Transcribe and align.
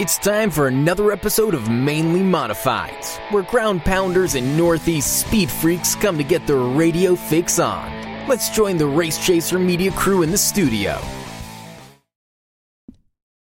It's 0.00 0.16
time 0.16 0.50
for 0.50 0.66
another 0.66 1.12
episode 1.12 1.52
of 1.52 1.68
Mainly 1.68 2.20
Modifieds, 2.20 3.18
where 3.30 3.42
ground 3.42 3.82
pounders 3.82 4.34
and 4.34 4.56
Northeast 4.56 5.20
speed 5.20 5.50
freaks 5.50 5.94
come 5.94 6.16
to 6.16 6.24
get 6.24 6.46
their 6.46 6.56
radio 6.56 7.14
fix 7.14 7.58
on. 7.58 8.26
Let's 8.26 8.48
join 8.48 8.78
the 8.78 8.86
Race 8.86 9.22
Chaser 9.22 9.58
Media 9.58 9.90
crew 9.90 10.22
in 10.22 10.30
the 10.30 10.38
studio. 10.38 10.98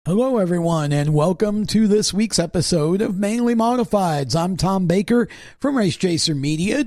Hello, 0.06 0.38
everyone, 0.38 0.94
and 0.94 1.14
welcome 1.14 1.66
to 1.66 1.90
this 1.90 2.14
week's 2.14 2.40
episode 2.40 3.02
of 3.02 3.20
Mainly 3.20 3.54
Modifieds. 3.54 4.34
I'm 4.34 4.56
Tom 4.56 4.88
Baker 4.88 5.28
from 5.60 5.78
Race 5.78 5.98
Chaser 5.98 6.36
Media. 6.36 6.86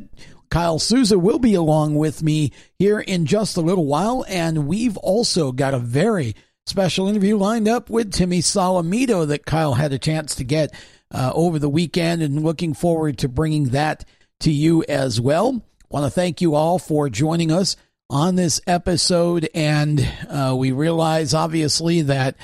Kyle 0.49 0.79
Souza 0.79 1.19
will 1.19 1.39
be 1.39 1.53
along 1.53 1.95
with 1.95 2.23
me 2.23 2.53
here 2.79 3.01
in 3.01 3.27
just 3.27 3.59
a 3.59 3.61
little 3.61 3.85
while, 3.85 4.25
and 4.29 4.67
we've 4.67 4.97
also 4.97 5.53
got 5.53 5.75
a 5.75 5.79
very 5.79 6.35
special 6.69 7.09
interview 7.09 7.37
lined 7.37 7.67
up 7.67 7.91
with 7.91 8.13
Timmy 8.13 8.41
Solomito 8.41 9.27
that 9.27 9.47
Kyle 9.47 9.75
had 9.75 9.93
a 9.93 9.99
chance 9.99 10.35
to 10.37 10.45
get 10.45 10.73
uh, 11.11 11.33
over 11.35 11.59
the 11.59 11.69
weekend 11.69 12.23
and 12.23 12.45
looking 12.45 12.75
forward 12.75 13.19
to 13.19 13.29
bringing 13.29 13.71
that 13.71 14.05
to 14.41 14.53
you 14.53 14.85
as 14.89 15.21
well. 15.21 15.63
Want 15.89 16.05
to 16.05 16.11
thank 16.11 16.41
you 16.41 16.55
all 16.55 16.79
for 16.79 17.09
joining 17.09 17.51
us 17.51 17.77
on 18.11 18.37
this 18.37 18.61
episode. 18.67 19.49
And 19.55 20.07
uh, 20.29 20.55
we 20.57 20.73
realize, 20.73 21.35
obviously, 21.35 22.03
that 22.03 22.37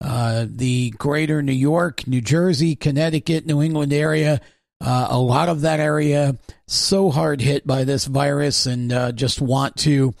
uh, 0.00 0.46
the 0.48 0.90
greater 0.90 1.42
New 1.42 1.52
York, 1.52 2.06
New 2.06 2.20
Jersey, 2.20 2.74
Connecticut, 2.74 3.46
New 3.46 3.62
England 3.62 3.92
area, 3.92 4.40
uh, 4.80 5.08
a 5.10 5.18
lot 5.18 5.48
of 5.48 5.62
that 5.62 5.80
area 5.80 6.36
so 6.66 7.10
hard 7.10 7.40
hit 7.40 7.66
by 7.66 7.84
this 7.84 8.06
virus 8.06 8.66
and 8.66 8.92
uh, 8.92 9.12
just 9.12 9.40
want 9.40 9.76
to 9.76 10.14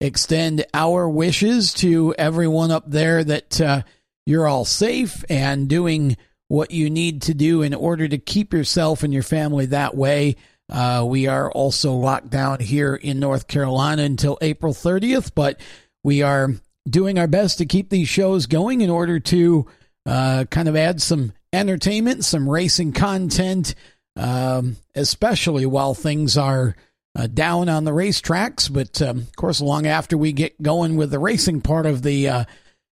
extend 0.00 0.64
our 0.72 1.08
wishes 1.08 1.74
to 1.74 2.14
everyone 2.16 2.70
up 2.70 2.84
there 2.90 3.22
that 3.22 3.60
uh, 3.60 3.82
you're 4.26 4.48
all 4.48 4.64
safe 4.64 5.24
and 5.28 5.68
doing 5.68 6.16
what 6.48 6.70
you 6.70 6.90
need 6.90 7.22
to 7.22 7.34
do 7.34 7.62
in 7.62 7.74
order 7.74 8.08
to 8.08 8.18
keep 8.18 8.52
yourself 8.52 9.02
and 9.02 9.12
your 9.12 9.22
family 9.22 9.66
that 9.66 9.96
way. 9.96 10.36
Uh, 10.68 11.04
we 11.06 11.26
are 11.26 11.50
also 11.50 11.94
locked 11.94 12.30
down 12.30 12.60
here 12.60 12.94
in 12.94 13.20
North 13.20 13.46
Carolina 13.46 14.02
until 14.02 14.38
April 14.40 14.72
30th, 14.72 15.32
but 15.34 15.60
we 16.02 16.22
are 16.22 16.50
doing 16.88 17.18
our 17.18 17.26
best 17.26 17.58
to 17.58 17.66
keep 17.66 17.90
these 17.90 18.08
shows 18.08 18.46
going 18.46 18.80
in 18.80 18.90
order 18.90 19.20
to 19.20 19.66
uh, 20.06 20.44
kind 20.50 20.68
of 20.68 20.76
add 20.76 21.02
some 21.02 21.32
entertainment, 21.52 22.24
some 22.24 22.48
racing 22.48 22.92
content, 22.92 23.74
um, 24.16 24.76
especially 24.94 25.66
while 25.66 25.94
things 25.94 26.36
are 26.38 26.74
uh, 27.16 27.26
down 27.26 27.68
on 27.68 27.84
the 27.84 27.90
racetracks. 27.90 28.72
But 28.72 29.00
um, 29.02 29.18
of 29.18 29.36
course, 29.36 29.60
long 29.60 29.86
after 29.86 30.16
we 30.16 30.32
get 30.32 30.60
going 30.62 30.96
with 30.96 31.10
the 31.10 31.18
racing 31.18 31.60
part 31.60 31.86
of 31.86 32.02
the 32.02 32.28
uh, 32.28 32.44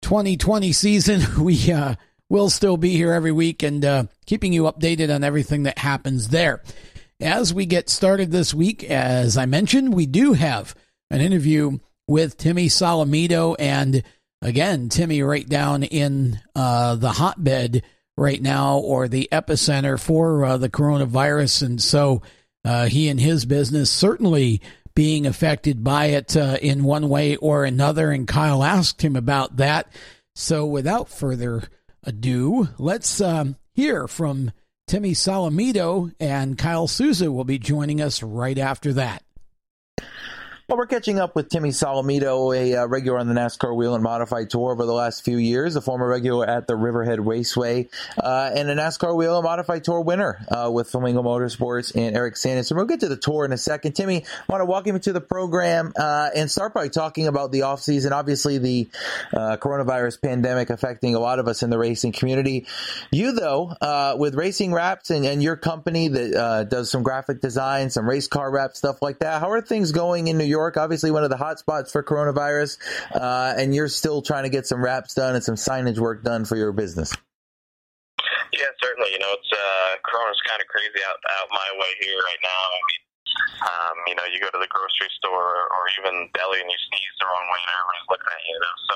2020 0.01 0.71
season, 0.71 1.21
we 1.43 1.71
uh, 1.71 1.95
will 2.29 2.49
still 2.49 2.77
be 2.77 2.91
here 2.91 3.13
every 3.13 3.31
week 3.31 3.63
and 3.63 3.83
uh, 3.83 4.03
keeping 4.25 4.53
you 4.53 4.63
updated 4.63 5.13
on 5.13 5.23
everything 5.23 5.63
that 5.63 5.77
happens 5.77 6.29
there. 6.29 6.63
As 7.19 7.53
we 7.53 7.65
get 7.65 7.89
started 7.89 8.31
this 8.31 8.53
week, 8.53 8.83
as 8.83 9.37
I 9.37 9.45
mentioned, 9.45 9.93
we 9.93 10.07
do 10.07 10.33
have 10.33 10.73
an 11.11 11.21
interview 11.21 11.77
with 12.07 12.37
Timmy 12.37 12.67
Solomito. 12.67 13.55
And 13.59 14.03
again, 14.41 14.89
Timmy, 14.89 15.21
right 15.21 15.47
down 15.47 15.83
in 15.83 16.39
uh, 16.55 16.95
the 16.95 17.11
hotbed 17.11 17.83
right 18.17 18.41
now 18.41 18.77
or 18.79 19.07
the 19.07 19.29
epicenter 19.31 19.99
for 19.99 20.45
uh, 20.45 20.57
the 20.57 20.69
coronavirus. 20.69 21.63
And 21.63 21.81
so, 21.81 22.21
uh, 22.63 22.85
he 22.85 23.09
and 23.09 23.19
his 23.19 23.45
business 23.45 23.89
certainly 23.89 24.61
being 24.93 25.25
affected 25.25 25.83
by 25.83 26.07
it 26.07 26.35
uh, 26.35 26.57
in 26.61 26.83
one 26.83 27.09
way 27.09 27.35
or 27.37 27.65
another. 27.65 28.11
And 28.11 28.27
Kyle 28.27 28.63
asked 28.63 29.03
him 29.03 29.15
about 29.15 29.57
that. 29.57 29.91
So 30.35 30.65
without 30.65 31.09
further 31.09 31.63
ado, 32.03 32.69
let's 32.77 33.21
um, 33.21 33.55
hear 33.73 34.07
from 34.07 34.51
Timmy 34.87 35.13
Solomito, 35.13 36.13
and 36.19 36.57
Kyle 36.57 36.87
Souza 36.87 37.31
will 37.31 37.45
be 37.45 37.57
joining 37.59 38.01
us 38.01 38.21
right 38.21 38.57
after 38.57 38.91
that. 38.93 39.23
Well, 40.69 40.77
we're 40.77 40.85
catching 40.85 41.19
up 41.19 41.35
with 41.35 41.49
Timmy 41.49 41.69
Solomito, 41.69 42.55
a 42.55 42.75
uh, 42.75 42.85
regular 42.85 43.19
on 43.19 43.27
the 43.27 43.33
NASCAR 43.33 43.75
Whelen 43.75 44.01
Modified 44.01 44.49
Tour 44.49 44.71
over 44.71 44.85
the 44.85 44.93
last 44.93 45.25
few 45.25 45.37
years, 45.37 45.75
a 45.75 45.81
former 45.81 46.07
regular 46.07 46.47
at 46.47 46.67
the 46.67 46.75
Riverhead 46.75 47.25
Raceway, 47.25 47.89
uh, 48.17 48.51
and 48.55 48.69
a 48.69 48.75
NASCAR 48.75 49.17
Whelen 49.17 49.43
Modified 49.43 49.83
Tour 49.83 50.01
winner 50.01 50.45
uh, 50.49 50.69
with 50.71 50.89
Flamingo 50.89 51.23
Motorsports 51.23 51.93
and 51.95 52.15
Eric 52.15 52.37
Sanderson. 52.37 52.77
We'll 52.77 52.85
get 52.85 53.01
to 53.01 53.09
the 53.09 53.17
tour 53.17 53.43
in 53.43 53.51
a 53.51 53.57
second. 53.57 53.93
Timmy, 53.93 54.23
I 54.23 54.51
want 54.51 54.61
to 54.61 54.65
welcome 54.65 54.95
you 54.95 54.99
to 54.99 55.13
the 55.13 55.19
program 55.19 55.91
uh, 55.97 56.29
and 56.33 56.49
start 56.49 56.73
by 56.73 56.87
talking 56.87 57.27
about 57.27 57.51
the 57.51 57.61
offseason. 57.61 58.11
Obviously, 58.11 58.57
the 58.57 58.89
uh, 59.33 59.57
coronavirus 59.57 60.21
pandemic 60.21 60.69
affecting 60.69 61.15
a 61.15 61.19
lot 61.19 61.39
of 61.39 61.47
us 61.49 61.63
in 61.63 61.69
the 61.69 61.77
racing 61.77 62.13
community. 62.13 62.65
You, 63.11 63.33
though, 63.33 63.73
uh, 63.81 64.15
with 64.17 64.35
Racing 64.35 64.73
Wrapped 64.73 65.09
and, 65.09 65.25
and, 65.25 65.41
your 65.41 65.57
company 65.57 66.07
that 66.07 66.67
does 66.69 66.91
some 66.91 67.01
graphic 67.01 67.41
design, 67.41 67.89
some 67.89 68.07
race 68.07 68.27
car 68.27 68.51
wrap 68.51 68.75
stuff 68.75 69.01
like 69.01 69.19
that, 69.19 69.41
how 69.41 69.49
are 69.49 69.61
things 69.61 69.91
going 69.91 70.27
in 70.27 70.37
New 70.37 70.45
York? 70.45 70.60
York, 70.61 70.77
obviously 70.77 71.09
one 71.11 71.23
of 71.23 71.29
the 71.29 71.37
hot 71.37 71.59
spots 71.59 71.91
for 71.91 72.03
coronavirus, 72.03 72.77
uh, 73.13 73.53
and 73.57 73.73
you're 73.73 73.89
still 73.89 74.21
trying 74.21 74.43
to 74.43 74.49
get 74.49 74.65
some 74.65 74.83
wraps 74.83 75.13
done 75.13 75.33
and 75.33 75.43
some 75.43 75.55
signage 75.55 75.97
work 75.97 76.23
done 76.23 76.45
for 76.45 76.55
your 76.55 76.71
business. 76.71 77.11
Yeah, 78.53 78.69
certainly. 78.83 79.09
You 79.11 79.19
know, 79.19 79.31
it's 79.31 79.51
uh, 79.51 79.91
Corona's 80.05 80.39
kind 80.45 80.59
of 80.61 80.67
crazy 80.67 81.01
out 81.07 81.17
out 81.39 81.47
my 81.49 81.69
way 81.79 81.91
here 82.03 82.19
right 82.19 82.41
now. 82.43 82.61
I 82.67 82.79
mean, 82.83 83.01
um, 83.63 83.95
you 84.11 84.15
know, 84.15 84.25
you 84.27 84.37
go 84.43 84.51
to 84.51 84.59
the 84.59 84.67
grocery 84.67 85.09
store 85.17 85.71
or 85.71 85.81
even 86.03 86.27
deli 86.35 86.59
and 86.59 86.67
you 86.67 86.79
sneeze 86.91 87.15
the 87.17 87.25
wrong 87.31 87.47
way, 87.47 87.59
and 87.63 87.71
everybody's 87.71 88.07
looking 88.11 88.31
at 88.31 88.43
you. 88.43 88.57
Know, 88.59 88.75
so 88.91 88.95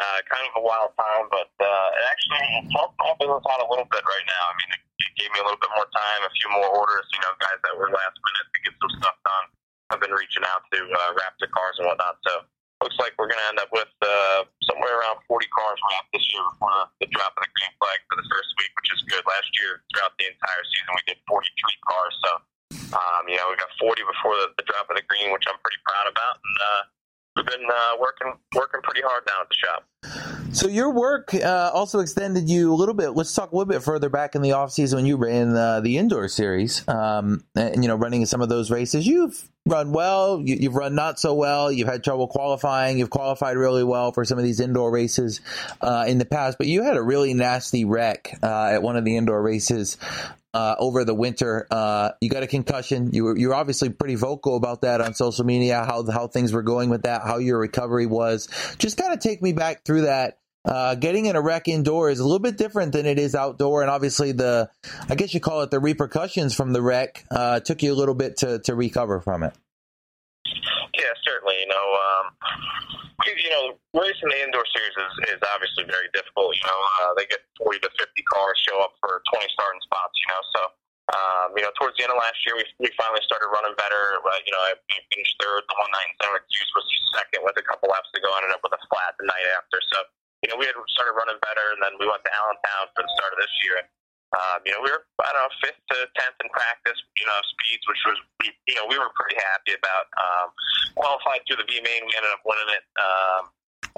uh, 0.00 0.18
kind 0.28 0.44
of 0.48 0.54
a 0.56 0.62
wild 0.64 0.92
time, 0.96 1.28
but 1.28 1.52
uh, 1.60 1.88
it 2.00 2.04
actually 2.08 2.48
helped 2.72 2.96
my 2.96 3.12
business 3.20 3.44
out 3.44 3.60
a 3.60 3.68
little 3.68 3.88
bit 3.92 4.04
right 4.08 4.26
now. 4.26 4.44
I 4.48 4.54
mean, 4.56 4.70
it, 4.72 4.82
it 5.04 5.12
gave 5.20 5.30
me 5.36 5.38
a 5.42 5.44
little 5.44 5.60
bit 5.60 5.72
more 5.76 5.88
time, 5.92 6.20
a 6.24 6.32
few 6.32 6.48
more 6.48 6.68
orders. 6.72 7.06
You 7.12 7.20
know, 7.28 7.32
guys 7.44 7.60
that 7.60 7.76
were 7.76 7.92
last 7.92 8.16
minute 8.16 8.48
to 8.48 8.58
get 8.64 8.74
some 8.80 8.92
stuff 9.04 9.16
done. 9.20 9.46
I've 9.90 10.00
been 10.00 10.12
reaching 10.12 10.44
out 10.44 10.68
to 10.72 10.78
uh, 10.84 11.16
Raptor 11.16 11.48
cars 11.48 11.80
and 11.80 11.88
whatnot. 11.88 12.20
So 12.26 12.44
looks 12.84 12.98
like 13.00 13.16
we're 13.18 13.26
going 13.26 13.40
to 13.40 13.48
end 13.50 13.58
up 13.58 13.72
with 13.72 13.90
uh, 14.04 14.44
somewhere 14.68 15.00
around 15.00 15.18
40 15.26 15.48
cars 15.50 15.78
wrapped 15.90 16.12
this 16.12 16.22
year 16.30 16.44
before 16.54 16.92
the 17.00 17.08
drop 17.10 17.34
of 17.34 17.42
the 17.42 17.50
green 17.56 17.74
flag 17.80 17.98
for 18.06 18.16
the 18.20 18.26
first 18.30 18.50
week, 18.60 18.72
which 18.78 18.90
is 18.94 19.00
good. 19.10 19.24
Last 19.26 19.50
year, 19.58 19.82
throughout 19.90 20.14
the 20.20 20.30
entire 20.30 20.64
season, 20.68 20.92
we 20.92 21.02
did 21.08 21.18
43 21.26 21.88
cars. 21.88 22.14
So, 22.22 22.30
um, 22.94 23.22
you 23.26 23.36
know, 23.40 23.48
we 23.50 23.56
got 23.58 23.72
40 23.80 24.04
before 24.06 24.36
the, 24.38 24.46
the 24.60 24.64
drop 24.68 24.86
of 24.92 24.94
the 24.94 25.06
green, 25.08 25.32
which 25.34 25.48
I'm 25.48 25.58
pretty 25.64 25.80
proud 25.82 26.06
about. 26.06 26.36
And 26.38 26.56
uh, 26.60 26.82
we've 27.34 27.50
been 27.50 27.66
uh, 27.66 27.92
working 27.98 28.36
working 28.54 28.80
pretty 28.84 29.02
hard 29.02 29.24
now 29.26 29.42
at 29.42 29.48
the 29.48 29.58
shop. 29.58 29.80
So 30.52 30.66
your 30.66 30.90
work 30.90 31.34
uh, 31.34 31.70
also 31.74 32.00
extended 32.00 32.48
you 32.48 32.72
a 32.72 32.76
little 32.76 32.94
bit. 32.94 33.10
Let's 33.10 33.34
talk 33.34 33.52
a 33.52 33.56
little 33.56 33.70
bit 33.70 33.82
further 33.82 34.08
back 34.08 34.34
in 34.34 34.42
the 34.42 34.52
off 34.52 34.72
season 34.72 34.96
when 34.96 35.06
you 35.06 35.16
ran 35.16 35.54
uh, 35.54 35.80
the 35.80 35.98
indoor 35.98 36.28
series, 36.28 36.86
um, 36.88 37.44
and 37.54 37.82
you 37.82 37.88
know, 37.88 37.96
running 37.96 38.24
some 38.26 38.40
of 38.40 38.48
those 38.48 38.70
races. 38.70 39.06
You've 39.06 39.48
run 39.68 39.92
well, 39.92 40.40
you, 40.44 40.68
have 40.68 40.74
run 40.74 40.94
not 40.94 41.20
so 41.20 41.34
well. 41.34 41.70
You've 41.70 41.88
had 41.88 42.02
trouble 42.02 42.28
qualifying. 42.28 42.98
You've 42.98 43.10
qualified 43.10 43.56
really 43.56 43.84
well 43.84 44.12
for 44.12 44.24
some 44.24 44.38
of 44.38 44.44
these 44.44 44.60
indoor 44.60 44.90
races 44.90 45.40
uh, 45.80 46.04
in 46.08 46.18
the 46.18 46.24
past, 46.24 46.58
but 46.58 46.66
you 46.66 46.82
had 46.82 46.96
a 46.96 47.02
really 47.02 47.34
nasty 47.34 47.84
wreck 47.84 48.36
uh, 48.42 48.70
at 48.72 48.82
one 48.82 48.96
of 48.96 49.04
the 49.04 49.16
indoor 49.16 49.42
races 49.42 49.96
uh, 50.54 50.74
over 50.78 51.04
the 51.04 51.14
winter. 51.14 51.66
Uh, 51.70 52.10
you 52.20 52.30
got 52.30 52.42
a 52.42 52.46
concussion. 52.46 53.10
You 53.12 53.24
were 53.24 53.38
you're 53.38 53.54
obviously 53.54 53.90
pretty 53.90 54.14
vocal 54.14 54.56
about 54.56 54.82
that 54.82 55.00
on 55.00 55.14
social 55.14 55.44
media. 55.44 55.84
How 55.84 56.04
how 56.10 56.26
things 56.26 56.52
were 56.52 56.62
going 56.62 56.90
with 56.90 57.02
that. 57.02 57.22
How 57.22 57.38
your 57.38 57.58
recovery 57.58 58.06
was. 58.06 58.48
Just 58.78 58.96
kind 58.96 59.12
of 59.12 59.20
take 59.20 59.42
me 59.42 59.52
back 59.52 59.84
through 59.84 60.02
that. 60.02 60.38
Uh, 60.64 60.94
getting 60.94 61.26
in 61.26 61.36
a 61.36 61.40
wreck 61.40 61.68
indoor 61.68 62.10
is 62.10 62.18
a 62.18 62.24
little 62.24 62.38
bit 62.38 62.58
different 62.58 62.92
than 62.92 63.06
it 63.06 63.18
is 63.18 63.34
outdoor, 63.34 63.82
and 63.82 63.90
obviously 63.90 64.32
the, 64.32 64.68
I 65.08 65.14
guess 65.14 65.32
you 65.32 65.40
call 65.40 65.62
it 65.62 65.70
the 65.70 65.80
repercussions 65.80 66.54
from 66.54 66.72
the 66.72 66.82
wreck, 66.82 67.24
uh, 67.30 67.60
took 67.60 67.82
you 67.82 67.92
a 67.92 67.96
little 67.96 68.14
bit 68.14 68.38
to 68.38 68.58
to 68.60 68.74
recover 68.74 69.20
from 69.20 69.42
it. 69.44 69.54
Yeah, 70.98 71.14
certainly. 71.24 71.56
You 71.60 71.68
know, 71.68 71.86
um, 71.94 72.26
you 73.24 73.50
know, 73.50 73.64
racing 73.94 74.28
the 74.28 74.40
indoor 74.42 74.64
series 74.74 74.96
is, 74.98 75.36
is 75.36 75.40
obviously 75.54 75.84
very 75.86 76.10
difficult. 76.12 76.56
You 76.56 76.66
know, 76.66 76.80
uh, 77.00 77.14
they 77.16 77.26
get 77.30 77.40
40 77.62 77.78
to 77.86 77.90
50 77.96 78.22
cars 78.28 78.58
show 78.66 78.82
up 78.82 78.98
for 79.00 79.22
20 79.30 79.46
starting 79.54 79.82
spots. 79.86 80.14
You 80.20 80.28
know, 80.34 80.42
so 80.58 80.60
um, 81.08 81.56
you 81.56 81.64
know, 81.64 81.72
towards 81.80 81.96
the 81.96 82.04
end 82.04 82.12
of 82.12 82.20
last 82.20 82.36
year, 82.44 82.52
we, 82.60 82.68
we 82.84 82.88
finally 82.92 83.24
started 83.24 83.48
running 83.48 83.72
better. 83.80 84.20
Uh, 84.20 84.40
you 84.44 84.52
know, 84.52 84.60
I 84.60 84.76
finished 85.08 85.34
third. 85.40 85.64
The 85.64 85.76
one 85.80 85.88
night 85.88 86.12
in 86.12 86.16
San 86.20 86.28
Cruz 86.36 86.68
was 86.76 86.84
second 87.16 87.40
with 87.48 87.56
a 87.56 87.64
couple 87.64 87.88
laps 87.88 88.12
to 88.12 88.20
go. 88.20 88.28
I 88.28 88.44
ended 88.44 88.52
up 88.52 88.60
with 88.60 88.76
a 88.76 88.82
flat 88.92 89.16
the 89.16 89.24
night 89.24 89.48
after. 89.56 89.80
So, 89.88 89.98
we 90.58 90.66
had 90.66 90.76
started 90.92 91.14
running 91.14 91.38
better, 91.40 91.64
and 91.72 91.80
then 91.80 91.94
we 92.02 92.10
went 92.10 92.20
to 92.26 92.32
Allentown 92.34 92.84
for 92.92 93.06
the 93.06 93.12
start 93.14 93.32
of 93.32 93.38
this 93.38 93.54
year. 93.64 93.78
Um, 94.36 94.60
you 94.68 94.76
know, 94.76 94.84
we 94.84 94.92
were 94.92 95.08
I 95.24 95.32
don't 95.32 95.40
know 95.48 95.54
fifth 95.64 95.80
to 95.94 96.04
tenth 96.18 96.36
in 96.44 96.52
practice. 96.52 96.98
You 97.16 97.24
know, 97.24 97.38
speeds, 97.56 97.84
which 97.88 98.02
was 98.04 98.18
you 98.68 98.76
know 98.76 98.84
we 98.90 99.00
were 99.00 99.08
pretty 99.16 99.40
happy 99.40 99.72
about. 99.72 100.10
Um, 100.18 100.52
qualified 100.98 101.46
through 101.46 101.62
the 101.62 101.68
B 101.70 101.80
main, 101.80 102.04
we 102.04 102.12
ended 102.12 102.34
up 102.34 102.44
winning 102.44 102.70
it. 102.74 102.84
Um, 102.98 103.42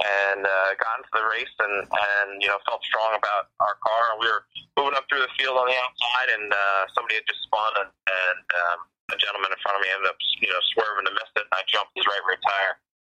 and 0.01 0.47
uh, 0.47 0.71
got 0.81 1.03
into 1.03 1.12
the 1.12 1.25
race 1.29 1.55
and, 1.61 1.85
and 1.85 2.29
you 2.41 2.49
know 2.49 2.57
felt 2.65 2.81
strong 2.87 3.13
about 3.17 3.53
our 3.61 3.77
car. 3.83 4.17
We 4.21 4.29
were 4.29 4.47
moving 4.79 4.97
up 4.97 5.05
through 5.11 5.25
the 5.25 5.33
field 5.37 5.59
on 5.59 5.67
the 5.67 5.77
outside, 5.77 6.29
and 6.37 6.47
uh, 6.49 6.83
somebody 6.95 7.21
had 7.21 7.27
just 7.29 7.43
spun, 7.45 7.73
and, 7.85 7.91
and 7.91 8.45
um, 8.65 8.79
a 9.13 9.17
gentleman 9.19 9.51
in 9.51 9.59
front 9.61 9.77
of 9.77 9.83
me 9.83 9.91
ended 9.93 10.09
up 10.09 10.19
you 10.41 10.49
know 10.49 10.63
swerving 10.73 11.11
to 11.11 11.13
miss 11.13 11.31
it, 11.37 11.45
and 11.45 11.55
I 11.56 11.63
jumped 11.69 11.93
his 11.97 12.06
right 12.06 12.23
rear 12.25 12.41
tire. 12.41 12.75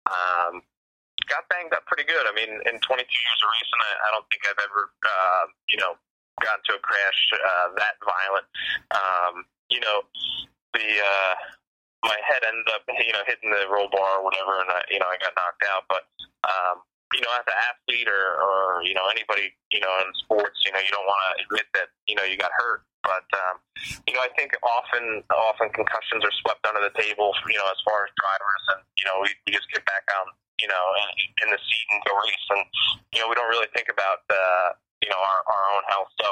Um, 0.09 0.53
got 1.27 1.45
banged 1.49 1.73
up 1.73 1.85
pretty 1.85 2.05
good. 2.07 2.23
I 2.25 2.33
mean, 2.33 2.49
in 2.65 2.75
22 2.79 3.03
years 3.03 3.39
of 3.41 3.49
racing, 3.49 3.81
I, 3.81 3.91
I 4.05 4.09
don't 4.13 4.27
think 4.29 4.41
I've 4.47 4.61
ever 4.61 4.81
uh, 5.03 5.45
you 5.69 5.77
know 5.77 5.93
got 6.41 6.61
into 6.63 6.77
a 6.77 6.81
crash 6.81 7.19
uh, 7.35 7.67
that 7.77 7.95
violent. 8.01 8.47
Um, 8.93 9.33
you 9.69 9.79
know, 9.79 10.05
the 10.73 10.87
uh, 11.01 11.33
my 12.05 12.17
head 12.25 12.41
ended 12.45 12.67
up 12.73 12.83
you 12.89 13.13
know 13.13 13.23
hitting 13.27 13.51
the 13.51 13.69
roll 13.69 13.89
bar 13.91 14.21
or 14.21 14.23
whatever, 14.25 14.61
and 14.61 14.69
I, 14.71 14.81
you 14.89 14.99
know 14.99 15.09
I 15.09 15.17
got 15.21 15.35
knocked 15.37 15.63
out. 15.69 15.85
But 15.87 16.03
um, 16.47 16.81
you 17.13 17.21
know, 17.21 17.31
as 17.35 17.45
an 17.45 17.57
athlete 17.59 18.07
or, 18.07 18.25
or 18.39 18.83
you 18.83 18.95
know 18.95 19.05
anybody 19.11 19.53
you 19.69 19.81
know 19.83 19.93
in 20.01 20.09
sports, 20.23 20.63
you 20.65 20.71
know 20.71 20.81
you 20.81 20.91
don't 20.91 21.05
want 21.05 21.21
to 21.21 21.31
admit 21.45 21.67
that 21.75 21.93
you 22.07 22.15
know 22.15 22.23
you 22.23 22.37
got 22.37 22.51
hurt. 22.55 22.83
But 23.01 23.25
um, 23.33 23.57
you 24.05 24.13
know, 24.13 24.21
I 24.21 24.29
think 24.37 24.53
often 24.61 25.25
often 25.33 25.73
concussions 25.73 26.21
are 26.21 26.35
swept 26.45 26.65
under 26.69 26.81
the 26.81 26.93
table. 26.93 27.33
You 27.49 27.57
know, 27.57 27.67
as 27.69 27.81
far 27.81 28.05
as 28.05 28.11
drivers, 28.17 28.63
and 28.77 28.81
you 28.97 29.05
know, 29.09 29.17
we, 29.25 29.29
we 29.45 29.49
just 29.53 29.69
get 29.73 29.85
back 29.89 30.05
on 30.21 30.29
you 30.61 30.69
know 30.69 30.85
in, 31.17 31.27
in 31.43 31.47
the 31.49 31.59
seat 31.59 31.85
and 31.91 31.99
go 32.05 32.13
race, 32.15 32.47
and 32.53 32.63
you 33.11 33.19
know, 33.19 33.27
we 33.27 33.35
don't 33.35 33.49
really 33.49 33.69
think 33.73 33.89
about 33.89 34.23
uh, 34.29 34.77
you 35.01 35.09
know 35.09 35.19
our, 35.19 35.39
our 35.49 35.63
own 35.75 35.83
health. 35.89 36.11
So 36.21 36.29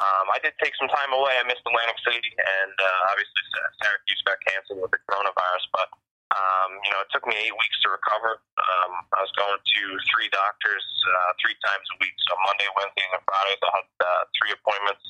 um, 0.00 0.26
I 0.32 0.40
did 0.40 0.56
take 0.60 0.72
some 0.76 0.88
time 0.88 1.12
away. 1.12 1.36
I 1.36 1.44
missed 1.44 1.64
Atlantic 1.64 2.00
City, 2.04 2.32
and 2.36 2.74
uh, 2.76 3.10
obviously 3.12 3.42
Syracuse 3.80 4.22
got 4.24 4.40
canceled 4.44 4.80
with 4.80 4.92
the 4.92 5.00
coronavirus. 5.08 5.64
But 5.72 5.88
um, 6.34 6.70
you 6.82 6.90
know, 6.90 7.00
it 7.04 7.08
took 7.14 7.24
me 7.28 7.36
eight 7.38 7.54
weeks 7.54 7.78
to 7.86 7.88
recover. 7.92 8.42
Um, 8.58 8.92
I 9.14 9.20
was 9.22 9.32
going 9.38 9.56
to 9.56 9.82
three 10.10 10.28
doctors 10.32 10.84
uh, 11.06 11.30
three 11.38 11.56
times 11.62 11.86
a 11.92 11.96
week, 12.02 12.16
so 12.26 12.34
Monday, 12.44 12.68
Wednesday, 12.74 13.06
and 13.12 13.22
Fridays. 13.24 13.62
I 13.62 13.70
had 13.78 13.88
uh, 14.02 14.22
three 14.34 14.52
appointments 14.52 15.04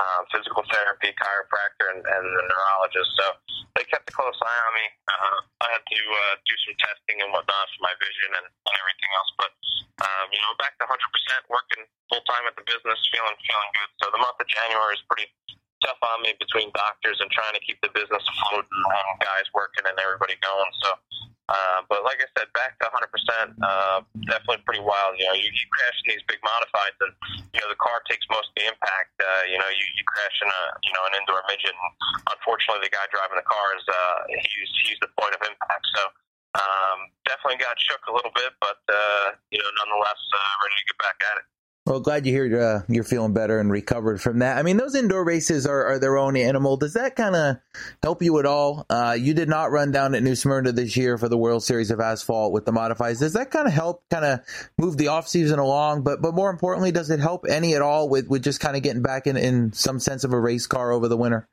um, 0.00 0.22
physical 0.32 0.64
therapy, 0.72 1.12
chiropractor, 1.20 1.92
and, 1.92 2.00
and 2.00 2.24
the 2.24 2.44
neurologist. 2.48 3.10
So 3.20 3.26
they 3.76 3.84
kept 3.88 4.08
a 4.08 4.14
close 4.14 4.36
eye 4.40 4.60
on 4.68 4.72
me. 4.76 4.86
Uh, 5.08 5.38
I 5.64 5.68
had 5.76 5.84
to 5.84 6.00
uh, 6.00 6.34
do 6.44 6.54
some 6.64 6.76
testing 6.80 7.20
and 7.20 7.28
whatnot 7.32 7.66
for 7.76 7.80
my 7.84 7.94
vision 8.00 8.30
and, 8.40 8.46
and 8.48 8.74
everything 8.76 9.10
else. 9.16 9.30
But 9.36 9.52
um, 10.00 10.26
you 10.32 10.40
know, 10.40 10.52
back 10.56 10.74
to 10.80 10.88
100%, 10.88 10.96
working 11.52 11.84
full 12.08 12.24
time 12.24 12.48
at 12.48 12.56
the 12.56 12.64
business, 12.64 12.98
feeling 13.12 13.36
feeling 13.44 13.72
good. 13.76 13.90
So 14.00 14.04
the 14.10 14.20
month 14.20 14.40
of 14.40 14.48
January 14.48 14.96
is 14.96 15.04
pretty 15.06 15.28
tough 15.82 16.00
on 16.14 16.22
me 16.22 16.32
between 16.38 16.70
doctors 16.72 17.18
and 17.20 17.30
trying 17.30 17.54
to 17.54 17.62
keep 17.62 17.78
the 17.82 17.90
business 17.92 18.22
afloat 18.22 18.66
and, 18.66 18.84
and 18.86 19.18
guys 19.20 19.46
working 19.52 19.84
and 19.84 19.98
everybody 19.98 20.38
going. 20.40 20.72
So 20.82 20.96
uh, 21.52 21.84
but 21.90 22.00
like 22.06 22.16
I 22.22 22.28
said, 22.38 22.48
back 22.56 22.80
to 22.80 22.88
100%, 22.88 23.04
uh, 23.60 24.00
definitely 24.30 24.64
pretty 24.64 24.80
wild. 24.80 25.20
You 25.20 25.28
know, 25.28 25.36
you, 25.36 25.52
you 25.52 25.66
crash 25.68 25.96
in 26.06 26.16
these 26.16 26.24
big 26.24 26.40
modifieds, 26.40 26.96
and 27.02 27.12
you 27.52 27.60
know 27.60 27.68
the 27.68 27.76
car 27.76 28.00
takes 28.08 28.24
most 28.32 28.48
of 28.48 28.56
the 28.56 28.64
impact. 28.72 29.12
Uh, 29.20 29.44
you 29.50 29.60
know, 29.60 29.68
you, 29.68 29.84
you 29.98 30.04
crash 30.08 30.36
in 30.40 30.48
a 30.48 30.62
you 30.86 30.92
know 30.96 31.04
an 31.10 31.18
indoor 31.18 31.44
midget, 31.50 31.76
and 31.76 31.92
unfortunately, 32.32 32.86
the 32.86 32.94
guy 32.94 33.04
driving 33.12 33.36
the 33.36 33.44
car 33.44 33.66
is 33.76 33.84
uh, 33.84 34.16
he's 34.32 34.70
he's 34.88 35.00
the 35.04 35.12
point 35.18 35.36
of 35.36 35.44
impact. 35.44 35.84
So 35.92 36.02
um, 36.56 37.12
definitely 37.28 37.60
got 37.60 37.76
shook 37.76 38.00
a 38.06 38.14
little 38.16 38.32
bit, 38.32 38.56
but 38.62 38.80
uh, 38.88 39.36
you 39.52 39.60
know, 39.60 39.70
nonetheless, 39.82 40.22
uh, 40.32 40.52
ready 40.62 40.76
to 40.78 40.86
get 40.88 40.98
back 41.04 41.18
at 41.20 41.36
it. 41.42 41.46
Well, 41.84 41.98
glad 41.98 42.26
you 42.26 42.32
hear 42.32 42.60
uh, 42.60 42.82
you're 42.88 43.02
feeling 43.02 43.32
better 43.32 43.58
and 43.58 43.68
recovered 43.68 44.20
from 44.20 44.38
that. 44.38 44.56
I 44.56 44.62
mean, 44.62 44.76
those 44.76 44.94
indoor 44.94 45.24
races 45.24 45.66
are, 45.66 45.84
are 45.84 45.98
their 45.98 46.16
own 46.16 46.36
animal. 46.36 46.76
Does 46.76 46.94
that 46.94 47.16
kind 47.16 47.34
of 47.34 47.56
help 48.04 48.22
you 48.22 48.38
at 48.38 48.46
all? 48.46 48.86
Uh, 48.88 49.16
you 49.18 49.34
did 49.34 49.48
not 49.48 49.72
run 49.72 49.90
down 49.90 50.14
at 50.14 50.22
New 50.22 50.36
Smyrna 50.36 50.70
this 50.70 50.96
year 50.96 51.18
for 51.18 51.28
the 51.28 51.36
World 51.36 51.64
Series 51.64 51.90
of 51.90 51.98
Asphalt 51.98 52.52
with 52.52 52.66
the 52.66 52.72
modifies. 52.72 53.18
Does 53.18 53.32
that 53.32 53.50
kind 53.50 53.66
of 53.66 53.72
help 53.72 54.04
kind 54.10 54.24
of 54.24 54.40
move 54.78 54.96
the 54.96 55.08
off 55.08 55.26
season 55.26 55.58
along? 55.58 56.02
But 56.02 56.22
but 56.22 56.34
more 56.34 56.50
importantly, 56.50 56.92
does 56.92 57.10
it 57.10 57.18
help 57.18 57.46
any 57.48 57.74
at 57.74 57.82
all 57.82 58.08
with, 58.08 58.28
with 58.28 58.44
just 58.44 58.60
kind 58.60 58.76
of 58.76 58.84
getting 58.84 59.02
back 59.02 59.26
in, 59.26 59.36
in 59.36 59.72
some 59.72 59.98
sense 59.98 60.22
of 60.22 60.32
a 60.32 60.38
race 60.38 60.68
car 60.68 60.92
over 60.92 61.08
the 61.08 61.16
winter? 61.16 61.48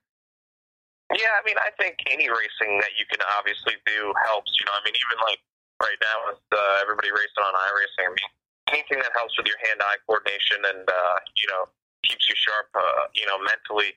Yeah, 1.10 1.34
I 1.34 1.42
mean, 1.44 1.58
I 1.58 1.74
think 1.82 1.98
any 2.06 2.30
racing 2.30 2.78
that 2.78 2.94
you 3.00 3.06
can 3.10 3.18
obviously 3.40 3.74
do 3.84 4.14
helps. 4.30 4.54
You 4.60 4.68
know, 4.68 4.78
I 4.78 4.86
mean, 4.86 4.94
even 4.94 5.25
like 5.25 5.40
right 5.82 5.98
now 6.06 6.30
with 6.30 6.44
uh, 6.54 6.82
everybody 6.84 7.10
racing 7.10 7.42
on 7.42 7.54
iRacing, 7.58 8.06
I 8.06 8.10
mean, 8.10 8.30
anything 8.69 9.01
that 9.01 9.12
helps 9.18 9.36
with 9.38 9.50
your 9.50 9.60
hand-eye 9.66 10.00
coordination 10.06 10.62
and 10.66 10.86
uh, 10.86 11.18
you 11.38 11.48
know 11.50 11.69
keeps 12.07 12.25
you 12.31 12.36
sharp, 12.39 12.71
uh, 12.74 13.12
you 13.12 13.27
know, 13.27 13.36
mentally 13.44 13.92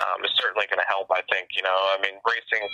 um, 0.00 0.24
is 0.24 0.32
certainly 0.40 0.64
going 0.72 0.80
to 0.80 0.88
help. 0.88 1.08
I 1.12 1.20
think. 1.28 1.52
You 1.52 1.62
know, 1.62 1.78
I 1.92 2.00
mean, 2.00 2.16
racing, 2.24 2.64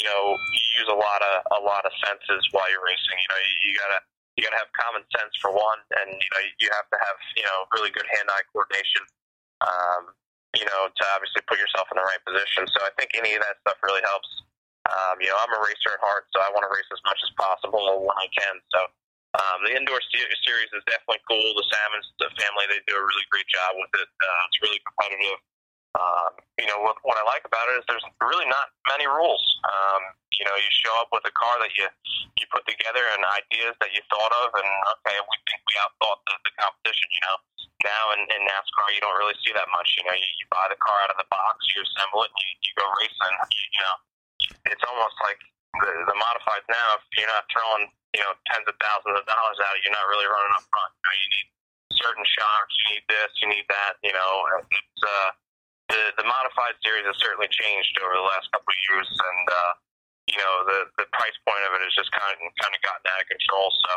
you 0.00 0.06
know, 0.08 0.34
you 0.34 0.64
use 0.80 0.90
a 0.90 0.96
lot 0.96 1.20
of 1.20 1.34
a 1.54 1.62
lot 1.62 1.84
of 1.84 1.92
senses 2.02 2.42
while 2.50 2.66
you're 2.72 2.84
racing. 2.84 3.16
You 3.20 3.30
know, 3.30 3.40
you, 3.40 3.54
you 3.68 3.72
gotta 3.76 4.00
you 4.36 4.40
gotta 4.42 4.60
have 4.60 4.70
common 4.74 5.04
sense 5.14 5.32
for 5.38 5.52
one, 5.52 5.80
and 6.02 6.08
you 6.10 6.30
know, 6.34 6.40
you 6.58 6.68
have 6.72 6.88
to 6.90 6.98
have 6.98 7.18
you 7.36 7.44
know 7.44 7.68
really 7.76 7.92
good 7.92 8.06
hand-eye 8.10 8.44
coordination. 8.50 9.04
Um, 9.62 10.12
you 10.54 10.66
know, 10.70 10.86
to 10.86 11.02
obviously 11.18 11.42
put 11.50 11.58
yourself 11.58 11.90
in 11.90 11.98
the 11.98 12.06
right 12.06 12.22
position. 12.22 12.62
So 12.70 12.86
I 12.86 12.94
think 12.94 13.10
any 13.18 13.34
of 13.34 13.42
that 13.42 13.58
stuff 13.66 13.78
really 13.82 14.04
helps. 14.06 14.30
Um, 14.86 15.18
you 15.18 15.26
know, 15.26 15.38
I'm 15.40 15.50
a 15.50 15.62
racer 15.64 15.96
at 15.96 16.02
heart, 16.04 16.30
so 16.30 16.38
I 16.38 16.52
want 16.54 16.62
to 16.62 16.70
race 16.70 16.86
as 16.94 17.02
much 17.08 17.18
as 17.24 17.32
possible 17.34 17.82
when 18.06 18.14
I 18.14 18.28
can. 18.30 18.62
So 18.70 18.86
um, 19.34 19.66
the 19.66 19.74
indoor 19.74 19.98
series 20.14 20.70
is 20.70 20.84
definitely 20.86 21.22
cool. 21.26 21.42
The 21.58 21.66
Sammons, 21.66 22.06
the 22.22 22.30
family, 22.38 22.70
they 22.70 22.78
do 22.86 22.94
a 22.94 23.02
really 23.02 23.26
great 23.34 23.48
job 23.50 23.74
with 23.74 23.90
it. 23.98 24.06
Uh, 24.06 24.42
it's 24.46 24.58
really 24.62 24.80
competitive. 24.86 25.40
Um, 25.94 26.34
you 26.58 26.66
know 26.66 26.82
what, 26.82 26.98
what 27.06 27.14
I 27.18 27.24
like 27.26 27.46
about 27.46 27.70
it 27.70 27.78
is 27.78 27.86
there's 27.86 28.02
really 28.18 28.46
not 28.50 28.74
many 28.90 29.06
rules. 29.06 29.42
Um, 29.62 30.02
you 30.34 30.42
know, 30.42 30.54
you 30.58 30.70
show 30.70 30.90
up 30.98 31.10
with 31.14 31.22
a 31.22 31.34
car 31.34 31.54
that 31.62 31.70
you 31.78 31.86
you 32.34 32.46
put 32.50 32.66
together 32.66 33.02
and 33.14 33.22
ideas 33.22 33.78
that 33.78 33.94
you 33.94 34.02
thought 34.10 34.34
of, 34.42 34.54
and 34.58 34.70
okay, 34.98 35.14
we 35.18 35.36
think 35.46 35.62
we 35.70 35.74
outthought 35.82 36.18
the, 36.26 36.34
the 36.50 36.52
competition. 36.58 37.06
You 37.14 37.22
know, 37.30 37.36
now 37.86 38.02
in, 38.18 38.26
in 38.26 38.42
NASCAR 38.42 38.90
you 38.90 39.02
don't 39.06 39.18
really 39.18 39.38
see 39.46 39.54
that 39.54 39.70
much. 39.70 39.86
You 39.98 40.10
know, 40.10 40.18
you, 40.18 40.30
you 40.42 40.46
buy 40.50 40.66
the 40.66 40.78
car 40.82 40.98
out 41.06 41.14
of 41.14 41.18
the 41.18 41.30
box, 41.30 41.62
you 41.74 41.82
assemble 41.82 42.26
it, 42.26 42.30
and 42.34 42.42
you, 42.42 42.52
you 42.58 42.72
go 42.74 42.86
racing. 42.98 43.34
You, 43.54 43.62
you 43.70 43.82
know, 43.82 43.96
it's 44.74 44.84
almost 44.86 45.14
like 45.22 45.38
the, 45.82 45.90
the 46.10 46.16
modifieds 46.16 46.66
now. 46.70 47.00
If 47.00 47.04
you're 47.18 47.30
not 47.30 47.46
throwing 47.50 47.90
you 48.14 48.22
know 48.22 48.32
tens 48.50 48.66
of 48.68 48.76
thousands 48.78 49.18
of 49.18 49.24
dollars 49.26 49.58
out, 49.64 49.74
you're 49.82 49.94
not 49.94 50.06
really 50.10 50.28
running 50.28 50.54
up 50.54 50.64
front. 50.70 50.90
You 50.94 51.02
know, 51.04 51.14
you 51.14 51.28
need 51.34 51.48
certain 51.98 52.26
shocks, 52.26 52.72
you 52.74 52.84
need 52.94 53.04
this, 53.08 53.30
you 53.42 53.46
need 53.50 53.66
that. 53.70 53.98
You 54.02 54.14
know, 54.14 54.32
it's 54.70 55.02
uh, 55.02 55.30
the 55.90 56.00
the 56.20 56.26
modified 56.26 56.78
series 56.84 57.06
has 57.06 57.18
certainly 57.18 57.50
changed 57.50 57.94
over 58.02 58.14
the 58.14 58.26
last 58.26 58.50
couple 58.52 58.70
of 58.70 58.78
years, 58.90 59.08
and 59.08 59.46
uh, 59.50 59.72
you 60.30 60.38
know 60.38 60.54
the 60.68 60.78
the 61.02 61.06
price 61.14 61.36
point 61.46 61.62
of 61.66 61.74
it 61.76 61.82
has 61.82 61.94
just 61.96 62.12
kind 62.12 62.30
of 62.30 62.38
kind 62.60 62.74
of 62.74 62.80
gotten 62.84 63.04
out 63.10 63.22
of 63.22 63.28
control. 63.28 63.68
So 63.88 63.92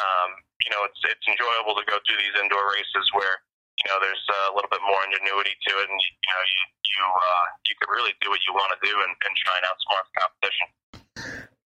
um, 0.00 0.30
you 0.64 0.70
know, 0.72 0.86
it's 0.88 1.00
it's 1.04 1.26
enjoyable 1.28 1.76
to 1.76 1.84
go 1.84 2.00
through 2.06 2.20
these 2.22 2.36
indoor 2.40 2.64
races 2.72 3.04
where 3.12 3.44
you 3.76 3.86
know 3.90 4.00
there's 4.00 4.24
a 4.48 4.54
little 4.56 4.70
bit 4.72 4.80
more 4.86 5.02
ingenuity 5.04 5.52
to 5.68 5.72
it, 5.84 5.86
and 5.90 6.00
you 6.00 6.30
know 6.32 6.42
you 6.48 6.62
you 6.80 7.02
uh, 7.04 7.46
you 7.68 7.74
can 7.76 7.88
really 7.92 8.14
do 8.24 8.32
what 8.32 8.40
you 8.48 8.56
want 8.56 8.72
to 8.72 8.80
do 8.80 8.94
and, 8.94 9.12
and 9.12 9.32
try 9.36 9.54
and 9.60 9.66
outsmart 9.68 10.04
the 10.08 10.14
competition. 10.16 10.66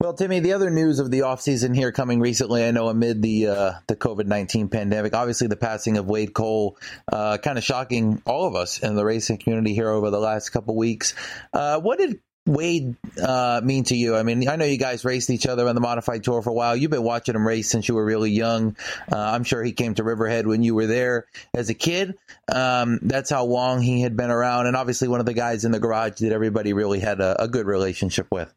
Well, 0.04 0.14
Timmy, 0.14 0.42
the 0.42 0.52
other 0.52 0.70
news 0.70 1.00
of 1.00 1.12
the 1.12 1.20
offseason 1.20 1.74
here 1.74 1.94
coming 1.94 2.20
recently, 2.20 2.66
I 2.66 2.72
know 2.72 2.90
amid 2.90 3.22
the 3.22 3.48
uh, 3.48 3.72
the 3.88 3.96
COVID 3.96 4.26
nineteen 4.26 4.68
pandemic, 4.68 5.16
obviously 5.16 5.48
the 5.48 5.56
passing 5.56 5.98
of 5.98 6.08
Wade 6.08 6.34
Cole, 6.34 6.78
uh, 7.10 7.38
kind 7.38 7.58
of 7.58 7.64
shocking 7.64 8.22
all 8.26 8.46
of 8.46 8.54
us 8.54 8.80
in 8.80 8.98
the 8.98 9.06
racing 9.06 9.38
community 9.38 9.74
here 9.74 9.90
over 9.90 10.10
the 10.10 10.20
last 10.20 10.50
couple 10.50 10.76
weeks. 10.76 11.14
Uh, 11.54 11.80
what 11.80 12.00
did 12.00 12.20
Wade 12.46 12.98
uh, 13.18 13.62
mean 13.64 13.86
to 13.86 13.96
you? 13.96 14.18
I 14.18 14.24
mean, 14.24 14.50
I 14.50 14.58
know 14.58 14.66
you 14.66 14.78
guys 14.78 15.06
raced 15.06 15.30
each 15.30 15.48
other 15.48 15.70
on 15.70 15.74
the 15.74 15.80
modified 15.80 16.26
tour 16.26 16.42
for 16.42 16.50
a 16.50 16.54
while. 16.54 16.76
You've 16.76 16.92
been 16.92 17.02
watching 17.02 17.34
him 17.34 17.48
race 17.48 17.70
since 17.70 17.88
you 17.88 17.96
were 17.96 18.04
really 18.04 18.32
young. 18.32 18.76
Uh, 19.10 19.18
I'm 19.18 19.46
sure 19.46 19.64
he 19.64 19.72
came 19.72 19.94
to 19.94 20.04
Riverhead 20.04 20.46
when 20.46 20.64
you 20.64 20.76
were 20.76 20.86
there 20.86 21.28
as 21.54 21.70
a 21.70 21.74
kid. 21.74 22.18
Um, 22.54 23.00
that's 23.04 23.30
how 23.30 23.46
long 23.46 23.82
he 23.82 24.02
had 24.02 24.18
been 24.18 24.32
around, 24.32 24.68
and 24.68 24.76
obviously 24.76 25.08
one 25.08 25.22
of 25.22 25.26
the 25.26 25.34
guys 25.34 25.64
in 25.64 25.72
the 25.72 25.80
garage 25.80 26.20
that 26.20 26.34
everybody 26.34 26.74
really 26.74 27.00
had 27.00 27.22
a, 27.22 27.44
a 27.44 27.48
good 27.48 27.68
relationship 27.68 28.28
with. 28.32 28.54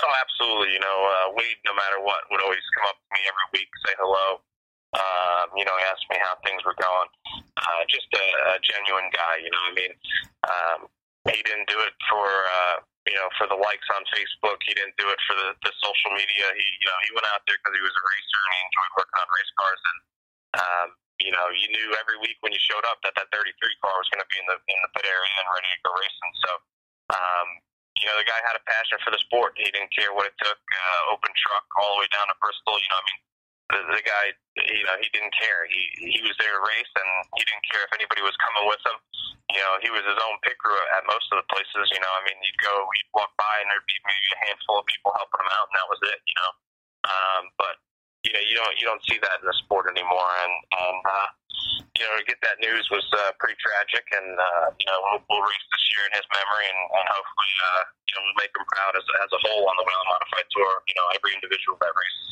Oh, 0.00 0.14
absolutely. 0.16 0.72
You 0.72 0.80
know, 0.80 0.98
uh, 1.04 1.26
Wade, 1.36 1.60
no 1.68 1.76
matter 1.76 2.00
what, 2.00 2.24
would 2.32 2.40
always 2.40 2.64
come 2.76 2.88
up 2.88 2.96
to 2.96 3.08
me 3.12 3.20
every 3.28 3.46
week, 3.60 3.70
say 3.84 3.92
hello. 4.00 4.40
Um, 4.96 5.46
you 5.54 5.62
know, 5.62 5.76
ask 5.92 6.00
me 6.08 6.18
how 6.18 6.34
things 6.42 6.64
were 6.64 6.74
going. 6.80 7.10
Uh, 7.60 7.82
just 7.86 8.08
a, 8.16 8.26
a 8.50 8.58
genuine 8.64 9.12
guy. 9.12 9.38
You 9.44 9.52
know, 9.52 9.62
I 9.62 9.72
mean, 9.76 9.92
um, 10.48 10.80
he 11.28 11.38
didn't 11.44 11.68
do 11.68 11.78
it 11.84 11.94
for 12.10 12.26
uh, 12.26 12.82
you 13.06 13.14
know 13.14 13.28
for 13.38 13.46
the 13.46 13.60
likes 13.60 13.86
on 13.92 14.02
Facebook. 14.10 14.58
He 14.66 14.74
didn't 14.74 14.96
do 14.98 15.06
it 15.12 15.20
for 15.28 15.36
the, 15.36 15.54
the 15.62 15.72
social 15.78 16.10
media. 16.16 16.48
He 16.56 16.66
you 16.82 16.88
know 16.88 16.98
he 17.06 17.10
went 17.14 17.28
out 17.30 17.44
there 17.46 17.60
because 17.60 17.76
he 17.76 17.84
was 17.84 17.94
a 17.94 18.02
racer 18.02 18.40
and 18.40 18.52
he 18.56 18.60
enjoyed 18.66 18.92
working 18.98 19.18
on 19.20 19.28
race 19.30 19.52
cars. 19.54 19.82
And 19.84 19.98
um, 20.58 20.88
you 21.22 21.32
know, 21.36 21.46
you 21.54 21.68
knew 21.70 21.88
every 22.00 22.18
week 22.18 22.40
when 22.42 22.50
you 22.50 22.58
showed 22.58 22.82
up 22.88 22.98
that 23.06 23.14
that 23.14 23.30
33 23.30 23.52
car 23.84 23.94
was 23.94 24.08
going 24.10 24.24
to 24.24 24.30
be 24.32 24.40
in 24.42 24.48
the 24.48 24.58
in 24.58 24.78
the 24.80 24.90
pit 24.96 25.06
area 25.06 25.32
and 25.38 25.46
ready 25.54 25.70
to 25.70 25.80
go 25.84 25.92
racing. 25.92 26.32
So. 26.48 26.52
Um, 27.10 27.48
you 27.98 28.06
know, 28.06 28.16
the 28.16 28.28
guy 28.28 28.38
had 28.46 28.56
a 28.56 28.64
passion 28.64 28.98
for 29.02 29.10
the 29.10 29.20
sport. 29.20 29.58
He 29.58 29.66
didn't 29.68 29.90
care 29.90 30.14
what 30.14 30.30
it 30.30 30.36
took. 30.38 30.56
Uh, 30.56 31.12
open 31.12 31.32
truck 31.34 31.66
all 31.76 31.98
the 31.98 32.06
way 32.06 32.08
down 32.14 32.30
to 32.30 32.36
Bristol. 32.38 32.78
You 32.78 32.88
know, 32.90 33.00
I 33.00 33.04
mean, 33.04 33.20
the, 33.70 33.78
the 33.98 34.04
guy, 34.06 34.24
you 34.70 34.84
know, 34.86 34.96
he 34.98 35.08
didn't 35.10 35.34
care. 35.34 35.66
He 35.70 36.14
he 36.14 36.20
was 36.22 36.34
there 36.38 36.54
to 36.54 36.62
race, 36.62 36.92
and 36.96 37.10
he 37.38 37.42
didn't 37.44 37.66
care 37.70 37.82
if 37.86 37.92
anybody 37.94 38.22
was 38.22 38.34
coming 38.40 38.66
with 38.66 38.82
him. 38.86 38.98
You 39.50 39.60
know, 39.62 39.74
he 39.82 39.90
was 39.90 40.06
his 40.06 40.18
own 40.22 40.38
pit 40.46 40.54
crew 40.62 40.78
at 40.94 41.02
most 41.10 41.26
of 41.34 41.42
the 41.42 41.46
places. 41.50 41.90
You 41.90 42.00
know, 42.02 42.12
I 42.14 42.22
mean, 42.26 42.38
you'd 42.38 42.62
go, 42.62 42.72
you'd 42.72 43.12
walk 43.14 43.34
by, 43.34 43.54
and 43.62 43.66
there'd 43.66 43.86
be 43.86 43.98
maybe 44.06 44.28
a 44.34 44.40
handful 44.46 44.78
of 44.78 44.86
people 44.86 45.10
helping 45.14 45.42
him 45.42 45.50
out, 45.54 45.66
and 45.70 45.76
that 45.76 45.90
was 45.90 46.00
it. 46.06 46.20
You 46.22 46.36
know, 46.38 46.50
um, 47.10 47.42
but 47.58 47.76
you 48.24 48.32
know, 48.32 48.42
you 48.44 48.54
don't 48.56 48.74
you 48.78 48.84
don't 48.86 49.02
see 49.08 49.18
that 49.20 49.40
in 49.40 49.46
the 49.48 49.56
sport 49.64 49.88
anymore, 49.88 50.30
and 50.44 50.54
and 50.76 51.00
uh, 51.04 51.28
you 51.96 52.04
know, 52.04 52.16
to 52.16 52.24
get 52.24 52.40
that 52.40 52.56
news 52.60 52.88
was 52.90 53.04
uh, 53.12 53.32
pretty 53.36 53.56
tragic, 53.60 54.04
and 54.12 54.28
uh, 54.38 54.66
you 54.80 54.86
know, 54.88 54.98
we'll, 55.04 55.20
we'll 55.28 55.44
race 55.44 55.66
this 55.68 55.84
year 55.96 56.04
in 56.08 56.12
his 56.16 56.26
memory, 56.32 56.66
and, 56.68 56.80
and 56.96 57.06
hopefully, 57.12 57.52
uh, 57.60 57.82
you 58.08 58.12
know, 58.16 58.20
we'll 58.24 58.40
make 58.40 58.52
him 58.56 58.64
proud 58.68 58.92
as, 58.96 59.06
as 59.20 59.30
a 59.36 59.40
whole 59.44 59.64
on 59.68 59.74
the 59.76 59.84
Whelen 59.84 60.08
Modified 60.08 60.48
Tour. 60.52 60.72
You 60.88 60.96
know, 60.96 61.06
every 61.12 61.32
individual 61.36 61.76
that 61.80 61.92
races. 61.92 62.28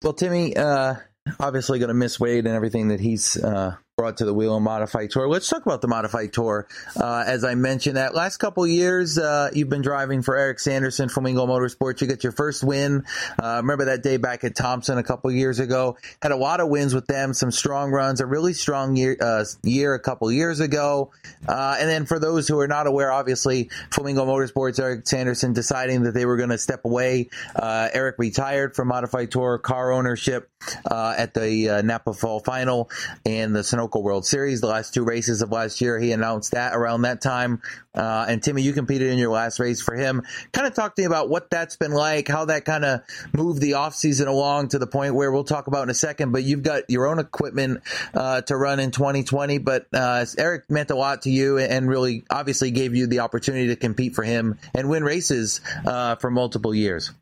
Well, 0.00 0.16
Timmy, 0.16 0.56
uh, 0.56 0.96
obviously 1.38 1.78
going 1.78 1.92
to 1.92 1.98
miss 1.98 2.18
Wade 2.18 2.46
and 2.46 2.54
everything 2.54 2.88
that 2.88 3.00
he's 3.00 3.36
uh, 3.36 3.76
brought 3.98 4.16
to 4.16 4.24
the 4.24 4.32
Whelen 4.32 4.62
Modified 4.62 5.10
Tour. 5.10 5.28
Let's 5.28 5.50
talk 5.50 5.66
about 5.66 5.82
the 5.82 5.86
Modified 5.88 6.32
Tour. 6.32 6.66
Uh, 6.96 7.24
as 7.26 7.44
I 7.44 7.54
mentioned, 7.54 7.98
that 7.98 8.14
last 8.14 8.38
couple 8.38 8.66
years, 8.66 9.18
uh, 9.18 9.50
you've 9.52 9.68
been 9.68 9.82
driving 9.82 10.22
for 10.22 10.34
Eric 10.34 10.60
Sanderson 10.60 11.10
from 11.10 11.24
Flamingo 11.24 11.46
Motorsports. 11.46 12.00
You 12.00 12.06
get 12.06 12.24
your 12.24 12.32
first 12.32 12.64
win. 12.64 13.04
Uh, 13.38 13.56
remember 13.56 13.84
that 13.86 14.02
day 14.02 14.16
back 14.16 14.44
at 14.44 14.54
Thompson 14.54 14.96
a 14.96 15.02
couple 15.02 15.30
years 15.30 15.58
ago? 15.58 15.98
Had 16.22 16.32
a 16.32 16.36
lot 16.36 16.60
of 16.60 16.70
wins 16.70 16.94
with 16.94 17.06
them, 17.06 17.34
some 17.34 17.50
strong 17.50 17.90
runs, 17.90 18.22
a 18.22 18.26
really 18.26 18.54
strong 18.54 18.96
year, 18.96 19.14
uh, 19.20 19.44
year 19.62 19.92
a 19.92 20.00
couple 20.00 20.32
years 20.32 20.60
ago. 20.60 21.10
Uh, 21.46 21.76
and 21.78 21.86
then 21.86 22.06
for 22.06 22.18
those 22.18 22.48
who 22.48 22.58
are 22.60 22.68
not 22.68 22.86
aware, 22.86 23.12
obviously, 23.12 23.68
Flamingo 23.90 24.24
Motorsports, 24.24 24.80
Eric 24.80 25.06
Sanderson 25.06 25.52
deciding 25.52 26.04
that 26.04 26.14
they 26.14 26.24
were 26.24 26.38
going 26.38 26.48
to 26.48 26.56
step 26.56 26.86
away. 26.86 27.28
Uh, 27.54 27.90
Eric 27.92 28.16
retired 28.18 28.74
from 28.74 28.88
Modified 28.88 29.30
Tour 29.30 29.58
car 29.58 29.92
ownership 29.92 30.50
at 30.90 31.34
the 31.34 31.82
Napa 31.84 32.14
Fall 32.14 32.40
Final 32.40 32.90
and 33.26 33.54
the 33.54 33.62
Sunoco 33.82 34.02
World 34.02 34.24
Series, 34.24 34.60
the 34.60 34.66
last 34.66 34.94
two 34.94 35.04
races 35.04 35.42
of 35.42 35.50
last 35.50 35.80
year. 35.80 35.98
He 35.98 36.12
announced 36.12 36.52
that 36.52 36.74
around 36.74 37.02
that 37.02 37.20
time. 37.20 37.60
Uh, 37.94 38.26
and 38.28 38.42
Timmy, 38.42 38.62
you 38.62 38.72
competed 38.72 39.10
in 39.10 39.18
your 39.18 39.30
last 39.30 39.58
race 39.58 39.82
for 39.82 39.94
him. 39.94 40.22
Kind 40.52 40.66
of 40.66 40.74
talk 40.74 40.94
to 40.96 41.02
me 41.02 41.06
about 41.06 41.28
what 41.28 41.50
that's 41.50 41.76
been 41.76 41.92
like, 41.92 42.28
how 42.28 42.46
that 42.46 42.64
kind 42.64 42.84
of 42.84 43.02
moved 43.32 43.60
the 43.60 43.72
offseason 43.72 44.26
along 44.26 44.68
to 44.68 44.78
the 44.78 44.86
point 44.86 45.14
where 45.14 45.30
we'll 45.30 45.44
talk 45.44 45.66
about 45.66 45.82
in 45.84 45.90
a 45.90 45.94
second. 45.94 46.32
But 46.32 46.44
you've 46.44 46.62
got 46.62 46.88
your 46.88 47.06
own 47.06 47.18
equipment 47.18 47.82
uh, 48.14 48.42
to 48.42 48.56
run 48.56 48.80
in 48.80 48.90
2020. 48.90 49.58
But 49.58 49.86
uh, 49.92 50.24
Eric 50.38 50.70
meant 50.70 50.90
a 50.90 50.96
lot 50.96 51.22
to 51.22 51.30
you 51.30 51.58
and 51.58 51.88
really 51.88 52.24
obviously 52.30 52.70
gave 52.70 52.94
you 52.94 53.06
the 53.06 53.20
opportunity 53.20 53.68
to 53.68 53.76
compete 53.76 54.14
for 54.14 54.22
him 54.22 54.58
and 54.74 54.88
win 54.88 55.04
races 55.04 55.60
uh, 55.84 56.16
for 56.16 56.30
multiple 56.30 56.74
years. 56.74 57.12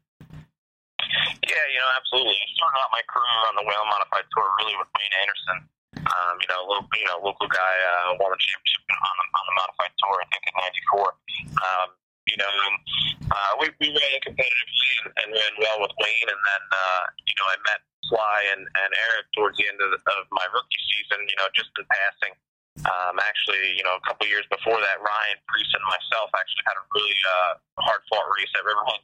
Yeah, 1.50 1.66
you 1.72 1.80
know, 1.82 1.90
absolutely. 1.98 2.36
I 2.38 2.46
started 2.54 2.78
out 2.78 2.90
my 2.92 3.02
career 3.10 3.38
on 3.48 3.54
the 3.58 3.66
Whelen 3.66 3.88
Modified 3.90 4.28
Tour 4.30 4.46
really 4.62 4.76
with 4.78 4.86
Wayne 4.94 5.14
Anderson. 5.24 5.66
Um, 6.06 6.34
you 6.40 6.48
know, 6.48 6.64
local, 6.64 6.88
you 6.96 7.06
know, 7.08 7.18
local 7.20 7.48
guy 7.48 7.74
uh, 7.84 8.16
won 8.16 8.32
the 8.32 8.40
championship 8.40 8.82
on 8.88 9.14
the, 9.20 9.26
on 9.36 9.44
the 9.44 9.54
modified 9.60 9.92
tour, 10.00 10.16
I 10.16 10.26
think 10.32 10.42
in 10.48 10.54
'94. 10.96 11.12
Um, 11.60 11.88
you 12.28 12.38
know, 12.38 12.50
and 12.50 12.76
uh, 13.28 13.52
we, 13.58 13.66
we 13.82 13.88
ran 13.90 14.18
competitively 14.22 14.90
and, 15.04 15.10
and 15.18 15.28
ran 15.34 15.54
well 15.58 15.78
with 15.82 15.94
Wayne, 15.98 16.28
and 16.30 16.40
then 16.40 16.62
uh, 16.70 17.04
you 17.26 17.34
know 17.36 17.46
I 17.48 17.56
met 17.66 17.80
Sly 18.06 18.38
and, 18.54 18.62
and 18.64 18.90
Eric 19.10 19.26
towards 19.34 19.56
the 19.58 19.66
end 19.66 19.78
of, 19.82 19.92
of 19.94 20.22
my 20.30 20.46
rookie 20.50 20.82
season. 20.94 21.26
You 21.26 21.36
know, 21.40 21.48
just 21.52 21.70
in 21.76 21.86
passing. 21.88 22.34
Um, 22.80 23.18
actually, 23.20 23.76
you 23.76 23.84
know, 23.84 23.98
a 23.98 24.04
couple 24.06 24.24
years 24.30 24.46
before 24.48 24.78
that, 24.78 24.96
Ryan 25.02 25.38
Preece 25.50 25.72
and 25.74 25.84
myself 25.84 26.32
actually 26.32 26.64
had 26.64 26.78
a 26.80 26.84
really 26.96 27.18
uh, 27.26 27.52
hard 27.82 28.00
fought 28.08 28.24
race 28.38 28.52
at 28.56 28.64
Riverhead. 28.64 29.02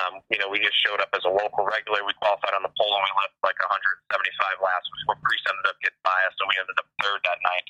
Um, 0.00 0.14
you 0.32 0.40
know, 0.40 0.48
we 0.48 0.58
just 0.58 0.74
showed 0.82 0.98
up 0.98 1.12
as 1.14 1.22
a 1.22 1.30
local 1.30 1.62
regular. 1.62 2.02
We 2.02 2.16
qualified 2.18 2.56
on 2.56 2.64
the 2.66 2.72
pole 2.74 2.90
and 2.96 3.04
we 3.04 3.12
left 3.22 3.36
like 3.46 3.58
175 3.62 4.64
laps 4.64 4.88
before 4.98 5.20
Preece 5.22 5.44
ended 5.46 5.66
up 5.70 5.78
getting 5.84 6.02
us, 6.02 6.34
and 6.40 6.48
we 6.48 6.56
ended 6.58 6.78
up 6.80 6.88
third 7.04 7.20
that 7.28 7.40
night. 7.44 7.66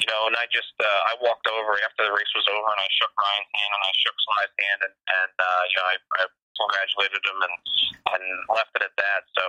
You 0.00 0.06
know, 0.08 0.30
and 0.30 0.36
I 0.38 0.46
just 0.50 0.72
uh, 0.78 1.00
I 1.10 1.18
walked 1.20 1.46
over 1.50 1.78
after 1.84 2.06
the 2.06 2.14
race 2.14 2.32
was 2.34 2.46
over 2.48 2.70
and 2.70 2.80
I 2.80 2.88
shook 2.96 3.12
Ryan's 3.12 3.50
hand 3.50 3.72
and 3.74 3.82
I 3.82 3.92
shook 3.98 4.16
Sly's 4.18 4.54
hand 4.56 4.80
and 4.86 4.94
and 4.94 5.34
uh, 5.36 5.62
you 5.68 5.76
know 5.78 5.86
I, 5.90 5.96
I 6.16 6.24
congratulated 6.58 7.22
him 7.22 7.38
and 7.40 7.56
and 8.14 8.24
left 8.50 8.74
it 8.74 8.82
at 8.82 8.94
that. 8.98 9.22
So 9.38 9.44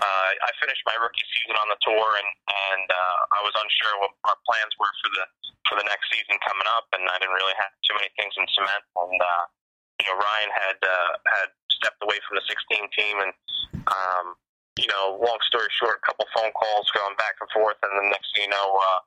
uh, 0.00 0.28
I 0.34 0.50
finished 0.58 0.82
my 0.88 0.96
rookie 0.98 1.24
season 1.38 1.56
on 1.60 1.68
the 1.68 1.78
tour, 1.84 2.08
and 2.16 2.30
and 2.70 2.86
uh, 2.88 3.18
I 3.36 3.40
was 3.44 3.54
unsure 3.54 3.94
what 4.00 4.12
our 4.26 4.38
plans 4.48 4.72
were 4.80 4.90
for 5.04 5.10
the 5.14 5.24
for 5.68 5.74
the 5.80 5.86
next 5.88 6.08
season 6.12 6.36
coming 6.44 6.68
up, 6.76 6.88
and 6.92 7.04
I 7.08 7.16
didn't 7.20 7.36
really 7.36 7.56
have 7.56 7.72
too 7.84 7.94
many 7.96 8.10
things 8.18 8.34
in 8.36 8.44
cement. 8.52 8.84
And 8.96 9.20
uh, 9.20 9.44
you 10.00 10.04
know, 10.08 10.16
Ryan 10.18 10.50
had 10.52 10.78
uh, 10.80 11.12
had 11.28 11.48
stepped 11.72 12.00
away 12.04 12.18
from 12.26 12.40
the 12.40 12.44
16 12.48 12.96
team, 12.96 13.16
and 13.20 13.32
um, 13.88 14.26
you 14.76 14.88
know, 14.90 15.16
long 15.20 15.40
story 15.48 15.70
short, 15.78 16.00
a 16.00 16.04
couple 16.04 16.26
phone 16.34 16.52
calls 16.52 16.90
going 16.92 17.16
back 17.16 17.38
and 17.40 17.48
forth, 17.54 17.78
and 17.84 17.92
the 17.94 18.08
next 18.10 18.34
thing 18.34 18.48
you 18.48 18.52
know, 18.52 18.68
uh, 18.74 19.00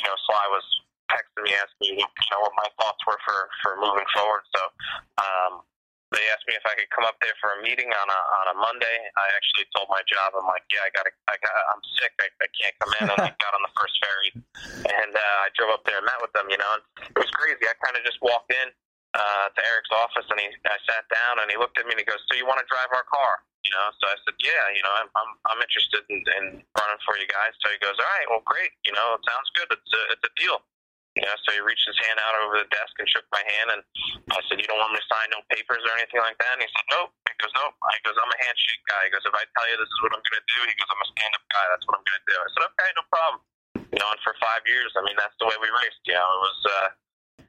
you 0.00 0.04
know, 0.08 0.16
Sly 0.26 0.44
was 0.50 0.66
texting 1.12 1.46
me 1.46 1.52
asking 1.54 2.00
me, 2.00 2.02
you 2.02 2.30
know, 2.32 2.40
what 2.42 2.54
my 2.58 2.68
thoughts 2.80 3.00
were 3.06 3.20
for 3.22 3.48
for 3.62 3.78
moving 3.80 4.08
forward. 4.12 4.44
So. 4.54 4.62
Um, 5.20 5.62
they 6.14 6.24
asked 6.30 6.46
me 6.46 6.54
if 6.54 6.62
I 6.62 6.78
could 6.78 6.88
come 6.94 7.02
up 7.04 7.18
there 7.18 7.34
for 7.42 7.58
a 7.58 7.60
meeting 7.60 7.90
on 7.90 8.08
a 8.08 8.20
on 8.42 8.46
a 8.54 8.56
Monday. 8.56 8.98
I 9.18 9.26
actually 9.34 9.66
told 9.74 9.90
my 9.90 10.00
job, 10.06 10.32
I'm 10.38 10.46
like, 10.46 10.62
yeah, 10.70 10.86
I 10.86 10.90
got, 10.94 11.04
I 11.26 11.36
got, 11.42 11.52
I'm 11.74 11.82
sick, 11.98 12.14
I, 12.22 12.30
I 12.38 12.48
can't 12.54 12.74
come 12.78 12.92
in. 13.02 13.06
And 13.10 13.20
I 13.20 13.34
got 13.44 13.52
on 13.52 13.62
the 13.66 13.74
first 13.74 13.98
ferry, 13.98 14.30
and 14.86 15.12
uh, 15.12 15.44
I 15.44 15.50
drove 15.58 15.74
up 15.74 15.82
there 15.84 15.98
and 15.98 16.06
met 16.06 16.22
with 16.22 16.32
them. 16.32 16.46
You 16.48 16.58
know, 16.62 16.70
and 16.78 16.82
it 17.10 17.18
was 17.18 17.30
crazy. 17.34 17.66
I 17.66 17.74
kind 17.82 17.98
of 17.98 18.06
just 18.06 18.22
walked 18.22 18.54
in 18.54 18.68
uh, 19.18 19.46
to 19.50 19.60
Eric's 19.66 19.92
office, 19.94 20.26
and 20.30 20.38
he, 20.38 20.48
I 20.66 20.78
sat 20.86 21.04
down, 21.10 21.42
and 21.42 21.50
he 21.50 21.58
looked 21.58 21.76
at 21.76 21.84
me 21.84 21.98
and 21.98 22.00
he 22.00 22.06
goes, 22.06 22.22
"So 22.30 22.38
you 22.38 22.46
want 22.46 22.62
to 22.62 22.68
drive 22.70 22.94
our 22.94 23.06
car?" 23.10 23.42
You 23.66 23.72
know, 23.74 23.86
so 23.98 24.06
I 24.06 24.16
said, 24.22 24.36
"Yeah, 24.38 24.64
you 24.70 24.82
know, 24.86 24.94
I'm 24.94 25.10
I'm, 25.18 25.30
I'm 25.50 25.60
interested 25.60 26.06
in, 26.10 26.22
in 26.38 26.44
running 26.78 27.00
for 27.02 27.18
you 27.18 27.26
guys." 27.26 27.58
So 27.58 27.74
he 27.74 27.78
goes, 27.82 27.98
"All 27.98 28.12
right, 28.14 28.28
well, 28.30 28.44
great. 28.46 28.70
You 28.86 28.94
know, 28.94 29.18
it 29.18 29.22
sounds 29.26 29.48
good. 29.58 29.68
It's 29.74 29.92
a 29.92 30.02
it's 30.14 30.24
a 30.26 30.32
deal." 30.38 30.62
You 31.14 31.22
know, 31.22 31.34
so 31.46 31.54
he 31.54 31.62
reached 31.62 31.86
his 31.86 31.94
hand 32.02 32.18
out 32.18 32.34
over 32.42 32.58
the 32.58 32.68
desk 32.74 32.90
and 32.98 33.06
shook 33.06 33.22
my 33.30 33.38
hand, 33.46 33.70
and 33.70 33.80
I 34.34 34.42
said, 34.50 34.58
"You 34.58 34.66
don't 34.66 34.82
want 34.82 34.94
me 34.94 34.98
to 34.98 35.06
sign 35.06 35.30
no 35.30 35.46
papers 35.46 35.78
or 35.86 35.94
anything 35.94 36.18
like 36.18 36.34
that?" 36.42 36.58
And 36.58 36.62
he 36.66 36.70
said, 36.74 36.86
"Nope." 36.90 37.14
He 37.30 37.38
goes, 37.38 37.54
"Nope." 37.54 37.78
He 37.78 38.02
goes, 38.02 38.18
"I'm 38.18 38.30
a 38.30 38.40
handshake 38.42 38.82
guy." 38.90 39.00
He 39.06 39.10
goes, 39.14 39.22
"If 39.22 39.34
I 39.34 39.46
tell 39.54 39.66
you 39.70 39.78
this 39.78 39.86
is 39.86 39.98
what 40.02 40.10
I'm 40.10 40.22
going 40.26 40.42
to 40.42 40.46
do," 40.50 40.60
he 40.66 40.74
goes, 40.74 40.90
"I'm 40.90 41.02
a 41.06 41.08
stand-up 41.14 41.44
guy. 41.54 41.64
That's 41.70 41.86
what 41.86 41.94
I'm 42.02 42.04
going 42.06 42.18
to 42.18 42.26
do." 42.26 42.34
I 42.34 42.48
said, 42.50 42.62
"Okay, 42.66 42.90
no 42.98 43.04
problem." 43.06 43.38
You 43.94 43.98
know, 44.02 44.10
and 44.10 44.20
for 44.26 44.34
five 44.42 44.66
years, 44.66 44.90
I 44.98 45.06
mean, 45.06 45.14
that's 45.14 45.38
the 45.38 45.46
way 45.46 45.54
we 45.62 45.70
raced. 45.70 46.02
You 46.02 46.18
know, 46.18 46.26
it 46.26 46.40
was 46.42 46.58
uh, 46.66 46.88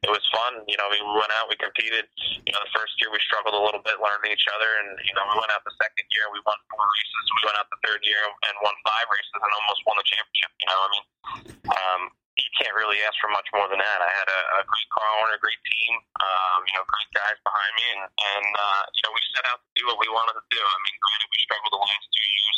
it 0.05 0.11
was 0.13 0.21
fun. 0.29 0.61
You 0.69 0.77
know, 0.77 0.85
we 0.93 1.01
went 1.01 1.33
out, 1.33 1.49
we 1.49 1.57
competed. 1.57 2.05
You 2.45 2.53
know, 2.53 2.61
the 2.61 2.73
first 2.77 2.93
year 3.01 3.09
we 3.09 3.17
struggled 3.25 3.57
a 3.57 3.63
little 3.65 3.81
bit 3.81 3.97
learning 3.97 4.29
each 4.29 4.45
other, 4.53 4.69
and 4.85 4.93
you 5.01 5.13
know, 5.17 5.25
we 5.25 5.41
went 5.41 5.49
out 5.49 5.65
the 5.65 5.73
second 5.81 6.05
year, 6.13 6.29
we 6.29 6.37
won 6.45 6.57
four 6.69 6.85
races. 6.85 7.25
We 7.33 7.41
went 7.49 7.57
out 7.57 7.67
the 7.73 7.81
third 7.81 8.05
year 8.05 8.21
and 8.21 8.53
won 8.61 8.77
five 8.85 9.09
races 9.09 9.41
and 9.41 9.51
almost 9.57 9.81
won 9.89 9.97
the 9.97 10.05
championship. 10.05 10.51
You 10.61 10.67
know, 10.69 10.77
I 10.77 10.87
mean, 10.93 11.05
um, 11.65 12.01
you 12.35 12.51
can't 12.59 12.75
really 12.75 12.99
ask 13.07 13.15
for 13.23 13.31
much 13.31 13.47
more 13.55 13.67
than 13.71 13.79
that. 13.79 13.99
I 14.03 14.11
had 14.11 14.27
a, 14.27 14.41
a 14.59 14.61
great 14.67 14.89
car 14.91 15.07
owner, 15.23 15.35
a 15.35 15.41
great 15.41 15.59
team, 15.63 15.93
um, 16.19 16.59
you 16.67 16.73
know, 16.75 16.83
great 16.83 17.11
guys 17.15 17.39
behind 17.47 17.71
me, 17.79 17.85
and, 17.95 18.03
and 18.11 18.47
uh, 18.51 18.83
you 18.91 19.01
know, 19.07 19.11
we 19.15 19.21
set 19.31 19.47
out 19.47 19.63
to 19.63 19.69
do 19.79 19.83
what 19.87 19.99
we 20.03 20.11
wanted 20.11 20.35
to 20.35 20.45
do. 20.51 20.59
I 20.59 20.77
mean, 20.83 20.95
granted, 20.99 21.29
we 21.31 21.39
struggled 21.39 21.71
the 21.71 21.83
last 21.83 22.05
two 22.11 22.27
years, 22.27 22.57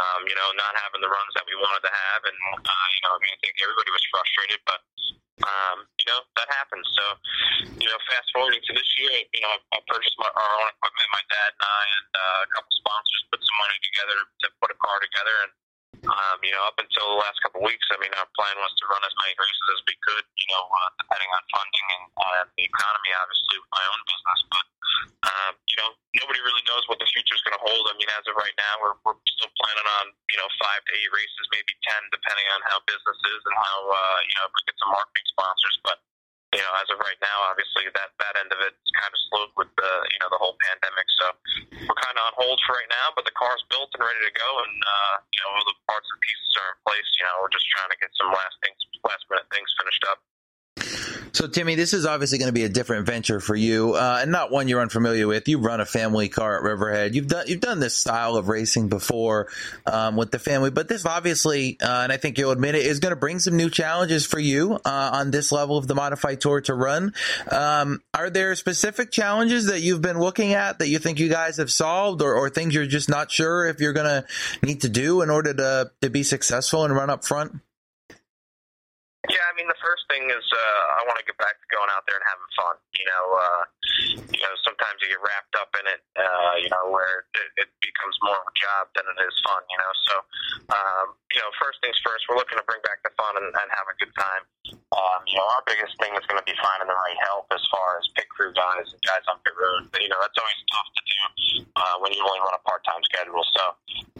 um, 0.00 0.20
you 0.24 0.36
know, 0.36 0.48
not 0.56 0.72
having 0.80 1.04
the 1.04 1.12
runs 1.12 1.32
that 1.36 1.44
we 1.44 1.52
wanted 1.60 1.84
to 1.84 1.92
have, 1.92 2.20
and 2.24 2.38
uh, 2.64 2.86
you 2.96 3.00
know, 3.04 3.12
I 3.12 3.18
mean, 3.20 3.32
I 3.36 3.38
think 3.44 3.54
everybody 3.60 3.90
was 3.92 4.04
frustrated, 4.08 4.60
but 4.64 4.80
um, 5.44 5.88
you 6.00 6.06
know, 6.08 6.20
that 6.36 6.48
happens. 6.52 6.84
So, 6.96 7.04
you 7.80 7.88
know, 7.88 7.96
fast 8.08 8.28
forwarding 8.32 8.60
to 8.60 8.72
this 8.76 8.90
year, 9.00 9.24
you 9.32 9.40
know, 9.40 9.52
I, 9.52 9.58
I 9.72 9.78
purchased 9.88 10.16
my, 10.20 10.28
our 10.28 10.52
own 10.60 10.68
equipment, 10.68 11.08
my 11.16 11.24
dad 11.32 11.50
and 11.56 11.64
I, 11.64 11.82
and 11.96 12.08
uh, 12.12 12.40
a 12.44 12.48
couple 12.52 12.72
sponsors 12.76 13.20
put 13.32 13.40
some 13.40 13.58
money 13.60 13.78
together 13.88 14.16
to 14.20 14.46
put 14.60 14.68
a 14.72 14.78
car 14.80 15.00
together, 15.00 15.36
and 15.48 15.52
um, 16.00 16.38
you 16.40 16.52
know, 16.54 16.64
up 16.64 16.78
until 16.80 17.06
the 17.12 17.18
last 17.20 17.36
couple 17.44 17.60
of 17.60 17.68
weeks, 17.68 17.84
I 17.92 18.00
mean, 18.00 18.10
our 18.16 18.28
plan 18.32 18.56
was 18.56 18.72
to 18.80 18.84
run 18.88 19.02
as 19.04 19.14
many 19.20 19.34
races 19.36 19.66
as 19.76 19.80
we 19.84 19.94
could, 20.00 20.24
you 20.24 20.48
know, 20.48 20.64
uh, 20.64 20.90
depending 20.96 21.30
on 21.34 21.42
funding 21.52 21.86
and 21.92 22.04
uh, 22.16 22.44
the 22.56 22.64
economy, 22.64 23.10
obviously, 23.20 23.56
with 23.60 23.72
my 23.74 23.84
own 23.84 24.00
business. 24.08 24.40
But, 24.48 24.66
um, 25.28 25.52
you 25.68 25.76
know, 25.76 25.90
nobody 26.24 26.40
really 26.40 26.64
knows 26.64 26.84
what 26.88 26.98
the 27.02 27.08
future 27.12 27.36
is 27.36 27.44
going 27.44 27.58
to 27.58 27.64
hold. 27.64 27.84
I 27.90 27.94
mean, 28.00 28.08
as 28.16 28.24
of 28.26 28.34
right 28.38 28.56
now, 28.56 28.74
we're, 28.80 28.96
we're 29.04 29.18
still 29.28 29.52
planning 29.60 29.88
on, 30.00 30.04
you 30.32 30.38
know, 30.40 30.48
five 30.56 30.80
to 30.88 30.92
eight 30.96 31.12
races, 31.12 31.44
maybe 31.52 31.72
10, 31.84 32.16
depending 32.16 32.46
on 32.56 32.60
how 32.64 32.80
business 32.88 33.18
is 33.20 33.40
and 33.44 33.56
how, 33.60 33.76
uh, 33.92 34.18
you 34.24 34.34
know, 34.40 34.44
if 34.48 34.52
we 34.56 34.60
get 34.64 34.76
some 34.80 34.92
marketing 34.96 35.26
sponsors. 35.28 35.76
But, 35.84 36.00
you 36.50 36.58
know, 36.58 36.72
as 36.82 36.90
of 36.90 36.98
right 36.98 37.18
now, 37.22 37.46
obviously 37.46 37.86
that 37.94 38.10
that 38.18 38.34
end 38.34 38.50
of 38.50 38.58
it 38.66 38.74
is 38.74 38.90
kind 38.98 39.10
of 39.10 39.18
slowed 39.30 39.52
with 39.54 39.70
the 39.78 39.92
you 40.10 40.18
know 40.18 40.28
the 40.34 40.40
whole 40.40 40.58
pandemic. 40.58 41.06
So 41.22 41.30
we're 41.86 42.00
kind 42.02 42.18
of 42.18 42.26
on 42.26 42.34
hold 42.34 42.58
for 42.66 42.74
right 42.74 42.90
now, 42.90 43.14
but 43.14 43.22
the 43.22 43.34
car's 43.38 43.62
built 43.70 43.94
and 43.94 44.02
ready 44.02 44.18
to 44.26 44.34
go, 44.34 44.50
and 44.66 44.74
uh, 44.82 45.14
you 45.30 45.38
know 45.46 45.48
all 45.54 45.62
the 45.62 45.78
parts 45.86 46.10
and 46.10 46.18
pieces 46.18 46.50
are 46.58 46.68
in 46.74 46.78
place. 46.82 47.08
You 47.22 47.24
know, 47.30 47.34
we're 47.38 47.54
just 47.54 47.70
trying 47.70 47.90
to 47.94 47.98
get 48.02 48.10
some 48.18 48.34
last 48.34 48.56
things, 48.66 48.78
last 49.06 49.22
minute 49.30 49.46
things 49.54 49.70
finished 49.78 50.04
up. 50.10 50.18
So, 51.40 51.48
Timmy, 51.48 51.74
this 51.74 51.94
is 51.94 52.04
obviously 52.04 52.36
going 52.36 52.50
to 52.50 52.52
be 52.52 52.64
a 52.64 52.68
different 52.68 53.06
venture 53.06 53.40
for 53.40 53.56
you, 53.56 53.94
uh, 53.94 54.18
and 54.20 54.30
not 54.30 54.50
one 54.50 54.68
you're 54.68 54.82
unfamiliar 54.82 55.26
with. 55.26 55.48
You 55.48 55.56
run 55.56 55.80
a 55.80 55.86
family 55.86 56.28
car 56.28 56.58
at 56.58 56.62
Riverhead. 56.62 57.14
You've 57.14 57.28
done 57.28 57.46
you've 57.46 57.62
done 57.62 57.80
this 57.80 57.96
style 57.96 58.36
of 58.36 58.50
racing 58.50 58.90
before 58.90 59.48
um, 59.86 60.16
with 60.16 60.32
the 60.32 60.38
family, 60.38 60.68
but 60.68 60.86
this 60.86 61.06
obviously, 61.06 61.78
uh, 61.80 62.02
and 62.02 62.12
I 62.12 62.18
think 62.18 62.36
you'll 62.36 62.50
admit 62.50 62.74
it, 62.74 62.84
is 62.84 63.00
going 63.00 63.12
to 63.12 63.16
bring 63.16 63.38
some 63.38 63.56
new 63.56 63.70
challenges 63.70 64.26
for 64.26 64.38
you 64.38 64.74
uh, 64.84 65.10
on 65.14 65.30
this 65.30 65.50
level 65.50 65.78
of 65.78 65.86
the 65.86 65.94
modified 65.94 66.42
tour 66.42 66.60
to 66.60 66.74
run. 66.74 67.14
Um, 67.50 68.02
are 68.12 68.28
there 68.28 68.54
specific 68.54 69.10
challenges 69.10 69.68
that 69.68 69.80
you've 69.80 70.02
been 70.02 70.20
looking 70.20 70.52
at 70.52 70.80
that 70.80 70.88
you 70.88 70.98
think 70.98 71.20
you 71.20 71.30
guys 71.30 71.56
have 71.56 71.72
solved, 71.72 72.20
or, 72.20 72.34
or 72.34 72.50
things 72.50 72.74
you're 72.74 72.84
just 72.84 73.08
not 73.08 73.30
sure 73.30 73.64
if 73.64 73.80
you're 73.80 73.94
going 73.94 74.04
to 74.04 74.26
need 74.62 74.82
to 74.82 74.90
do 74.90 75.22
in 75.22 75.30
order 75.30 75.54
to 75.54 75.90
to 76.02 76.10
be 76.10 76.22
successful 76.22 76.84
and 76.84 76.94
run 76.94 77.08
up 77.08 77.24
front? 77.24 77.52
Yeah, 79.28 79.36
I 79.52 79.56
mean, 79.56 79.68
the 79.68 79.74
first 79.80 79.99
thing 80.10 80.26
is 80.26 80.42
uh, 80.42 80.82
I 80.98 81.06
want 81.06 81.22
to 81.22 81.24
get 81.24 81.38
back 81.38 81.54
to 81.54 81.66
going 81.70 81.86
out 81.94 82.02
there 82.10 82.18
and 82.18 82.26
having 82.26 82.50
fun. 82.58 82.74
You 82.98 83.06
know, 83.06 83.24
uh, 83.38 83.62
you 84.34 84.42
know, 84.42 84.54
sometimes 84.66 84.98
you 85.00 85.14
get 85.14 85.22
wrapped 85.22 85.54
up 85.54 85.70
in 85.78 85.86
it. 85.86 86.02
Uh, 86.18 86.54
you 86.58 86.68
know, 86.74 86.90
where 86.90 87.30
it, 87.38 87.64
it 87.64 87.70
becomes 87.78 88.18
more 88.26 88.34
of 88.34 88.46
a 88.50 88.54
job 88.58 88.90
than 88.98 89.06
it 89.06 89.18
is 89.22 89.34
fun. 89.46 89.62
You 89.70 89.78
know, 89.78 89.92
so 90.10 90.14
um, 90.74 91.06
you 91.30 91.38
know, 91.38 91.50
first 91.62 91.78
things 91.80 91.96
first, 92.02 92.26
we're 92.26 92.36
looking 92.36 92.58
to 92.58 92.66
bring 92.66 92.82
back 92.82 93.06
the 93.06 93.14
fun 93.14 93.38
and, 93.38 93.46
and 93.46 93.68
have 93.70 93.86
a 93.86 93.96
good 94.02 94.12
time. 94.18 94.42
Um, 94.90 95.20
you 95.30 95.38
know, 95.38 95.46
our 95.46 95.62
biggest 95.64 95.94
thing 96.02 96.12
is 96.18 96.26
going 96.26 96.42
to 96.42 96.46
be 96.46 96.58
finding 96.58 96.90
the 96.90 96.98
right 96.98 97.18
help 97.30 97.46
as 97.54 97.62
far 97.70 98.02
as 98.02 98.04
pit 98.18 98.26
crew 98.34 98.50
guys 98.50 98.90
and 98.90 99.00
guys 99.06 99.22
on 99.30 99.38
pit 99.46 99.54
road. 99.54 99.86
You 99.94 100.10
know, 100.10 100.18
that's 100.18 100.36
always 100.36 100.60
tough 100.74 100.90
to 100.90 101.02
do 101.06 101.20
uh, 101.78 101.96
when 102.02 102.10
you 102.10 102.20
only 102.26 102.42
run 102.42 102.58
a 102.58 102.62
part 102.66 102.82
time 102.82 103.00
schedule. 103.06 103.46
So. 103.54 103.64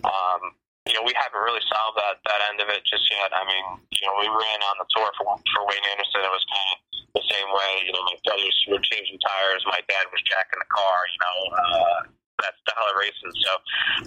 Um, 0.06 0.54
you 0.90 0.98
know, 0.98 1.06
we 1.06 1.14
haven't 1.14 1.38
really 1.38 1.62
solved 1.70 2.02
that 2.02 2.18
that 2.26 2.40
end 2.50 2.58
of 2.58 2.66
it 2.66 2.82
just 2.82 3.06
yet. 3.14 3.30
I 3.30 3.46
mean, 3.46 3.62
you 3.94 4.02
know, 4.10 4.18
we 4.18 4.26
ran 4.26 4.58
on 4.66 4.74
the 4.82 4.86
tour 4.90 5.06
for 5.14 5.38
for 5.54 5.62
Wayne 5.70 5.86
Anderson. 5.94 6.26
It 6.26 6.34
was 6.34 6.42
kind 6.50 6.68
of 6.74 6.78
the 7.14 7.24
same 7.30 7.46
way. 7.54 7.70
You 7.86 7.94
know, 7.94 8.02
my 8.10 8.18
brothers 8.26 8.58
were 8.66 8.82
changing 8.82 9.22
tires. 9.22 9.62
My 9.70 9.78
dad 9.86 10.10
was 10.10 10.18
jacking 10.26 10.58
the 10.58 10.66
car. 10.66 10.98
You 11.06 11.18
know, 11.22 11.36
uh, 11.54 11.98
that 12.42 12.58
style 12.66 12.90
of 12.90 12.98
racing. 12.98 13.34
So, 13.38 13.52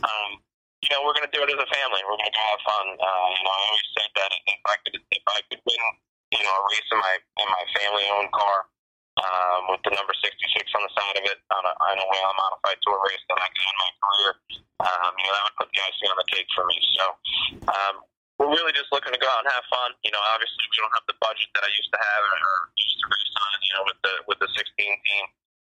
um, 0.03 0.43
you 0.83 0.91
know, 0.91 1.07
we're 1.07 1.15
going 1.15 1.23
to 1.23 1.31
do 1.31 1.39
it 1.39 1.55
as 1.55 1.61
a 1.63 1.69
family. 1.71 2.03
We're 2.03 2.19
going 2.19 2.35
to 2.35 2.45
have 2.51 2.59
fun. 2.67 2.85
Uh, 2.99 3.27
you 3.31 3.43
know, 3.47 3.53
I 3.55 3.61
always 3.71 3.89
said 3.95 4.11
that 4.19 4.31
if 4.35 4.63
I 4.67 4.75
could 4.83 4.95
if 4.99 5.25
I 5.31 5.39
could 5.47 5.61
win, 5.63 5.83
you 6.35 6.43
know, 6.43 6.51
a 6.51 6.63
race 6.67 6.89
in 6.91 6.99
my 6.99 7.15
in 7.39 7.47
my 7.47 7.63
family 7.79 8.05
owned 8.11 8.35
car. 8.35 8.67
Um, 9.13 9.69
with 9.69 9.85
the 9.85 9.93
number 9.93 10.11
66 10.17 10.33
on 10.73 10.81
the 10.81 10.93
side 10.97 11.15
of 11.21 11.25
it 11.29 11.37
on 11.53 11.63
a, 11.63 11.73
on 11.85 11.95
a 12.01 12.05
Whelen 12.09 12.33
modified 12.33 12.81
tour 12.81 12.97
race 13.05 13.21
that 13.29 13.37
I 13.37 13.45
got 13.45 13.69
in 13.69 13.77
my 13.77 13.91
career, 14.01 14.31
um, 14.81 15.11
you 15.21 15.25
know, 15.29 15.33
that 15.37 15.43
would 15.47 15.57
put 15.61 15.69
the 15.69 15.79
icing 15.85 16.09
on 16.09 16.17
the 16.17 16.27
cake 16.33 16.49
for 16.57 16.65
me. 16.65 16.77
So, 16.97 17.05
um, 17.69 17.95
we're 18.41 18.49
really 18.49 18.73
just 18.73 18.89
looking 18.89 19.13
to 19.13 19.21
go 19.21 19.29
out 19.29 19.45
and 19.45 19.53
have 19.53 19.63
fun. 19.69 19.93
You 20.01 20.09
know, 20.09 20.21
obviously 20.33 20.65
we 20.65 20.75
don't 20.81 20.93
have 20.97 21.05
the 21.05 21.17
budget 21.21 21.45
that 21.53 21.63
I 21.63 21.71
used 21.77 21.93
to 21.93 21.99
have 22.01 22.21
or 22.25 22.57
used 22.73 22.97
to 22.99 23.05
race 23.05 23.35
on, 23.37 23.55
you 23.61 23.71
know, 23.77 23.83
with 23.85 23.99
the 24.01 24.13
with 24.25 24.39
the 24.41 24.49
16 24.49 24.65
team. 24.81 25.25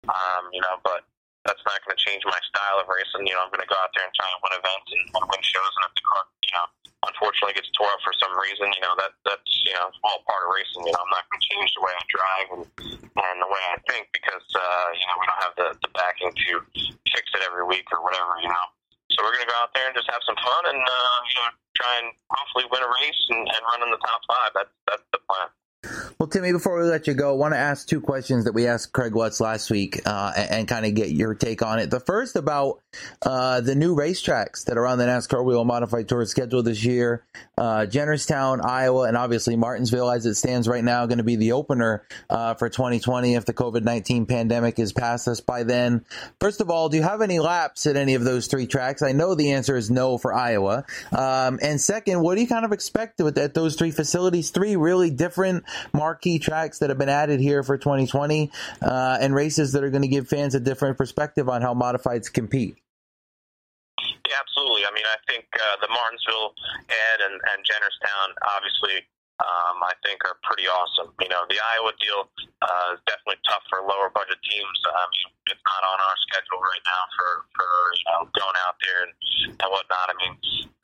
Um, 0.08 0.44
you 0.56 0.64
know, 0.64 0.80
but 0.84 1.04
that's 1.44 1.64
not 1.68 1.76
going 1.84 1.96
to 1.96 2.02
change 2.02 2.24
my 2.24 2.40
style 2.44 2.80
of 2.80 2.88
racing. 2.88 3.28
You 3.28 3.36
know, 3.36 3.44
I'm 3.44 3.52
going 3.52 3.64
to 3.64 3.72
go 3.72 3.76
out 3.80 3.92
there 3.92 4.08
and 4.08 4.16
try 4.16 4.28
and 4.28 4.40
win 4.44 4.54
events 4.56 4.90
and 4.96 5.04
win 5.28 5.44
shows, 5.44 5.74
and 5.80 5.84
if 5.88 5.94
the 6.00 6.04
car, 6.08 6.24
you 6.24 6.54
know, 6.56 6.68
unfortunately 7.12 7.56
gets 7.56 7.72
tore 7.76 7.92
up 7.92 8.00
for 8.00 8.16
some 8.16 8.32
reason, 8.40 8.72
you 8.72 8.84
know, 8.84 8.96
that 8.96 9.12
that's 9.28 9.52
you 9.68 9.76
know 9.76 9.92
all 10.08 10.24
part 10.24 10.48
of 10.48 10.50
racing. 10.56 10.88
You 10.88 10.94
know, 10.96 11.04
I'm 11.04 11.14
not 11.14 11.28
going 11.28 11.40
to 11.40 11.46
change 11.46 11.70
the 11.76 11.84
way 11.84 11.94
I 11.94 12.04
drive 12.08 12.48
and, 12.56 12.64
and 13.04 13.36
the 13.44 13.50
way 13.52 13.64
I 13.76 13.78
think 13.92 14.08
because 14.16 14.46
uh, 14.56 14.88
you 14.96 15.06
know 15.08 15.16
we 15.20 15.26
don't 15.28 15.44
have 15.44 15.56
the 15.60 15.70
the 15.84 15.92
backing 15.92 16.32
to 16.32 16.52
fix 17.12 17.26
it 17.36 17.44
every 17.44 17.68
week 17.68 17.88
or 17.92 18.00
whatever. 18.04 18.40
You 18.40 18.50
know. 18.50 18.66
So 19.12 19.22
we're 19.22 19.36
going 19.36 19.46
to 19.46 19.52
go 19.52 19.60
out 19.62 19.70
there 19.78 19.86
and 19.86 19.94
just 19.94 20.10
have 20.10 20.26
some 20.26 20.40
fun 20.42 20.64
and 20.74 20.80
uh, 20.80 21.18
you 21.28 21.38
know 21.44 21.52
try 21.76 21.94
and 22.02 22.10
hopefully 22.32 22.66
win 22.72 22.82
a 22.82 22.90
race 23.04 23.22
and, 23.30 23.44
and 23.44 23.62
run 23.68 23.84
in 23.84 23.92
the 23.92 24.02
top 24.02 24.22
five. 24.26 24.52
That's 24.56 24.74
that's 24.88 25.06
the 25.12 25.20
plan. 25.28 25.52
Well, 26.20 26.28
Timmy, 26.28 26.52
before 26.52 26.78
we 26.78 26.86
let 26.86 27.08
you 27.08 27.14
go, 27.14 27.32
I 27.32 27.36
want 27.36 27.54
to 27.54 27.58
ask 27.58 27.88
two 27.88 28.00
questions 28.00 28.46
that 28.46 28.54
we 28.54 28.68
asked 28.68 28.94
Craig 28.94 29.14
Watts 29.14 29.40
last 29.40 29.70
week 29.70 30.02
uh, 30.06 30.32
and, 30.36 30.52
and 30.52 30.68
kind 30.68 30.86
of 30.86 30.94
get 30.94 31.10
your 31.10 31.34
take 31.34 31.62
on 31.62 31.80
it. 31.80 31.90
The 31.90 32.00
first 32.00 32.36
about 32.36 32.83
uh, 33.22 33.62
the 33.62 33.76
new 33.76 33.96
racetracks 33.96 34.66
that 34.66 34.78
are 34.78 34.88
on 34.88 34.98
the 34.98 35.06
NASCAR 35.06 35.44
Whelen 35.44 35.68
Modified 35.68 36.08
Tour 36.08 36.26
schedule 36.26 36.64
this 36.64 36.84
year. 36.84 37.26
Uh, 37.58 37.86
Jennerstown, 37.90 38.64
Iowa, 38.66 39.04
and 39.04 39.18
obviously 39.18 39.56
Martinsville, 39.56 40.10
as 40.10 40.26
it 40.26 40.36
stands 40.36 40.68
right 40.68 40.84
now, 40.84 41.06
going 41.06 41.18
to 41.18 41.24
be 41.24 41.36
the 41.36 41.52
opener 41.52 42.06
uh, 42.30 42.54
for 42.56 42.70
2020 42.70 43.36
if 43.36 43.46
the 43.46 43.54
COVID 43.54 43.84
19 43.84 44.26
pandemic 44.26 44.80
is 44.80 44.94
past 44.94 45.28
us 45.28 45.40
by 45.40 45.64
then. 45.64 46.06
First 46.40 46.62
of 46.62 46.70
all, 46.70 46.90
do 46.90 46.98
you 46.98 47.04
have 47.04 47.22
any 47.22 47.40
laps 47.40 47.86
at 47.86 47.96
any 47.96 48.16
of 48.16 48.24
those 48.24 48.48
three 48.48 48.68
tracks? 48.68 49.02
I 49.02 49.12
know 49.12 49.36
the 49.36 49.52
answer 49.52 49.76
is 49.76 49.90
no 49.92 50.18
for 50.18 50.34
Iowa. 50.34 50.86
Um, 51.12 51.60
and 51.62 51.80
second, 51.80 52.22
what 52.22 52.36
do 52.36 52.42
you 52.42 52.48
kind 52.48 52.66
of 52.66 52.72
expect 52.72 53.20
with, 53.20 53.38
at 53.38 53.54
those 53.54 53.76
three 53.76 53.92
facilities? 53.92 54.50
Three 54.50 54.76
really 54.76 55.10
different 55.10 55.64
marquee 55.94 56.40
tracks 56.40 56.80
that 56.80 56.90
have 56.90 56.98
been 56.98 57.10
added 57.10 57.40
here 57.40 57.64
for 57.64 57.78
2020 57.78 58.52
uh, 58.82 59.18
and 59.20 59.34
races 59.36 59.74
that 59.74 59.84
are 59.84 59.90
going 59.90 60.02
to 60.02 60.08
give 60.08 60.28
fans 60.28 60.56
a 60.56 60.60
different 60.60 60.98
perspective 60.98 61.50
on 61.50 61.62
how 61.62 61.74
modifieds 61.74 62.32
compete. 62.32 62.78
Absolutely. 64.34 64.84
I 64.86 64.92
mean, 64.92 65.06
I 65.06 65.20
think 65.30 65.46
uh, 65.54 65.78
the 65.82 65.90
Martinsville 65.90 66.58
Ed 66.90 67.20
and, 67.30 67.38
and 67.54 67.60
Jennerstown 67.64 68.34
obviously 68.58 69.06
um, 69.42 69.82
I 69.82 69.94
think 70.06 70.22
are 70.30 70.38
pretty 70.46 70.70
awesome. 70.70 71.10
You 71.20 71.30
know, 71.34 71.44
the 71.50 71.58
Iowa 71.58 71.92
deal 71.98 72.30
uh, 72.62 72.96
is 72.96 73.02
definitely 73.10 73.42
tough 73.50 73.66
for 73.68 73.82
lower 73.82 74.14
budget 74.14 74.38
teams. 74.46 74.78
I 74.88 75.04
mean, 75.10 75.30
it's 75.50 75.64
not 75.66 75.82
on 75.90 75.98
our 76.00 76.18
schedule 76.30 76.62
right 76.62 76.86
now 76.86 77.04
for 77.18 77.30
for 77.58 77.70
you 77.98 78.06
know 78.14 78.22
going 78.38 78.58
out 78.70 78.78
there 78.80 79.00
and, 79.10 79.14
and 79.58 79.68
whatnot. 79.74 80.14
I 80.14 80.16
mean, 80.22 80.34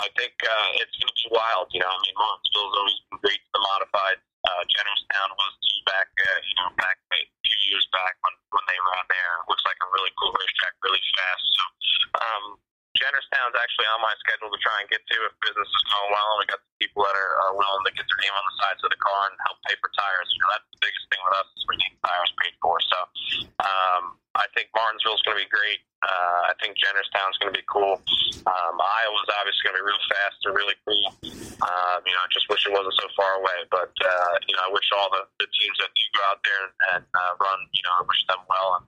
I 0.01 0.10
think 0.18 0.34
uh, 0.41 0.82
it's 0.82 0.96
going 0.98 1.13
to 1.13 1.18
be 1.24 1.29
wild. 1.29 1.70
You 1.72 1.86
know, 1.86 1.91
I 1.91 2.00
mean, 2.01 2.15
Martinsville's 2.18 2.75
always 2.75 2.98
been 3.08 3.20
great 3.22 3.41
to 3.41 3.50
the 3.53 3.62
modified. 3.62 4.18
Uh, 4.39 4.63
Jennerstown 4.72 5.29
was 5.36 5.53
back, 5.86 6.10
uh, 6.10 6.39
you 6.41 6.56
know, 6.63 6.70
back 6.79 6.96
a 7.12 7.22
few 7.43 7.60
years 7.69 7.86
back 7.93 8.17
when 8.26 8.34
when 8.50 8.65
they 8.65 8.80
were 8.82 8.93
out 8.97 9.08
there. 9.13 9.34
Looks 9.45 9.65
like 9.69 9.78
a 9.78 9.89
really 9.93 10.12
cool 10.17 10.34
racetrack, 10.34 10.73
really 10.82 11.04
fast. 11.15 11.48
Actually 13.69 13.86
on 13.93 14.01
my 14.01 14.17
schedule 14.17 14.49
to 14.49 14.58
try 14.65 14.82
and 14.82 14.89
get 14.89 14.97
to 14.97 15.17
if 15.29 15.34
business 15.45 15.69
is 15.69 15.84
going 15.93 16.10
well 16.10 16.25
and 16.34 16.39
we 16.41 16.49
got 16.49 16.58
people 16.82 17.05
that 17.05 17.13
are, 17.13 17.34
are 17.45 17.53
willing 17.53 17.86
to 17.86 17.93
get 17.93 18.01
their 18.01 18.17
name 18.25 18.34
on 18.34 18.41
the 18.49 18.55
sides 18.65 18.82
of 18.82 18.89
the 18.89 18.97
car 18.97 19.29
and 19.29 19.38
help 19.45 19.62
pay 19.69 19.77
for 19.77 19.93
tires. 19.93 20.25
You 20.34 20.41
know, 20.41 20.49
that's 20.58 20.69
the 20.73 20.82
biggest 20.82 21.05
thing 21.13 21.21
with 21.21 21.36
us 21.38 21.47
is 21.53 21.62
we 21.69 21.77
need 21.77 21.93
tires 22.01 22.34
paid 22.41 22.58
for. 22.65 22.82
So 22.82 22.97
um, 23.62 24.17
I 24.34 24.49
think 24.58 24.73
Martinsville's 24.73 25.21
going 25.21 25.38
to 25.38 25.45
be 25.45 25.51
great. 25.53 25.86
Uh, 26.01 26.49
I 26.49 26.58
think 26.58 26.82
Jennerstown's 26.82 27.38
going 27.38 27.53
to 27.53 27.58
be 27.62 27.67
cool. 27.69 28.01
Um, 28.49 28.75
Iowa's 28.82 29.29
obviously 29.38 29.62
going 29.69 29.77
to 29.77 29.82
be 29.84 29.86
real 29.86 30.05
fast 30.10 30.39
and 30.49 30.58
really 30.58 30.77
cool. 30.82 31.05
Um, 31.62 31.99
you 32.08 32.13
know, 32.15 32.23
I 32.25 32.29
just 32.34 32.49
wish 32.49 32.65
it 32.65 32.73
wasn't 32.73 32.97
so 32.97 33.05
far 33.13 33.38
away. 33.38 33.69
But 33.69 33.93
uh, 33.93 34.34
you 34.49 34.58
know, 34.58 34.65
I 34.65 34.71
wish 34.73 34.89
all 34.97 35.13
the, 35.13 35.29
the 35.38 35.47
teams 35.51 35.77
that 35.77 35.93
do 35.93 36.05
go 36.17 36.21
out 36.32 36.39
there 36.41 36.62
and, 36.65 36.73
and 36.97 37.03
uh, 37.13 37.32
run, 37.38 37.60
you 37.69 37.84
know, 37.86 37.93
I 37.99 38.03
wish 38.08 38.21
them 38.32 38.41
well. 38.47 38.69
And 38.79 38.84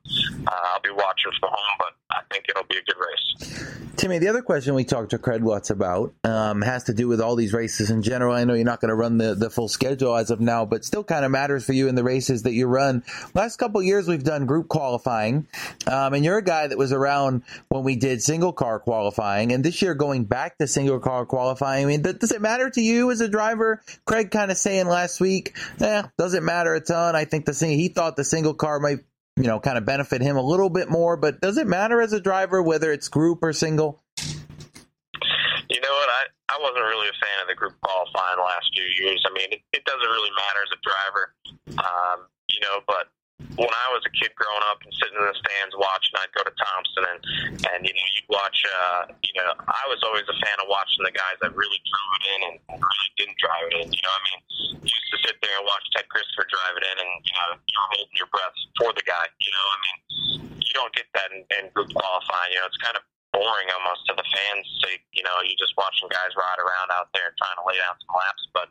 uh, 0.48 0.72
I'll 0.72 0.82
be 0.82 0.96
watching 0.96 1.36
from 1.38 1.52
home, 1.52 1.76
but 1.78 1.94
I 2.15 2.24
think 2.32 2.48
it'll 2.48 2.65
be 2.72 2.80
a 2.80 2.86
good 2.88 2.98
race. 2.98 3.30
Timmy, 4.02 4.18
the 4.18 4.30
other 4.30 4.42
question 4.42 4.74
we 4.74 4.84
talked 4.84 5.12
to 5.12 5.20
Craig 5.20 5.44
Watts 5.44 5.70
about 5.70 6.16
um, 6.24 6.64
has 6.64 6.86
to 6.86 6.94
do 6.96 7.08
with 7.08 7.22
all 7.22 7.36
these 7.36 7.54
races 7.54 7.92
in 7.92 8.02
general. 8.02 8.34
I 8.34 8.46
know 8.46 8.56
you're 8.56 8.66
not 8.66 8.82
going 8.82 8.90
to 8.90 8.96
run 8.96 9.20
the, 9.20 9.36
the 9.36 9.52
full 9.52 9.68
schedule 9.68 10.16
as 10.16 10.32
of 10.32 10.40
now, 10.40 10.66
but 10.66 10.84
still 10.84 11.04
kind 11.04 11.24
of 11.24 11.30
matters 11.30 11.64
for 11.66 11.74
you 11.74 11.88
in 11.88 11.94
the 11.94 12.04
races 12.04 12.42
that 12.42 12.54
you 12.54 12.66
run. 12.66 13.04
Last 13.36 13.58
couple 13.58 13.80
years, 13.84 14.08
we've 14.08 14.24
done 14.24 14.48
group 14.48 14.70
qualifying, 14.70 15.46
um, 15.86 16.16
and 16.16 16.26
you're 16.26 16.40
a 16.40 16.44
guy 16.44 16.66
that 16.66 16.80
was 16.80 16.92
around 16.92 17.44
when 17.70 17.84
we 17.84 17.96
did 17.96 18.24
single 18.24 18.54
car 18.54 18.80
qualifying, 18.80 19.52
and 19.52 19.64
this 19.64 19.84
year 19.84 19.94
going 19.94 20.24
back 20.24 20.58
to 20.58 20.66
single 20.66 21.00
car 21.00 21.28
qualifying. 21.28 21.84
I 21.84 21.88
mean, 21.88 22.02
th- 22.02 22.18
does 22.18 22.32
it 22.32 22.42
matter 22.42 22.72
to 22.72 22.82
you 22.82 23.12
as 23.12 23.22
a 23.22 23.30
driver? 23.30 23.84
Craig 24.06 24.32
kind 24.32 24.50
of 24.50 24.58
saying 24.58 24.88
last 24.88 25.22
week, 25.22 25.56
eh, 25.80 26.02
doesn't 26.18 26.44
matter 26.44 26.74
a 26.74 26.80
ton. 26.80 27.16
I 27.16 27.26
think 27.26 27.46
the 27.46 27.54
sing- 27.54 27.78
he 27.78 27.90
thought 27.90 28.16
the 28.16 28.24
single 28.24 28.56
car 28.56 28.80
might 28.80 29.02
you 29.38 29.44
know, 29.44 29.60
kind 29.60 29.78
of 29.78 29.86
benefit 29.86 30.22
him 30.22 30.38
a 30.38 30.41
little 30.41 30.70
bit 30.70 30.89
more. 30.89 31.17
But 31.17 31.41
does 31.41 31.58
it 31.58 31.67
matter 31.67 32.02
as 32.02 32.13
a 32.13 32.20
driver 32.20 32.62
whether 32.62 32.91
it's 32.91 33.08
group 33.08 33.44
or 33.44 33.54
single? 33.54 34.02
You 35.70 35.80
know 35.80 35.91
what? 35.91 36.10
I, 36.10 36.24
I 36.50 36.60
wasn't 36.60 36.84
really 36.84 37.08
a 37.08 37.15
fan 37.15 37.41
of 37.41 37.48
the 37.48 37.56
group 37.56 37.74
qualifying 37.82 38.38
the 38.38 38.44
last 38.44 38.70
few 38.74 38.84
years. 38.84 39.24
I 39.26 39.34
mean, 39.34 39.48
it, 39.52 39.62
it 39.72 39.86
doesn't 39.86 40.10
really 40.10 40.32
matter 40.36 40.62
as 40.63 40.72
a 40.76 40.80
driver, 40.84 41.34
um, 41.80 42.28
you 42.50 42.60
know, 42.60 42.80
but 42.86 43.08
when 43.60 43.72
I 43.72 43.88
was 43.92 44.04
a 44.08 44.14
kid 44.16 44.32
growing 44.40 44.64
up 44.72 44.80
and 44.84 44.92
sitting 44.96 45.18
in 45.20 45.26
the 45.28 45.36
stands 45.36 45.76
watching, 45.76 46.16
I'd 46.16 46.32
go 46.32 46.44
to 46.48 46.54
Thompson 46.56 47.04
and 47.04 47.20
and 47.68 47.80
you 47.84 47.92
know 47.92 48.08
you'd 48.16 48.30
watch. 48.32 48.58
Uh, 48.64 49.12
you 49.26 49.36
know, 49.36 49.52
I 49.60 49.84
was 49.92 50.00
always 50.08 50.24
a 50.32 50.38
fan 50.40 50.58
of 50.64 50.72
watching 50.72 51.04
the 51.04 51.12
guys 51.12 51.36
that 51.44 51.52
really 51.52 51.80
drove 51.84 52.12
it 52.16 52.24
in 52.32 52.40
and 52.48 52.56
really 52.80 53.12
didn't 53.20 53.40
drive 53.42 53.66
it 53.72 53.76
in. 53.84 53.88
You 53.92 54.04
know, 54.04 54.14
I 54.16 54.22
mean, 54.32 54.40
you 54.80 54.92
used 54.92 55.12
to 55.12 55.20
sit 55.28 55.36
there 55.44 55.56
and 55.60 55.66
watch 55.68 55.84
Ted 55.92 56.08
Christopher 56.08 56.48
drive 56.48 56.76
it 56.80 56.86
in, 56.88 56.96
and 57.04 57.12
you 57.28 57.34
know 57.36 57.50
you're 57.60 57.88
holding 57.92 58.16
your 58.16 58.32
breath 58.32 58.56
for 58.80 58.90
the 58.96 59.04
guy. 59.04 59.28
You 59.44 59.52
know, 59.52 59.66
I 59.68 59.78
mean, 59.84 59.98
you 60.64 60.74
don't 60.78 60.94
get 60.96 61.08
that 61.12 61.30
in, 61.36 61.44
in 61.60 61.64
group 61.76 61.92
qualifying. 61.92 62.56
You 62.56 62.64
know, 62.64 62.72
it's 62.72 62.80
kind 62.80 62.96
of 62.96 63.04
boring 63.36 63.68
almost 63.76 64.08
to 64.08 64.14
the 64.16 64.28
fans' 64.28 64.68
sake. 64.80 65.04
You 65.12 65.28
know, 65.28 65.44
you're 65.44 65.60
just 65.60 65.76
watching 65.76 66.08
guys 66.08 66.32
ride 66.40 66.60
around 66.60 66.96
out 66.96 67.12
there 67.12 67.36
trying 67.36 67.58
to 67.60 67.66
lay 67.68 67.76
down 67.76 68.00
some 68.00 68.16
laps, 68.16 68.46
but. 68.56 68.70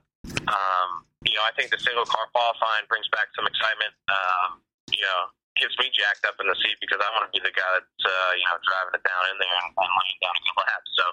Um, 0.51 1.05
you 1.25 1.37
know, 1.37 1.45
I 1.45 1.53
think 1.53 1.69
the 1.71 1.79
single 1.79 2.09
car 2.09 2.27
qualifying 2.33 2.88
brings 2.88 3.07
back 3.12 3.29
some 3.37 3.45
excitement. 3.45 3.93
Um, 4.09 4.64
you 4.90 5.05
know, 5.05 5.20
gets 5.59 5.76
me 5.76 5.90
jacked 5.92 6.24
up 6.24 6.38
in 6.40 6.46
the 6.46 6.57
seat 6.59 6.79
because 6.81 6.98
I 7.03 7.09
want 7.14 7.29
to 7.29 7.33
be 7.35 7.42
the 7.42 7.53
guy 7.53 7.70
that's 7.76 8.03
uh, 8.03 8.33
you 8.37 8.46
know 8.48 8.57
driving 8.62 8.96
it 8.96 9.05
down 9.05 9.24
in 9.31 9.37
there 9.38 9.57
and, 9.64 9.70
and 9.74 9.90
laying 9.90 10.20
down 10.22 10.35
a 10.35 10.53
laps. 10.59 10.90
So, 10.96 11.05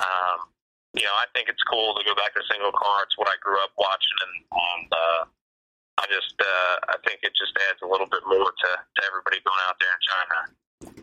um, 0.00 0.38
you 0.94 1.04
know, 1.06 1.16
I 1.18 1.26
think 1.36 1.50
it's 1.50 1.62
cool 1.68 1.94
to 1.94 2.02
go 2.02 2.14
back 2.14 2.34
to 2.34 2.42
single 2.50 2.74
car. 2.74 3.06
It's 3.06 3.16
what 3.18 3.30
I 3.30 3.36
grew 3.38 3.58
up 3.62 3.70
watching, 3.78 4.18
and, 4.26 4.34
and 4.50 4.88
uh, 4.90 5.22
I 6.00 6.04
just 6.08 6.34
uh, 6.40 6.74
I 6.90 6.96
think 7.06 7.22
it 7.22 7.34
just 7.36 7.54
adds 7.70 7.82
a 7.84 7.88
little 7.88 8.08
bit 8.08 8.24
more 8.26 8.50
to, 8.50 8.70
to 8.74 9.00
everybody 9.06 9.38
going 9.44 9.62
out 9.68 9.76
there 9.78 9.92
and 9.92 10.02
trying 10.02 10.30
to, 10.30 10.40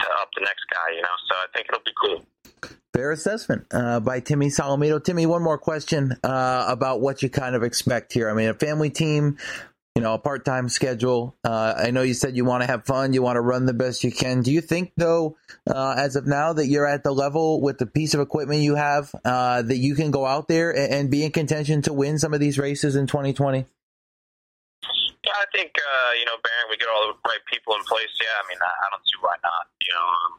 to 0.04 0.08
up 0.20 0.30
the 0.36 0.44
next 0.44 0.66
guy. 0.74 0.98
You 0.98 1.04
know, 1.06 1.16
so 1.30 1.34
I 1.38 1.48
think 1.54 1.70
it'll 1.70 1.86
be 1.86 1.96
cool. 1.96 2.26
Fair 2.94 3.12
assessment 3.12 3.68
uh, 3.72 4.00
by 4.00 4.20
Timmy 4.20 4.48
Solomito. 4.48 5.04
Timmy, 5.04 5.28
one 5.28 5.44
more 5.44 5.60
question 5.60 6.18
uh, 6.24 6.66
about 6.68 7.00
what 7.00 7.22
you 7.22 7.30
kind 7.30 7.56
of 7.56 7.62
expect 7.62 8.12
here. 8.12 8.28
I 8.30 8.34
mean, 8.34 8.50
a 8.50 8.56
family 8.56 8.90
team, 8.90 9.38
you 9.98 10.04
know, 10.04 10.14
a 10.14 10.20
part 10.20 10.46
time 10.46 10.70
schedule. 10.70 11.36
Uh, 11.44 11.74
I 11.76 11.90
know 11.90 12.04
you 12.04 12.14
said 12.14 12.38
you 12.38 12.46
want 12.46 12.62
to 12.62 12.70
have 12.70 12.86
fun, 12.86 13.14
you 13.18 13.26
want 13.26 13.38
to 13.38 13.42
run 13.42 13.66
the 13.66 13.74
best 13.74 14.04
you 14.04 14.14
can. 14.14 14.46
Do 14.46 14.54
you 14.54 14.62
think, 14.62 14.94
though, 14.96 15.42
uh, 15.66 15.98
as 15.98 16.16
of 16.16 16.30
now, 16.30 16.54
that 16.54 16.68
you're 16.68 16.86
at 16.86 17.04
the 17.04 17.10
level 17.10 17.66
with 17.66 17.82
the 17.82 17.90
piece 17.90 18.14
of 18.14 18.22
equipment 18.22 18.62
you 18.62 18.76
have 18.78 19.10
uh, 19.26 19.66
that 19.66 19.82
you 19.82 19.98
can 19.98 20.14
go 20.14 20.22
out 20.22 20.48
there 20.48 20.70
and, 20.70 20.94
and, 20.94 21.06
be 21.10 21.26
in 21.26 21.34
contention 21.34 21.82
to 21.90 21.94
win 21.98 22.22
some 22.22 22.30
of 22.38 22.40
these 22.40 22.62
races 22.62 22.94
in 22.94 23.08
2020? 23.10 23.66
Yeah, 23.66 25.34
I 25.34 25.50
think 25.50 25.74
uh, 25.74 26.12
you 26.14 26.30
know, 26.30 26.38
Baron, 26.46 26.70
we 26.70 26.78
get 26.78 26.94
all 26.94 27.10
the 27.10 27.18
right 27.26 27.42
people 27.50 27.74
in 27.74 27.82
place. 27.90 28.14
Yeah, 28.22 28.38
I 28.38 28.46
mean, 28.46 28.62
I, 28.62 28.70
I 28.70 28.86
don't 28.94 29.02
see 29.02 29.18
why 29.26 29.34
not. 29.42 29.66
You 29.82 29.98
know, 29.98 30.06
um, 30.06 30.32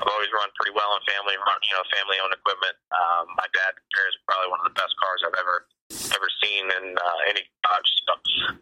I've 0.00 0.12
always 0.16 0.32
run 0.32 0.48
pretty 0.56 0.72
well 0.72 0.96
in 0.96 1.04
family, 1.04 1.36
you 1.36 1.74
know, 1.76 1.84
family-owned 1.92 2.32
equipment. 2.32 2.72
Um, 2.88 3.36
my 3.36 3.44
dad 3.52 3.76
is 3.76 4.16
probably 4.24 4.48
one 4.48 4.64
of 4.64 4.72
the 4.72 4.76
best 4.80 4.96
cars 4.96 5.20
I've 5.28 5.36
ever 5.36 5.68
ever 6.12 6.28
seen 6.42 6.64
in 6.68 6.84
uh, 6.98 7.20
any 7.30 7.42
garage. 7.62 7.90
So, 8.06 8.12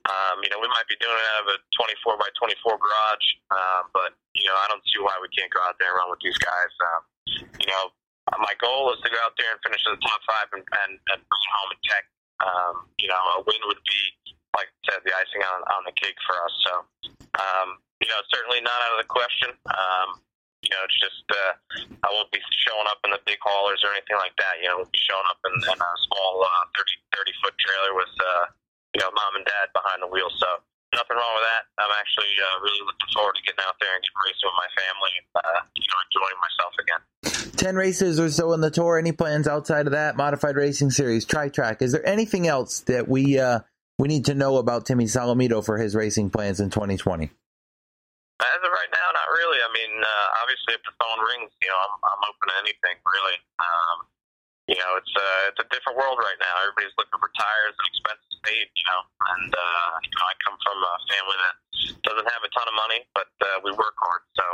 um, 0.08 0.40
you 0.44 0.50
know, 0.52 0.60
we 0.60 0.68
might 0.70 0.86
be 0.88 0.96
doing 1.00 1.14
it 1.14 1.26
out 1.36 1.48
of 1.48 1.48
a 1.54 1.56
24 1.74 2.18
by 2.18 2.30
24 2.38 2.78
garage, 2.78 3.26
uh, 3.50 3.82
but 3.92 4.14
you 4.36 4.48
know, 4.48 4.56
I 4.56 4.66
don't 4.68 4.82
see 4.88 5.00
why 5.00 5.16
we 5.20 5.28
can't 5.30 5.50
go 5.52 5.60
out 5.64 5.76
there 5.78 5.92
and 5.92 5.98
run 5.98 6.08
with 6.10 6.22
these 6.24 6.38
guys. 6.40 6.72
Um, 6.80 7.02
you 7.60 7.68
know, 7.68 7.92
my 8.38 8.54
goal 8.62 8.92
is 8.94 9.00
to 9.02 9.10
go 9.10 9.18
out 9.22 9.34
there 9.36 9.50
and 9.52 9.60
finish 9.60 9.82
in 9.84 9.98
the 9.98 10.02
top 10.02 10.20
five 10.24 10.48
and, 10.56 10.64
and, 10.64 10.92
and 11.12 11.18
bring 11.20 11.46
home 11.58 11.70
in 11.74 11.80
tech. 11.84 12.04
Um, 12.42 12.74
you 12.98 13.08
know, 13.10 13.18
a 13.38 13.44
win 13.44 13.60
would 13.70 13.82
be, 13.82 14.00
like 14.56 14.70
I 14.70 14.78
said, 14.88 15.00
the 15.04 15.14
icing 15.14 15.42
on, 15.44 15.60
on 15.74 15.82
the 15.86 15.94
cake 15.94 16.16
for 16.26 16.34
us. 16.38 16.54
So, 16.66 16.72
um, 17.38 17.78
you 18.02 18.08
know, 18.10 18.18
certainly 18.34 18.62
not 18.62 18.78
out 18.88 18.98
of 18.98 19.00
the 19.04 19.10
question. 19.10 19.54
Um, 19.70 20.08
you 20.62 20.70
know, 20.70 20.82
it's 20.86 20.98
just 21.02 21.26
uh, 21.26 21.52
I 22.06 22.08
won't 22.14 22.30
be 22.30 22.38
showing 22.62 22.86
up 22.86 23.02
in 23.02 23.10
the 23.10 23.22
big 23.26 23.42
haulers 23.42 23.82
or 23.82 23.90
anything 23.92 24.18
like 24.18 24.34
that. 24.38 24.62
You 24.62 24.70
know, 24.70 24.82
we'll 24.82 24.94
be 24.94 25.02
showing 25.02 25.26
up 25.26 25.38
in, 25.42 25.54
in 25.58 25.78
a 25.78 25.90
small 26.06 26.38
uh, 26.38 26.64
30, 26.78 27.18
30 27.18 27.42
foot 27.42 27.54
trailer 27.58 27.92
with, 27.98 28.14
uh, 28.14 28.44
you 28.94 29.00
know, 29.02 29.10
mom 29.10 29.42
and 29.42 29.46
dad 29.46 29.74
behind 29.74 30.06
the 30.06 30.10
wheel. 30.10 30.30
So 30.38 30.62
nothing 30.94 31.18
wrong 31.18 31.34
with 31.34 31.46
that. 31.50 31.66
I'm 31.82 31.90
actually 31.98 32.30
uh, 32.38 32.56
really 32.62 32.82
looking 32.86 33.10
forward 33.10 33.34
to 33.34 33.42
getting 33.42 33.66
out 33.66 33.74
there 33.82 33.90
and 33.90 34.02
getting 34.06 34.22
racing 34.22 34.46
with 34.46 34.58
my 34.58 34.70
family 34.78 35.14
uh, 35.34 35.60
you 35.74 35.88
know, 35.90 35.98
enjoying 36.06 36.38
myself 36.38 36.72
again. 36.78 37.02
10 37.58 37.74
races 37.74 38.22
or 38.22 38.30
so 38.30 38.54
on 38.54 38.62
the 38.62 38.70
tour. 38.70 38.98
Any 38.98 39.12
plans 39.12 39.50
outside 39.50 39.90
of 39.90 39.92
that? 39.98 40.14
Modified 40.14 40.54
Racing 40.54 40.94
Series, 40.94 41.26
Tri 41.26 41.50
Track. 41.50 41.82
Is 41.82 41.90
there 41.90 42.06
anything 42.06 42.46
else 42.46 42.80
that 42.86 43.10
we, 43.10 43.38
uh, 43.38 43.60
we 43.98 44.08
need 44.08 44.26
to 44.26 44.34
know 44.34 44.56
about 44.62 44.86
Timmy 44.86 45.04
Solomito 45.10 45.64
for 45.64 45.78
his 45.78 45.94
racing 45.94 46.30
plans 46.30 46.60
in 46.60 46.70
2020? 46.70 47.30
As 48.42 48.60
of 48.60 48.74
right 48.74 48.90
now, 48.90 49.06
not 49.14 49.28
really. 49.38 49.62
I 49.62 49.70
mean, 49.70 49.92
uh, 50.02 50.26
obviously, 50.42 50.74
if 50.74 50.82
the 50.82 50.94
phone 50.98 51.20
rings, 51.22 51.54
you 51.62 51.70
know, 51.70 51.78
I'm, 51.78 51.94
I'm 52.02 52.22
open 52.26 52.46
to 52.50 52.56
anything, 52.58 52.98
really. 53.06 53.38
Um, 53.62 53.96
you 54.70 54.78
know, 54.78 54.98
it's 54.98 55.14
a 55.14 55.22
uh, 55.22 55.50
it's 55.50 55.60
a 55.62 55.68
different 55.70 55.98
world 55.98 56.18
right 56.22 56.38
now. 56.38 56.54
Everybody's 56.62 56.94
looking 56.98 57.18
for 57.18 57.30
tires 57.34 57.74
and 57.74 57.86
expenses 57.86 58.34
paid. 58.46 58.66
You 58.66 58.86
know, 58.90 59.00
and 59.06 59.50
uh, 59.50 59.90
you 60.06 60.14
know, 60.14 60.26
I 60.26 60.34
come 60.42 60.58
from 60.58 60.78
a 60.78 60.94
family 61.10 61.38
that 61.38 61.54
doesn't 62.06 62.28
have 62.30 62.42
a 62.42 62.50
ton 62.50 62.66
of 62.66 62.76
money, 62.78 63.06
but 63.14 63.30
uh, 63.42 63.58
we 63.62 63.74
work 63.74 63.94
hard. 63.98 64.22
So, 64.38 64.46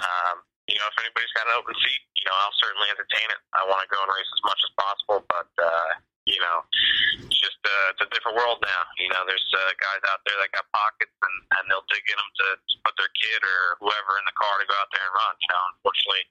um, 0.00 0.36
you 0.68 0.76
know, 0.80 0.88
if 0.88 0.96
anybody's 1.00 1.32
got 1.36 1.48
an 1.48 1.56
open 1.60 1.76
seat, 1.76 2.02
you 2.16 2.24
know, 2.28 2.36
I'll 2.40 2.56
certainly 2.60 2.88
entertain 2.88 3.28
it. 3.32 3.40
I 3.52 3.68
want 3.68 3.84
to 3.84 3.88
go 3.92 4.00
and 4.00 4.08
race 4.08 4.32
as 4.32 4.42
much 4.48 4.60
as 4.64 4.72
possible, 4.80 5.18
but 5.28 5.50
uh, 5.60 5.90
you 6.24 6.40
know, 6.40 6.64
it's 7.20 7.36
just 7.36 7.60
uh, 7.60 7.92
it's 7.92 8.00
a 8.00 8.08
different 8.08 8.40
world 8.40 8.56
now. 8.64 8.82
You 8.96 9.12
know, 9.12 9.28
there's 9.28 9.44
uh, 9.52 9.72
guys 9.76 10.00
out 10.08 10.24
there 10.24 10.36
that 10.40 10.56
got 10.56 10.64
pockets 10.72 11.12
and, 11.12 11.36
and 11.60 11.62
they'll 11.68 11.84
dig 11.92 12.04
in 12.08 12.16
them 12.16 12.30
to, 12.40 12.46
to 12.56 12.74
put 12.80 12.96
their 12.96 13.12
kid 13.12 13.40
or 13.44 13.76
whoever 13.84 14.16
in 14.16 14.24
the 14.24 14.36
car 14.36 14.56
to 14.56 14.64
go 14.64 14.76
out 14.80 14.88
there 14.88 15.04
and 15.04 15.14
run. 15.14 15.34
You 15.36 15.48
know, 15.52 15.62
unfortunately, 15.76 16.24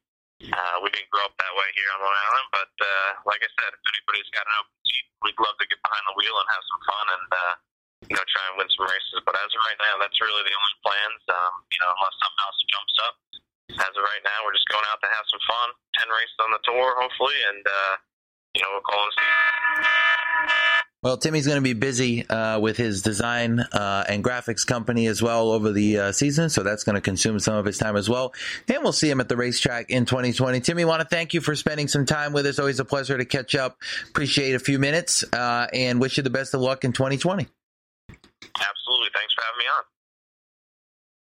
uh, 0.49 0.75
we 0.82 0.89
didn't 0.89 1.13
grow 1.13 1.29
up 1.29 1.38
that 1.38 1.53
way 1.53 1.69
here 1.77 1.89
on 1.93 2.01
Long 2.01 2.17
Island. 2.17 2.47
But 2.49 2.73
uh, 2.82 3.10
like 3.29 3.41
I 3.45 3.49
said, 3.53 3.69
if 3.69 3.84
anybody's 3.86 4.29
got 4.34 4.49
an 4.49 4.56
open 4.65 4.77
seat, 4.82 5.06
we'd 5.21 5.38
love 5.38 5.58
to 5.62 5.67
get 5.69 5.79
behind 5.86 6.03
the 6.10 6.15
wheel 6.17 6.36
and 6.41 6.47
have 6.49 6.65
some 6.65 6.82
fun 6.89 7.06
and 7.13 7.27
uh, 7.29 7.53
you 8.10 8.15
know 8.17 8.25
try 8.34 8.43
and 8.49 8.56
win 8.58 8.69
some 8.73 8.89
races. 8.89 9.21
But 9.21 9.38
as 9.38 9.49
of 9.53 9.62
right 9.62 9.77
now, 9.77 10.01
that's 10.01 10.17
really 10.17 10.41
the 10.41 10.58
only 10.58 10.75
plans. 10.82 11.21
Um, 11.29 11.53
you 11.69 11.79
know, 11.86 11.89
unless 11.93 12.17
something 12.17 12.41
else 12.41 12.60
jumps 12.65 12.97
up. 13.06 13.15
As 13.73 13.93
of 13.93 14.06
right 14.06 14.25
now, 14.25 14.38
we're 14.41 14.58
just 14.58 14.69
going 14.73 14.86
out 14.89 15.01
to 15.06 15.10
have 15.10 15.25
some 15.29 15.43
fun. 15.45 15.69
Ten 16.01 16.10
races 16.10 16.38
on 16.41 16.49
the 16.49 16.62
tour, 16.65 16.97
hopefully, 16.97 17.38
and. 17.53 17.62
Uh, 17.62 17.95
you 18.56 18.62
know, 18.62 18.68
we'll 18.72 18.82
call 18.82 19.04
and 19.04 19.12
see. 19.18 19.24
Well, 21.04 21.18
Timmy's 21.18 21.46
going 21.46 21.58
to 21.58 21.62
be 21.62 21.74
busy 21.74 22.26
uh, 22.30 22.62
with 22.62 22.78
his 22.78 23.02
design 23.02 23.60
uh, 23.60 24.06
and 24.08 24.24
graphics 24.24 24.66
company 24.66 25.08
as 25.08 25.22
well 25.22 25.52
over 25.52 25.74
the 25.74 25.98
uh, 25.98 26.12
season, 26.13 26.50
so 26.50 26.63
that's 26.63 26.86
going 26.86 26.96
to 26.96 27.02
consume 27.02 27.42
some 27.42 27.56
of 27.56 27.66
his 27.66 27.78
time 27.78 27.98
as 27.98 28.10
well. 28.10 28.34
And 28.70 28.82
we'll 28.84 28.94
see 28.94 29.10
him 29.10 29.20
at 29.20 29.28
the 29.28 29.36
racetrack 29.36 29.89
in 29.89 30.06
2020. 30.06 30.62
Timmy, 30.62 30.86
want 30.86 31.02
to 31.02 31.08
thank 31.08 31.34
you 31.34 31.42
for 31.42 31.56
spending 31.56 31.89
some 31.89 32.06
time 32.06 32.32
with 32.32 32.46
us. 32.46 32.58
Always 32.58 32.80
a 32.80 32.86
pleasure 32.86 33.18
to 33.18 33.26
catch 33.26 33.54
up. 33.54 33.80
Appreciate 34.08 34.56
a 34.56 34.60
few 34.60 34.80
minutes, 34.80 35.26
uh, 35.34 35.68
and 35.74 36.00
wish 36.00 36.16
you 36.16 36.24
the 36.24 36.30
best 36.30 36.54
of 36.54 36.62
luck 36.62 36.86
in 36.86 36.94
2020. 36.94 37.48
Absolutely. 38.08 39.10
Thanks 39.13 39.34
for 39.34 39.44
having 39.44 39.60
me 39.60 39.66
on. 39.78 39.84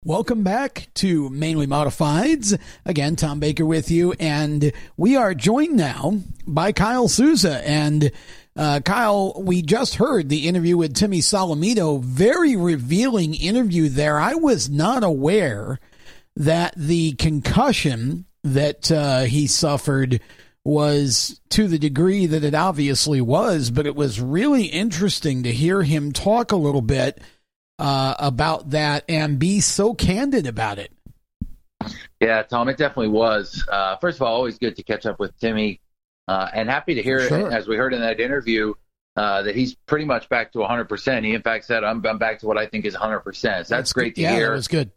Welcome 0.08 0.42
back 0.42 0.88
to 0.94 1.28
Mainly 1.28 1.66
Modifieds. 1.66 2.58
Again, 2.86 3.14
Tom 3.14 3.40
Baker 3.40 3.66
with 3.66 3.90
you, 3.90 4.14
and 4.18 4.72
we 4.96 5.16
are 5.16 5.34
joined 5.34 5.76
now 5.76 6.14
by 6.46 6.72
Kyle 6.72 7.08
Souza. 7.08 7.60
And 7.68 8.10
uh, 8.56 8.80
Kyle, 8.82 9.34
we 9.36 9.60
just 9.60 9.96
heard 9.96 10.30
the 10.30 10.48
interview 10.48 10.78
with 10.78 10.94
Timmy 10.94 11.18
Solomito. 11.18 12.02
Very 12.02 12.56
revealing 12.56 13.34
interview 13.34 13.90
there. 13.90 14.18
I 14.18 14.32
was 14.32 14.70
not 14.70 15.04
aware 15.04 15.78
that 16.36 16.72
the 16.74 17.12
concussion 17.12 18.24
that 18.42 18.90
uh, 18.90 19.24
he 19.24 19.46
suffered 19.46 20.22
was 20.64 21.38
to 21.50 21.68
the 21.68 21.78
degree 21.78 22.24
that 22.24 22.44
it 22.44 22.54
obviously 22.54 23.20
was, 23.20 23.70
but 23.70 23.84
it 23.84 23.94
was 23.94 24.22
really 24.22 24.64
interesting 24.68 25.42
to 25.42 25.52
hear 25.52 25.82
him 25.82 26.12
talk 26.12 26.50
a 26.50 26.56
little 26.56 26.80
bit 26.80 27.20
uh, 27.78 28.14
about 28.18 28.70
that 28.70 29.04
and 29.08 29.38
be 29.38 29.60
so 29.60 29.94
candid 29.94 30.46
about 30.46 30.78
it. 30.78 30.92
Yeah, 32.20 32.42
Tom, 32.42 32.68
it 32.68 32.76
definitely 32.76 33.08
was. 33.08 33.64
Uh, 33.70 33.96
first 33.96 34.16
of 34.16 34.22
all, 34.22 34.34
always 34.34 34.58
good 34.58 34.76
to 34.76 34.82
catch 34.82 35.06
up 35.06 35.20
with 35.20 35.38
Timmy, 35.38 35.80
uh, 36.26 36.48
and 36.52 36.68
happy 36.68 36.94
to 36.94 37.02
hear, 37.02 37.28
sure. 37.28 37.52
as 37.52 37.68
we 37.68 37.76
heard 37.76 37.94
in 37.94 38.00
that 38.00 38.18
interview, 38.18 38.74
uh, 39.16 39.42
that 39.42 39.54
he's 39.54 39.74
pretty 39.86 40.04
much 40.04 40.28
back 40.28 40.52
to 40.52 40.58
100%. 40.58 41.24
He, 41.24 41.34
in 41.34 41.42
fact, 41.42 41.64
said, 41.64 41.84
I'm, 41.84 42.04
I'm 42.04 42.18
back 42.18 42.40
to 42.40 42.46
what 42.46 42.58
I 42.58 42.66
think 42.66 42.84
is 42.84 42.94
100%. 42.94 43.22
So 43.34 43.48
that's, 43.48 43.68
that's 43.68 43.92
great 43.92 44.14
good. 44.14 44.16
to 44.16 44.22
yeah, 44.22 44.32
hear. 44.32 44.46
That 44.48 44.52
was 44.52 44.68
good. 44.68 44.90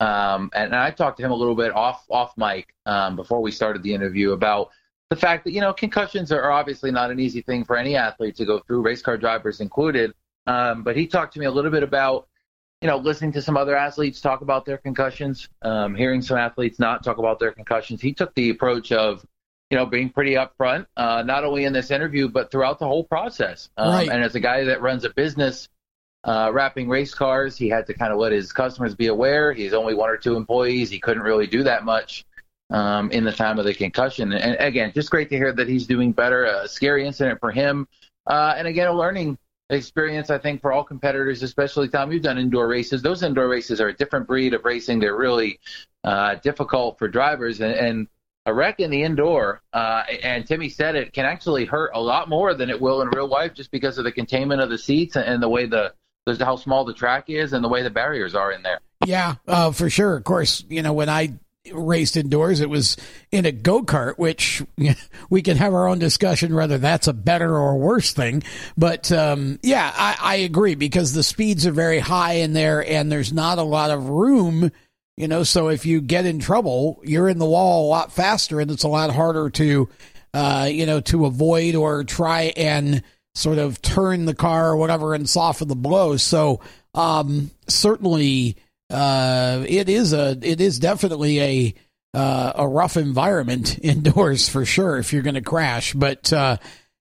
Um, 0.00 0.50
and, 0.54 0.66
and, 0.66 0.76
I 0.76 0.90
talked 0.90 1.18
to 1.18 1.24
him 1.24 1.30
a 1.30 1.34
little 1.34 1.54
bit 1.54 1.72
off 1.72 2.04
off 2.10 2.36
mic 2.36 2.74
um, 2.84 3.14
before 3.14 3.40
we 3.40 3.52
started 3.52 3.82
the 3.82 3.94
interview 3.94 4.32
about 4.32 4.70
the 5.08 5.16
fact 5.16 5.44
that 5.44 5.52
you 5.52 5.60
know 5.60 5.72
concussions 5.72 6.32
are 6.32 6.50
obviously 6.50 6.90
not 6.90 7.12
an 7.12 7.20
easy 7.20 7.42
thing 7.42 7.64
for 7.64 7.76
any 7.76 7.94
athlete 7.94 8.36
to 8.36 8.44
go 8.44 8.58
through, 8.58 8.82
race 8.82 9.02
car 9.02 9.16
drivers 9.16 9.60
included. 9.60 10.12
Um, 10.46 10.82
but 10.82 10.96
he 10.96 11.06
talked 11.06 11.34
to 11.34 11.40
me 11.40 11.46
a 11.46 11.50
little 11.50 11.70
bit 11.70 11.82
about, 11.82 12.28
you 12.80 12.88
know, 12.88 12.98
listening 12.98 13.32
to 13.32 13.42
some 13.42 13.56
other 13.56 13.76
athletes 13.76 14.20
talk 14.20 14.42
about 14.42 14.66
their 14.66 14.78
concussions, 14.78 15.48
um, 15.62 15.94
hearing 15.94 16.20
some 16.20 16.36
athletes 16.36 16.78
not 16.78 17.02
talk 17.02 17.18
about 17.18 17.38
their 17.38 17.52
concussions. 17.52 18.00
He 18.00 18.12
took 18.12 18.34
the 18.34 18.50
approach 18.50 18.92
of, 18.92 19.24
you 19.70 19.78
know, 19.78 19.86
being 19.86 20.10
pretty 20.10 20.34
upfront, 20.34 20.86
uh, 20.96 21.22
not 21.22 21.44
only 21.44 21.64
in 21.64 21.72
this 21.72 21.90
interview 21.90 22.28
but 22.28 22.50
throughout 22.50 22.78
the 22.78 22.86
whole 22.86 23.04
process. 23.04 23.70
Um, 23.76 23.88
right. 23.88 24.08
And 24.08 24.22
as 24.22 24.34
a 24.34 24.40
guy 24.40 24.64
that 24.64 24.82
runs 24.82 25.04
a 25.04 25.10
business 25.10 25.68
uh, 26.24 26.50
wrapping 26.52 26.88
race 26.88 27.14
cars, 27.14 27.56
he 27.56 27.68
had 27.68 27.86
to 27.86 27.94
kind 27.94 28.12
of 28.12 28.18
let 28.18 28.32
his 28.32 28.52
customers 28.52 28.94
be 28.94 29.06
aware. 29.06 29.52
He's 29.52 29.72
only 29.72 29.94
one 29.94 30.10
or 30.10 30.18
two 30.18 30.36
employees. 30.36 30.90
He 30.90 30.98
couldn't 30.98 31.22
really 31.22 31.46
do 31.46 31.62
that 31.62 31.84
much 31.84 32.26
um, 32.70 33.10
in 33.10 33.24
the 33.24 33.32
time 33.32 33.58
of 33.58 33.64
the 33.64 33.74
concussion. 33.74 34.32
And 34.32 34.56
again, 34.58 34.92
just 34.94 35.10
great 35.10 35.30
to 35.30 35.36
hear 35.36 35.52
that 35.52 35.68
he's 35.68 35.86
doing 35.86 36.12
better. 36.12 36.44
A 36.44 36.68
scary 36.68 37.06
incident 37.06 37.40
for 37.40 37.50
him. 37.50 37.88
Uh, 38.26 38.54
and 38.56 38.66
again, 38.66 38.88
a 38.88 38.92
learning 38.92 39.38
experience, 39.70 40.30
I 40.30 40.38
think, 40.38 40.60
for 40.60 40.72
all 40.72 40.84
competitors, 40.84 41.42
especially 41.42 41.88
Tom. 41.88 42.12
You've 42.12 42.22
done 42.22 42.38
indoor 42.38 42.68
races. 42.68 43.02
Those 43.02 43.22
indoor 43.22 43.48
races 43.48 43.80
are 43.80 43.88
a 43.88 43.96
different 43.96 44.26
breed 44.26 44.54
of 44.54 44.64
racing. 44.64 45.00
They're 45.00 45.16
really 45.16 45.58
uh, 46.02 46.36
difficult 46.36 46.98
for 46.98 47.08
drivers, 47.08 47.60
and, 47.60 47.74
and, 47.74 48.08
a 48.46 48.52
wreck 48.52 48.78
in 48.78 48.90
the 48.90 49.02
indoor, 49.02 49.62
uh, 49.72 50.02
and 50.22 50.46
Timmy 50.46 50.68
said 50.68 50.96
it 50.96 51.14
can 51.14 51.24
actually 51.24 51.64
hurt 51.64 51.92
a 51.94 52.00
lot 52.00 52.28
more 52.28 52.52
than 52.52 52.68
it 52.68 52.78
will 52.78 53.00
in 53.00 53.08
real 53.08 53.26
life, 53.26 53.54
just 53.54 53.70
because 53.70 53.96
of 53.96 54.04
the 54.04 54.12
containment 54.12 54.60
of 54.60 54.68
the 54.68 54.76
seats 54.76 55.16
and 55.16 55.42
the 55.42 55.48
way 55.48 55.64
the 55.64 55.94
how 56.40 56.56
small 56.56 56.84
the 56.84 56.92
track 56.92 57.30
is 57.30 57.54
and 57.54 57.64
the 57.64 57.68
way 57.68 57.82
the 57.82 57.88
barriers 57.88 58.34
are 58.34 58.52
in 58.52 58.62
there. 58.62 58.80
Yeah, 59.06 59.36
uh, 59.48 59.72
for 59.72 59.88
sure. 59.88 60.16
Of 60.16 60.24
course, 60.24 60.62
you 60.68 60.82
know 60.82 60.92
when 60.92 61.08
I 61.08 61.38
raced 61.72 62.16
indoors. 62.16 62.60
It 62.60 62.68
was 62.68 62.96
in 63.30 63.46
a 63.46 63.52
go 63.52 63.82
kart, 63.82 64.18
which 64.18 64.62
we 65.30 65.42
can 65.42 65.56
have 65.56 65.74
our 65.74 65.88
own 65.88 65.98
discussion 65.98 66.54
whether 66.54 66.78
that's 66.78 67.08
a 67.08 67.12
better 67.12 67.56
or 67.56 67.78
worse 67.78 68.12
thing. 68.12 68.42
But 68.76 69.10
um, 69.12 69.58
yeah, 69.62 69.92
I, 69.94 70.16
I, 70.20 70.34
agree 70.36 70.74
because 70.74 71.12
the 71.12 71.22
speeds 71.22 71.66
are 71.66 71.72
very 71.72 71.98
high 71.98 72.34
in 72.34 72.52
there, 72.52 72.86
and 72.86 73.10
there's 73.10 73.32
not 73.32 73.58
a 73.58 73.62
lot 73.62 73.90
of 73.90 74.08
room. 74.08 74.70
You 75.16 75.28
know, 75.28 75.44
so 75.44 75.68
if 75.68 75.86
you 75.86 76.00
get 76.00 76.26
in 76.26 76.40
trouble, 76.40 77.00
you're 77.04 77.28
in 77.28 77.38
the 77.38 77.46
wall 77.46 77.86
a 77.86 77.90
lot 77.90 78.12
faster, 78.12 78.60
and 78.60 78.70
it's 78.70 78.82
a 78.82 78.88
lot 78.88 79.12
harder 79.12 79.48
to, 79.50 79.88
uh, 80.34 80.68
you 80.70 80.86
know, 80.86 81.00
to 81.02 81.26
avoid 81.26 81.76
or 81.76 82.02
try 82.02 82.52
and 82.56 83.02
sort 83.36 83.58
of 83.58 83.80
turn 83.80 84.24
the 84.24 84.34
car 84.34 84.70
or 84.70 84.76
whatever 84.76 85.14
and 85.14 85.28
soften 85.28 85.68
the 85.68 85.76
blows. 85.76 86.22
So 86.22 86.60
um, 86.94 87.50
certainly 87.68 88.56
uh, 88.94 89.64
it 89.68 89.88
is 89.88 90.12
a 90.12 90.38
it 90.40 90.60
is 90.60 90.78
definitely 90.78 91.40
a 91.40 91.74
uh, 92.14 92.52
a 92.56 92.68
rough 92.68 92.96
environment 92.96 93.78
indoors 93.82 94.48
for 94.48 94.64
sure 94.64 94.98
if 94.98 95.12
you're 95.12 95.22
going 95.22 95.34
to 95.34 95.42
crash. 95.42 95.92
But 95.94 96.32
uh, 96.32 96.58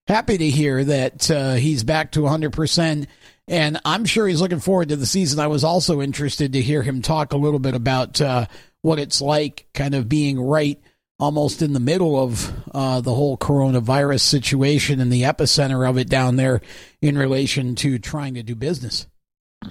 happy 0.07 0.37
to 0.37 0.49
hear 0.49 0.83
that 0.83 1.29
uh, 1.29 1.53
he's 1.53 1.83
back 1.83 2.13
to 2.13 2.23
100 2.23 2.51
percent, 2.51 3.07
and 3.47 3.79
I'm 3.85 4.05
sure 4.05 4.27
he's 4.27 4.41
looking 4.41 4.59
forward 4.59 4.89
to 4.89 4.95
the 4.95 5.05
season. 5.05 5.39
I 5.39 5.47
was 5.47 5.63
also 5.63 6.01
interested 6.01 6.53
to 6.53 6.61
hear 6.61 6.81
him 6.81 7.01
talk 7.01 7.33
a 7.33 7.37
little 7.37 7.59
bit 7.59 7.75
about 7.75 8.19
uh, 8.19 8.47
what 8.81 8.99
it's 8.99 9.21
like, 9.21 9.67
kind 9.73 9.93
of 9.93 10.09
being 10.09 10.39
right 10.41 10.81
almost 11.19 11.61
in 11.61 11.73
the 11.73 11.79
middle 11.79 12.21
of 12.21 12.51
uh, 12.73 12.99
the 12.99 13.13
whole 13.13 13.37
coronavirus 13.37 14.21
situation 14.21 14.99
and 14.99 15.13
the 15.13 15.21
epicenter 15.21 15.87
of 15.87 15.97
it 15.97 16.09
down 16.09 16.35
there 16.35 16.59
in 17.01 17.17
relation 17.17 17.75
to 17.75 17.99
trying 17.99 18.33
to 18.33 18.43
do 18.43 18.55
business. 18.55 19.07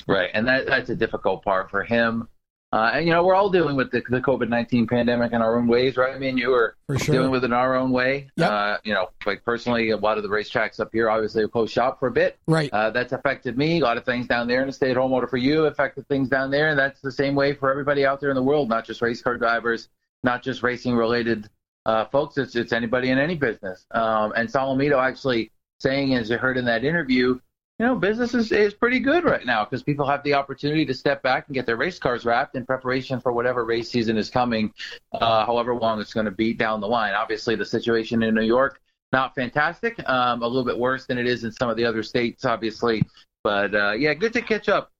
Right, 0.06 0.30
and 0.34 0.46
that 0.48 0.66
that's 0.66 0.90
a 0.90 0.96
difficult 0.96 1.44
part 1.44 1.70
for 1.70 1.82
him. 1.82 2.28
Uh, 2.72 2.92
and 2.94 3.06
you 3.06 3.12
know, 3.12 3.22
we're 3.22 3.34
all 3.34 3.50
dealing 3.50 3.76
with 3.76 3.90
the, 3.90 4.02
the 4.08 4.20
COVID 4.20 4.48
nineteen 4.48 4.86
pandemic 4.86 5.32
in 5.32 5.42
our 5.42 5.58
own 5.58 5.66
ways, 5.66 5.96
right? 5.96 6.14
I 6.14 6.18
mean, 6.18 6.38
you 6.38 6.54
are 6.54 6.74
sure. 6.96 7.14
dealing 7.14 7.30
with 7.30 7.44
it 7.44 7.46
in 7.46 7.52
our 7.52 7.74
own 7.76 7.90
way. 7.90 8.30
Yep. 8.36 8.50
Uh, 8.50 8.76
you 8.82 8.94
know, 8.94 9.10
like 9.26 9.44
personally, 9.44 9.90
a 9.90 9.96
lot 9.96 10.16
of 10.16 10.22
the 10.22 10.30
racetracks 10.30 10.80
up 10.80 10.88
here, 10.92 11.10
obviously, 11.10 11.46
closed 11.48 11.72
shop 11.72 11.98
for 11.98 12.08
a 12.08 12.12
bit. 12.12 12.38
Right. 12.46 12.72
Uh, 12.72 12.90
that's 12.90 13.12
affected 13.12 13.58
me. 13.58 13.80
A 13.80 13.84
lot 13.84 13.98
of 13.98 14.06
things 14.06 14.26
down 14.26 14.48
there, 14.48 14.62
and 14.62 14.70
a 14.70 14.72
stay 14.72 14.90
at 14.90 14.96
home 14.96 15.12
order 15.12 15.26
for 15.26 15.36
you 15.36 15.66
affected 15.66 16.08
things 16.08 16.28
down 16.30 16.50
there, 16.50 16.70
and 16.70 16.78
that's 16.78 17.00
the 17.02 17.12
same 17.12 17.34
way 17.34 17.52
for 17.52 17.70
everybody 17.70 18.06
out 18.06 18.20
there 18.20 18.30
in 18.30 18.36
the 18.36 18.42
world, 18.42 18.70
not 18.70 18.86
just 18.86 19.02
race 19.02 19.20
car 19.20 19.36
drivers, 19.36 19.88
not 20.22 20.42
just 20.42 20.62
racing 20.62 20.96
related 20.96 21.50
uh, 21.84 22.04
folks, 22.06 22.38
it's 22.38 22.54
it's 22.54 22.72
anybody 22.72 23.10
in 23.10 23.18
any 23.18 23.34
business. 23.34 23.86
Um, 23.90 24.32
and 24.36 24.48
Solomito 24.48 25.02
actually 25.02 25.50
saying, 25.80 26.14
as 26.14 26.30
you 26.30 26.38
heard 26.38 26.56
in 26.56 26.64
that 26.66 26.84
interview, 26.84 27.40
you 27.82 27.88
know, 27.88 27.96
business 27.96 28.32
is, 28.32 28.52
is 28.52 28.72
pretty 28.72 29.00
good 29.00 29.24
right 29.24 29.44
now 29.44 29.64
because 29.64 29.82
people 29.82 30.06
have 30.06 30.22
the 30.22 30.34
opportunity 30.34 30.86
to 30.86 30.94
step 30.94 31.20
back 31.20 31.48
and 31.48 31.54
get 31.54 31.66
their 31.66 31.76
race 31.76 31.98
cars 31.98 32.24
wrapped 32.24 32.54
in 32.54 32.64
preparation 32.64 33.20
for 33.20 33.32
whatever 33.32 33.64
race 33.64 33.90
season 33.90 34.16
is 34.16 34.30
coming, 34.30 34.72
uh, 35.14 35.44
however 35.44 35.74
long 35.74 36.00
it's 36.00 36.14
going 36.14 36.26
to 36.26 36.30
be 36.30 36.54
down 36.54 36.80
the 36.80 36.86
line. 36.86 37.12
Obviously, 37.12 37.56
the 37.56 37.64
situation 37.64 38.22
in 38.22 38.36
New 38.36 38.44
York 38.44 38.80
not 39.10 39.34
fantastic, 39.34 39.98
um, 40.08 40.42
a 40.42 40.46
little 40.46 40.64
bit 40.64 40.78
worse 40.78 41.06
than 41.06 41.18
it 41.18 41.26
is 41.26 41.42
in 41.42 41.50
some 41.50 41.68
of 41.68 41.76
the 41.76 41.84
other 41.84 42.04
states, 42.04 42.44
obviously. 42.44 43.02
But 43.42 43.74
uh, 43.74 43.92
yeah, 43.98 44.14
good 44.14 44.32
to 44.34 44.42
catch 44.42 44.68
up 44.68 44.92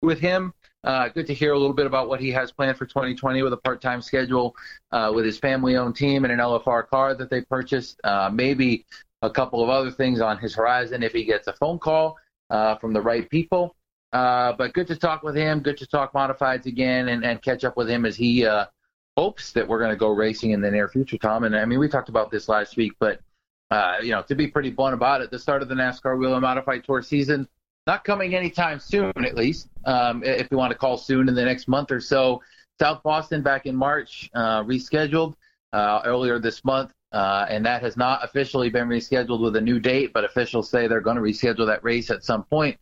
with 0.00 0.20
him. 0.20 0.54
Uh, 0.84 1.08
good 1.08 1.26
to 1.26 1.34
hear 1.34 1.54
a 1.54 1.58
little 1.58 1.74
bit 1.74 1.86
about 1.86 2.08
what 2.08 2.20
he 2.20 2.30
has 2.30 2.52
planned 2.52 2.78
for 2.78 2.86
2020 2.86 3.42
with 3.42 3.52
a 3.52 3.56
part-time 3.56 4.00
schedule, 4.00 4.54
uh, 4.92 5.10
with 5.12 5.24
his 5.24 5.38
family-owned 5.38 5.96
team 5.96 6.22
and 6.22 6.32
an 6.32 6.38
LFR 6.38 6.86
car 6.86 7.16
that 7.16 7.30
they 7.30 7.40
purchased. 7.40 8.00
Uh, 8.04 8.30
maybe 8.32 8.86
a 9.22 9.28
couple 9.28 9.60
of 9.60 9.68
other 9.68 9.90
things 9.90 10.20
on 10.20 10.38
his 10.38 10.54
horizon 10.54 11.02
if 11.02 11.10
he 11.12 11.24
gets 11.24 11.48
a 11.48 11.52
phone 11.54 11.80
call 11.80 12.16
uh, 12.50 12.76
from 12.76 12.92
the 12.92 13.00
right 13.00 13.28
people. 13.30 13.74
Uh, 14.12 14.52
but 14.52 14.72
good 14.72 14.86
to 14.86 14.96
talk 14.96 15.22
with 15.22 15.36
him. 15.36 15.60
Good 15.60 15.76
to 15.78 15.86
talk 15.86 16.12
modifieds 16.12 16.66
again 16.66 17.08
and, 17.08 17.24
and 17.24 17.42
catch 17.42 17.64
up 17.64 17.76
with 17.76 17.90
him 17.90 18.06
as 18.06 18.16
he 18.16 18.46
uh, 18.46 18.66
hopes 19.16 19.52
that 19.52 19.66
we're 19.66 19.78
going 19.78 19.90
to 19.90 19.96
go 19.96 20.08
racing 20.08 20.52
in 20.52 20.60
the 20.60 20.70
near 20.70 20.88
future, 20.88 21.18
Tom. 21.18 21.44
And 21.44 21.54
I 21.54 21.64
mean, 21.64 21.78
we 21.78 21.88
talked 21.88 22.08
about 22.08 22.30
this 22.30 22.48
last 22.48 22.76
week, 22.76 22.92
but 22.98 23.20
uh, 23.70 23.96
you 24.02 24.12
know, 24.12 24.22
to 24.22 24.34
be 24.34 24.46
pretty 24.46 24.70
blunt 24.70 24.94
about 24.94 25.20
it, 25.20 25.30
the 25.30 25.38
start 25.38 25.60
of 25.60 25.68
the 25.68 25.74
NASCAR 25.74 26.18
Whelen 26.18 26.40
Modified 26.40 26.84
Tour 26.84 27.02
season 27.02 27.46
not 27.88 28.04
coming 28.04 28.34
anytime 28.34 28.78
soon, 28.78 29.12
at 29.16 29.34
least. 29.34 29.68
Um, 29.86 30.22
if 30.22 30.48
you 30.50 30.58
want 30.58 30.72
to 30.72 30.78
call 30.78 30.98
soon 30.98 31.26
in 31.26 31.34
the 31.34 31.44
next 31.44 31.68
month 31.68 31.90
or 31.90 32.00
so. 32.00 32.42
South 32.78 33.02
Boston 33.02 33.42
back 33.42 33.64
in 33.64 33.74
March, 33.74 34.30
uh, 34.34 34.62
rescheduled 34.62 35.34
uh, 35.72 36.02
earlier 36.04 36.38
this 36.38 36.62
month, 36.64 36.92
uh, 37.12 37.46
and 37.48 37.64
that 37.64 37.82
has 37.82 37.96
not 37.96 38.24
officially 38.24 38.70
been 38.70 38.88
rescheduled 38.88 39.40
with 39.40 39.56
a 39.56 39.60
new 39.60 39.80
date, 39.80 40.12
but 40.12 40.24
officials 40.24 40.68
say 40.70 40.86
they're 40.86 41.00
going 41.00 41.16
to 41.16 41.22
reschedule 41.22 41.66
that 41.66 41.82
race 41.82 42.10
at 42.10 42.24
some 42.24 42.44
point. 42.44 42.78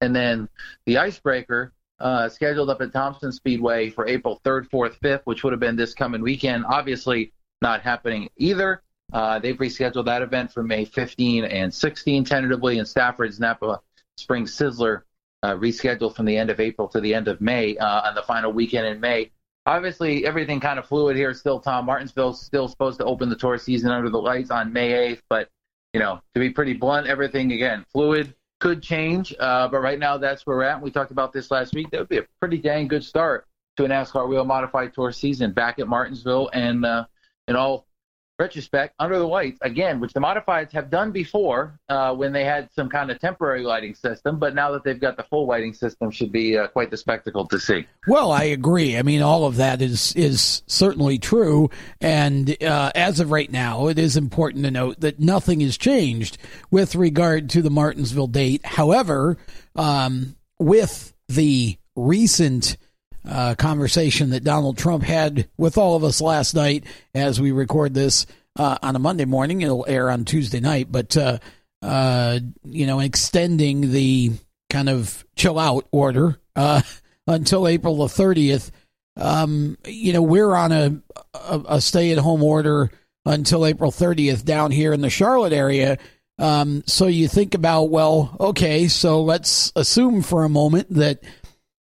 And 0.00 0.14
then 0.14 0.48
the 0.84 0.98
Icebreaker 0.98 1.72
uh, 1.98 2.28
scheduled 2.28 2.70
up 2.70 2.80
at 2.80 2.92
Thompson 2.92 3.32
Speedway 3.32 3.90
for 3.90 4.06
April 4.06 4.40
3rd, 4.44 4.68
4th, 4.68 4.98
5th, 5.00 5.22
which 5.24 5.44
would 5.44 5.52
have 5.52 5.60
been 5.60 5.76
this 5.76 5.94
coming 5.94 6.22
weekend. 6.22 6.64
Obviously, 6.68 7.32
not 7.62 7.80
happening 7.82 8.28
either. 8.36 8.82
Uh, 9.12 9.38
they've 9.38 9.56
rescheduled 9.56 10.06
that 10.06 10.22
event 10.22 10.52
for 10.52 10.62
May 10.62 10.84
15 10.84 11.44
and 11.44 11.72
16 11.72 12.24
tentatively, 12.24 12.78
and 12.78 12.88
Stafford's 12.88 13.38
Napa 13.38 13.80
Spring 14.16 14.44
Sizzler 14.44 15.02
uh, 15.42 15.54
rescheduled 15.54 16.16
from 16.16 16.26
the 16.26 16.36
end 16.36 16.50
of 16.50 16.60
April 16.60 16.88
to 16.88 17.00
the 17.00 17.14
end 17.14 17.28
of 17.28 17.40
May 17.40 17.76
uh, 17.76 18.08
on 18.08 18.14
the 18.14 18.22
final 18.22 18.52
weekend 18.52 18.86
in 18.86 19.00
May. 19.00 19.30
Obviously, 19.66 20.24
everything 20.24 20.60
kind 20.60 20.78
of 20.78 20.86
fluid 20.86 21.16
here 21.16 21.34
still. 21.34 21.58
Tom 21.58 21.86
Martinsville's 21.86 22.40
still 22.40 22.68
supposed 22.68 23.00
to 23.00 23.04
open 23.04 23.28
the 23.28 23.36
tour 23.36 23.58
season 23.58 23.90
under 23.90 24.08
the 24.08 24.18
lights 24.18 24.50
on 24.50 24.72
May 24.72 25.12
8th, 25.14 25.22
but 25.28 25.48
you 25.92 26.00
know, 26.00 26.20
to 26.34 26.40
be 26.40 26.50
pretty 26.50 26.74
blunt, 26.74 27.06
everything 27.06 27.52
again 27.52 27.84
fluid 27.92 28.34
could 28.60 28.82
change. 28.82 29.34
Uh, 29.38 29.66
but 29.68 29.80
right 29.80 29.98
now, 29.98 30.18
that's 30.18 30.46
where 30.46 30.56
we're 30.58 30.64
at. 30.64 30.80
We 30.80 30.90
talked 30.90 31.10
about 31.10 31.32
this 31.32 31.50
last 31.50 31.74
week. 31.74 31.90
That 31.90 32.00
would 32.00 32.08
be 32.08 32.18
a 32.18 32.26
pretty 32.40 32.58
dang 32.58 32.86
good 32.86 33.04
start 33.04 33.46
to 33.76 33.84
a 33.84 33.88
NASCAR 33.88 34.28
Whelen 34.28 34.46
Modified 34.46 34.94
Tour 34.94 35.12
season 35.12 35.52
back 35.52 35.78
at 35.78 35.88
Martinsville, 35.88 36.50
and 36.52 36.84
uh, 36.84 37.04
in 37.48 37.56
all 37.56 37.85
retrospect, 38.38 38.94
under 38.98 39.18
the 39.18 39.26
lights 39.26 39.58
again, 39.62 40.00
which 40.00 40.12
the 40.12 40.20
modifieds 40.20 40.72
have 40.72 40.90
done 40.90 41.10
before 41.10 41.78
uh, 41.88 42.14
when 42.14 42.32
they 42.32 42.44
had 42.44 42.68
some 42.74 42.88
kind 42.88 43.10
of 43.10 43.18
temporary 43.18 43.62
lighting 43.62 43.94
system. 43.94 44.38
But 44.38 44.54
now 44.54 44.72
that 44.72 44.84
they've 44.84 45.00
got 45.00 45.16
the 45.16 45.22
full 45.24 45.46
lighting 45.46 45.74
system, 45.74 46.10
should 46.10 46.32
be 46.32 46.56
uh, 46.56 46.68
quite 46.68 46.90
the 46.90 46.96
spectacle 46.96 47.46
to 47.48 47.58
see. 47.58 47.86
Well, 48.06 48.32
I 48.32 48.44
agree. 48.44 48.96
I 48.96 49.02
mean, 49.02 49.22
all 49.22 49.44
of 49.46 49.56
that 49.56 49.82
is 49.82 50.12
is 50.14 50.62
certainly 50.66 51.18
true. 51.18 51.70
And 52.00 52.62
uh, 52.62 52.92
as 52.94 53.20
of 53.20 53.30
right 53.30 53.50
now, 53.50 53.88
it 53.88 53.98
is 53.98 54.16
important 54.16 54.64
to 54.64 54.70
note 54.70 55.00
that 55.00 55.20
nothing 55.20 55.60
has 55.60 55.76
changed 55.76 56.38
with 56.70 56.94
regard 56.94 57.50
to 57.50 57.62
the 57.62 57.70
Martinsville 57.70 58.26
date. 58.26 58.64
However, 58.64 59.36
um, 59.74 60.36
with 60.58 61.12
the 61.28 61.76
recent 61.94 62.76
uh, 63.26 63.54
conversation 63.56 64.30
that 64.30 64.44
Donald 64.44 64.78
Trump 64.78 65.02
had 65.02 65.48
with 65.56 65.78
all 65.78 65.96
of 65.96 66.04
us 66.04 66.20
last 66.20 66.54
night 66.54 66.84
as 67.14 67.40
we 67.40 67.52
record 67.52 67.94
this 67.94 68.26
uh, 68.56 68.78
on 68.82 68.96
a 68.96 69.00
Monday 69.00 69.24
morning. 69.24 69.62
It'll 69.62 69.86
air 69.88 70.10
on 70.10 70.24
Tuesday 70.24 70.60
night, 70.60 70.90
but 70.90 71.16
uh, 71.16 71.38
uh 71.82 72.38
you 72.64 72.86
know, 72.86 73.00
extending 73.00 73.92
the 73.92 74.32
kind 74.70 74.88
of 74.88 75.24
chill 75.36 75.58
out 75.58 75.86
order 75.92 76.38
uh, 76.54 76.82
until 77.26 77.68
April 77.68 77.96
the 77.96 78.08
thirtieth. 78.08 78.70
Um, 79.18 79.78
you 79.86 80.12
know, 80.12 80.22
we're 80.22 80.54
on 80.54 80.72
a 80.72 81.00
a, 81.34 81.62
a 81.68 81.80
stay 81.80 82.12
at 82.12 82.18
home 82.18 82.42
order 82.42 82.90
until 83.24 83.66
April 83.66 83.90
thirtieth 83.90 84.44
down 84.44 84.70
here 84.70 84.92
in 84.92 85.00
the 85.00 85.10
Charlotte 85.10 85.52
area. 85.52 85.98
Um, 86.38 86.82
so 86.86 87.06
you 87.06 87.28
think 87.28 87.54
about, 87.54 87.84
well, 87.84 88.36
okay, 88.38 88.88
so 88.88 89.22
let's 89.22 89.72
assume 89.74 90.22
for 90.22 90.44
a 90.44 90.50
moment 90.50 90.88
that 90.90 91.22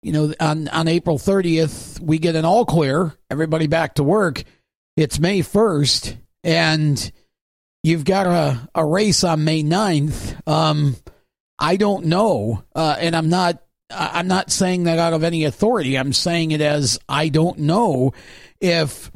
you 0.03 0.11
know, 0.11 0.33
on, 0.39 0.67
on 0.67 0.87
April 0.87 1.17
30th, 1.17 1.99
we 1.99 2.19
get 2.19 2.35
an 2.35 2.45
all 2.45 2.65
clear, 2.65 3.13
everybody 3.29 3.67
back 3.67 3.95
to 3.95 4.03
work. 4.03 4.43
It's 4.97 5.19
May 5.19 5.39
1st, 5.39 6.17
and 6.43 7.11
you've 7.83 8.05
got 8.05 8.27
a, 8.27 8.69
a 8.75 8.85
race 8.85 9.23
on 9.23 9.43
May 9.43 9.63
9th. 9.63 10.47
Um, 10.47 10.95
I 11.57 11.77
don't 11.77 12.05
know, 12.05 12.63
uh, 12.75 12.97
and 12.99 13.15
I'm 13.15 13.29
not 13.29 13.63
I'm 13.95 14.27
not 14.27 14.51
saying 14.51 14.85
that 14.85 14.99
out 14.99 15.13
of 15.13 15.23
any 15.23 15.45
authority. 15.45 15.97
I'm 15.97 16.13
saying 16.13 16.51
it 16.51 16.61
as 16.61 16.99
I 17.07 17.29
don't 17.29 17.59
know 17.59 18.13
if 18.59 19.11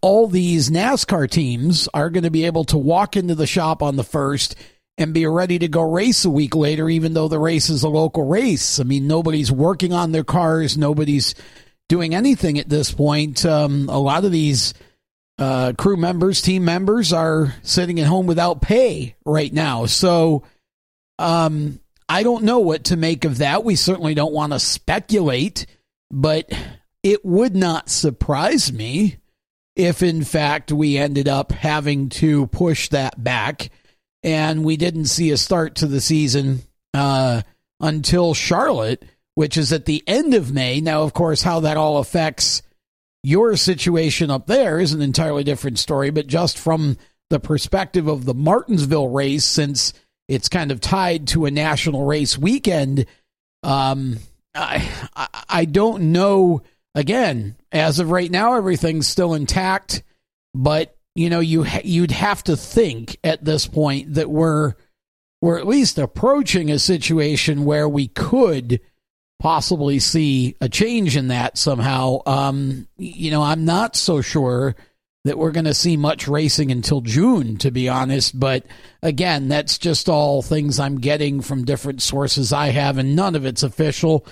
all 0.00 0.26
these 0.26 0.70
NASCAR 0.70 1.30
teams 1.30 1.88
are 1.94 2.10
going 2.10 2.24
to 2.24 2.30
be 2.30 2.44
able 2.44 2.64
to 2.64 2.78
walk 2.78 3.16
into 3.16 3.34
the 3.34 3.46
shop 3.46 3.82
on 3.82 3.96
the 3.96 4.04
first 4.04 4.54
and 5.00 5.14
be 5.14 5.26
ready 5.26 5.58
to 5.58 5.68
go 5.68 5.82
race 5.82 6.24
a 6.24 6.30
week 6.30 6.54
later, 6.54 6.88
even 6.88 7.14
though 7.14 7.28
the 7.28 7.38
race 7.38 7.68
is 7.70 7.82
a 7.82 7.88
local 7.88 8.24
race. 8.24 8.80
I 8.80 8.84
mean, 8.84 9.06
nobody's 9.06 9.50
working 9.50 9.92
on 9.92 10.12
their 10.12 10.24
cars, 10.24 10.76
nobody's 10.76 11.34
doing 11.88 12.14
anything 12.14 12.58
at 12.58 12.68
this 12.68 12.92
point. 12.92 13.44
Um, 13.44 13.88
a 13.88 13.98
lot 13.98 14.24
of 14.24 14.32
these 14.32 14.74
uh, 15.38 15.72
crew 15.76 15.96
members, 15.96 16.42
team 16.42 16.64
members 16.64 17.12
are 17.12 17.54
sitting 17.62 17.98
at 17.98 18.06
home 18.06 18.26
without 18.26 18.60
pay 18.62 19.16
right 19.24 19.52
now. 19.52 19.86
So 19.86 20.44
um, 21.18 21.80
I 22.08 22.22
don't 22.22 22.44
know 22.44 22.60
what 22.60 22.84
to 22.84 22.96
make 22.96 23.24
of 23.24 23.38
that. 23.38 23.64
We 23.64 23.76
certainly 23.76 24.14
don't 24.14 24.32
want 24.32 24.52
to 24.52 24.60
speculate, 24.60 25.66
but 26.10 26.52
it 27.02 27.24
would 27.24 27.56
not 27.56 27.88
surprise 27.88 28.72
me 28.72 29.16
if, 29.76 30.02
in 30.02 30.24
fact, 30.24 30.72
we 30.72 30.98
ended 30.98 31.28
up 31.28 31.52
having 31.52 32.10
to 32.10 32.46
push 32.48 32.88
that 32.90 33.22
back 33.22 33.70
and 34.22 34.64
we 34.64 34.76
didn't 34.76 35.06
see 35.06 35.30
a 35.30 35.36
start 35.36 35.76
to 35.76 35.86
the 35.86 36.00
season 36.00 36.60
uh, 36.94 37.42
until 37.80 38.34
Charlotte, 38.34 39.02
which 39.34 39.56
is 39.56 39.72
at 39.72 39.86
the 39.86 40.02
end 40.06 40.34
of 40.34 40.52
May. 40.52 40.80
Now, 40.80 41.02
of 41.02 41.14
course, 41.14 41.42
how 41.42 41.60
that 41.60 41.76
all 41.76 41.98
affects 41.98 42.62
your 43.22 43.56
situation 43.56 44.30
up 44.30 44.46
there 44.46 44.80
is 44.80 44.92
an 44.92 45.02
entirely 45.02 45.44
different 45.44 45.78
story, 45.78 46.10
but 46.10 46.26
just 46.26 46.58
from 46.58 46.96
the 47.28 47.40
perspective 47.40 48.08
of 48.08 48.24
the 48.24 48.34
Martinsville 48.34 49.08
race, 49.08 49.44
since 49.44 49.92
it's 50.28 50.48
kind 50.48 50.70
of 50.70 50.80
tied 50.80 51.28
to 51.28 51.44
a 51.44 51.50
national 51.50 52.04
race 52.04 52.38
weekend, 52.38 53.06
um, 53.62 54.18
I, 54.54 54.88
I 55.48 55.64
don't 55.64 56.12
know. 56.12 56.62
Again, 56.94 57.56
as 57.70 58.00
of 58.00 58.10
right 58.10 58.30
now, 58.30 58.54
everything's 58.54 59.06
still 59.06 59.34
intact, 59.34 60.02
but 60.54 60.96
you 61.20 61.28
know, 61.28 61.40
you 61.40 61.66
you'd 61.84 62.12
have 62.12 62.42
to 62.44 62.56
think 62.56 63.18
at 63.22 63.44
this 63.44 63.66
point 63.66 64.14
that 64.14 64.30
we're 64.30 64.72
we're 65.42 65.58
at 65.58 65.66
least 65.66 65.98
approaching 65.98 66.70
a 66.70 66.78
situation 66.78 67.66
where 67.66 67.86
we 67.86 68.08
could 68.08 68.80
possibly 69.38 69.98
see 69.98 70.56
a 70.62 70.68
change 70.70 71.18
in 71.18 71.28
that 71.28 71.58
somehow. 71.58 72.20
Um, 72.24 72.88
you 72.96 73.30
know, 73.30 73.42
I'm 73.42 73.66
not 73.66 73.96
so 73.96 74.22
sure 74.22 74.74
that 75.24 75.36
we're 75.36 75.50
going 75.50 75.66
to 75.66 75.74
see 75.74 75.98
much 75.98 76.26
racing 76.26 76.72
until 76.72 77.02
June, 77.02 77.58
to 77.58 77.70
be 77.70 77.86
honest. 77.86 78.40
But 78.40 78.64
again, 79.02 79.48
that's 79.48 79.76
just 79.76 80.08
all 80.08 80.40
things 80.40 80.80
I'm 80.80 81.00
getting 81.00 81.42
from 81.42 81.66
different 81.66 82.00
sources 82.00 82.50
I 82.50 82.68
have, 82.68 82.96
and 82.96 83.14
none 83.14 83.36
of 83.36 83.44
it's 83.44 83.62
official. 83.62 84.24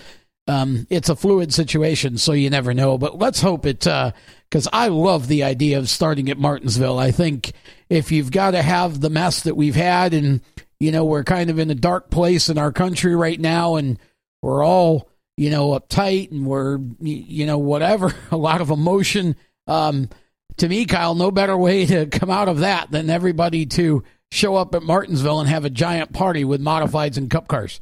Um, 0.48 0.86
it's 0.88 1.10
a 1.10 1.16
fluid 1.16 1.52
situation, 1.52 2.16
so 2.16 2.32
you 2.32 2.48
never 2.48 2.72
know. 2.72 2.96
But 2.96 3.18
let's 3.18 3.42
hope 3.42 3.66
it 3.66 3.86
uh, 3.86 4.12
because 4.48 4.66
I 4.72 4.88
love 4.88 5.28
the 5.28 5.44
idea 5.44 5.78
of 5.78 5.90
starting 5.90 6.30
at 6.30 6.38
Martinsville. 6.38 6.98
I 6.98 7.10
think 7.10 7.52
if 7.90 8.10
you've 8.10 8.32
got 8.32 8.52
to 8.52 8.62
have 8.62 9.00
the 9.00 9.10
mess 9.10 9.42
that 9.42 9.56
we've 9.56 9.76
had, 9.76 10.14
and 10.14 10.40
you 10.80 10.90
know 10.90 11.04
we're 11.04 11.24
kind 11.24 11.50
of 11.50 11.58
in 11.58 11.70
a 11.70 11.74
dark 11.74 12.10
place 12.10 12.48
in 12.48 12.56
our 12.56 12.72
country 12.72 13.14
right 13.14 13.38
now, 13.38 13.76
and 13.76 13.98
we're 14.40 14.64
all 14.64 15.10
you 15.36 15.50
know 15.50 15.78
uptight 15.78 16.30
and 16.30 16.46
we're 16.46 16.78
you 17.00 17.46
know 17.46 17.58
whatever, 17.58 18.14
a 18.30 18.36
lot 18.36 18.60
of 18.60 18.70
emotion. 18.70 19.36
Um, 19.66 20.08
to 20.56 20.68
me, 20.68 20.86
Kyle, 20.86 21.14
no 21.14 21.30
better 21.30 21.56
way 21.56 21.86
to 21.86 22.06
come 22.06 22.30
out 22.30 22.48
of 22.48 22.60
that 22.60 22.90
than 22.90 23.10
everybody 23.10 23.66
to 23.66 24.02
show 24.30 24.56
up 24.56 24.74
at 24.74 24.82
Martinsville 24.82 25.40
and 25.40 25.48
have 25.48 25.64
a 25.64 25.70
giant 25.70 26.12
party 26.12 26.44
with 26.44 26.60
modifieds 26.60 27.16
and 27.16 27.30
cup 27.30 27.48
cars. 27.48 27.80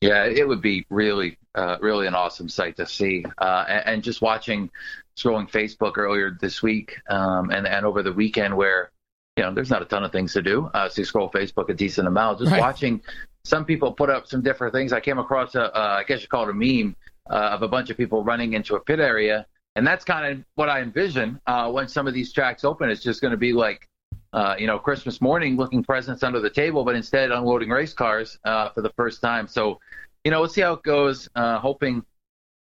Yeah, 0.00 0.24
it 0.24 0.46
would 0.46 0.62
be 0.62 0.86
really, 0.90 1.37
uh, 1.54 1.76
really 1.80 2.06
an 2.06 2.14
awesome 2.14 2.48
sight 2.48 2.76
to 2.76 2.86
see. 2.86 3.24
Uh, 3.38 3.64
and, 3.68 3.86
and, 3.86 4.02
just 4.02 4.22
watching, 4.22 4.70
scrolling 5.16 5.50
Facebook 5.50 5.96
earlier 5.96 6.36
this 6.40 6.62
week 6.62 6.96
um, 7.10 7.50
and, 7.50 7.66
and 7.66 7.84
over 7.84 8.02
the 8.02 8.12
weekend 8.12 8.56
where, 8.56 8.90
you 9.36 9.42
know, 9.42 9.52
there's 9.52 9.70
not 9.70 9.82
a 9.82 9.84
ton 9.84 10.04
of 10.04 10.12
things 10.12 10.32
to 10.32 10.42
do. 10.42 10.70
Uh, 10.74 10.88
so 10.88 11.00
you 11.00 11.04
scroll 11.04 11.30
Facebook 11.30 11.68
a 11.68 11.74
decent 11.74 12.06
amount. 12.06 12.38
Just 12.38 12.52
right. 12.52 12.60
watching 12.60 13.00
some 13.44 13.64
people 13.64 13.92
put 13.92 14.10
up 14.10 14.26
some 14.26 14.42
different 14.42 14.74
things. 14.74 14.92
I 14.92 15.00
came 15.00 15.18
across 15.18 15.54
a, 15.54 15.70
I 15.76 16.04
guess 16.04 16.22
you 16.22 16.28
call 16.28 16.48
it 16.48 16.50
a 16.50 16.54
meme 16.54 16.94
uh, 17.30 17.34
of 17.34 17.62
a 17.62 17.68
bunch 17.68 17.90
of 17.90 17.96
people 17.96 18.24
running 18.24 18.52
into 18.52 18.76
a 18.76 18.80
pit 18.80 19.00
area. 19.00 19.46
And 19.76 19.86
that's 19.86 20.04
kind 20.04 20.26
of 20.26 20.44
what 20.56 20.68
I 20.68 20.80
envision 20.80 21.40
uh, 21.46 21.70
when 21.70 21.88
some 21.88 22.06
of 22.06 22.14
these 22.14 22.32
tracks 22.32 22.64
open. 22.64 22.90
It's 22.90 23.02
just 23.02 23.20
going 23.20 23.30
to 23.30 23.36
be 23.36 23.52
like, 23.52 23.88
uh, 24.32 24.56
you 24.58 24.66
know, 24.66 24.78
Christmas 24.78 25.20
morning 25.20 25.56
looking 25.56 25.82
presents 25.82 26.22
under 26.22 26.40
the 26.40 26.50
table, 26.50 26.84
but 26.84 26.96
instead 26.96 27.30
unloading 27.30 27.70
race 27.70 27.92
cars 27.92 28.38
uh, 28.44 28.70
for 28.70 28.82
the 28.82 28.90
first 28.90 29.20
time. 29.20 29.46
So, 29.46 29.80
you 30.24 30.30
know, 30.30 30.40
we'll 30.40 30.48
see 30.48 30.60
how 30.60 30.74
it 30.74 30.82
goes. 30.82 31.28
Uh, 31.34 31.58
hoping, 31.58 32.04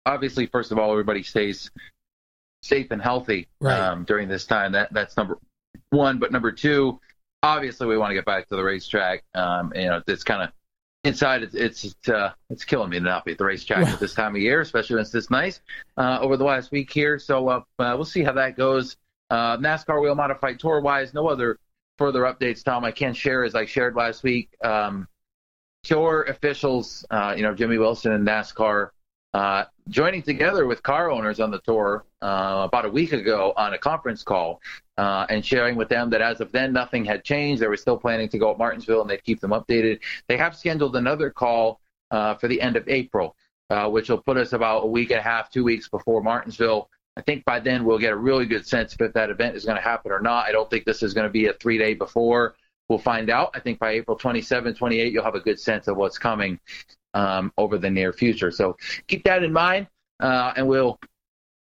obviously, 0.05 0.45
first 0.47 0.71
of 0.71 0.77
all, 0.77 0.91
everybody 0.91 1.23
stays 1.23 1.71
safe 2.61 2.87
and 2.91 3.01
healthy 3.01 3.47
right. 3.59 3.79
um, 3.79 4.03
during 4.03 4.27
this 4.27 4.45
time. 4.45 4.71
That 4.73 4.93
that's 4.93 5.15
number 5.17 5.37
one. 5.89 6.19
But 6.19 6.31
number 6.31 6.51
two, 6.51 6.99
obviously, 7.43 7.87
we 7.87 7.97
want 7.97 8.11
to 8.11 8.15
get 8.15 8.25
back 8.25 8.47
to 8.49 8.55
the 8.55 8.63
racetrack. 8.63 9.23
Um, 9.33 9.71
you 9.75 9.85
know, 9.85 10.01
it's 10.07 10.23
kind 10.23 10.43
of 10.43 10.49
inside. 11.03 11.43
It's 11.43 11.55
it's 11.55 12.09
uh, 12.09 12.31
it's 12.49 12.65
killing 12.65 12.89
me 12.89 12.99
to 12.99 13.05
not 13.05 13.25
be 13.25 13.33
at 13.33 13.37
the 13.37 13.45
racetrack 13.45 13.87
at 13.87 13.99
this 13.99 14.13
time 14.13 14.35
of 14.35 14.41
year, 14.41 14.61
especially 14.61 14.95
when 14.95 15.01
it's 15.03 15.11
this 15.11 15.29
nice 15.29 15.61
uh, 15.97 16.19
over 16.21 16.37
the 16.37 16.43
last 16.43 16.71
week 16.71 16.91
here. 16.91 17.19
So 17.19 17.47
uh, 17.47 17.61
we'll 17.77 18.05
see 18.05 18.23
how 18.23 18.33
that 18.33 18.57
goes. 18.57 18.97
Uh, 19.29 19.57
NASCAR 19.57 20.01
Whelen 20.01 20.17
modified 20.17 20.59
tour 20.59 20.81
wise, 20.81 21.13
no 21.13 21.27
other 21.27 21.59
further 21.97 22.21
updates, 22.21 22.63
Tom. 22.63 22.83
I 22.83 22.91
can 22.91 23.13
share 23.13 23.43
as 23.43 23.55
I 23.55 23.65
shared 23.65 23.95
last 23.95 24.23
week. 24.23 24.49
Um, 24.63 25.07
tour 25.85 26.23
officials, 26.23 27.05
uh, 27.11 27.33
you 27.37 27.43
know, 27.43 27.53
Jimmy 27.53 27.77
Wilson 27.77 28.11
and 28.11 28.27
NASCAR, 28.27 28.89
uh, 29.33 29.65
joining 29.89 30.21
together 30.21 30.65
with 30.65 30.81
car 30.81 31.11
owners 31.11 31.39
on 31.39 31.51
the 31.51 31.59
tour 31.59 32.05
uh, 32.21 32.61
about 32.65 32.85
a 32.85 32.89
week 32.89 33.13
ago 33.13 33.53
on 33.55 33.73
a 33.73 33.77
conference 33.77 34.23
call 34.23 34.61
uh, 34.97 35.25
and 35.29 35.45
sharing 35.45 35.75
with 35.75 35.89
them 35.89 36.09
that 36.09 36.21
as 36.21 36.41
of 36.41 36.51
then 36.51 36.73
nothing 36.73 37.05
had 37.05 37.23
changed. 37.23 37.61
They 37.61 37.67
were 37.67 37.77
still 37.77 37.97
planning 37.97 38.29
to 38.29 38.37
go 38.37 38.51
at 38.51 38.57
Martinsville 38.57 39.01
and 39.01 39.09
they'd 39.09 39.23
keep 39.23 39.41
them 39.41 39.51
updated. 39.51 39.99
They 40.27 40.37
have 40.37 40.55
scheduled 40.55 40.95
another 40.95 41.29
call 41.29 41.81
uh, 42.11 42.35
for 42.35 42.47
the 42.47 42.61
end 42.61 42.77
of 42.77 42.87
April, 42.87 43.35
uh, 43.69 43.89
which 43.89 44.09
will 44.09 44.21
put 44.21 44.37
us 44.37 44.53
about 44.53 44.85
a 44.85 44.87
week 44.87 45.11
and 45.11 45.19
a 45.19 45.23
half, 45.23 45.51
two 45.51 45.63
weeks 45.63 45.89
before 45.89 46.23
Martinsville. 46.23 46.89
I 47.17 47.21
think 47.21 47.45
by 47.45 47.59
then 47.59 47.85
we'll 47.85 47.99
get 47.99 48.13
a 48.13 48.17
really 48.17 48.45
good 48.45 48.65
sense 48.65 48.95
if 48.99 49.13
that 49.13 49.29
event 49.29 49.55
is 49.55 49.65
going 49.65 49.77
to 49.77 49.83
happen 49.83 50.11
or 50.11 50.19
not. 50.19 50.47
I 50.47 50.51
don't 50.51 50.69
think 50.69 50.85
this 50.85 51.03
is 51.03 51.13
going 51.13 51.27
to 51.27 51.31
be 51.31 51.47
a 51.47 51.53
three 51.53 51.77
day 51.77 51.93
before. 51.93 52.55
We'll 52.89 52.99
find 52.99 53.29
out. 53.29 53.51
I 53.53 53.59
think 53.59 53.79
by 53.79 53.91
April 53.91 54.17
27, 54.17 54.75
28, 54.75 55.11
you'll 55.11 55.23
have 55.23 55.35
a 55.35 55.39
good 55.39 55.59
sense 55.59 55.87
of 55.87 55.97
what's 55.97 56.17
coming 56.17 56.59
um, 57.13 57.51
over 57.57 57.77
the 57.77 57.89
near 57.89 58.13
future. 58.13 58.51
So 58.51 58.77
keep 59.07 59.23
that 59.23 59.43
in 59.43 59.51
mind, 59.51 59.87
uh, 60.19 60.53
and 60.55 60.67
we'll 60.67 60.99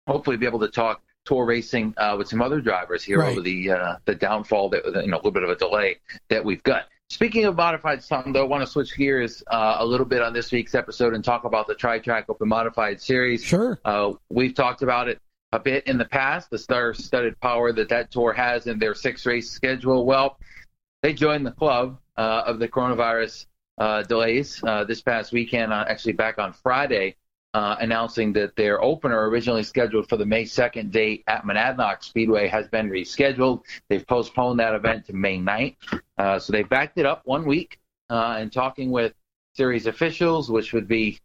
hopefully 0.07 0.37
be 0.37 0.45
able 0.45 0.59
to 0.59 0.67
talk 0.67 1.01
tour 1.25 1.45
racing 1.45 1.93
uh, 1.97 2.15
with 2.17 2.27
some 2.27 2.41
other 2.41 2.59
drivers 2.59 3.03
here 3.03 3.19
right. 3.19 3.31
over 3.31 3.41
the 3.41 3.71
uh, 3.71 3.95
the 4.05 4.15
downfall 4.15 4.69
that 4.69 4.83
you 4.85 5.07
know 5.07 5.15
a 5.15 5.19
little 5.19 5.31
bit 5.31 5.43
of 5.43 5.49
a 5.49 5.55
delay 5.55 5.97
that 6.29 6.43
we've 6.43 6.63
got. 6.63 6.87
Speaking 7.09 7.45
of 7.45 7.55
modified 7.55 8.03
something, 8.03 8.33
though, 8.33 8.43
I 8.43 8.47
want 8.47 8.63
to 8.63 8.67
switch 8.67 8.97
gears 8.97 9.43
uh, 9.47 9.75
a 9.79 9.85
little 9.85 10.05
bit 10.05 10.21
on 10.21 10.33
this 10.33 10.51
week's 10.51 10.73
episode 10.73 11.13
and 11.13 11.23
talk 11.23 11.43
about 11.43 11.67
the 11.67 11.75
Tri 11.75 11.99
Track 11.99 12.25
Open 12.27 12.49
Modified 12.49 12.99
Series. 12.99 13.43
Sure. 13.43 13.79
Uh, 13.85 14.13
we've 14.29 14.55
talked 14.55 14.81
about 14.81 15.07
it 15.07 15.21
a 15.51 15.59
bit 15.59 15.85
in 15.85 15.99
the 15.99 16.05
past, 16.05 16.49
the 16.49 16.57
star-studded 16.57 17.39
power 17.39 17.71
that 17.71 17.89
that 17.89 18.09
tour 18.09 18.33
has 18.33 18.65
in 18.65 18.79
their 18.79 18.95
six-race 18.95 19.51
schedule. 19.51 20.05
Well, 20.07 20.39
they 21.03 21.13
joined 21.13 21.45
the 21.45 21.51
club 21.51 21.99
uh, 22.17 22.43
of 22.47 22.57
the 22.57 22.67
coronavirus 22.67 23.45
uh, 23.77 24.01
delays 24.03 24.63
uh, 24.63 24.85
this 24.85 25.01
past 25.01 25.33
weekend, 25.33 25.71
uh, 25.73 25.85
actually 25.87 26.13
back 26.13 26.39
on 26.39 26.53
Friday, 26.53 27.15
uh, 27.53 27.75
announcing 27.79 28.31
that 28.33 28.55
their 28.55 28.81
opener, 28.81 29.29
originally 29.29 29.63
scheduled 29.63 30.07
for 30.07 30.15
the 30.15 30.25
May 30.25 30.45
2nd 30.45 30.91
date 30.91 31.23
at 31.27 31.43
Monadnock 31.43 32.03
Speedway, 32.03 32.47
has 32.47 32.67
been 32.69 32.89
rescheduled. 32.89 33.61
They've 33.89 34.07
postponed 34.07 34.59
that 34.59 34.73
event 34.73 35.05
to 35.07 35.13
May 35.13 35.37
9th. 35.37 35.75
Uh, 36.17 36.39
so 36.39 36.53
they 36.53 36.63
backed 36.63 36.97
it 36.97 37.05
up 37.05 37.21
one 37.25 37.45
week. 37.45 37.79
and 38.09 38.51
talking 38.51 38.89
with 38.89 39.13
series 39.55 39.87
officials, 39.87 40.49
which 40.49 40.71
would 40.71 40.87
be 40.87 41.19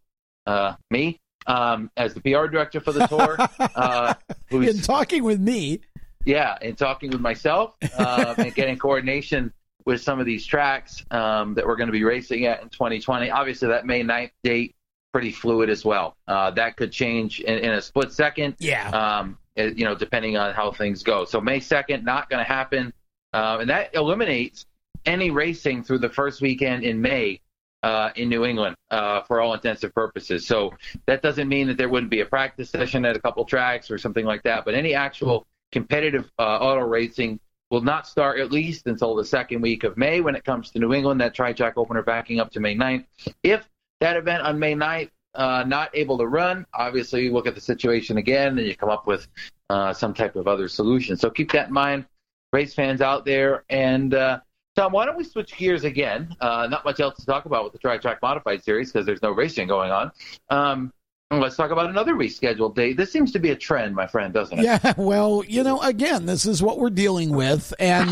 me, 0.90 1.20
um, 1.46 1.90
as 1.96 2.14
the 2.14 2.20
PR 2.20 2.46
director 2.46 2.80
for 2.80 2.92
the 2.92 3.06
tour. 3.06 3.38
Uh, 3.78 4.14
in 4.50 4.78
talking 4.78 5.22
with 5.22 5.38
me. 5.38 5.80
Yeah, 6.24 6.58
in 6.62 6.74
talking 6.74 7.10
with 7.10 7.20
myself 7.20 7.74
uh, 7.96 8.34
and 8.36 8.52
getting 8.54 8.76
coordination 8.76 9.52
with 9.84 10.00
some 10.00 10.20
of 10.20 10.26
these 10.26 10.44
tracks 10.44 11.04
um, 11.10 11.54
that 11.54 11.66
we're 11.66 11.76
going 11.76 11.88
to 11.88 11.92
be 11.92 12.04
racing 12.04 12.46
at 12.46 12.62
in 12.62 12.68
2020. 12.68 13.30
Obviously, 13.30 13.68
that 13.68 13.86
May 13.86 14.02
9th 14.02 14.30
date 14.42 14.74
pretty 15.12 15.32
fluid 15.32 15.70
as 15.70 15.84
well. 15.84 16.16
Uh, 16.26 16.50
that 16.50 16.76
could 16.76 16.92
change 16.92 17.40
in, 17.40 17.58
in, 17.58 17.70
a 17.72 17.82
split 17.82 18.12
second. 18.12 18.54
Yeah. 18.58 18.90
Um, 18.90 19.38
you 19.56 19.84
know, 19.84 19.94
depending 19.94 20.36
on 20.36 20.54
how 20.54 20.70
things 20.70 21.02
go. 21.02 21.24
So 21.24 21.40
May 21.40 21.58
2nd, 21.58 22.04
not 22.04 22.30
going 22.30 22.44
to 22.44 22.48
happen, 22.48 22.92
uh, 23.32 23.58
and 23.60 23.70
that 23.70 23.94
eliminates 23.94 24.66
any 25.04 25.30
racing 25.30 25.82
through 25.82 25.98
the 25.98 26.08
first 26.08 26.40
weekend 26.40 26.84
in 26.84 27.00
May 27.00 27.40
uh, 27.82 28.10
in 28.16 28.28
New 28.28 28.44
England 28.44 28.76
uh, 28.90 29.22
for 29.22 29.40
all 29.40 29.54
intents 29.54 29.82
and 29.84 29.94
purposes. 29.94 30.46
So 30.46 30.74
that 31.06 31.22
doesn't 31.22 31.48
mean 31.48 31.66
that 31.68 31.76
there 31.76 31.88
wouldn't 31.88 32.10
be 32.10 32.20
a 32.20 32.26
practice 32.26 32.70
session 32.70 33.04
at 33.04 33.16
a 33.16 33.20
couple 33.20 33.44
tracks 33.44 33.90
or 33.90 33.98
something 33.98 34.24
like 34.24 34.42
that. 34.44 34.64
But 34.64 34.74
any 34.74 34.94
actual 34.94 35.46
competitive 35.72 36.30
uh, 36.38 36.42
auto 36.42 36.82
racing 36.82 37.40
will 37.70 37.82
not 37.82 38.06
start 38.06 38.40
at 38.40 38.50
least 38.50 38.86
until 38.86 39.14
the 39.14 39.24
second 39.24 39.60
week 39.60 39.84
of 39.84 39.96
May 39.96 40.20
when 40.20 40.34
it 40.34 40.44
comes 40.44 40.70
to 40.70 40.78
New 40.78 40.92
England. 40.92 41.20
That 41.20 41.34
tri 41.34 41.52
track 41.52 41.74
opener 41.76 42.02
backing 42.02 42.40
up 42.40 42.50
to 42.52 42.60
May 42.60 42.74
9th. 42.74 43.04
If 43.42 43.68
that 44.00 44.16
event 44.16 44.42
on 44.42 44.58
May 44.58 44.74
9th 44.74 45.10
uh, 45.34 45.64
not 45.66 45.90
able 45.94 46.18
to 46.18 46.26
run, 46.26 46.66
obviously 46.74 47.24
you 47.24 47.32
look 47.32 47.46
at 47.46 47.54
the 47.54 47.60
situation 47.60 48.18
again 48.18 48.58
and 48.58 48.66
you 48.66 48.74
come 48.74 48.88
up 48.88 49.06
with 49.06 49.28
uh, 49.70 49.92
some 49.92 50.14
type 50.14 50.36
of 50.36 50.48
other 50.48 50.68
solution. 50.68 51.16
So 51.16 51.30
keep 51.30 51.52
that 51.52 51.68
in 51.68 51.74
mind, 51.74 52.06
race 52.52 52.74
fans 52.74 53.00
out 53.00 53.24
there, 53.24 53.64
and 53.68 54.14
uh, 54.14 54.40
Tom, 54.78 54.92
why 54.92 55.04
don't 55.06 55.16
we 55.18 55.24
switch 55.24 55.56
gears 55.56 55.82
again? 55.82 56.34
Uh, 56.40 56.68
not 56.70 56.84
much 56.84 57.00
else 57.00 57.16
to 57.16 57.26
talk 57.26 57.46
about 57.46 57.64
with 57.64 57.72
the 57.72 57.80
Tri 57.80 57.98
Track 57.98 58.22
Modified 58.22 58.62
Series 58.62 58.92
because 58.92 59.04
there's 59.04 59.22
no 59.22 59.32
racing 59.32 59.66
going 59.66 59.90
on. 59.90 60.12
Um, 60.50 60.92
let's 61.30 61.56
talk 61.56 61.70
about 61.70 61.90
another 61.90 62.14
rescheduled 62.14 62.74
date. 62.74 62.96
This 62.96 63.12
seems 63.12 63.32
to 63.32 63.38
be 63.38 63.50
a 63.50 63.56
trend, 63.56 63.94
my 63.94 64.06
friend, 64.06 64.32
doesn't 64.32 64.58
it? 64.58 64.64
Yeah. 64.64 64.94
Well, 64.96 65.42
you 65.46 65.62
know, 65.62 65.80
again, 65.80 66.26
this 66.26 66.46
is 66.46 66.62
what 66.62 66.78
we're 66.78 66.90
dealing 66.90 67.30
with, 67.30 67.74
and 67.78 68.10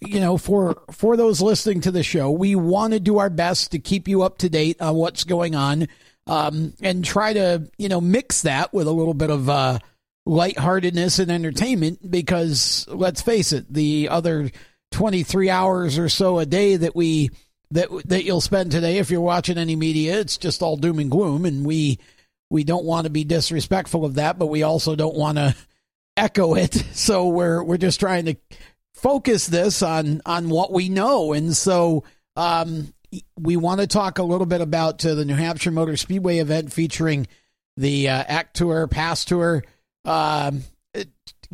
you 0.00 0.20
know, 0.20 0.36
for 0.36 0.82
for 0.90 1.16
those 1.16 1.40
listening 1.40 1.80
to 1.82 1.90
the 1.90 2.02
show, 2.02 2.30
we 2.30 2.54
want 2.56 2.92
to 2.92 3.00
do 3.00 3.18
our 3.18 3.30
best 3.30 3.72
to 3.72 3.78
keep 3.78 4.08
you 4.08 4.22
up 4.22 4.38
to 4.38 4.48
date 4.48 4.80
on 4.80 4.94
what's 4.96 5.24
going 5.24 5.54
on, 5.54 5.88
um, 6.26 6.74
and 6.82 7.04
try 7.04 7.32
to 7.32 7.70
you 7.78 7.88
know 7.88 8.00
mix 8.00 8.42
that 8.42 8.72
with 8.72 8.86
a 8.86 8.92
little 8.92 9.14
bit 9.14 9.30
of. 9.30 9.48
Uh, 9.48 9.78
lightheartedness 10.26 11.18
and 11.18 11.30
entertainment 11.30 12.08
because 12.08 12.86
let's 12.88 13.22
face 13.22 13.52
it, 13.52 13.72
the 13.72 14.08
other 14.10 14.50
23 14.92 15.48
hours 15.48 15.98
or 15.98 16.08
so 16.08 16.38
a 16.38 16.46
day 16.46 16.76
that 16.76 16.94
we 16.94 17.30
that 17.70 17.88
that 18.04 18.22
you'll 18.22 18.40
spend 18.40 18.70
today 18.70 18.98
if 18.98 19.10
you're 19.10 19.20
watching 19.20 19.56
any 19.56 19.74
media 19.74 20.20
it's 20.20 20.36
just 20.36 20.62
all 20.62 20.76
doom 20.76 20.98
and 20.98 21.10
gloom 21.10 21.44
and 21.46 21.64
we 21.64 21.98
we 22.50 22.64
don't 22.64 22.84
want 22.84 23.04
to 23.04 23.10
be 23.10 23.24
disrespectful 23.24 24.04
of 24.04 24.14
that 24.14 24.38
but 24.38 24.46
we 24.46 24.62
also 24.62 24.94
don't 24.94 25.16
want 25.16 25.38
to 25.38 25.54
echo 26.16 26.54
it 26.54 26.74
so 26.92 27.28
we're 27.28 27.62
we're 27.62 27.76
just 27.76 28.00
trying 28.00 28.26
to 28.26 28.36
focus 28.94 29.46
this 29.46 29.82
on 29.82 30.20
on 30.26 30.48
what 30.48 30.72
we 30.72 30.88
know 30.88 31.32
and 31.32 31.56
so 31.56 32.04
um 32.36 32.92
we 33.38 33.56
want 33.56 33.80
to 33.80 33.86
talk 33.86 34.18
a 34.18 34.22
little 34.22 34.46
bit 34.46 34.60
about 34.60 35.04
uh, 35.04 35.14
the 35.14 35.24
New 35.24 35.34
Hampshire 35.34 35.70
Motor 35.70 35.96
Speedway 35.96 36.38
event 36.38 36.72
featuring 36.72 37.26
the 37.76 38.08
uh, 38.08 38.24
ACT 38.28 38.56
Tour, 38.56 38.86
Pass 38.86 39.24
Tour. 39.24 39.64
Um, 40.04 40.62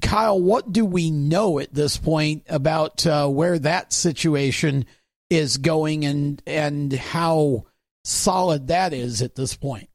Kyle, 0.02 0.40
what 0.40 0.72
do 0.72 0.84
we 0.84 1.10
know 1.10 1.58
at 1.58 1.72
this 1.72 1.96
point 1.96 2.44
about 2.48 3.06
uh, 3.06 3.28
where 3.28 3.58
that 3.60 3.92
situation 3.92 4.84
is 5.30 5.56
going 5.56 6.04
and 6.04 6.42
and 6.46 6.92
how 6.92 7.64
solid 8.04 8.68
that 8.68 8.92
is 8.92 9.22
at 9.22 9.34
this 9.34 9.56
point? 9.56 9.88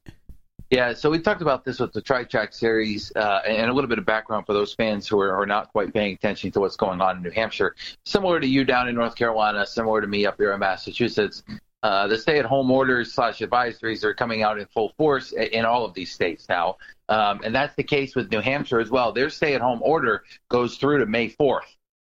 Yeah, 0.72 0.94
so 0.94 1.10
we 1.10 1.18
talked 1.18 1.42
about 1.42 1.66
this 1.66 1.80
with 1.80 1.92
the 1.92 2.00
Tri 2.00 2.24
Track 2.24 2.54
series 2.54 3.12
uh, 3.14 3.42
and 3.46 3.70
a 3.70 3.74
little 3.74 3.90
bit 3.90 3.98
of 3.98 4.06
background 4.06 4.46
for 4.46 4.54
those 4.54 4.72
fans 4.72 5.06
who 5.06 5.20
are, 5.20 5.30
are, 5.30 5.44
not 5.44 5.68
quite 5.68 5.92
paying 5.92 6.14
attention 6.14 6.50
to 6.52 6.60
what's 6.60 6.76
going 6.76 6.98
on 7.02 7.18
in 7.18 7.22
New 7.22 7.30
Hampshire. 7.30 7.76
Similar 8.06 8.40
to 8.40 8.46
you 8.46 8.64
down 8.64 8.88
in 8.88 8.94
North 8.94 9.14
Carolina, 9.14 9.66
similar 9.66 10.00
to 10.00 10.06
me 10.06 10.24
up 10.24 10.38
here 10.38 10.50
in 10.50 10.60
Massachusetts, 10.60 11.42
uh, 11.82 12.06
the 12.06 12.16
stay-at-home 12.16 12.70
orders 12.70 13.12
slash 13.12 13.40
advisories 13.40 14.02
are 14.02 14.14
coming 14.14 14.42
out 14.42 14.58
in 14.58 14.64
full 14.64 14.94
force 14.96 15.32
in 15.32 15.66
all 15.66 15.84
of 15.84 15.92
these 15.92 16.10
states 16.10 16.48
now. 16.48 16.78
Um, 17.10 17.42
and 17.44 17.54
that's 17.54 17.76
the 17.76 17.82
case 17.82 18.16
with 18.16 18.30
New 18.30 18.40
Hampshire 18.40 18.80
as 18.80 18.88
well. 18.88 19.12
Their 19.12 19.28
stay-at-home 19.28 19.82
order 19.82 20.24
goes 20.48 20.78
through 20.78 21.00
to 21.00 21.06
May 21.06 21.28
4th. 21.28 21.68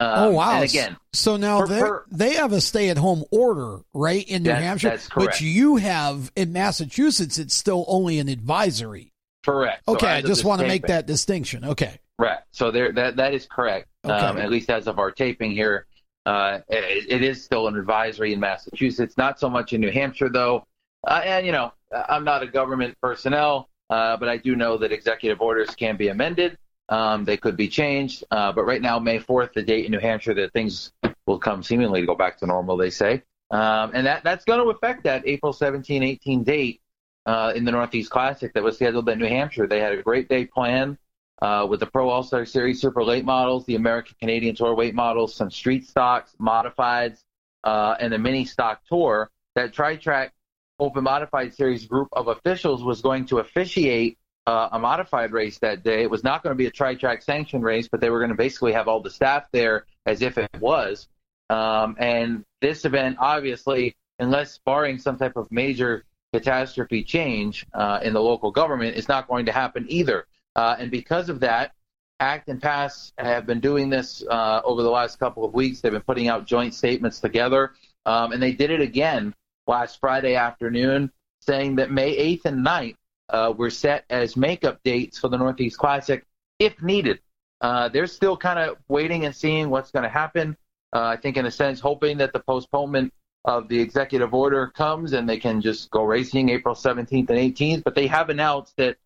Um, 0.04 0.20
oh 0.20 0.32
wow! 0.32 0.56
And 0.56 0.64
again, 0.70 0.98
so 1.14 1.38
now 1.38 1.66
they 1.66 1.82
they 2.12 2.34
have 2.34 2.52
a 2.52 2.60
stay-at-home 2.60 3.24
order, 3.32 3.80
right, 3.94 4.28
in 4.28 4.44
New 4.44 4.50
that's, 4.50 4.62
Hampshire, 4.62 4.90
that's 4.90 5.10
but 5.10 5.40
you 5.40 5.78
have 5.78 6.30
in 6.36 6.52
Massachusetts. 6.52 7.40
It's 7.40 7.54
still 7.54 7.86
only 7.88 8.20
an 8.20 8.28
advisory. 8.28 9.14
Correct. 9.46 9.88
Okay, 9.88 10.06
so 10.06 10.12
I 10.12 10.22
just 10.22 10.44
want 10.44 10.62
to 10.62 10.68
make 10.68 10.88
that 10.88 11.06
distinction. 11.06 11.64
Okay. 11.64 12.00
Right. 12.20 12.40
So 12.52 12.70
there, 12.70 12.92
that 12.92 13.16
that 13.16 13.34
is 13.34 13.46
correct. 13.46 13.88
Okay. 14.04 14.14
Um, 14.14 14.38
at 14.38 14.50
least 14.50 14.70
as 14.70 14.88
of 14.88 15.00
our 15.00 15.10
taping 15.10 15.52
here, 15.52 15.88
uh, 16.26 16.60
it, 16.68 17.06
it 17.10 17.24
is 17.24 17.44
still 17.44 17.68
an 17.68 17.78
advisory 17.78 18.34
in 18.34 18.40
Massachusetts. 18.40 19.16
Not 19.18 19.40
so 19.40 19.50
much 19.50 19.72
in 19.74 19.80
New 19.80 19.92
Hampshire, 19.92 20.30
though. 20.30 20.68
Uh, 21.08 21.22
and 21.24 21.46
you 21.46 21.52
know, 21.52 21.72
I'm 22.10 22.24
not 22.26 22.44
a 22.44 22.48
government 22.48 22.98
personnel, 23.02 23.70
uh, 23.90 24.18
but 24.18 24.28
I 24.28 24.38
do 24.38 24.56
know 24.56 24.78
that 24.78 24.92
executive 24.92 25.42
orders 25.42 25.76
can 25.76 25.96
be 25.98 26.10
amended. 26.10 26.58
Um, 26.90 27.26
they 27.26 27.38
could 27.38 27.58
be 27.58 27.70
changed. 27.70 28.24
Uh, 28.30 28.52
but 28.52 28.66
right 28.66 28.82
now, 28.82 29.00
May 29.00 29.20
4th, 29.20 29.54
the 29.54 29.64
date 29.64 29.86
in 29.86 29.92
New 29.92 30.00
Hampshire 30.00 30.34
that 30.36 30.54
things 30.54 30.92
will 31.26 31.40
come 31.40 31.64
seemingly 31.64 32.02
to 32.02 32.08
go 32.08 32.16
back 32.16 32.38
to 32.40 32.46
normal, 32.46 32.78
they 32.78 32.90
say. 32.90 33.24
Um, 33.52 33.92
and 33.94 34.08
that, 34.08 34.24
that's 34.24 34.46
going 34.46 34.60
to 34.60 34.70
affect 34.70 35.04
that 35.04 35.24
April 35.26 35.54
17, 35.54 36.04
18 36.04 36.44
date 36.44 36.82
uh, 37.26 37.54
in 37.56 37.66
the 37.66 37.72
Northeast 37.72 38.10
Classic 38.10 38.54
that 38.54 38.64
was 38.64 38.76
scheduled 38.76 39.08
at 39.10 39.18
New 39.18 39.28
Hampshire. 39.28 39.68
They 39.68 39.80
had 39.80 39.94
a 39.94 40.02
great 40.02 40.28
day 40.28 40.46
planned 40.46 40.98
uh, 41.42 41.66
with 41.70 41.80
the 41.80 41.86
Pro 41.86 42.10
All 42.10 42.24
Star 42.24 42.46
Series 42.46 42.82
Super 42.82 43.04
Late 43.04 43.26
models, 43.26 43.66
the 43.66 43.76
American 43.76 44.16
Canadian 44.20 44.56
Tour 44.56 44.76
late 44.76 44.96
models, 44.96 45.36
some 45.36 45.52
street 45.52 45.88
stocks, 45.88 46.36
modifieds, 46.40 47.20
uh, 47.64 47.96
and 48.00 48.14
the 48.14 48.18
mini 48.18 48.46
stock 48.46 48.82
tour. 48.88 49.30
That 49.56 49.74
Tri 49.74 49.98
Track 49.98 50.34
Open 50.80 51.04
Modified 51.04 51.54
Series 51.54 51.86
group 51.86 52.08
of 52.12 52.28
officials 52.28 52.84
was 52.84 53.02
going 53.02 53.26
to 53.28 53.40
officiate 53.40 54.18
uh, 54.46 54.70
a 54.72 54.80
modified 54.80 55.32
race 55.32 55.60
that 55.60 55.84
day. 55.84 56.04
It 56.04 56.10
was 56.10 56.24
not 56.24 56.44
going 56.44 56.52
to 56.52 56.58
be 56.58 56.66
a 56.66 56.72
tri 56.72 56.96
track 56.96 57.22
sanction 57.22 57.62
race, 57.62 57.88
but 57.88 58.02
they 58.02 58.10
were 58.10 58.20
going 58.20 58.32
to 58.32 58.36
basically 58.36 58.74
have 58.74 58.88
all 58.88 59.00
the 59.00 59.10
staff 59.10 59.46
there 59.52 59.86
as 60.06 60.22
if 60.22 60.38
it 60.38 60.50
was. 60.60 61.08
Um, 61.50 61.96
and 62.00 62.44
this 62.62 62.86
event, 62.86 63.18
obviously, 63.20 63.96
unless 64.20 64.60
barring 64.66 64.98
some 64.98 65.18
type 65.18 65.36
of 65.36 65.52
major 65.52 66.06
catastrophe 66.34 67.04
change 67.04 67.66
uh, 67.74 68.00
in 68.04 68.14
the 68.14 68.22
local 68.22 68.52
government, 68.52 68.96
is 68.98 69.08
not 69.08 69.28
going 69.28 69.46
to 69.46 69.52
happen 69.52 69.86
either. 69.90 70.26
Uh, 70.56 70.76
and 70.80 70.92
because 70.92 71.30
of 71.30 71.40
that, 71.42 71.74
ACT 72.20 72.48
and 72.50 72.62
PASS 72.62 73.14
have 73.18 73.46
been 73.46 73.60
doing 73.60 73.90
this 73.90 74.24
uh, 74.30 74.62
over 74.64 74.82
the 74.82 74.90
last 74.90 75.20
couple 75.20 75.44
of 75.44 75.54
weeks. 75.54 75.82
They've 75.82 75.92
been 75.92 76.02
putting 76.02 76.28
out 76.28 76.46
joint 76.46 76.74
statements 76.74 77.20
together, 77.20 77.72
um, 78.06 78.32
and 78.32 78.42
they 78.42 78.54
did 78.54 78.72
it 78.72 78.82
again 78.82 79.34
last 79.68 80.00
Friday 80.00 80.36
afternoon, 80.36 81.12
saying 81.42 81.76
that 81.76 81.92
May 81.92 82.16
8th 82.16 82.46
and 82.46 82.66
9th 82.66 82.96
uh, 83.34 83.54
were 83.58 83.70
set 83.70 84.06
as 84.10 84.38
makeup 84.38 84.80
dates 84.84 85.20
for 85.20 85.28
the 85.28 85.38
Northeast 85.38 85.78
Classic 85.78 86.26
if 86.60 86.82
needed. 86.82 87.20
Uh, 87.60 87.90
they're 87.90 88.08
still 88.08 88.38
kind 88.38 88.60
of 88.60 88.78
waiting 88.88 89.26
and 89.26 89.36
seeing 89.36 89.70
what's 89.70 89.92
going 89.92 90.04
to 90.04 90.10
happen. 90.10 90.56
Uh, 90.94 91.02
I 91.06 91.18
think, 91.18 91.38
in 91.38 91.46
a 91.46 91.52
sense, 91.52 91.80
hoping 91.80 92.18
that 92.20 92.32
the 92.32 92.40
postponement 92.40 93.12
of 93.46 93.68
the 93.68 93.80
executive 93.80 94.34
order 94.34 94.68
comes 94.68 95.14
and 95.14 95.28
they 95.28 95.38
can 95.38 95.60
just 95.60 95.90
go 95.90 96.04
racing 96.04 96.50
April 96.50 96.76
17th 96.76 97.30
and 97.30 97.30
18th. 97.30 97.84
But 97.84 97.96
they 97.96 98.08
have 98.08 98.30
announced 98.30 98.76
that 98.78 98.98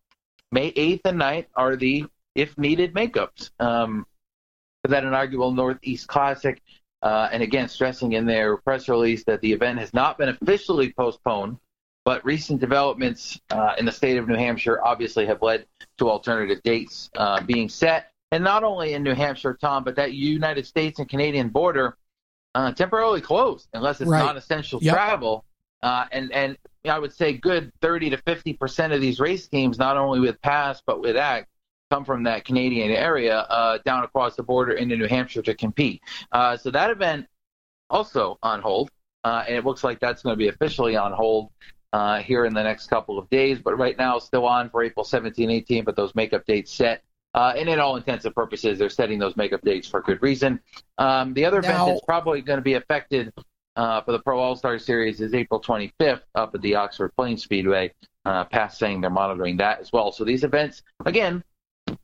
May 0.52 0.72
8th 0.72 1.00
and 1.06 1.20
9th 1.20 1.46
are 1.56 1.76
the, 1.76 2.04
if 2.34 2.56
needed, 2.58 2.94
makeups 2.94 3.50
um, 3.58 4.06
for 4.82 4.90
that 4.90 5.04
inaugural 5.04 5.52
Northeast 5.52 6.06
Classic. 6.06 6.60
Uh, 7.00 7.28
and 7.32 7.42
again, 7.42 7.68
stressing 7.68 8.12
in 8.12 8.26
their 8.26 8.56
press 8.58 8.88
release 8.88 9.24
that 9.24 9.40
the 9.40 9.52
event 9.52 9.78
has 9.78 9.94
not 9.94 10.18
been 10.18 10.28
officially 10.28 10.92
postponed, 10.92 11.56
but 12.08 12.24
recent 12.24 12.58
developments 12.58 13.38
uh, 13.50 13.74
in 13.76 13.84
the 13.84 13.92
state 13.92 14.16
of 14.16 14.26
New 14.26 14.34
Hampshire 14.34 14.82
obviously 14.82 15.26
have 15.26 15.42
led 15.42 15.66
to 15.98 16.08
alternative 16.08 16.62
dates 16.62 17.10
uh, 17.18 17.42
being 17.42 17.68
set. 17.68 18.12
And 18.32 18.42
not 18.42 18.64
only 18.64 18.94
in 18.94 19.02
New 19.02 19.12
Hampshire, 19.12 19.58
Tom, 19.60 19.84
but 19.84 19.96
that 19.96 20.14
United 20.14 20.66
States 20.66 20.98
and 21.00 21.06
Canadian 21.06 21.50
border 21.50 21.98
uh, 22.54 22.72
temporarily 22.72 23.20
closed 23.20 23.68
unless 23.74 24.00
it's 24.00 24.08
Right. 24.08 24.24
non-essential 24.24 24.80
Yep. 24.82 24.94
travel. 24.94 25.44
Uh, 25.82 26.06
and 26.10 26.32
and 26.32 26.56
I 26.86 26.98
would 26.98 27.12
say 27.12 27.34
good 27.34 27.72
30 27.82 28.08
to 28.08 28.16
50 28.16 28.54
percent 28.54 28.94
of 28.94 29.02
these 29.02 29.20
race 29.20 29.46
teams, 29.46 29.76
not 29.78 29.98
only 29.98 30.18
with 30.18 30.40
PASS 30.40 30.82
but 30.86 31.02
with 31.02 31.14
ACT, 31.14 31.50
come 31.90 32.06
from 32.06 32.22
that 32.22 32.46
Canadian 32.46 32.90
area 32.90 33.40
uh, 33.40 33.80
down 33.84 34.02
across 34.02 34.34
the 34.34 34.42
border 34.42 34.72
into 34.72 34.96
New 34.96 35.08
Hampshire 35.08 35.42
to 35.42 35.54
compete. 35.54 36.00
Uh, 36.32 36.56
so 36.56 36.70
that 36.70 36.88
event 36.88 37.26
also 37.90 38.38
on 38.42 38.62
hold, 38.62 38.90
uh, 39.24 39.44
and 39.46 39.54
it 39.58 39.66
looks 39.66 39.84
like 39.84 40.00
that's 40.00 40.22
going 40.22 40.32
to 40.32 40.38
be 40.38 40.48
officially 40.48 40.96
on 40.96 41.12
hold 41.12 41.50
uh, 41.92 42.18
here 42.18 42.44
in 42.44 42.54
the 42.54 42.62
next 42.62 42.88
couple 42.88 43.18
of 43.18 43.28
days. 43.30 43.58
But 43.58 43.78
right 43.78 43.96
now, 43.96 44.18
still 44.18 44.46
on 44.46 44.70
for 44.70 44.82
April 44.82 45.04
17, 45.04 45.50
18. 45.50 45.84
But 45.84 45.96
those 45.96 46.14
makeup 46.14 46.44
dates 46.46 46.72
set. 46.72 47.02
Uh, 47.34 47.52
and 47.56 47.68
in 47.68 47.78
all 47.78 47.96
intents 47.96 48.24
and 48.24 48.34
purposes, 48.34 48.78
they're 48.78 48.88
setting 48.88 49.18
those 49.18 49.36
makeup 49.36 49.60
dates 49.62 49.86
for 49.86 50.00
good 50.00 50.22
reason. 50.22 50.60
Um, 50.96 51.34
the 51.34 51.44
other 51.44 51.60
Now- 51.60 51.84
event 51.84 51.88
that's 51.88 52.04
probably 52.04 52.40
going 52.40 52.58
to 52.58 52.62
be 52.62 52.74
affected 52.74 53.32
uh, 53.76 54.00
for 54.00 54.12
the 54.12 54.18
Pro 54.18 54.40
All 54.40 54.56
Star 54.56 54.78
Series 54.78 55.20
is 55.20 55.34
April 55.34 55.60
25th 55.60 56.22
up 56.34 56.54
at 56.54 56.62
the 56.62 56.74
Oxford 56.74 57.12
Plains 57.16 57.44
Speedway. 57.44 57.92
Uh, 58.24 58.44
PASS 58.44 58.78
saying 58.78 59.00
they're 59.00 59.10
monitoring 59.10 59.56
that 59.58 59.80
as 59.80 59.92
well. 59.92 60.10
So 60.10 60.24
these 60.24 60.42
events, 60.42 60.82
again, 61.06 61.44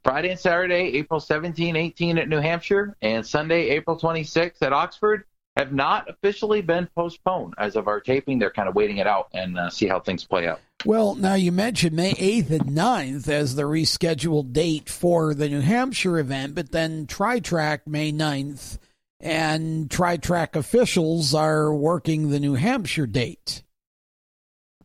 Friday 0.04 0.30
and 0.30 0.38
Saturday, 0.38 0.96
April 0.96 1.20
17, 1.20 1.76
18 1.76 2.18
at 2.18 2.28
New 2.28 2.40
Hampshire, 2.40 2.96
and 3.02 3.26
Sunday, 3.26 3.70
April 3.70 3.96
26 3.96 4.62
at 4.62 4.72
Oxford, 4.72 5.24
have 5.56 5.72
not 5.72 6.10
officially 6.10 6.62
been 6.62 6.88
postponed 6.96 7.54
as 7.58 7.76
of 7.76 7.86
our 7.86 8.00
taping. 8.00 8.38
They're 8.38 8.50
kind 8.50 8.68
of 8.68 8.74
waiting 8.74 8.96
it 8.98 9.06
out 9.06 9.28
and 9.32 9.58
uh, 9.58 9.70
see 9.70 9.86
how 9.86 10.00
things 10.00 10.24
play 10.24 10.48
out. 10.48 10.60
Well, 10.84 11.14
now 11.14 11.34
you 11.34 11.52
mentioned 11.52 11.94
May 11.96 12.12
8th 12.12 12.50
and 12.50 12.70
9th 12.70 13.28
as 13.28 13.54
the 13.54 13.62
rescheduled 13.62 14.52
date 14.52 14.90
for 14.90 15.32
the 15.32 15.48
New 15.48 15.60
Hampshire 15.60 16.18
event, 16.18 16.54
but 16.54 16.72
then 16.72 17.06
Tri 17.06 17.38
Track 17.40 17.86
May 17.86 18.12
9th 18.12 18.78
and 19.20 19.90
Tri 19.90 20.16
Track 20.16 20.56
officials 20.56 21.34
are 21.34 21.72
working 21.72 22.30
the 22.30 22.40
New 22.40 22.54
Hampshire 22.54 23.06
date. 23.06 23.62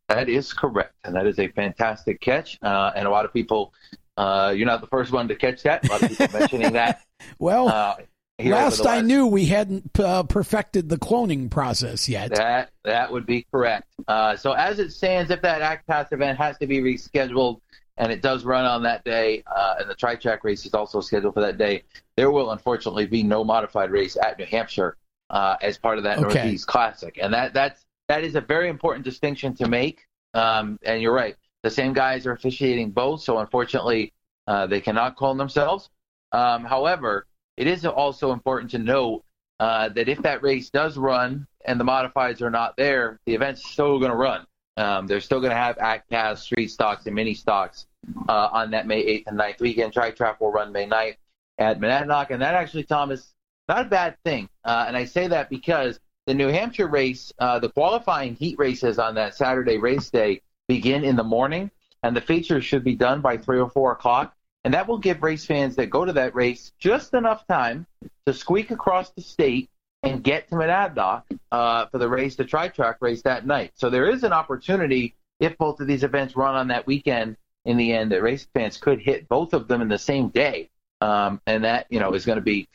That 0.08 0.30
is 0.30 0.54
correct, 0.54 0.94
and 1.04 1.16
that 1.16 1.28
is 1.28 1.38
a 1.40 1.48
fantastic 1.50 2.22
catch. 2.22 2.58
Uh, 2.62 2.92
and 2.96 3.08
a 3.08 3.12
lot 3.12 3.26
of 3.26 3.34
people, 3.34 3.74
uh, 4.18 4.54
you're 4.56 4.66
not 4.66 4.82
the 4.82 4.88
first 4.88 5.12
one 5.12 5.28
to 5.28 5.36
catch 5.36 5.64
that. 5.64 5.86
A 5.86 5.92
lot 5.92 6.02
of 6.02 6.10
people 6.10 6.28
mentioning 6.40 6.74
that. 6.74 7.02
Well, 7.38 7.68
Uh, 7.70 7.96
last 8.40 8.86
I 8.86 9.02
knew, 9.02 9.28
we 9.28 9.46
hadn't 9.46 10.00
uh, 10.00 10.24
perfected 10.24 10.90
the 10.90 10.98
cloning 10.98 11.50
process 11.50 12.08
yet. 12.08 12.36
That 12.36 12.72
that 12.84 13.12
would 13.12 13.26
be 13.26 13.46
correct. 13.52 13.88
Uh, 14.08 14.36
so 14.36 14.54
as 14.54 14.80
it 14.80 14.92
stands, 14.92 15.32
if 15.32 15.42
that 15.42 15.62
Act 15.62 15.88
Pass 15.88 16.12
event 16.12 16.38
has 16.38 16.58
to 16.60 16.68
be 16.68 16.80
rescheduled 16.80 17.62
and 17.98 18.12
it 18.12 18.22
does 18.22 18.46
run 18.46 18.66
on 18.66 18.84
that 18.84 19.04
day, 19.04 19.44
uh, 19.46 19.76
and 19.80 19.90
the 19.90 19.96
tri 19.96 20.16
track 20.16 20.44
race 20.44 20.66
is 20.66 20.74
also 20.74 21.02
scheduled 21.02 21.34
for 21.34 21.42
that 21.42 21.58
day, 21.58 21.84
there 22.16 22.32
will 22.32 22.52
unfortunately 22.52 23.06
be 23.06 23.24
no 23.24 23.44
modified 23.44 23.92
race 23.92 24.16
at 24.16 24.40
New 24.40 24.46
Hampshire 24.46 24.96
uh, 25.30 25.58
as 25.62 25.78
part 25.78 25.98
of 25.98 26.06
that 26.06 26.20
Okay. 26.20 26.40
Northeast 26.42 26.68
Classic, 26.68 27.20
and 27.22 27.34
that 27.34 27.54
that's 27.54 27.86
that 28.08 28.24
is 28.24 28.36
a 28.36 28.42
very 28.42 28.70
important 28.70 29.06
distinction 29.06 29.54
to 29.56 29.68
make. 29.68 30.06
Um, 30.34 30.80
and 30.84 31.02
you're 31.02 31.14
right, 31.14 31.36
the 31.64 31.72
same 31.72 31.94
guys 31.94 32.26
are 32.26 32.32
officiating 32.32 32.92
both, 32.92 33.22
so 33.22 33.40
unfortunately 33.40 34.14
uh, 34.48 34.68
they 34.68 34.80
cannot 34.80 35.16
clone 35.16 35.38
themselves. 35.38 35.90
Um, 36.32 36.64
however, 36.64 37.26
it 37.60 37.68
is 37.68 37.86
also 37.86 38.32
important 38.32 38.72
to 38.72 38.80
note 38.80 39.22
uh, 39.60 39.90
that 39.90 40.08
if 40.08 40.22
that 40.22 40.42
race 40.42 40.70
does 40.70 40.98
run 40.98 41.46
and 41.66 41.78
the 41.78 41.84
modifieds 41.84 42.42
are 42.42 42.50
not 42.50 42.78
there, 42.78 43.20
the 43.26 43.36
event's 43.36 43.70
still 43.70 44.00
going 44.00 44.12
to 44.12 44.16
run. 44.16 44.48
Um, 44.78 45.08
they're 45.08 45.20
still 45.20 45.42
going 45.42 45.52
to 45.52 45.58
have 45.58 45.78
act 45.78 46.10
pass, 46.10 46.42
street 46.42 46.70
stocks, 46.70 47.06
and 47.06 47.14
mini 47.14 47.34
stocks 47.34 47.86
uh, 48.30 48.48
on 48.54 48.72
that 48.72 48.88
May 48.88 49.04
8th 49.04 49.24
and 49.28 49.38
9th 49.38 49.60
weekend. 49.60 49.92
Tri 49.92 50.12
Track 50.12 50.40
will 50.40 50.54
run 50.54 50.72
May 50.72 50.88
9th 50.88 51.18
at 51.58 51.82
Monadnock, 51.82 52.30
and 52.30 52.42
that 52.42 52.56
actually, 52.56 52.84
Tom, 52.84 53.12
is 53.12 53.34
not 53.68 53.88
a 53.88 53.90
bad 53.90 54.16
thing. 54.24 54.48
Uh, 54.64 54.86
and 54.88 54.96
I 54.96 55.04
say 55.04 55.28
that 55.28 55.50
because 55.50 56.00
the 56.28 56.34
New 56.34 56.48
Hampshire 56.48 56.88
race, 56.88 57.34
uh, 57.40 57.60
the 57.60 57.70
qualifying 57.70 58.36
heat 58.36 58.58
races 58.58 59.00
on 59.00 59.16
that 59.16 59.36
Saturday 59.36 59.78
race 59.78 60.10
day 60.10 60.42
begin 60.70 61.04
in 61.04 61.18
the 61.18 61.26
morning, 61.26 61.72
and 62.04 62.16
the 62.16 62.22
features 62.22 62.64
should 62.64 62.86
be 62.86 62.96
done 62.96 63.20
by 63.20 63.36
3 63.36 63.60
or 63.60 63.70
4 63.70 63.92
o'clock. 63.92 64.34
And 64.64 64.74
that 64.74 64.88
will 64.88 64.98
give 64.98 65.24
race 65.24 65.46
fans 65.46 65.76
that 65.78 65.90
go 65.90 66.06
to 66.06 66.14
that 66.14 66.36
race 66.36 66.74
just 66.80 67.14
enough 67.14 67.48
time 67.48 67.86
to 68.26 68.34
squeak 68.34 68.72
across 68.72 69.12
the 69.12 69.22
state 69.22 69.70
and 70.04 70.24
get 70.24 70.50
to 70.50 70.56
Monadnock 70.56 71.24
uh, 71.52 71.86
for 71.88 71.98
the 71.98 72.08
race, 72.08 72.36
the 72.36 72.46
tri 72.46 72.68
track 72.68 72.98
race 73.02 73.22
that 73.24 73.46
night. 73.46 73.72
So 73.76 73.90
there 73.90 74.10
is 74.10 74.24
an 74.24 74.34
opportunity 74.34 75.16
if 75.40 75.58
both 75.58 75.80
of 75.80 75.88
these 75.88 76.04
events 76.04 76.36
run 76.36 76.56
on 76.56 76.68
that 76.70 76.86
weekend. 76.88 77.38
In 77.66 77.78
the 77.78 77.92
end, 77.92 78.12
that 78.14 78.24
race 78.24 78.48
fans 78.54 78.78
could 78.78 79.02
hit 79.02 79.28
both 79.28 79.54
of 79.54 79.68
them 79.68 79.82
in 79.82 79.90
the 79.90 79.98
same 79.98 80.30
day, 80.30 80.70
um, 81.02 81.42
and 81.46 81.66
that 81.66 81.88
you 81.90 82.00
know 82.00 82.14
is 82.14 82.26
going 82.26 82.38
to 82.38 82.42
be 82.42 82.70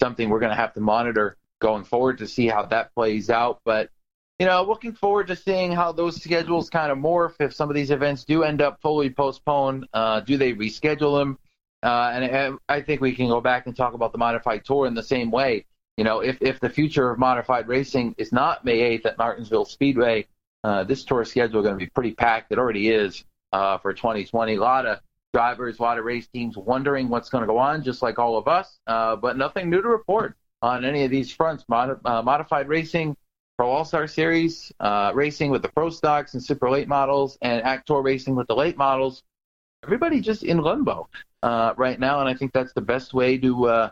something 0.00 0.28
we're 0.28 0.40
going 0.40 0.50
to 0.50 0.56
have 0.56 0.74
to 0.74 0.80
monitor 0.80 1.36
going 1.60 1.84
forward 1.84 2.18
to 2.18 2.26
see 2.26 2.48
how 2.48 2.64
that 2.64 2.92
plays 2.94 3.30
out. 3.30 3.60
But 3.64 3.90
you 4.38 4.46
know, 4.46 4.62
looking 4.62 4.92
forward 4.92 5.28
to 5.28 5.36
seeing 5.36 5.72
how 5.72 5.92
those 5.92 6.20
schedules 6.22 6.68
kind 6.68 6.90
of 6.90 6.98
morph. 6.98 7.34
If 7.40 7.54
some 7.54 7.68
of 7.68 7.76
these 7.76 7.90
events 7.90 8.24
do 8.24 8.42
end 8.42 8.60
up 8.60 8.80
fully 8.80 9.10
postponed, 9.10 9.86
uh, 9.92 10.20
do 10.20 10.36
they 10.36 10.52
reschedule 10.52 11.18
them? 11.20 11.38
Uh, 11.82 12.10
and 12.14 12.58
I, 12.68 12.76
I 12.76 12.80
think 12.80 13.00
we 13.00 13.14
can 13.14 13.28
go 13.28 13.40
back 13.40 13.66
and 13.66 13.76
talk 13.76 13.94
about 13.94 14.12
the 14.12 14.18
modified 14.18 14.64
tour 14.64 14.86
in 14.86 14.94
the 14.94 15.02
same 15.02 15.30
way. 15.30 15.66
You 15.96 16.04
know, 16.04 16.20
if 16.20 16.38
if 16.40 16.58
the 16.58 16.70
future 16.70 17.10
of 17.10 17.18
modified 17.18 17.68
racing 17.68 18.16
is 18.18 18.32
not 18.32 18.64
May 18.64 18.98
8th 18.98 19.06
at 19.06 19.18
Martinsville 19.18 19.66
Speedway, 19.66 20.26
uh, 20.64 20.82
this 20.82 21.04
tour 21.04 21.24
schedule 21.24 21.60
is 21.60 21.64
going 21.64 21.78
to 21.78 21.84
be 21.84 21.90
pretty 21.90 22.12
packed. 22.12 22.50
It 22.50 22.58
already 22.58 22.88
is 22.88 23.24
uh, 23.52 23.78
for 23.78 23.92
2020. 23.92 24.56
A 24.56 24.60
lot 24.60 24.86
of 24.86 24.98
drivers, 25.32 25.78
a 25.78 25.82
lot 25.82 25.98
of 25.98 26.04
race 26.04 26.26
teams 26.26 26.56
wondering 26.56 27.08
what's 27.08 27.28
going 27.28 27.42
to 27.42 27.46
go 27.46 27.58
on, 27.58 27.84
just 27.84 28.02
like 28.02 28.18
all 28.18 28.36
of 28.36 28.48
us. 28.48 28.78
Uh, 28.86 29.14
but 29.14 29.36
nothing 29.36 29.70
new 29.70 29.82
to 29.82 29.88
report 29.88 30.36
on 30.62 30.84
any 30.84 31.04
of 31.04 31.10
these 31.10 31.30
fronts. 31.30 31.64
Mod- 31.68 32.00
uh, 32.04 32.22
modified 32.22 32.66
racing, 32.66 33.16
Pro 33.56 33.70
All 33.70 33.84
Star 33.84 34.06
Series, 34.06 34.72
uh, 34.80 35.12
racing 35.14 35.50
with 35.50 35.62
the 35.62 35.68
Pro 35.68 35.90
Stocks 35.90 36.34
and 36.34 36.42
Super 36.42 36.68
Late 36.70 36.88
models, 36.88 37.38
and 37.40 37.62
Actor 37.62 38.00
racing 38.00 38.34
with 38.34 38.48
the 38.48 38.56
late 38.56 38.76
models. 38.76 39.22
Everybody 39.84 40.20
just 40.20 40.42
in 40.42 40.58
limbo 40.58 41.08
uh, 41.42 41.74
right 41.76 41.98
now, 42.00 42.20
and 42.20 42.28
I 42.28 42.34
think 42.34 42.52
that's 42.52 42.72
the 42.72 42.80
best 42.80 43.14
way 43.14 43.38
to, 43.38 43.66
uh, 43.66 43.90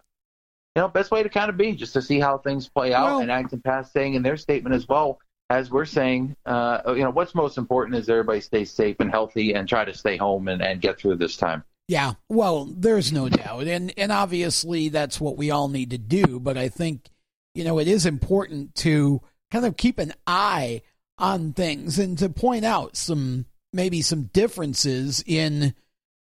you 0.74 0.82
know, 0.82 0.88
best 0.88 1.10
way 1.10 1.22
to 1.22 1.28
kind 1.28 1.48
of 1.48 1.56
be, 1.56 1.72
just 1.72 1.92
to 1.92 2.02
see 2.02 2.18
how 2.18 2.38
things 2.38 2.68
play 2.68 2.92
out. 2.92 3.04
Well- 3.04 3.18
and 3.20 3.30
Act 3.30 3.52
and 3.52 3.62
Pass 3.62 3.92
saying 3.92 4.14
in 4.14 4.22
their 4.22 4.36
statement 4.36 4.74
as 4.74 4.88
well, 4.88 5.20
as 5.50 5.70
we're 5.70 5.84
saying, 5.84 6.34
uh, 6.46 6.80
you 6.88 7.02
know, 7.02 7.10
what's 7.10 7.34
most 7.34 7.58
important 7.58 7.96
is 7.96 8.08
everybody 8.08 8.40
stays 8.40 8.70
safe 8.70 8.96
and 9.00 9.10
healthy 9.10 9.52
and 9.52 9.68
try 9.68 9.84
to 9.84 9.94
stay 9.94 10.16
home 10.16 10.48
and, 10.48 10.62
and 10.62 10.80
get 10.80 10.98
through 10.98 11.16
this 11.16 11.36
time. 11.36 11.62
Yeah, 11.88 12.14
well, 12.28 12.64
there's 12.64 13.12
no 13.12 13.28
doubt, 13.28 13.64
and 13.66 13.92
and 13.98 14.10
obviously 14.10 14.88
that's 14.88 15.20
what 15.20 15.36
we 15.36 15.50
all 15.50 15.68
need 15.68 15.90
to 15.90 15.98
do. 15.98 16.40
But 16.40 16.56
I 16.56 16.68
think 16.68 17.10
you 17.54 17.64
know 17.64 17.78
it 17.78 17.88
is 17.88 18.06
important 18.06 18.74
to 18.76 19.20
kind 19.52 19.66
of 19.66 19.76
keep 19.76 19.98
an 19.98 20.14
eye 20.26 20.80
on 21.18 21.52
things 21.52 21.98
and 21.98 22.16
to 22.18 22.28
point 22.30 22.64
out 22.64 22.96
some 22.96 23.44
maybe 23.72 24.00
some 24.00 24.24
differences 24.24 25.22
in 25.26 25.74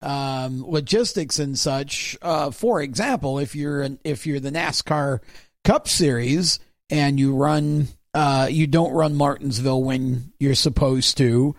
um, 0.00 0.64
logistics 0.66 1.38
and 1.38 1.58
such. 1.58 2.16
Uh, 2.22 2.50
for 2.50 2.80
example, 2.80 3.38
if 3.40 3.56
you're 3.56 3.82
an, 3.82 3.98
if 4.04 4.26
you're 4.26 4.40
the 4.40 4.52
NASCAR 4.52 5.20
Cup 5.64 5.88
Series 5.88 6.60
and 6.88 7.18
you 7.18 7.34
run 7.34 7.88
uh, 8.14 8.46
you 8.50 8.66
don't 8.66 8.94
run 8.94 9.14
Martinsville 9.14 9.82
when 9.82 10.32
you're 10.38 10.54
supposed 10.54 11.18
to. 11.18 11.54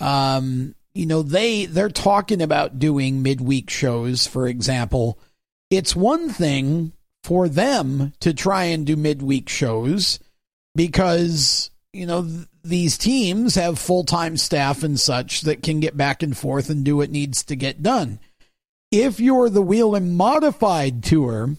Um, 0.00 0.74
you 0.94 1.04
know 1.04 1.22
they 1.22 1.66
they're 1.66 1.90
talking 1.90 2.40
about 2.40 2.78
doing 2.78 3.22
midweek 3.22 3.68
shows, 3.68 4.26
for 4.26 4.46
example. 4.46 5.18
It's 5.68 5.94
one 5.94 6.30
thing 6.30 6.92
for 7.24 7.48
them 7.48 8.14
to 8.20 8.32
try 8.32 8.64
and 8.64 8.86
do 8.86 8.96
midweek 8.96 9.48
shows 9.48 10.18
because 10.78 11.70
you 11.92 12.06
know 12.06 12.22
th- 12.22 12.46
these 12.62 12.96
teams 12.96 13.56
have 13.56 13.78
full-time 13.78 14.36
staff 14.36 14.84
and 14.84 14.98
such 14.98 15.40
that 15.40 15.62
can 15.62 15.80
get 15.80 15.96
back 15.96 16.22
and 16.22 16.36
forth 16.36 16.70
and 16.70 16.84
do 16.84 16.96
what 16.96 17.10
needs 17.10 17.42
to 17.42 17.56
get 17.56 17.82
done. 17.82 18.20
If 18.92 19.18
you're 19.18 19.50
the 19.50 19.60
Whelen 19.60 20.14
Modified 20.14 21.02
Tour 21.02 21.56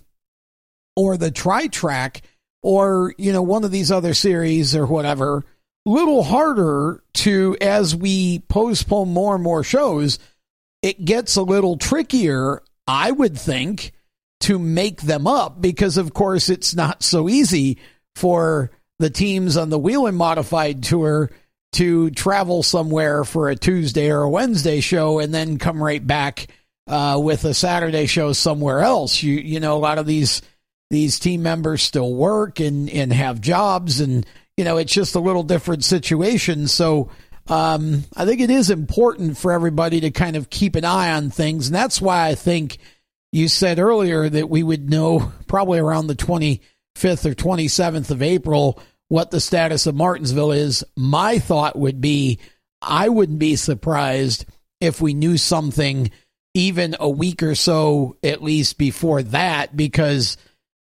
or 0.95 1.17
the 1.17 1.31
Tri 1.31 1.67
Track, 1.67 2.21
or 2.63 3.13
you 3.17 3.33
know 3.33 3.41
one 3.41 3.65
of 3.65 3.71
these 3.71 3.91
other 3.91 4.13
series 4.13 4.73
or 4.73 4.85
whatever 4.85 5.43
a 5.85 5.89
little 5.89 6.23
harder 6.23 7.03
to 7.13 7.57
as 7.59 7.95
we 7.95 8.39
postpone 8.47 9.09
more 9.09 9.35
and 9.35 9.43
more 9.43 9.63
shows 9.63 10.19
it 10.81 11.03
gets 11.03 11.35
a 11.35 11.41
little 11.41 11.77
trickier 11.77 12.61
i 12.87 13.11
would 13.11 13.37
think 13.37 13.91
to 14.41 14.59
make 14.59 15.01
them 15.01 15.27
up 15.27 15.61
because 15.61 15.97
of 15.97 16.13
course 16.13 16.49
it's 16.49 16.75
not 16.75 17.01
so 17.03 17.29
easy 17.29 17.77
for 18.15 18.71
the 18.99 19.09
teams 19.09 19.57
on 19.57 19.69
the 19.69 19.79
Whelen 19.79 20.15
Modified 20.15 20.83
Tour 20.83 21.31
to 21.73 22.09
travel 22.11 22.63
somewhere 22.63 23.23
for 23.23 23.49
a 23.49 23.55
Tuesday 23.55 24.11
or 24.11 24.21
a 24.21 24.29
Wednesday 24.29 24.79
show 24.81 25.19
and 25.19 25.33
then 25.33 25.57
come 25.57 25.81
right 25.81 26.05
back 26.05 26.47
uh, 26.87 27.19
with 27.21 27.45
a 27.45 27.53
Saturday 27.53 28.05
show 28.05 28.33
somewhere 28.33 28.81
else. 28.81 29.23
You 29.23 29.35
you 29.35 29.59
know 29.59 29.75
a 29.75 29.79
lot 29.79 29.97
of 29.97 30.05
these 30.05 30.41
these 30.89 31.19
team 31.19 31.43
members 31.43 31.81
still 31.81 32.13
work 32.13 32.59
and, 32.59 32.89
and 32.89 33.13
have 33.13 33.41
jobs 33.41 34.01
and 34.01 34.25
you 34.57 34.63
know 34.63 34.77
it's 34.77 34.93
just 34.93 35.15
a 35.15 35.19
little 35.19 35.43
different 35.43 35.83
situation 35.83 36.67
so 36.67 37.09
um, 37.47 38.03
i 38.15 38.25
think 38.25 38.41
it 38.41 38.49
is 38.49 38.69
important 38.69 39.37
for 39.37 39.51
everybody 39.51 40.01
to 40.01 40.11
kind 40.11 40.35
of 40.35 40.49
keep 40.49 40.75
an 40.75 40.85
eye 40.85 41.11
on 41.11 41.29
things 41.29 41.67
and 41.67 41.75
that's 41.75 42.01
why 42.01 42.27
i 42.27 42.35
think 42.35 42.77
you 43.31 43.47
said 43.47 43.79
earlier 43.79 44.27
that 44.27 44.49
we 44.49 44.63
would 44.63 44.89
know 44.89 45.31
probably 45.47 45.79
around 45.79 46.07
the 46.07 46.15
25th 46.99 47.25
or 47.25 47.35
27th 47.35 48.11
of 48.11 48.21
april 48.21 48.79
what 49.07 49.31
the 49.31 49.39
status 49.39 49.87
of 49.87 49.95
martinsville 49.95 50.51
is 50.51 50.83
my 50.95 51.39
thought 51.39 51.77
would 51.77 52.01
be 52.01 52.39
i 52.81 53.09
wouldn't 53.09 53.39
be 53.39 53.55
surprised 53.55 54.45
if 54.79 55.01
we 55.01 55.13
knew 55.13 55.37
something 55.37 56.11
even 56.53 56.95
a 56.99 57.09
week 57.09 57.43
or 57.43 57.55
so 57.55 58.17
at 58.23 58.43
least 58.43 58.77
before 58.77 59.23
that 59.23 59.75
because 59.75 60.37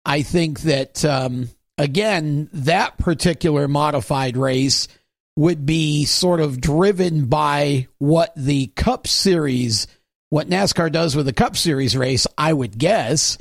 I 0.04 0.22
think 0.22 0.60
that, 0.62 1.04
um, 1.04 1.48
again, 1.78 2.48
that 2.52 2.98
particular 2.98 3.68
modified 3.68 4.36
race 4.36 4.88
would 5.36 5.66
be 5.66 6.04
sort 6.04 6.40
of 6.40 6.60
driven 6.60 7.26
by 7.26 7.88
what 7.98 8.32
the 8.36 8.68
Cup 8.68 9.06
Series, 9.06 9.86
what 10.30 10.48
NASCAR 10.48 10.92
does 10.92 11.16
with 11.16 11.26
the 11.26 11.32
Cup 11.32 11.56
Series 11.56 11.96
race, 11.96 12.26
I 12.36 12.52
would 12.52 12.78
guess. 12.78 13.38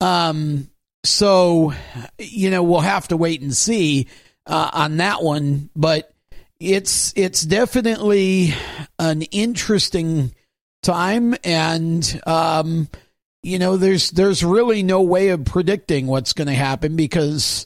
Um, 0.00 0.68
so, 1.06 1.72
you 2.18 2.50
know, 2.50 2.62
we'll 2.62 2.80
have 2.80 3.08
to 3.08 3.16
wait 3.16 3.40
and 3.40 3.54
see 3.54 4.08
uh, 4.46 4.70
on 4.72 4.98
that 4.98 5.22
one, 5.22 5.70
but 5.74 6.12
it's 6.58 7.12
it's 7.16 7.42
definitely 7.42 8.54
an 8.98 9.22
interesting 9.22 10.34
time 10.82 11.34
and 11.44 12.20
um, 12.26 12.88
you 13.46 13.60
know, 13.60 13.76
there's 13.76 14.10
there's 14.10 14.42
really 14.42 14.82
no 14.82 15.02
way 15.02 15.28
of 15.28 15.44
predicting 15.44 16.08
what's 16.08 16.32
going 16.32 16.48
to 16.48 16.54
happen 16.54 16.96
because 16.96 17.64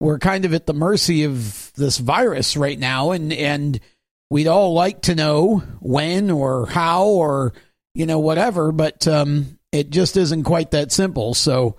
we're 0.00 0.18
kind 0.18 0.44
of 0.44 0.52
at 0.54 0.66
the 0.66 0.74
mercy 0.74 1.22
of 1.22 1.72
this 1.74 1.98
virus 1.98 2.56
right 2.56 2.78
now, 2.78 3.12
and 3.12 3.32
and 3.32 3.78
we'd 4.28 4.48
all 4.48 4.74
like 4.74 5.02
to 5.02 5.14
know 5.14 5.58
when 5.78 6.32
or 6.32 6.66
how 6.66 7.04
or 7.06 7.52
you 7.94 8.06
know 8.06 8.18
whatever, 8.18 8.72
but 8.72 9.06
um, 9.06 9.56
it 9.70 9.90
just 9.90 10.16
isn't 10.16 10.42
quite 10.42 10.72
that 10.72 10.90
simple. 10.90 11.32
So 11.34 11.76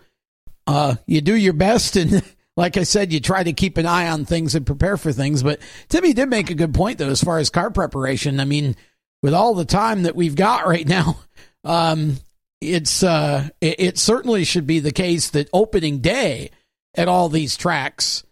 uh, 0.71 0.95
you 1.05 1.21
do 1.21 1.35
your 1.35 1.53
best, 1.53 1.95
and 1.95 2.23
like 2.57 2.77
I 2.77 2.83
said, 2.83 3.11
you 3.11 3.19
try 3.19 3.43
to 3.43 3.53
keep 3.53 3.77
an 3.77 3.85
eye 3.85 4.07
on 4.09 4.25
things 4.25 4.55
and 4.55 4.65
prepare 4.65 4.97
for 4.97 5.11
things. 5.11 5.43
But 5.43 5.59
Timmy 5.89 6.13
did 6.13 6.29
make 6.29 6.49
a 6.49 6.55
good 6.55 6.73
point 6.73 6.97
though, 6.97 7.09
as 7.09 7.23
far 7.23 7.39
as 7.39 7.49
car 7.49 7.71
preparation. 7.71 8.39
I 8.39 8.45
mean, 8.45 8.75
with 9.21 9.33
all 9.33 9.53
the 9.53 9.65
time 9.65 10.03
that 10.03 10.15
we've 10.15 10.35
got 10.35 10.65
right 10.67 10.87
now, 10.87 11.19
um, 11.63 12.17
it's 12.61 13.03
uh, 13.03 13.49
it, 13.59 13.79
it, 13.79 13.97
certainly 13.97 14.43
should 14.45 14.67
be 14.67 14.79
the 14.79 14.91
case 14.91 15.31
that 15.31 15.49
opening 15.51 15.99
day 15.99 16.51
at 16.95 17.07
all 17.07 17.27
these 17.27 17.57
tracks. 17.57 18.23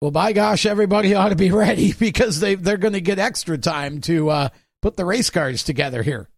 Well, 0.00 0.10
by 0.10 0.32
gosh, 0.32 0.66
everybody 0.66 1.14
ought 1.14 1.30
to 1.30 1.36
be 1.36 1.50
ready 1.50 1.92
because 1.92 2.40
they 2.40 2.56
they're 2.56 2.76
going 2.76 2.94
to 2.94 3.00
get 3.00 3.18
extra 3.18 3.56
time 3.56 4.00
to 4.02 4.28
uh, 4.28 4.48
put 4.82 4.96
the 4.96 5.04
race 5.04 5.30
cars 5.30 5.62
together 5.62 6.02
here. 6.02 6.28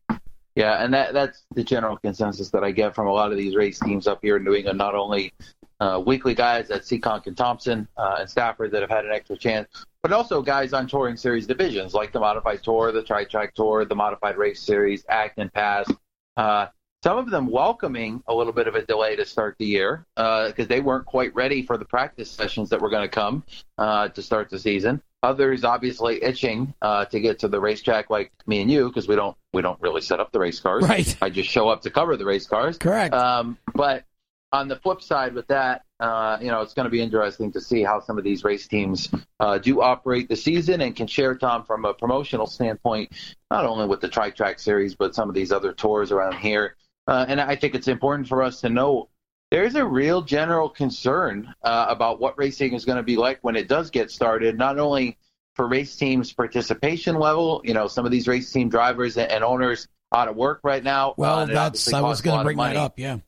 Yeah, 0.55 0.85
and 0.85 0.93
that 0.93 1.15
that's 1.15 1.45
the 1.55 1.65
general 1.65 1.97
consensus 1.97 2.51
that 2.51 2.63
I 2.63 2.73
get 2.73 2.95
from 2.95 3.07
a 3.07 3.13
lot 3.13 3.33
of 3.33 3.39
these 3.39 3.57
race 3.57 3.79
teams 3.79 4.07
up 4.07 4.19
here 4.23 4.37
in 4.37 4.45
New 4.45 4.55
England. 4.55 4.77
Not 4.77 4.95
only 4.95 5.33
uh, 5.81 6.03
weekly 6.05 6.35
guys 6.35 6.71
at 6.71 6.83
Seekonk 6.83 7.27
and 7.27 7.37
Thompson 7.37 7.89
uh, 7.97 8.17
and 8.21 8.29
Stafford 8.29 8.71
that 8.73 8.83
have 8.83 8.91
had 8.91 9.07
an 9.07 9.13
extra 9.13 9.37
chance, 9.37 9.87
but 10.03 10.13
also 10.13 10.43
guys 10.43 10.75
on 10.75 10.87
touring 10.87 11.17
series 11.17 11.47
divisions 11.47 11.95
like 11.95 12.13
the 12.13 12.21
Modified 12.21 12.63
Tour, 12.63 12.93
the 12.93 13.03
Tri 13.03 13.25
Track 13.25 13.55
Tour, 13.55 13.85
the 13.87 13.95
Modified 13.95 14.37
Race 14.37 14.61
Series, 14.61 15.05
ACT 15.09 15.39
and 15.39 15.53
PASS. 15.53 15.91
Uh, 16.37 16.67
some 17.03 17.19
of 17.19 17.31
them 17.31 17.49
welcoming 17.49 18.23
a 18.29 18.35
little 18.35 18.53
bit 18.53 18.69
of 18.69 18.75
a 18.75 18.83
delay 18.83 19.17
to 19.17 19.25
start 19.25 19.57
the 19.59 19.67
year 19.67 20.07
because 20.17 20.55
uh, 20.59 20.65
they 20.69 20.81
weren't 20.81 21.05
quite 21.05 21.35
ready 21.35 21.63
for 21.63 21.77
the 21.77 21.85
practice 21.85 22.31
sessions 22.31 22.71
that 22.71 22.81
were 22.81 22.91
going 22.91 23.03
to 23.03 23.09
come 23.09 23.43
uh, 23.79 24.09
to 24.09 24.23
start 24.23 24.51
the 24.51 24.59
season. 24.59 25.03
Others 25.25 25.65
obviously 25.65 26.23
itching 26.23 26.75
uh, 26.83 27.05
to 27.07 27.21
get 27.21 27.41
to 27.41 27.49
the 27.49 27.61
racetrack, 27.61 28.11
like 28.11 28.33
me 28.47 28.61
and 28.61 28.71
you, 28.71 28.89
because 28.89 29.07
we 29.07 29.15
don't 29.15 29.37
we 29.53 29.63
don't 29.63 29.81
really 29.81 30.01
set 30.01 30.19
up 30.19 30.33
the 30.33 30.39
race 30.39 30.59
cars. 30.59 30.83
Right. 30.89 31.17
I 31.23 31.31
just 31.31 31.49
show 31.49 31.69
up 31.69 31.83
to 31.83 31.91
cover 31.91 32.17
the 32.17 32.25
race 32.25 32.47
cars. 32.47 32.79
Correct. 32.79 33.15
Um, 33.15 33.57
but 33.75 34.05
on 34.53 34.69
the 34.69 34.77
flip 34.77 35.01
side, 35.01 35.35
with 35.35 35.47
that, 35.47 35.85
uh, 35.99 36.39
you 36.41 36.49
know, 36.49 36.61
it's 36.61 36.75
going 36.75 36.85
to 36.85 36.91
be 36.91 37.01
interesting 37.01 37.53
to 37.53 37.61
see 37.61 37.83
how 37.83 38.01
some 38.01 38.19
of 38.19 38.25
these 38.25 38.45
race 38.45 38.67
teams 38.67 39.09
uh, 39.41 39.59
do 39.59 39.81
operate 39.81 40.29
the 40.29 40.37
season 40.37 40.83
and 40.83 40.95
can 40.95 41.07
share, 41.07 41.35
Tom, 41.37 41.65
from 41.65 41.85
a 41.85 41.95
promotional 41.95 42.47
standpoint, 42.47 43.13
not 43.51 43.65
only 43.65 43.87
with 43.87 44.01
the 44.01 44.09
Tri 44.09 44.31
Track 44.31 44.59
Series, 44.59 44.95
but 44.95 45.15
some 45.15 45.29
of 45.29 45.35
these 45.35 45.53
other 45.53 45.73
tours 45.73 46.13
around 46.13 46.35
here. 46.35 46.77
Uh, 47.07 47.25
and 47.29 47.41
I 47.41 47.57
think 47.57 47.75
it's 47.75 47.89
important 47.89 48.29
for 48.29 48.43
us 48.43 48.61
to 48.61 48.69
know 48.69 49.09
there's 49.51 49.75
a 49.75 49.85
real 49.85 50.23
general 50.23 50.69
concern 50.69 51.53
uh, 51.63 51.87
about 51.89 52.21
what 52.21 52.39
racing 52.39 52.73
is 52.73 52.85
going 52.85 52.97
to 52.97 53.03
be 53.03 53.17
like 53.17 53.39
when 53.43 53.57
it 53.57 53.69
does 53.69 53.91
get 53.91 54.11
started, 54.11 54.57
not 54.57 54.79
only 54.79 55.19
for 55.55 55.69
race 55.69 55.95
teams' 55.97 56.33
participation 56.33 57.17
level, 57.17 57.61
you 57.65 57.75
know, 57.75 57.87
some 57.87 58.07
of 58.07 58.11
these 58.11 58.27
race 58.27 58.51
team 58.51 58.69
drivers 58.69 59.19
and 59.19 59.45
owners 59.45 59.89
out 60.15 60.29
of 60.29 60.37
work 60.37 60.61
right 60.63 60.83
now. 60.83 61.15
Well, 61.17 61.41
uh, 61.41 61.47
that's, 61.47 61.93
I 61.93 62.01
was 62.01 62.23
going 62.23 62.39
to 62.39 62.45
bring 62.45 62.57
that 62.57 62.77
up, 62.77 62.99
yeah. 62.99 63.19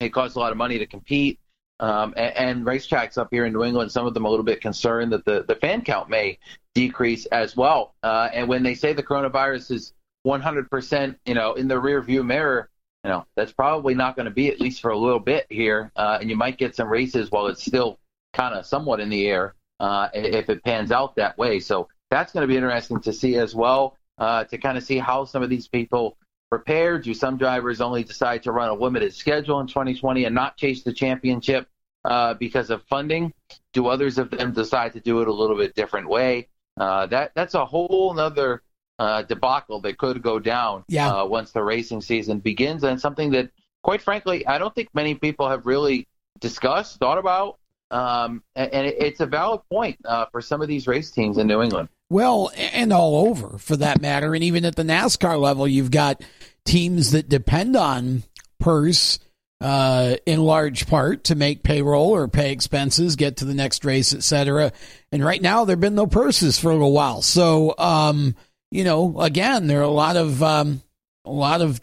It 0.00 0.10
costs 0.10 0.36
a 0.36 0.40
lot 0.40 0.52
of 0.52 0.58
money 0.58 0.78
to 0.78 0.86
compete. 0.86 1.38
Um, 1.80 2.14
and, 2.16 2.36
and 2.36 2.66
racetracks 2.66 3.18
up 3.18 3.28
here 3.30 3.46
in 3.46 3.52
New 3.52 3.64
England, 3.64 3.90
some 3.90 4.06
of 4.06 4.14
them 4.14 4.24
a 4.24 4.30
little 4.30 4.44
bit 4.44 4.60
concerned 4.60 5.12
that 5.12 5.24
the, 5.24 5.44
the 5.46 5.56
fan 5.56 5.82
count 5.82 6.08
may 6.08 6.38
decrease 6.74 7.26
as 7.26 7.56
well. 7.56 7.94
Uh, 8.02 8.28
and 8.32 8.48
when 8.48 8.62
they 8.62 8.74
say 8.74 8.92
the 8.92 9.02
coronavirus 9.02 9.72
is 9.72 9.92
100%, 10.26 11.16
you 11.26 11.34
know, 11.34 11.54
in 11.54 11.68
the 11.68 11.78
rear 11.78 12.00
view 12.00 12.22
mirror, 12.22 12.68
you 13.04 13.10
know 13.10 13.26
that's 13.36 13.52
probably 13.52 13.94
not 13.94 14.16
going 14.16 14.24
to 14.24 14.32
be 14.32 14.48
at 14.48 14.60
least 14.60 14.80
for 14.80 14.90
a 14.90 14.98
little 14.98 15.20
bit 15.20 15.46
here, 15.50 15.92
uh, 15.94 16.18
and 16.20 16.30
you 16.30 16.36
might 16.36 16.58
get 16.58 16.74
some 16.74 16.88
races 16.88 17.30
while 17.30 17.46
it's 17.46 17.64
still 17.64 17.98
kind 18.32 18.54
of 18.54 18.66
somewhat 18.66 19.00
in 19.00 19.10
the 19.10 19.26
air 19.28 19.54
uh, 19.80 20.08
if 20.14 20.48
it 20.48 20.64
pans 20.64 20.90
out 20.90 21.16
that 21.16 21.36
way. 21.38 21.60
So 21.60 21.88
that's 22.10 22.32
going 22.32 22.42
to 22.42 22.48
be 22.48 22.56
interesting 22.56 23.00
to 23.00 23.12
see 23.12 23.36
as 23.36 23.54
well 23.54 23.96
uh, 24.18 24.44
to 24.44 24.58
kind 24.58 24.78
of 24.78 24.84
see 24.84 24.98
how 24.98 25.24
some 25.24 25.42
of 25.42 25.50
these 25.50 25.68
people 25.68 26.16
prepare. 26.50 26.98
Do 26.98 27.14
some 27.14 27.36
drivers 27.36 27.80
only 27.80 28.04
decide 28.04 28.42
to 28.44 28.52
run 28.52 28.68
a 28.70 28.74
limited 28.74 29.14
schedule 29.14 29.60
in 29.60 29.66
2020 29.66 30.24
and 30.24 30.34
not 30.34 30.56
chase 30.56 30.82
the 30.82 30.92
championship 30.92 31.68
uh, 32.04 32.34
because 32.34 32.70
of 32.70 32.82
funding? 32.84 33.32
Do 33.72 33.88
others 33.88 34.18
of 34.18 34.30
them 34.30 34.52
decide 34.52 34.92
to 34.94 35.00
do 35.00 35.20
it 35.20 35.28
a 35.28 35.32
little 35.32 35.56
bit 35.56 35.74
different 35.74 36.08
way? 36.08 36.48
Uh, 36.76 37.06
that 37.06 37.32
that's 37.34 37.54
a 37.54 37.64
whole 37.64 38.18
other 38.18 38.62
uh, 38.98 39.22
debacle 39.22 39.80
that 39.80 39.98
could 39.98 40.22
go 40.22 40.38
down 40.38 40.84
yeah. 40.88 41.10
uh, 41.12 41.24
once 41.24 41.52
the 41.52 41.62
racing 41.62 42.00
season 42.00 42.38
begins, 42.38 42.84
and 42.84 43.00
something 43.00 43.30
that, 43.32 43.50
quite 43.82 44.02
frankly, 44.02 44.46
I 44.46 44.58
don't 44.58 44.74
think 44.74 44.88
many 44.94 45.14
people 45.14 45.48
have 45.48 45.66
really 45.66 46.06
discussed, 46.40 46.98
thought 46.98 47.18
about. 47.18 47.58
Um, 47.90 48.42
and, 48.56 48.72
and 48.72 48.86
it's 48.86 49.20
a 49.20 49.26
valid 49.26 49.60
point 49.70 49.98
uh, 50.04 50.26
for 50.32 50.40
some 50.40 50.62
of 50.62 50.68
these 50.68 50.86
race 50.86 51.10
teams 51.10 51.38
in 51.38 51.46
New 51.46 51.62
England. 51.62 51.88
Well, 52.10 52.50
and 52.56 52.92
all 52.92 53.26
over 53.28 53.58
for 53.58 53.76
that 53.76 54.00
matter. 54.00 54.34
And 54.34 54.44
even 54.44 54.64
at 54.64 54.76
the 54.76 54.82
NASCAR 54.82 55.38
level, 55.38 55.66
you've 55.66 55.90
got 55.90 56.22
teams 56.64 57.12
that 57.12 57.28
depend 57.28 57.76
on 57.76 58.24
purse 58.58 59.18
uh, 59.60 60.16
in 60.26 60.42
large 60.42 60.86
part 60.86 61.24
to 61.24 61.34
make 61.34 61.62
payroll 61.62 62.10
or 62.10 62.28
pay 62.28 62.52
expenses, 62.52 63.16
get 63.16 63.38
to 63.38 63.44
the 63.44 63.54
next 63.54 63.84
race, 63.84 64.14
etc. 64.14 64.72
And 65.10 65.24
right 65.24 65.40
now, 65.40 65.64
there 65.64 65.74
have 65.74 65.80
been 65.80 65.94
no 65.94 66.06
purses 66.06 66.58
for 66.58 66.70
a 66.70 66.72
little 66.74 66.92
while. 66.92 67.22
So, 67.22 67.74
um, 67.78 68.34
you 68.74 68.82
know, 68.82 69.20
again, 69.20 69.68
there 69.68 69.78
are 69.78 69.82
a 69.82 69.88
lot 69.88 70.16
of 70.16 70.42
um, 70.42 70.82
a 71.24 71.30
lot 71.30 71.62
of 71.62 71.80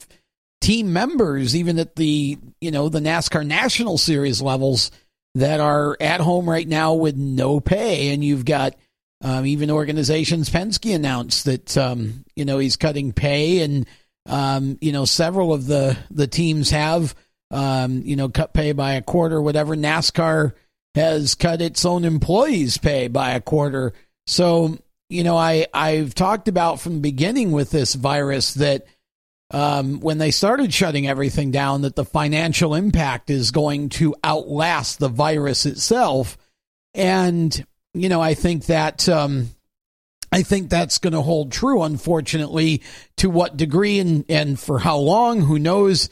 team 0.60 0.92
members, 0.92 1.56
even 1.56 1.80
at 1.80 1.96
the 1.96 2.38
you 2.60 2.70
know 2.70 2.90
the 2.90 3.00
NASCAR 3.00 3.48
National 3.48 3.98
Series 3.98 4.42
levels, 4.42 4.92
that 5.36 5.62
are 5.62 5.96
at 6.02 6.20
home 6.20 6.50
right 6.50 6.68
now 6.68 6.96
with 6.96 7.16
no 7.16 7.62
pay, 7.62 8.14
and 8.14 8.26
you've 8.26 8.44
got 8.44 8.76
um, 9.24 9.46
even 9.46 9.72
organizations. 9.72 10.50
Penske 10.50 10.94
announced 10.94 11.46
that 11.46 11.78
um, 11.78 12.26
you 12.36 12.44
know 12.44 12.58
he's 12.58 12.76
cutting 12.76 13.14
pay, 13.14 13.62
and 13.62 13.88
um, 14.26 14.78
you 14.82 14.92
know 14.92 15.06
several 15.06 15.54
of 15.54 15.68
the 15.68 15.98
the 16.10 16.28
teams 16.28 16.72
have 16.72 17.16
um, 17.52 18.02
you 18.04 18.18
know 18.18 18.28
cut 18.28 18.54
pay 18.54 18.74
by 18.74 18.96
a 18.96 19.02
quarter. 19.02 19.42
Whatever 19.42 19.78
NASCAR 19.78 20.52
has 20.96 21.36
cut 21.36 21.62
its 21.62 21.86
own 21.86 22.04
employees' 22.04 22.78
pay 22.78 23.08
by 23.08 23.32
a 23.32 23.40
quarter. 23.40 23.94
So 24.28 24.78
you 25.12 25.24
know 25.24 25.38
I 25.38 25.68
I've 25.74 26.16
talked 26.16 26.48
about 26.48 26.80
from 26.80 26.96
the 26.96 27.00
beginning 27.02 27.52
with 27.52 27.70
this 27.70 27.94
virus 27.96 28.56
that 28.56 28.86
um, 29.52 30.00
when 30.00 30.18
they 30.18 30.32
started 30.32 30.74
shutting 30.74 31.08
everything 31.08 31.52
down 31.52 31.82
that 31.82 31.96
the 31.96 32.06
financial 32.06 32.74
impact 32.74 33.30
is 33.30 33.52
going 33.52 33.90
to 33.90 34.16
outlast 34.24 35.00
the 35.00 35.10
virus 35.10 35.66
itself. 35.66 36.38
And, 36.94 37.66
you 37.94 38.10
know, 38.10 38.22
I 38.22 38.34
think 38.34 38.66
that. 38.66 39.08
Um, 39.08 39.50
I 40.34 40.44
think 40.44 40.70
that's 40.70 41.00
going 41.00 41.12
to 41.12 41.22
hold 41.22 41.52
true, 41.52 41.84
unfortunately. 41.84 42.84
To 43.18 43.30
what 43.30 43.58
degree 43.58 44.00
and, 44.00 44.24
and 44.30 44.58
for 44.58 44.80
how 44.80 44.98
long, 44.98 45.42
who 45.42 45.60
knows? 45.60 46.10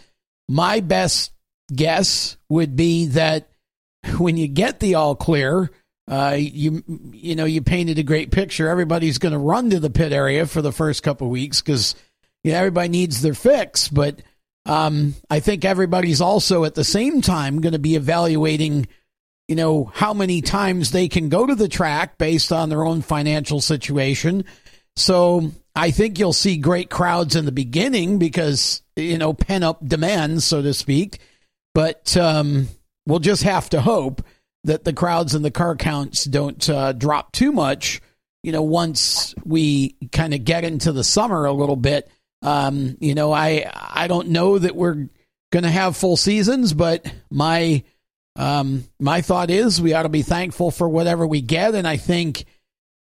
My 0.50 0.82
best 0.82 1.32
guess 1.74 2.36
would 2.50 2.76
be 2.76 3.06
that 3.08 3.50
when 4.18 4.36
you 4.36 4.50
get 4.50 4.82
the 4.82 4.95
all 4.95 5.16
clear, 5.16 5.72
uh, 6.10 6.36
you 6.38 6.84
you 7.14 7.36
know 7.36 7.45
you 7.45 7.62
painted 7.62 7.99
a 7.99 8.03
great 8.03 8.32
picture. 8.32 8.68
Everybody's 8.68 9.20
going 9.20 9.32
to 9.32 9.38
run 9.38 9.70
to 9.70 9.80
the 9.80 9.89
pit 9.89 10.12
area 10.12 10.45
for 10.47 10.62
the 10.62 10.72
first 10.72 11.03
couple 11.03 11.28
of 11.28 11.32
weeks 11.32 11.62
because 11.62 11.95
you 12.43 12.51
know, 12.51 12.57
everybody 12.57 12.89
needs 12.89 13.22
their 13.22 13.34
fix, 13.34 13.88
but 13.88 14.22
um, 14.66 15.16
I 15.30 15.39
think 15.39 15.66
everybody's 15.66 16.22
also 16.22 16.64
at 16.64 16.76
the 16.76 16.84
same 16.84 17.22
time 17.22 17.62
going 17.62 17.74
to 17.74 17.80
be 17.80 17.95
evaluating, 17.95 18.88
you 19.47 19.55
know, 19.55 19.91
how 19.93 20.14
many 20.14 20.41
times 20.41 20.91
they 20.91 21.07
can 21.07 21.30
go 21.30 21.45
to 21.45 21.55
the 21.55 21.68
track 21.68 22.18
based 22.18 22.51
on 22.51 22.70
their 22.70 22.84
own 22.84 23.01
financial 23.01 23.62
situation. 23.62 24.45
So 24.95 25.51
I 25.76 25.91
think 25.91 26.20
you'll 26.20 26.34
see 26.34 26.57
great 26.57 26.89
crowds 26.89 27.36
in 27.36 27.45
the 27.45 27.51
beginning 27.51 28.20
because, 28.20 28.82
you 28.95 29.18
know, 29.18 29.34
pent 29.34 29.64
up 29.64 29.86
demand, 29.86 30.43
so 30.43 30.62
to 30.62 30.74
speak. 30.74 31.20
But 31.74 32.16
um, 32.18 32.68
we'll 33.05 33.20
just 33.20 33.43
have 33.43 33.70
to 33.72 33.82
hope 33.82 34.22
that 34.64 34.84
the 34.84 34.93
crowds 34.93 35.36
and 35.36 35.43
the 35.43 35.51
car 35.51 35.76
counts 35.76 36.26
don't 36.26 36.70
uh, 36.70 36.93
drop 36.93 37.32
too 37.32 37.51
much, 37.51 38.01
you 38.43 38.51
know, 38.51 38.64
once 38.64 39.34
we 39.45 39.95
kind 40.12 40.34
of 40.34 40.43
get 40.43 40.64
into 40.64 40.91
the 40.91 41.03
summer 41.03 41.45
a 41.45 41.53
little 41.53 41.76
bit 41.76 42.10
um, 42.41 42.97
you 42.99 43.16
know, 43.16 43.32
I 43.32 43.70
I 43.74 44.07
don't 44.07 44.30
know 44.30 44.57
that 44.57 44.76
we're 44.76 45.10
going 45.51 45.64
to 45.64 45.72
have 45.72 45.97
full 45.97 46.18
seasons, 46.18 46.74
but 46.74 47.12
my 47.30 47.84
um, 48.36 48.86
my 48.99 49.22
thought 49.22 49.49
is 49.49 49.82
we 49.82 49.93
ought 49.93 50.03
to 50.03 50.10
be 50.10 50.22
thankful 50.22 50.72
for 50.72 50.88
whatever 50.88 51.28
we 51.28 51.41
get, 51.41 51.76
and 51.76 51.88
I 51.88 51.97
think 51.97 52.45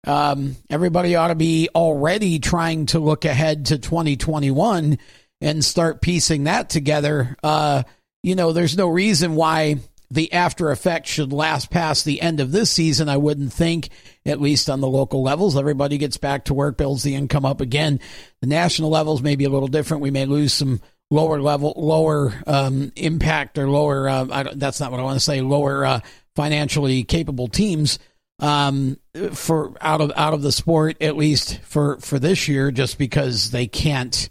um, 0.05 0.55
everybody 0.69 1.15
ought 1.15 1.29
to 1.29 1.35
be 1.35 1.69
already 1.73 2.39
trying 2.39 2.87
to 2.87 2.99
look 2.99 3.25
ahead 3.25 3.67
to 3.67 3.77
2021 3.77 4.97
and 5.41 5.63
start 5.63 6.01
piecing 6.01 6.45
that 6.45 6.69
together. 6.69 7.37
Uh, 7.41 7.83
you 8.23 8.35
know, 8.35 8.51
there's 8.51 8.75
no 8.75 8.89
reason 8.89 9.35
why 9.35 9.77
the 10.11 10.31
after 10.33 10.71
effects 10.71 11.11
should 11.11 11.31
last 11.31 11.69
past 11.69 12.03
the 12.03 12.21
end 12.21 12.39
of 12.39 12.51
this 12.51 12.71
season. 12.71 13.09
I 13.09 13.17
wouldn't 13.17 13.53
think, 13.53 13.89
at 14.25 14.41
least 14.41 14.69
on 14.69 14.81
the 14.81 14.87
local 14.87 15.21
levels. 15.21 15.55
Everybody 15.55 15.97
gets 15.97 16.17
back 16.17 16.45
to 16.45 16.53
work, 16.53 16.77
builds 16.77 17.03
the 17.03 17.15
income 17.15 17.45
up 17.45 17.61
again. 17.61 17.99
The 18.41 18.47
national 18.47 18.89
levels 18.89 19.21
may 19.21 19.35
be 19.35 19.45
a 19.45 19.49
little 19.49 19.67
different. 19.67 20.01
We 20.01 20.11
may 20.11 20.25
lose 20.25 20.53
some 20.53 20.81
lower 21.11 21.41
level, 21.41 21.73
lower 21.75 22.33
um, 22.47 22.91
impact 22.95 23.57
or 23.57 23.69
lower. 23.69 24.09
Uh, 24.09 24.51
that's 24.55 24.79
not 24.79 24.91
what 24.91 24.99
I 24.99 25.03
want 25.03 25.15
to 25.15 25.23
say. 25.23 25.41
Lower 25.41 25.85
uh, 25.85 25.99
financially 26.35 27.03
capable 27.03 27.47
teams 27.47 27.99
um, 28.39 28.97
for 29.33 29.73
out 29.81 30.01
of 30.01 30.11
out 30.15 30.33
of 30.33 30.41
the 30.41 30.51
sport, 30.51 30.97
at 31.01 31.17
least 31.17 31.59
for 31.61 31.97
for 31.99 32.19
this 32.19 32.47
year, 32.47 32.71
just 32.71 32.97
because 32.97 33.51
they 33.51 33.67
can't 33.67 34.29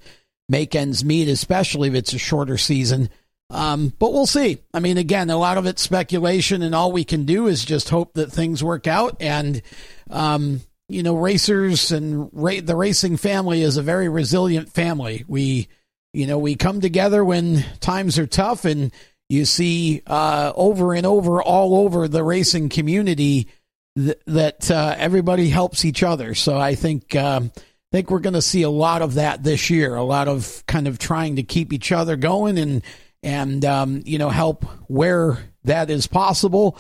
make 0.49 0.75
ends 0.75 1.05
meet, 1.05 1.29
especially 1.29 1.89
if 1.89 1.95
it's 1.95 2.13
a 2.13 2.19
shorter 2.19 2.59
season. 2.59 3.11
Um, 3.51 3.95
but 3.99 4.13
we'll 4.13 4.27
see. 4.27 4.59
I 4.75 4.81
mean, 4.81 4.99
again, 4.99 5.31
a 5.31 5.39
lot 5.39 5.57
of 5.57 5.67
it's 5.67 5.81
speculation, 5.81 6.63
and 6.63 6.75
all 6.75 6.93
we 6.93 7.05
can 7.05 7.25
do 7.25 7.47
is 7.47 7.65
just 7.65 7.89
hope 7.89 8.15
that 8.15 8.31
things 8.31 8.63
work 8.63 8.87
out. 8.87 9.17
And, 9.21 9.63
um, 10.11 10.61
you 10.89 11.03
know, 11.03 11.17
racers 11.17 11.91
and 11.91 12.29
ra- 12.33 12.61
the 12.63 12.77
racing 12.77 13.17
family 13.17 13.63
is 13.63 13.77
a 13.77 13.83
very 13.83 14.09
resilient 14.09 14.71
family. 14.71 15.25
We, 15.27 15.69
you 16.13 16.27
know, 16.27 16.39
we 16.39 16.57
come 16.57 16.81
together 16.81 17.25
when 17.25 17.65
times 17.81 18.19
are 18.19 18.27
tough, 18.27 18.67
and 18.67 18.93
you 19.31 19.47
see 19.47 20.03
uh, 20.07 20.53
over 20.55 20.95
and 20.95 21.07
over, 21.07 21.43
all 21.43 21.75
over 21.75 22.07
the 22.07 22.25
racing 22.25 22.69
community, 22.69 23.49
th- 23.97 24.21
that 24.27 24.71
uh, 24.71 24.95
everybody 24.99 25.49
helps 25.49 25.87
each 25.87 26.03
other. 26.03 26.35
So 26.35 26.59
I 26.59 26.75
think. 26.75 27.15
Um, 27.17 27.51
I 27.91 27.97
think 27.97 28.11
we're 28.11 28.19
going 28.19 28.35
to 28.35 28.43
see 28.43 28.61
a 28.61 28.69
lot 28.69 29.01
of 29.01 29.15
that 29.15 29.43
this 29.43 29.71
year. 29.71 29.97
A 29.97 30.05
lot 30.05 30.29
of 30.29 30.63
kind 30.67 30.87
of 30.87 30.99
trying 30.99 31.37
to 31.37 31.43
keep 31.43 31.73
each 31.73 31.91
other 31.91 32.17
going 32.17 32.59
and 32.59 32.83
and 33.23 33.65
um, 33.65 34.03
you 34.05 34.19
know 34.19 34.29
help 34.29 34.65
where 34.89 35.39
that 35.65 35.91
is 35.91 36.07
possible. 36.07 36.77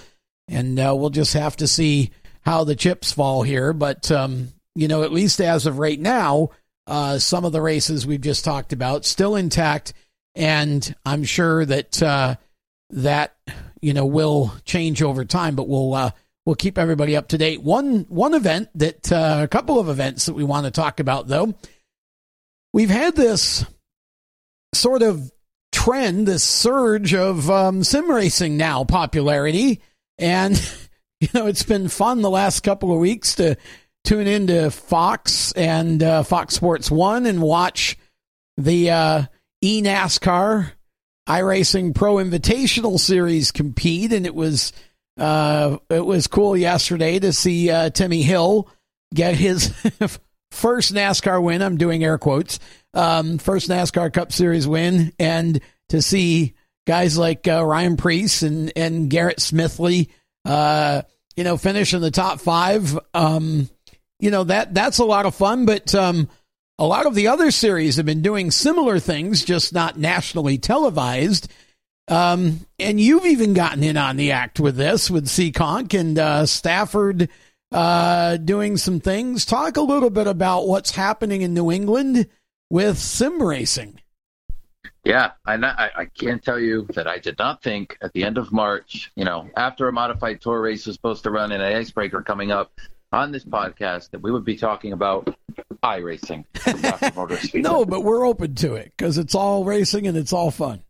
And 0.50 0.78
uh, 0.80 0.94
we'll 0.96 1.10
just 1.10 1.34
have 1.34 1.56
to 1.58 1.68
see 1.68 2.10
how 2.40 2.64
the 2.64 2.76
chips 2.76 3.12
fall 3.12 3.42
here. 3.42 3.72
But 3.72 4.10
um, 4.10 4.48
you 4.74 4.88
know, 4.88 5.02
at 5.02 5.12
least 5.12 5.40
as 5.40 5.66
of 5.66 5.78
right 5.78 6.00
now, 6.00 6.50
uh, 6.86 7.18
some 7.18 7.44
of 7.44 7.52
the 7.52 7.60
races 7.60 8.06
we've 8.06 8.20
just 8.20 8.44
talked 8.44 8.72
about 8.72 9.04
still 9.04 9.36
intact, 9.36 9.92
and 10.34 10.94
I'm 11.04 11.24
sure 11.24 11.64
that 11.64 12.02
uh, 12.02 12.36
that 12.90 13.36
you 13.80 13.92
know 13.92 14.06
will 14.06 14.52
change 14.64 15.02
over 15.02 15.24
time. 15.24 15.54
But 15.54 15.68
we'll 15.68 15.94
uh, 15.94 16.10
we'll 16.46 16.56
keep 16.56 16.78
everybody 16.78 17.14
up 17.14 17.28
to 17.28 17.38
date. 17.38 17.62
One 17.62 18.06
one 18.08 18.34
event 18.34 18.70
that 18.74 19.12
uh, 19.12 19.40
a 19.42 19.48
couple 19.48 19.78
of 19.78 19.88
events 19.88 20.26
that 20.26 20.34
we 20.34 20.44
want 20.44 20.64
to 20.64 20.70
talk 20.70 21.00
about 21.00 21.28
though. 21.28 21.54
We've 22.72 22.90
had 22.90 23.16
this 23.16 23.64
sort 24.74 25.02
of 25.02 25.32
trend, 25.78 26.26
this 26.26 26.42
surge 26.42 27.14
of 27.14 27.48
um, 27.48 27.84
sim 27.84 28.10
racing 28.10 28.56
now 28.56 28.82
popularity. 28.82 29.80
And, 30.18 30.60
you 31.20 31.28
know, 31.32 31.46
it's 31.46 31.62
been 31.62 31.88
fun 31.88 32.20
the 32.20 32.30
last 32.30 32.60
couple 32.64 32.92
of 32.92 32.98
weeks 32.98 33.36
to 33.36 33.56
tune 34.02 34.26
into 34.26 34.72
Fox 34.72 35.52
and 35.52 36.02
uh, 36.02 36.24
Fox 36.24 36.54
Sports 36.54 36.90
1 36.90 37.26
and 37.26 37.40
watch 37.40 37.96
the 38.56 38.90
uh, 38.90 39.22
eNASCAR 39.64 40.72
iRacing 41.28 41.94
Pro 41.94 42.16
Invitational 42.16 42.98
Series 42.98 43.52
compete. 43.52 44.12
And 44.12 44.26
it 44.26 44.34
was. 44.34 44.72
Uh, 45.16 45.78
it 45.90 46.06
was 46.06 46.28
cool 46.28 46.56
yesterday 46.56 47.18
to 47.18 47.32
see 47.32 47.68
uh, 47.68 47.90
Timmy 47.90 48.22
Hill 48.22 48.68
get 49.12 49.34
his 49.34 49.74
first 50.50 50.94
NASCAR 50.94 51.42
win. 51.42 51.62
I'm 51.62 51.76
doing 51.76 52.04
air 52.04 52.18
quotes 52.18 52.58
um, 52.94 53.38
first 53.38 53.68
NASCAR 53.68 54.12
Cup 54.12 54.32
Series 54.32 54.66
win, 54.66 55.12
and 55.18 55.60
to 55.88 56.02
see 56.02 56.54
guys 56.86 57.18
like 57.18 57.46
uh, 57.46 57.64
Ryan 57.64 57.96
Preece 57.96 58.42
and 58.42 58.72
and 58.76 59.10
Garrett 59.10 59.38
Smithley, 59.38 60.08
uh, 60.44 61.02
you 61.36 61.44
know, 61.44 61.56
finish 61.56 61.94
in 61.94 62.00
the 62.00 62.10
top 62.10 62.40
five. 62.40 62.98
Um, 63.14 63.68
you 64.18 64.30
know 64.30 64.44
that 64.44 64.74
that's 64.74 64.98
a 64.98 65.04
lot 65.04 65.26
of 65.26 65.34
fun, 65.34 65.66
but 65.66 65.94
um, 65.94 66.28
a 66.78 66.86
lot 66.86 67.06
of 67.06 67.14
the 67.14 67.28
other 67.28 67.50
series 67.50 67.96
have 67.96 68.06
been 68.06 68.22
doing 68.22 68.50
similar 68.50 68.98
things, 68.98 69.44
just 69.44 69.72
not 69.72 69.98
nationally 69.98 70.58
televised. 70.58 71.50
Um, 72.08 72.60
and 72.78 72.98
you've 72.98 73.26
even 73.26 73.52
gotten 73.52 73.84
in 73.84 73.98
on 73.98 74.16
the 74.16 74.32
act 74.32 74.58
with 74.58 74.76
this, 74.76 75.10
with 75.10 75.26
Seekonk 75.26 75.92
and 75.98 76.18
uh, 76.18 76.46
Stafford 76.46 77.28
uh, 77.72 78.36
doing 78.38 78.76
some 78.76 79.00
things. 79.00 79.44
Talk 79.44 79.76
a 79.76 79.82
little 79.82 80.10
bit 80.10 80.26
about 80.26 80.66
what's 80.66 80.92
happening 80.92 81.42
in 81.42 81.54
New 81.54 81.70
England 81.70 82.28
with 82.70 82.98
sim 82.98 83.42
racing. 83.42 84.00
Yeah, 85.04 85.32
I, 85.46 85.90
I 85.96 86.04
can't 86.06 86.42
tell 86.42 86.58
you 86.58 86.86
that 86.94 87.06
I 87.06 87.18
did 87.18 87.38
not 87.38 87.62
think 87.62 87.96
at 88.02 88.12
the 88.12 88.24
end 88.24 88.36
of 88.36 88.52
March, 88.52 89.10
you 89.16 89.24
know, 89.24 89.48
after 89.56 89.88
a 89.88 89.92
modified 89.92 90.40
tour 90.40 90.60
race 90.60 90.86
was 90.86 90.96
supposed 90.96 91.22
to 91.22 91.30
run 91.30 91.52
and 91.52 91.62
an 91.62 91.76
icebreaker 91.76 92.20
coming 92.22 92.50
up 92.50 92.72
on 93.10 93.32
this 93.32 93.44
podcast, 93.44 94.10
that 94.10 94.20
we 94.20 94.30
would 94.30 94.44
be 94.44 94.56
talking 94.56 94.92
about 94.92 95.34
iRacing. 95.82 96.44
no, 97.54 97.86
but 97.86 98.02
we're 98.02 98.26
open 98.26 98.54
to 98.56 98.74
it 98.74 98.92
because 98.96 99.16
it's 99.16 99.34
all 99.34 99.64
racing 99.64 100.06
and 100.06 100.16
it's 100.16 100.32
all 100.32 100.50
fun. 100.50 100.82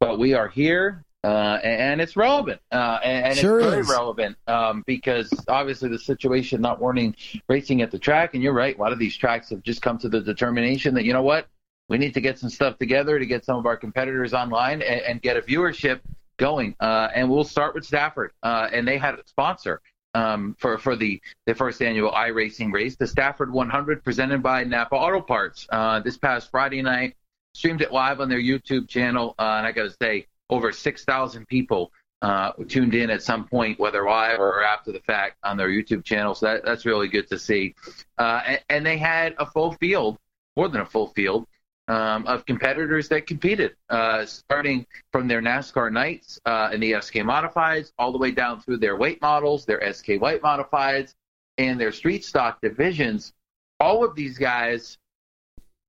But 0.00 0.18
we 0.18 0.32
are 0.32 0.48
here 0.48 1.04
uh, 1.26 1.58
and 1.64 2.00
it's 2.00 2.14
relevant, 2.16 2.60
uh, 2.70 3.00
and, 3.02 3.36
Sure 3.36 3.58
it's 3.58 3.68
very 3.68 3.80
is. 3.80 3.88
relevant 3.88 4.36
um, 4.46 4.84
because 4.86 5.28
obviously 5.48 5.88
the 5.88 5.98
situation 5.98 6.60
not 6.60 6.80
wanting 6.80 7.16
racing 7.48 7.82
at 7.82 7.90
the 7.90 7.98
track, 7.98 8.34
and 8.34 8.44
you're 8.44 8.52
right, 8.52 8.78
a 8.78 8.80
lot 8.80 8.92
of 8.92 9.00
these 9.00 9.16
tracks 9.16 9.50
have 9.50 9.60
just 9.64 9.82
come 9.82 9.98
to 9.98 10.08
the 10.08 10.20
determination 10.20 10.94
that 10.94 11.04
you 11.04 11.12
know 11.12 11.22
what, 11.22 11.48
we 11.88 11.98
need 11.98 12.14
to 12.14 12.20
get 12.20 12.38
some 12.38 12.48
stuff 12.48 12.78
together 12.78 13.18
to 13.18 13.26
get 13.26 13.44
some 13.44 13.58
of 13.58 13.66
our 13.66 13.76
competitors 13.76 14.34
online 14.34 14.82
and, 14.82 15.00
and 15.00 15.20
get 15.20 15.36
a 15.36 15.42
viewership 15.42 15.98
going. 16.36 16.76
Uh, 16.78 17.08
and 17.12 17.28
we'll 17.28 17.42
start 17.42 17.74
with 17.74 17.84
Stafford, 17.84 18.30
uh, 18.44 18.68
and 18.72 18.86
they 18.86 18.96
had 18.96 19.14
a 19.14 19.22
sponsor. 19.26 19.80
Um, 20.14 20.56
for 20.60 20.78
for 20.78 20.96
the 20.96 21.20
the 21.44 21.54
first 21.54 21.82
annual 21.82 22.12
iRacing 22.12 22.72
race, 22.72 22.96
the 22.96 23.06
Stafford 23.06 23.52
100, 23.52 24.04
presented 24.04 24.42
by 24.44 24.62
Napa 24.62 24.94
Auto 24.94 25.20
Parts. 25.20 25.66
Uh, 25.70 26.00
this 26.00 26.16
past 26.16 26.52
Friday 26.52 26.82
night, 26.82 27.16
streamed 27.52 27.82
it 27.82 27.92
live 27.92 28.20
on 28.20 28.28
their 28.28 28.40
YouTube 28.40 28.88
channel, 28.88 29.34
uh, 29.38 29.56
and 29.58 29.66
I 29.66 29.72
got 29.72 29.90
to 29.90 29.96
say, 30.00 30.26
over 30.50 30.72
6,000 30.72 31.46
people 31.48 31.92
uh, 32.22 32.52
tuned 32.68 32.94
in 32.94 33.10
at 33.10 33.22
some 33.22 33.46
point, 33.46 33.78
whether 33.78 34.04
live 34.04 34.40
or 34.40 34.62
after 34.62 34.92
the 34.92 35.00
fact, 35.00 35.36
on 35.44 35.56
their 35.56 35.68
YouTube 35.68 36.04
channel. 36.04 36.34
So 36.34 36.46
that, 36.46 36.64
that's 36.64 36.86
really 36.86 37.08
good 37.08 37.28
to 37.28 37.38
see. 37.38 37.74
Uh, 38.18 38.40
and, 38.46 38.60
and 38.68 38.86
they 38.86 38.98
had 38.98 39.34
a 39.38 39.46
full 39.46 39.72
field, 39.72 40.18
more 40.56 40.68
than 40.68 40.80
a 40.80 40.86
full 40.86 41.08
field, 41.08 41.46
um, 41.88 42.26
of 42.26 42.44
competitors 42.46 43.08
that 43.08 43.26
competed, 43.26 43.76
uh, 43.90 44.24
starting 44.26 44.86
from 45.12 45.28
their 45.28 45.40
NASCAR 45.40 45.92
nights 45.92 46.40
uh, 46.44 46.70
in 46.72 46.80
the 46.80 47.00
SK 47.00 47.16
Modifieds, 47.16 47.92
all 47.98 48.12
the 48.12 48.18
way 48.18 48.30
down 48.30 48.60
through 48.60 48.78
their 48.78 48.98
late 48.98 49.20
models, 49.20 49.64
their 49.64 49.92
SK 49.92 50.20
Light 50.20 50.42
Modifieds, 50.42 51.14
and 51.58 51.80
their 51.80 51.92
street 51.92 52.24
stock 52.24 52.60
divisions. 52.60 53.32
All 53.78 54.04
of 54.04 54.14
these 54.14 54.38
guys 54.38 54.98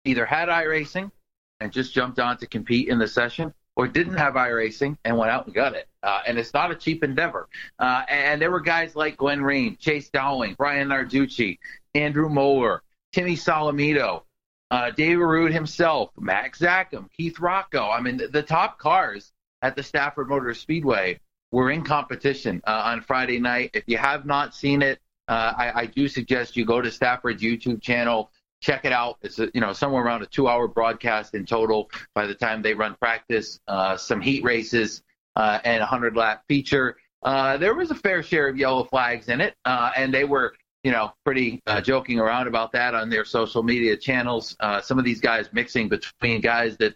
either 0.06 0.26
had 0.26 0.50
iRacing 0.50 1.12
and 1.60 1.72
just 1.72 1.94
jumped 1.94 2.20
on 2.20 2.38
to 2.38 2.48
compete 2.48 2.90
in 2.90 3.00
the 3.00 3.08
session, 3.08 3.54
or 3.78 3.88
didn't 3.88 4.18
have 4.18 4.34
iRacing 4.34 4.98
and 5.06 5.16
went 5.16 5.32
out 5.32 5.46
and 5.46 5.54
got 5.54 5.76
it. 5.76 5.88
Uh, 6.02 6.22
and 6.26 6.40
it's 6.40 6.54
not 6.54 6.72
a 6.72 6.76
cheap 6.76 7.04
endeavor. 7.04 7.48
Uh, 7.78 8.02
and 8.10 8.42
there 8.42 8.50
were 8.50 8.60
guys 8.60 8.96
like 8.96 9.16
Glenn 9.18 9.44
Reen, 9.44 9.78
Chase 9.78 10.10
Dowling, 10.10 10.56
Brian 10.58 10.88
Narducci, 10.90 11.60
Andrew 11.94 12.28
Molleur, 12.28 12.82
Timmy 13.14 13.36
Solomito, 13.36 14.24
uh, 14.72 14.90
Dave 14.90 15.20
Rude 15.20 15.54
himself, 15.54 16.10
Max 16.18 16.60
Zachem, 16.60 17.08
Keith 17.16 17.40
Rocco. 17.40 17.88
I 17.90 18.02
mean, 18.02 18.18
the, 18.18 18.28
the 18.28 18.44
top 18.44 18.80
cars 18.80 19.32
at 19.62 19.76
the 19.76 19.84
Stafford 19.84 20.28
Motor 20.28 20.56
Speedway 20.56 21.20
were 21.52 21.70
in 21.70 21.84
competition 21.84 22.62
uh, 22.66 22.82
on 22.86 23.02
Friday 23.02 23.40
night. 23.40 23.70
If 23.76 23.84
you 23.86 23.98
have 23.98 24.26
not 24.26 24.56
seen 24.56 24.82
it, 24.82 25.00
uh, 25.28 25.54
I, 25.56 25.82
I 25.82 25.86
do 25.86 26.08
suggest 26.08 26.58
you 26.58 26.66
go 26.66 26.82
to 26.82 26.90
Stafford's 26.90 27.44
YouTube 27.44 27.82
channel, 27.82 28.32
check 28.62 28.86
it 28.86 28.92
out. 28.92 29.18
It's 29.22 29.38
you 29.38 29.62
know 29.62 29.74
somewhere 29.74 30.04
around 30.04 30.24
a 30.24 30.26
two-hour 30.26 30.68
broadcast 30.68 31.36
in 31.36 31.46
total. 31.46 31.90
By 32.16 32.26
the 32.26 32.36
time 32.36 32.62
they 32.62 32.74
run 32.74 32.96
practice, 33.00 33.60
uh, 33.68 33.98
some 33.98 34.22
heat 34.22 34.44
races, 34.44 35.04
uh, 35.36 35.60
and 35.64 35.82
a 35.82 35.86
hundred-lap 35.86 36.44
feature, 36.48 36.98
uh, 37.24 37.58
there 37.58 37.74
was 37.76 37.92
a 37.92 37.96
fair 37.96 38.24
share 38.24 38.48
of 38.48 38.58
yellow 38.58 38.84
flags 38.84 39.30
in 39.30 39.42
it, 39.42 39.56
uh, 39.66 39.92
and 39.96 40.14
they 40.14 40.24
were 40.24 40.56
you 40.84 40.92
know 40.92 41.12
pretty 41.26 41.62
uh, 41.68 41.82
joking 41.82 42.20
around 42.20 42.48
about 42.48 42.72
that 42.72 42.96
on 42.96 43.10
their 43.10 43.26
social 43.26 43.64
media 43.64 43.96
channels. 43.98 44.56
Uh, 44.60 44.82
some 44.82 44.98
of 44.98 45.06
these 45.06 45.22
guys 45.22 45.50
mixing 45.54 45.90
between 45.90 46.42
guys 46.42 46.78
that 46.78 46.96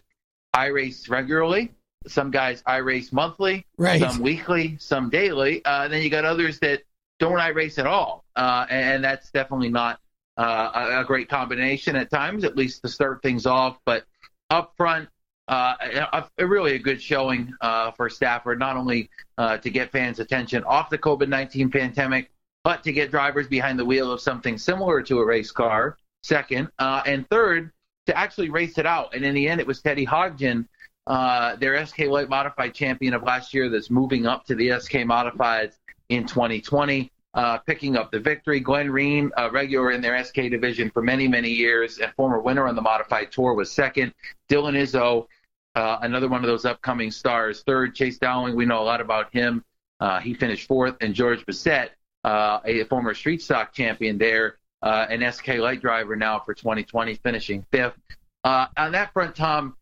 I 0.54 0.66
race 0.66 1.08
regularly. 1.08 1.72
Some 2.08 2.32
guys 2.32 2.64
I 2.66 2.78
race 2.78 3.12
monthly, 3.12 3.64
Right. 3.78 4.00
some 4.00 4.20
weekly, 4.20 4.76
some 4.80 5.08
daily. 5.08 5.64
Uh, 5.64 5.86
then 5.86 6.02
you 6.02 6.10
got 6.10 6.24
others 6.24 6.58
that 6.58 6.82
don't 7.20 7.38
I 7.38 7.48
race 7.48 7.78
at 7.78 7.86
all, 7.86 8.24
uh, 8.34 8.66
and 8.68 9.04
that's 9.04 9.30
definitely 9.30 9.68
not 9.68 10.00
uh, 10.36 11.00
a, 11.00 11.04
great 11.04 11.28
combination 11.28 11.96
at 11.96 12.10
times, 12.10 12.44
at 12.44 12.56
least 12.56 12.82
to 12.82 12.88
start 12.88 13.22
things 13.22 13.46
off. 13.46 13.78
But 13.84 14.04
up 14.50 14.72
front, 14.76 15.08
uh, 15.48 15.74
a, 16.12 16.24
a 16.38 16.46
really 16.46 16.74
a 16.74 16.78
good 16.78 17.02
showing 17.02 17.52
uh, 17.60 17.90
for 17.92 18.08
Stafford, 18.08 18.58
not 18.58 18.76
only 18.76 19.10
uh, 19.38 19.58
to 19.58 19.70
get 19.70 19.92
fans' 19.92 20.20
attention 20.20 20.64
off 20.64 20.90
the 20.90 20.98
COVID 20.98 21.28
19 21.28 21.70
pandemic, 21.70 22.30
but 22.64 22.82
to 22.84 22.92
get 22.92 23.10
drivers 23.10 23.48
behind 23.48 23.78
the 23.78 23.84
wheel 23.84 24.10
of 24.10 24.20
something 24.20 24.56
similar 24.56 25.02
to 25.02 25.18
a 25.18 25.24
race 25.24 25.50
car, 25.50 25.98
second. 26.22 26.68
Uh, 26.78 27.02
and 27.04 27.28
third, 27.28 27.72
to 28.06 28.16
actually 28.16 28.50
race 28.50 28.78
it 28.78 28.86
out. 28.86 29.14
And 29.14 29.24
in 29.24 29.34
the 29.34 29.48
end, 29.48 29.60
it 29.60 29.66
was 29.66 29.82
Teddy 29.82 30.06
Hodgdon, 30.06 30.66
uh, 31.06 31.56
their 31.56 31.84
SK 31.84 32.00
Light 32.06 32.28
Modified 32.28 32.74
champion 32.74 33.14
of 33.14 33.22
last 33.22 33.52
year, 33.52 33.68
that's 33.68 33.90
moving 33.90 34.26
up 34.26 34.44
to 34.46 34.54
the 34.54 34.78
SK 34.80 34.92
Modifieds 35.04 35.74
in 36.08 36.26
2020 36.26 37.10
uh, 37.34 37.58
picking 37.58 37.96
up 37.96 38.10
the 38.10 38.20
victory. 38.20 38.60
Glenn 38.60 38.90
Reen, 38.90 39.30
a 39.36 39.50
regular 39.50 39.92
in 39.92 40.00
their 40.00 40.22
SK 40.22 40.34
division 40.50 40.90
for 40.90 41.02
many, 41.02 41.26
many 41.26 41.50
years, 41.50 41.98
and 41.98 42.12
former 42.14 42.40
winner 42.40 42.66
on 42.66 42.74
the 42.74 42.82
modified 42.82 43.32
tour, 43.32 43.54
was 43.54 43.70
second. 43.70 44.12
Dylan 44.48 44.76
Izzo, 44.76 45.26
uh, 45.74 45.98
another 46.02 46.28
one 46.28 46.42
of 46.42 46.46
those 46.46 46.64
upcoming 46.64 47.10
stars, 47.10 47.62
third. 47.62 47.94
Chase 47.94 48.18
Dowling, 48.18 48.54
we 48.54 48.66
know 48.66 48.82
a 48.82 48.84
lot 48.84 49.00
about 49.00 49.32
him. 49.32 49.64
Uh, 50.00 50.20
he 50.20 50.34
finished 50.34 50.68
fourth. 50.68 50.96
And 51.00 51.14
George 51.14 51.46
Bissett, 51.46 51.92
uh, 52.24 52.60
a 52.64 52.84
former 52.84 53.14
street 53.14 53.40
stock 53.40 53.72
champion 53.72 54.18
there, 54.18 54.58
uh, 54.82 55.06
an 55.08 55.30
SK 55.32 55.48
light 55.58 55.80
driver 55.80 56.16
now 56.16 56.40
for 56.40 56.54
2020, 56.54 57.14
finishing 57.14 57.64
fifth. 57.70 57.96
Uh, 58.44 58.66
on 58.76 58.92
that 58.92 59.12
front, 59.12 59.34
Tom, 59.36 59.76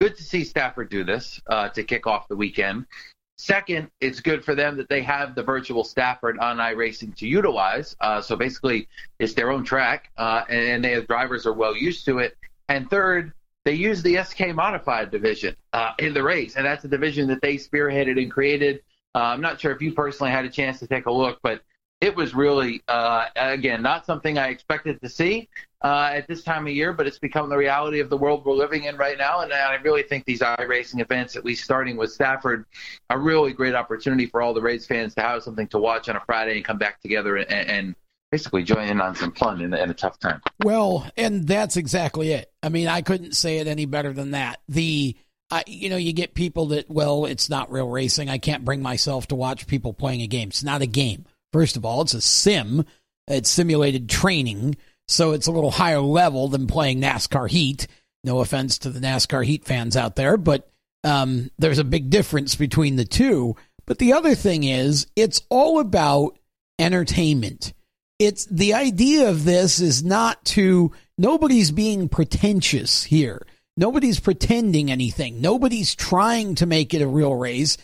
good 0.00 0.16
to 0.16 0.22
see 0.22 0.44
Stafford 0.44 0.90
do 0.90 1.02
this 1.02 1.40
to 1.74 1.82
kick 1.82 2.06
off 2.06 2.28
the 2.28 2.36
weekend. 2.36 2.86
Second, 3.36 3.90
it's 4.00 4.20
good 4.20 4.44
for 4.44 4.54
them 4.54 4.76
that 4.76 4.88
they 4.88 5.02
have 5.02 5.34
the 5.34 5.42
virtual 5.42 5.82
Stafford 5.82 6.38
on 6.38 6.58
iRacing 6.58 7.16
to 7.16 7.26
utilize. 7.26 7.96
Uh, 8.00 8.20
so 8.20 8.36
basically, 8.36 8.88
it's 9.18 9.34
their 9.34 9.50
own 9.50 9.64
track, 9.64 10.10
uh, 10.16 10.44
and, 10.48 10.84
and 10.84 10.84
the 10.84 11.02
drivers 11.06 11.44
are 11.44 11.52
well 11.52 11.76
used 11.76 12.04
to 12.04 12.18
it. 12.18 12.36
And 12.68 12.88
third, 12.88 13.32
they 13.64 13.74
use 13.74 14.02
the 14.02 14.22
SK 14.22 14.54
modified 14.54 15.10
division 15.10 15.56
uh, 15.72 15.92
in 15.98 16.14
the 16.14 16.22
race, 16.22 16.54
and 16.54 16.64
that's 16.64 16.84
a 16.84 16.88
division 16.88 17.26
that 17.28 17.42
they 17.42 17.56
spearheaded 17.56 18.22
and 18.22 18.30
created. 18.30 18.82
Uh, 19.14 19.22
I'm 19.22 19.40
not 19.40 19.60
sure 19.60 19.72
if 19.72 19.80
you 19.80 19.92
personally 19.92 20.30
had 20.30 20.44
a 20.44 20.50
chance 20.50 20.78
to 20.80 20.86
take 20.86 21.06
a 21.06 21.12
look, 21.12 21.38
but 21.42 21.62
it 22.04 22.14
was 22.14 22.34
really, 22.34 22.82
uh, 22.86 23.26
again, 23.34 23.80
not 23.80 24.04
something 24.04 24.36
I 24.36 24.48
expected 24.48 25.00
to 25.00 25.08
see 25.08 25.48
uh, 25.82 26.10
at 26.12 26.28
this 26.28 26.42
time 26.42 26.66
of 26.66 26.74
year, 26.74 26.92
but 26.92 27.06
it's 27.06 27.18
become 27.18 27.48
the 27.48 27.56
reality 27.56 28.00
of 28.00 28.10
the 28.10 28.16
world 28.16 28.44
we're 28.44 28.52
living 28.52 28.84
in 28.84 28.98
right 28.98 29.16
now. 29.16 29.40
And 29.40 29.50
I 29.54 29.74
really 29.76 30.02
think 30.02 30.26
these 30.26 30.40
iRacing 30.40 31.00
events, 31.00 31.34
at 31.34 31.46
least 31.46 31.64
starting 31.64 31.96
with 31.96 32.12
Stafford, 32.12 32.66
are 33.08 33.18
really 33.18 33.54
great 33.54 33.74
opportunity 33.74 34.26
for 34.26 34.42
all 34.42 34.52
the 34.52 34.60
race 34.60 34.86
fans 34.86 35.14
to 35.14 35.22
have 35.22 35.42
something 35.42 35.66
to 35.68 35.78
watch 35.78 36.10
on 36.10 36.16
a 36.16 36.20
Friday 36.26 36.56
and 36.56 36.64
come 36.64 36.76
back 36.76 37.00
together 37.00 37.36
and, 37.36 37.50
and 37.50 37.94
basically 38.30 38.64
join 38.64 38.86
in 38.86 39.00
on 39.00 39.14
some 39.16 39.32
fun 39.32 39.62
in, 39.62 39.72
in 39.72 39.88
a 39.88 39.94
tough 39.94 40.18
time. 40.18 40.42
Well, 40.62 41.10
and 41.16 41.48
that's 41.48 41.78
exactly 41.78 42.32
it. 42.32 42.52
I 42.62 42.68
mean, 42.68 42.86
I 42.86 43.00
couldn't 43.00 43.32
say 43.32 43.58
it 43.58 43.66
any 43.66 43.86
better 43.86 44.12
than 44.12 44.32
that. 44.32 44.60
The 44.68 45.16
you 45.66 45.88
know, 45.88 45.96
you 45.96 46.12
get 46.12 46.34
people 46.34 46.66
that, 46.66 46.90
well, 46.90 47.26
it's 47.26 47.48
not 47.48 47.70
real 47.70 47.88
racing. 47.88 48.28
I 48.28 48.38
can't 48.38 48.64
bring 48.64 48.82
myself 48.82 49.28
to 49.28 49.36
watch 49.36 49.68
people 49.68 49.92
playing 49.92 50.20
a 50.22 50.26
game. 50.26 50.48
It's 50.48 50.64
not 50.64 50.82
a 50.82 50.86
game. 50.86 51.26
First 51.54 51.76
of 51.76 51.84
all, 51.84 52.02
it's 52.02 52.14
a 52.14 52.20
sim. 52.20 52.84
It's 53.28 53.48
simulated 53.48 54.08
training, 54.08 54.74
so 55.06 55.30
it's 55.30 55.46
a 55.46 55.52
little 55.52 55.70
higher 55.70 56.00
level 56.00 56.48
than 56.48 56.66
playing 56.66 57.00
NASCAR 57.00 57.48
Heat. 57.48 57.86
No 58.24 58.40
offense 58.40 58.78
to 58.78 58.90
the 58.90 58.98
NASCAR 58.98 59.44
Heat 59.44 59.64
fans 59.64 59.96
out 59.96 60.16
there, 60.16 60.36
but 60.36 60.68
um, 61.04 61.52
there's 61.56 61.78
a 61.78 61.84
big 61.84 62.10
difference 62.10 62.56
between 62.56 62.96
the 62.96 63.04
two. 63.04 63.54
But 63.86 63.98
the 63.98 64.14
other 64.14 64.34
thing 64.34 64.64
is, 64.64 65.06
it's 65.14 65.42
all 65.48 65.78
about 65.78 66.36
entertainment. 66.80 67.72
It's 68.18 68.46
the 68.46 68.74
idea 68.74 69.30
of 69.30 69.44
this 69.44 69.78
is 69.78 70.02
not 70.02 70.44
to, 70.46 70.90
nobody's 71.16 71.70
being 71.70 72.08
pretentious 72.08 73.04
here. 73.04 73.46
Nobody's 73.76 74.18
pretending 74.18 74.90
anything. 74.90 75.40
Nobody's 75.40 75.94
trying 75.94 76.56
to 76.56 76.66
make 76.66 76.94
it 76.94 77.02
a 77.02 77.06
real 77.06 77.36
race. 77.36 77.76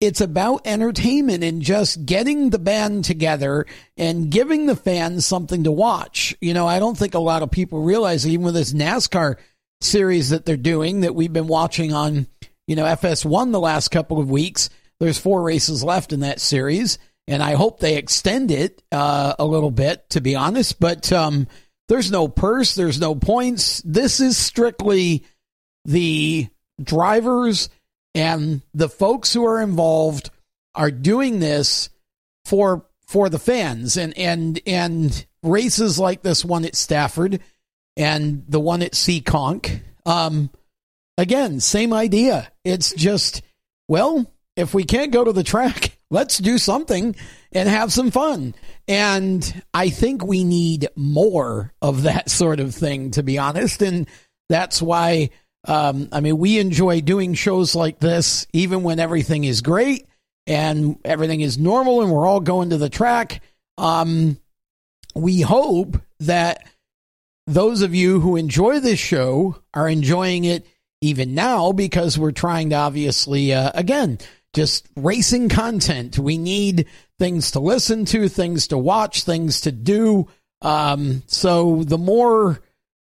It's 0.00 0.20
about 0.20 0.62
entertainment 0.64 1.42
and 1.42 1.60
just 1.60 2.06
getting 2.06 2.50
the 2.50 2.58
band 2.58 3.04
together 3.04 3.66
and 3.96 4.30
giving 4.30 4.66
the 4.66 4.76
fans 4.76 5.26
something 5.26 5.64
to 5.64 5.72
watch. 5.72 6.36
You 6.40 6.54
know, 6.54 6.68
I 6.68 6.78
don't 6.78 6.96
think 6.96 7.14
a 7.14 7.18
lot 7.18 7.42
of 7.42 7.50
people 7.50 7.82
realize, 7.82 8.26
even 8.26 8.44
with 8.44 8.54
this 8.54 8.72
NASCAR 8.72 9.36
series 9.80 10.30
that 10.30 10.46
they're 10.46 10.56
doing 10.56 11.00
that 11.00 11.16
we've 11.16 11.32
been 11.32 11.48
watching 11.48 11.92
on, 11.92 12.28
you 12.68 12.76
know, 12.76 12.84
FS1 12.84 13.50
the 13.50 13.58
last 13.58 13.88
couple 13.88 14.20
of 14.20 14.30
weeks, 14.30 14.70
there's 15.00 15.18
four 15.18 15.42
races 15.42 15.82
left 15.82 16.12
in 16.12 16.20
that 16.20 16.40
series. 16.40 16.98
And 17.26 17.42
I 17.42 17.54
hope 17.54 17.80
they 17.80 17.96
extend 17.96 18.52
it 18.52 18.82
uh, 18.92 19.34
a 19.38 19.44
little 19.44 19.70
bit, 19.70 20.08
to 20.10 20.20
be 20.20 20.36
honest. 20.36 20.78
But 20.78 21.12
um, 21.12 21.48
there's 21.88 22.10
no 22.10 22.28
purse, 22.28 22.74
there's 22.74 23.00
no 23.00 23.14
points. 23.16 23.82
This 23.84 24.20
is 24.20 24.36
strictly 24.36 25.24
the 25.84 26.48
drivers 26.82 27.68
and 28.14 28.62
the 28.74 28.88
folks 28.88 29.32
who 29.32 29.44
are 29.44 29.60
involved 29.60 30.30
are 30.74 30.90
doing 30.90 31.40
this 31.40 31.90
for 32.44 32.86
for 33.06 33.28
the 33.28 33.38
fans 33.38 33.96
and 33.96 34.16
and 34.16 34.60
and 34.66 35.26
races 35.42 35.98
like 35.98 36.22
this 36.22 36.44
one 36.44 36.64
at 36.64 36.76
Stafford 36.76 37.40
and 37.96 38.44
the 38.48 38.60
one 38.60 38.82
at 38.82 38.92
Seekonk. 38.92 39.80
Um, 40.06 40.50
again, 41.16 41.60
same 41.60 41.92
idea. 41.92 42.50
It's 42.64 42.92
just 42.94 43.42
well, 43.88 44.30
if 44.56 44.74
we 44.74 44.84
can't 44.84 45.12
go 45.12 45.24
to 45.24 45.32
the 45.32 45.44
track, 45.44 45.98
let's 46.10 46.38
do 46.38 46.58
something 46.58 47.16
and 47.52 47.68
have 47.68 47.92
some 47.92 48.10
fun. 48.10 48.54
And 48.86 49.62
I 49.72 49.90
think 49.90 50.24
we 50.24 50.44
need 50.44 50.88
more 50.96 51.72
of 51.80 52.02
that 52.02 52.30
sort 52.30 52.60
of 52.60 52.74
thing, 52.74 53.12
to 53.12 53.22
be 53.22 53.38
honest. 53.38 53.82
And 53.82 54.08
that's 54.48 54.80
why 54.80 55.30
Um, 55.64 56.08
I 56.12 56.20
mean, 56.20 56.38
we 56.38 56.58
enjoy 56.58 57.00
doing 57.00 57.34
shows 57.34 57.74
like 57.74 57.98
this, 57.98 58.46
even 58.52 58.82
when 58.82 59.00
everything 59.00 59.44
is 59.44 59.60
great 59.60 60.06
and 60.46 60.98
everything 61.04 61.40
is 61.40 61.58
normal 61.58 62.00
and 62.00 62.10
we're 62.10 62.26
all 62.26 62.40
going 62.40 62.70
to 62.70 62.78
the 62.78 62.88
track. 62.88 63.42
Um, 63.76 64.38
we 65.14 65.40
hope 65.40 66.00
that 66.20 66.64
those 67.46 67.82
of 67.82 67.94
you 67.94 68.20
who 68.20 68.36
enjoy 68.36 68.80
this 68.80 68.98
show 68.98 69.56
are 69.74 69.88
enjoying 69.88 70.44
it 70.44 70.66
even 71.00 71.34
now 71.34 71.72
because 71.72 72.18
we're 72.18 72.32
trying 72.32 72.70
to 72.70 72.76
obviously, 72.76 73.52
uh, 73.52 73.70
again, 73.74 74.18
just 74.54 74.88
racing 74.96 75.48
content. 75.48 76.18
We 76.18 76.38
need 76.38 76.86
things 77.18 77.52
to 77.52 77.60
listen 77.60 78.04
to, 78.06 78.28
things 78.28 78.68
to 78.68 78.78
watch, 78.78 79.24
things 79.24 79.62
to 79.62 79.72
do. 79.72 80.28
Um, 80.62 81.22
so 81.26 81.84
the 81.84 81.98
more 81.98 82.60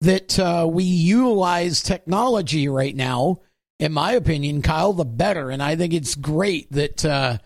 that 0.03 0.37
uh, 0.39 0.67
we 0.69 0.83
utilize 0.83 1.81
technology 1.81 2.69
right 2.69 2.95
now, 2.95 3.41
in 3.79 3.93
my 3.93 4.13
opinion, 4.13 4.61
Kyle, 4.61 4.93
the 4.93 5.05
better. 5.05 5.49
And 5.49 5.63
I 5.63 5.77
think 5.77 5.95
it's 5.95 6.17
great 6.17 6.71
that 6.73 7.05
uh, 7.05 7.39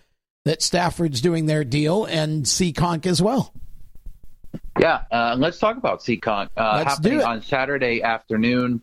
that 0.47 0.63
Stafford's 0.63 1.21
doing 1.21 1.47
their 1.47 1.65
deal 1.65 2.07
and 2.07 2.45
Seekonk 2.45 3.07
as 3.07 3.21
well. 3.21 3.53
Yeah, 4.79 5.03
uh, 5.11 5.37
let's 5.39 5.59
talk 5.59 5.77
about 5.77 6.01
Seekonk. 6.01 6.49
Uh, 6.57 6.83
Let's 6.85 6.95
happening 6.97 7.23
on 7.23 7.43
Saturday 7.43 8.03
afternoon, 8.03 8.83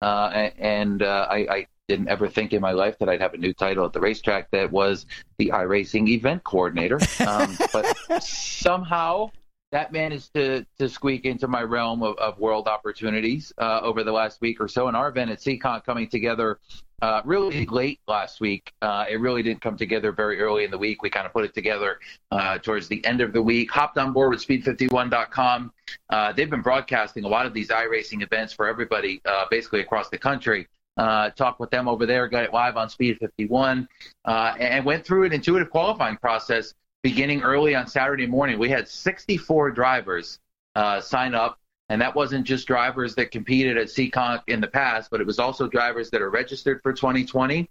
uh, 0.00 0.50
and 0.58 1.02
uh, 1.02 1.26
I, 1.28 1.36
I 1.36 1.66
didn't 1.88 2.08
ever 2.08 2.28
think 2.28 2.52
in 2.52 2.60
my 2.60 2.72
life 2.72 2.98
that 2.98 3.08
I'd 3.08 3.20
have 3.20 3.34
a 3.34 3.38
new 3.38 3.52
title 3.52 3.84
at 3.84 3.92
the 3.92 4.00
racetrack 4.00 4.50
that 4.50 4.70
was 4.70 5.06
the 5.38 5.50
iRacing 5.54 6.08
event 6.08 6.44
coordinator. 6.44 7.00
Um, 7.26 7.56
but 7.72 7.96
somehow 8.22 9.30
that 9.70 9.92
managed 9.92 10.32
to 10.34 10.64
to 10.78 10.88
squeak 10.88 11.24
into 11.24 11.48
my 11.48 11.62
realm 11.62 12.02
of, 12.02 12.16
of 12.18 12.38
world 12.38 12.68
opportunities 12.68 13.52
uh, 13.58 13.80
over 13.82 14.04
the 14.04 14.12
last 14.12 14.40
week 14.40 14.60
or 14.60 14.68
so. 14.68 14.88
And 14.88 14.96
our 14.96 15.08
event 15.08 15.30
at 15.30 15.38
Seekonk 15.38 15.84
coming 15.84 16.08
together 16.08 16.58
uh, 17.00 17.22
really 17.24 17.66
late 17.66 18.00
last 18.08 18.40
week. 18.40 18.72
Uh, 18.82 19.04
it 19.08 19.20
really 19.20 19.42
didn't 19.42 19.60
come 19.60 19.76
together 19.76 20.12
very 20.12 20.40
early 20.40 20.64
in 20.64 20.70
the 20.70 20.78
week. 20.78 21.02
We 21.02 21.10
kind 21.10 21.26
of 21.26 21.32
put 21.32 21.44
it 21.44 21.54
together 21.54 21.98
uh, 22.30 22.58
towards 22.58 22.88
the 22.88 23.04
end 23.04 23.20
of 23.20 23.32
the 23.32 23.42
week. 23.42 23.70
Hopped 23.70 23.98
on 23.98 24.12
board 24.12 24.30
with 24.30 24.46
Speed51.com. 24.46 25.72
Uh, 26.10 26.32
they've 26.32 26.50
been 26.50 26.62
broadcasting 26.62 27.24
a 27.24 27.28
lot 27.28 27.46
of 27.46 27.54
these 27.54 27.68
iRacing 27.68 28.22
events 28.22 28.52
for 28.52 28.66
everybody, 28.66 29.20
uh, 29.24 29.44
basically 29.50 29.80
across 29.80 30.08
the 30.08 30.18
country. 30.18 30.66
Uh, 30.96 31.30
talked 31.30 31.60
with 31.60 31.70
them 31.70 31.86
over 31.86 32.06
there, 32.06 32.26
got 32.26 32.42
it 32.42 32.52
live 32.52 32.76
on 32.76 32.88
Speed 32.88 33.16
51, 33.20 33.86
uh, 34.24 34.54
and 34.58 34.84
went 34.84 35.06
through 35.06 35.24
an 35.24 35.32
intuitive 35.32 35.70
qualifying 35.70 36.16
process 36.16 36.74
beginning 37.02 37.42
early 37.42 37.74
on 37.74 37.86
Saturday 37.86 38.26
morning. 38.26 38.58
We 38.58 38.68
had 38.68 38.88
64 38.88 39.70
drivers 39.70 40.38
uh, 40.74 41.00
sign 41.00 41.34
up, 41.34 41.58
and 41.88 42.00
that 42.00 42.14
wasn't 42.14 42.46
just 42.46 42.66
drivers 42.66 43.14
that 43.14 43.30
competed 43.30 43.78
at 43.78 43.86
Seekonk 43.86 44.42
in 44.48 44.60
the 44.60 44.66
past, 44.66 45.10
but 45.10 45.20
it 45.20 45.26
was 45.26 45.38
also 45.38 45.68
drivers 45.68 46.10
that 46.10 46.22
are 46.22 46.30
registered 46.30 46.80
for 46.82 46.92
2020, 46.92 47.68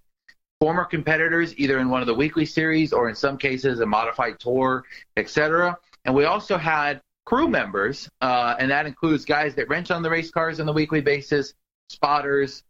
former 0.60 0.86
competitors 0.86 1.54
either 1.58 1.80
in 1.80 1.90
one 1.90 2.02
of 2.02 2.08
the 2.08 2.16
weekly 2.16 2.46
series 2.46 2.94
or 2.94 3.10
in 3.10 3.16
some 3.16 3.38
cases 3.38 3.80
a 3.80 3.86
modified 3.86 4.40
tour, 4.40 4.84
etc. 5.18 5.78
And 6.06 6.16
we 6.16 6.26
also 6.26 6.58
had 6.58 7.02
crew 7.26 7.48
members, 7.48 8.10
uh, 8.22 8.56
and 8.58 8.72
that 8.72 8.86
includes 8.86 9.26
guys 9.26 9.54
that 9.56 9.68
wrench 9.68 9.92
on 9.92 10.02
the 10.02 10.10
race 10.10 10.32
cars 10.32 10.60
on 10.60 10.66
the 10.66 10.74
weekly 10.74 11.02
basis, 11.02 11.54
spotters, 11.90 12.64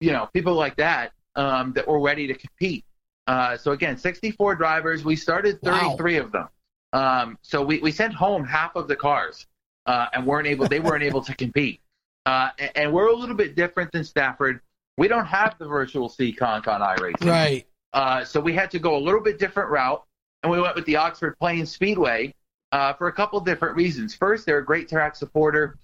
you 0.00 0.12
know, 0.12 0.28
people 0.32 0.54
like 0.54 0.76
that 0.76 1.12
um, 1.36 1.72
that 1.74 1.86
were 1.86 2.00
ready 2.00 2.26
to 2.26 2.34
compete. 2.34 2.84
Uh, 3.30 3.56
so 3.56 3.70
again, 3.70 3.96
64 3.96 4.56
drivers. 4.56 5.04
We 5.04 5.14
started 5.14 5.62
33 5.62 6.16
of 6.16 6.32
them. 6.32 6.48
Um, 6.92 7.38
so 7.42 7.62
we, 7.62 7.78
we 7.78 7.92
sent 7.92 8.12
home 8.12 8.44
half 8.44 8.74
of 8.74 8.88
the 8.88 8.96
cars 8.96 9.46
uh, 9.86 10.06
and 10.12 10.26
weren't 10.26 10.48
able. 10.48 10.66
They 10.66 10.80
weren't 10.80 11.04
able 11.04 11.22
to 11.22 11.36
compete. 11.36 11.80
Uh, 12.26 12.48
and, 12.58 12.70
and 12.74 12.92
we're 12.92 13.06
a 13.06 13.14
little 13.14 13.36
bit 13.36 13.54
different 13.54 13.92
than 13.92 14.02
Stafford. 14.02 14.58
We 14.98 15.06
don't 15.06 15.26
have 15.26 15.54
the 15.60 15.68
virtual 15.68 16.08
Seekonk 16.08 16.66
on 16.66 16.80
iRacing. 16.80 17.30
Right. 17.30 17.66
Uh, 17.92 18.24
so 18.24 18.40
we 18.40 18.52
had 18.52 18.68
to 18.72 18.80
go 18.80 18.96
a 18.96 18.98
little 18.98 19.20
bit 19.20 19.38
different 19.38 19.70
route, 19.70 20.04
and 20.42 20.50
we 20.50 20.60
went 20.60 20.74
with 20.74 20.86
the 20.86 20.96
Oxford 20.96 21.38
Plains 21.38 21.70
Speedway 21.70 22.34
uh, 22.72 22.94
for 22.94 23.06
a 23.06 23.12
couple 23.12 23.38
different 23.38 23.76
reasons. 23.76 24.12
First, 24.12 24.44
they're 24.44 24.58
a 24.58 24.64
great 24.64 24.88
track 24.88 25.14
supporter, 25.14 25.78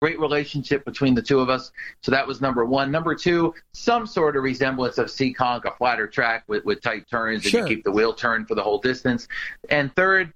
great 0.00 0.18
relationship 0.20 0.84
between 0.84 1.14
the 1.14 1.22
two 1.22 1.40
of 1.40 1.48
us. 1.48 1.72
So 2.02 2.10
that 2.12 2.26
was 2.26 2.40
number 2.40 2.64
one. 2.64 2.90
Number 2.90 3.14
two, 3.14 3.54
some 3.72 4.06
sort 4.06 4.36
of 4.36 4.42
resemblance 4.42 4.98
of 4.98 5.06
Seekonk, 5.06 5.64
a 5.64 5.72
flatter 5.72 6.06
track 6.06 6.44
with, 6.46 6.64
with 6.64 6.80
tight 6.80 7.08
turns, 7.10 7.44
and 7.44 7.50
Sure. 7.50 7.62
you 7.62 7.76
keep 7.76 7.84
the 7.84 7.90
wheel 7.90 8.12
turned 8.12 8.46
for 8.48 8.54
the 8.54 8.62
whole 8.62 8.78
distance. 8.78 9.26
And 9.70 9.94
third, 9.94 10.32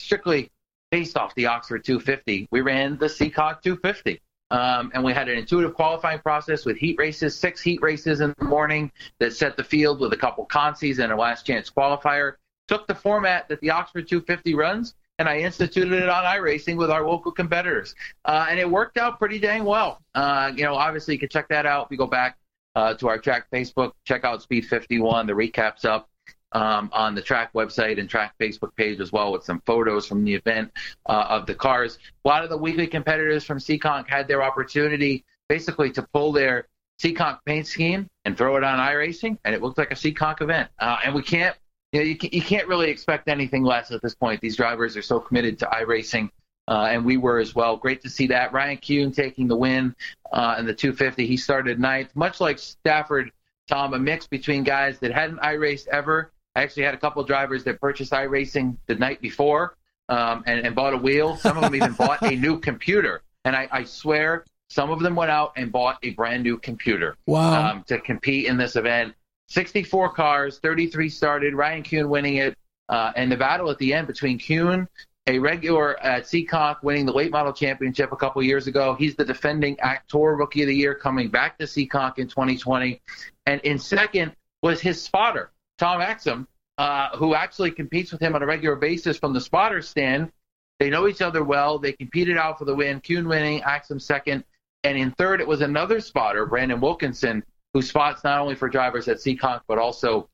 strictly 0.00 0.50
based 0.90 1.16
off 1.16 1.34
the 1.34 1.46
Oxford 1.46 1.84
250, 1.84 2.48
we 2.50 2.60
ran 2.60 2.98
the 2.98 3.06
Seekonk 3.06 3.62
250. 3.62 4.20
Um, 4.50 4.92
and 4.94 5.02
we 5.02 5.12
had 5.12 5.28
an 5.28 5.38
intuitive 5.38 5.74
qualifying 5.74 6.20
process 6.20 6.64
with 6.64 6.76
heat 6.76 6.96
races, 6.98 7.36
six 7.36 7.60
heat 7.60 7.80
races 7.82 8.20
in 8.20 8.34
the 8.38 8.44
morning 8.44 8.92
that 9.18 9.32
set 9.32 9.56
the 9.56 9.64
field 9.64 10.00
with 10.00 10.12
a 10.12 10.16
couple 10.16 10.46
consies 10.46 11.02
and 11.02 11.12
a 11.12 11.16
last 11.16 11.46
chance 11.46 11.70
qualifier. 11.70 12.34
Took 12.68 12.86
the 12.86 12.94
format 12.94 13.48
that 13.48 13.60
the 13.60 13.70
Oxford 13.70 14.06
250 14.06 14.54
runs 14.54 14.94
and 15.18 15.28
I 15.28 15.38
instituted 15.38 16.02
it 16.02 16.08
on 16.08 16.24
iRacing 16.24 16.76
with 16.76 16.90
our 16.90 17.06
local 17.06 17.32
competitors. 17.32 17.94
Uh, 18.24 18.46
and 18.48 18.58
it 18.58 18.68
worked 18.68 18.98
out 18.98 19.18
pretty 19.18 19.38
dang 19.38 19.64
well. 19.64 20.00
Uh, 20.14 20.52
you 20.54 20.64
know, 20.64 20.74
obviously 20.74 21.14
you 21.14 21.20
can 21.20 21.28
check 21.28 21.48
that 21.48 21.66
out 21.66 21.86
if 21.86 21.90
you 21.90 21.98
go 21.98 22.06
back 22.06 22.38
uh, 22.74 22.94
to 22.94 23.08
our 23.08 23.18
track 23.18 23.46
Facebook, 23.52 23.92
check 24.04 24.24
out 24.24 24.42
Speed 24.42 24.66
51. 24.66 25.26
The 25.26 25.34
recap's 25.34 25.84
up 25.84 26.08
um, 26.52 26.88
on 26.92 27.14
the 27.14 27.22
track 27.22 27.52
website 27.52 27.98
and 27.98 28.08
track 28.08 28.34
Facebook 28.40 28.74
page 28.76 29.00
as 29.00 29.12
well 29.12 29.32
with 29.32 29.44
some 29.44 29.60
photos 29.66 30.06
from 30.06 30.24
the 30.24 30.34
event 30.34 30.72
uh, 31.06 31.26
of 31.28 31.46
the 31.46 31.54
cars. 31.54 31.98
A 32.24 32.28
lot 32.28 32.42
of 32.42 32.50
the 32.50 32.56
weekly 32.56 32.86
competitors 32.86 33.44
from 33.44 33.58
Seekonk 33.58 34.08
had 34.08 34.28
their 34.28 34.42
opportunity 34.42 35.24
basically 35.48 35.90
to 35.92 36.02
pull 36.12 36.32
their 36.32 36.68
Seekonk 37.02 37.38
paint 37.44 37.66
scheme 37.66 38.08
and 38.24 38.36
throw 38.36 38.56
it 38.56 38.64
on 38.64 38.78
iRacing, 38.78 39.36
and 39.44 39.54
it 39.54 39.62
looked 39.62 39.78
like 39.78 39.90
a 39.90 39.96
Seekonk 39.96 40.40
event. 40.40 40.70
Uh, 40.78 40.98
and 41.04 41.14
we 41.14 41.22
can't, 41.22 41.56
you, 41.94 42.00
know, 42.00 42.06
you, 42.06 42.18
ca- 42.18 42.30
you 42.32 42.42
can't 42.42 42.68
really 42.68 42.90
expect 42.90 43.28
anything 43.28 43.62
less 43.62 43.90
at 43.90 44.02
this 44.02 44.14
point. 44.14 44.40
These 44.40 44.56
drivers 44.56 44.96
are 44.96 45.02
so 45.02 45.20
committed 45.20 45.58
to 45.60 45.66
iRacing. 45.66 46.28
Uh, 46.66 46.88
and 46.90 47.04
we 47.04 47.16
were 47.18 47.38
as 47.40 47.54
well. 47.54 47.76
Great 47.76 48.00
to 48.02 48.08
see 48.10 48.26
that. 48.28 48.52
Ryan 48.52 48.78
Kuhn 48.78 49.12
taking 49.12 49.48
the 49.48 49.56
win 49.56 49.94
uh, 50.32 50.56
in 50.58 50.64
the 50.66 50.72
250. 50.74 51.26
He 51.26 51.36
started 51.36 51.78
ninth, 51.78 52.08
much 52.14 52.40
like 52.40 52.58
Stafford, 52.58 53.30
Tom, 53.68 53.92
a 53.94 53.98
mix 53.98 54.26
between 54.26 54.64
guys 54.64 54.98
that 55.00 55.12
hadn't 55.12 55.40
iRaced 55.40 55.86
ever. 55.88 56.32
I 56.56 56.62
actually 56.62 56.84
had 56.84 56.94
a 56.94 56.98
couple 56.98 57.20
of 57.20 57.28
drivers 57.28 57.64
that 57.64 57.80
purchased 57.80 58.12
iRacing 58.12 58.76
the 58.86 58.94
night 58.94 59.20
before 59.20 59.76
um, 60.08 60.42
and, 60.46 60.64
and 60.66 60.74
bought 60.74 60.94
a 60.94 60.96
wheel. 60.96 61.36
Some 61.36 61.56
of 61.58 61.62
them 61.64 61.74
even 61.74 61.92
bought 61.92 62.22
a 62.22 62.34
new 62.34 62.58
computer. 62.58 63.22
And 63.44 63.54
I, 63.54 63.68
I 63.70 63.84
swear, 63.84 64.46
some 64.70 64.90
of 64.90 65.00
them 65.00 65.14
went 65.14 65.30
out 65.30 65.52
and 65.56 65.70
bought 65.70 65.98
a 66.02 66.10
brand 66.10 66.42
new 66.44 66.56
computer 66.56 67.16
Wow. 67.26 67.72
um, 67.72 67.84
to 67.88 68.00
compete 68.00 68.46
in 68.46 68.56
this 68.56 68.74
event. 68.76 69.14
64 69.48 70.12
cars, 70.14 70.58
33 70.58 71.08
started, 71.08 71.54
Ryan 71.54 71.82
Kuhn 71.82 72.08
winning 72.08 72.36
it. 72.36 72.56
Uh, 72.88 73.12
and 73.16 73.32
the 73.32 73.36
battle 73.36 73.70
at 73.70 73.78
the 73.78 73.94
end 73.94 74.06
between 74.06 74.38
Kuhn, 74.38 74.86
a 75.26 75.38
regular 75.38 75.98
at 76.00 76.24
Seekonk, 76.24 76.82
winning 76.82 77.06
the 77.06 77.12
late 77.12 77.30
model 77.30 77.52
championship 77.52 78.12
a 78.12 78.16
couple 78.16 78.42
years 78.42 78.66
ago. 78.66 78.94
He's 78.94 79.16
the 79.16 79.24
defending 79.24 79.78
Actor 79.80 80.36
Rookie 80.36 80.62
of 80.62 80.68
the 80.68 80.74
Year 80.74 80.94
coming 80.94 81.30
back 81.30 81.58
to 81.58 81.64
Seekonk 81.64 82.18
in 82.18 82.28
2020. 82.28 83.00
And 83.46 83.60
in 83.62 83.78
second 83.78 84.32
was 84.62 84.80
his 84.80 85.00
spotter, 85.00 85.50
Tom 85.78 86.02
Axum, 86.02 86.46
uh, 86.76 87.16
who 87.16 87.34
actually 87.34 87.70
competes 87.70 88.12
with 88.12 88.20
him 88.20 88.34
on 88.34 88.42
a 88.42 88.46
regular 88.46 88.76
basis 88.76 89.16
from 89.16 89.32
the 89.32 89.40
spotter 89.40 89.80
stand. 89.80 90.30
They 90.78 90.90
know 90.90 91.08
each 91.08 91.22
other 91.22 91.42
well. 91.42 91.78
They 91.78 91.92
competed 91.92 92.36
out 92.36 92.58
for 92.58 92.64
the 92.66 92.74
win. 92.74 93.00
Kuhn 93.00 93.26
winning, 93.26 93.62
Axum 93.62 94.00
second. 94.00 94.44
And 94.82 94.98
in 94.98 95.12
third, 95.12 95.40
it 95.40 95.48
was 95.48 95.62
another 95.62 96.00
spotter, 96.00 96.44
Brandon 96.44 96.80
Wilkinson, 96.80 97.42
who 97.74 97.82
spots 97.82 98.24
not 98.24 98.40
only 98.40 98.54
for 98.54 98.68
drivers 98.68 99.08
at 99.08 99.18
Seekonk, 99.18 99.60
but 99.66 99.78
also 99.78 100.30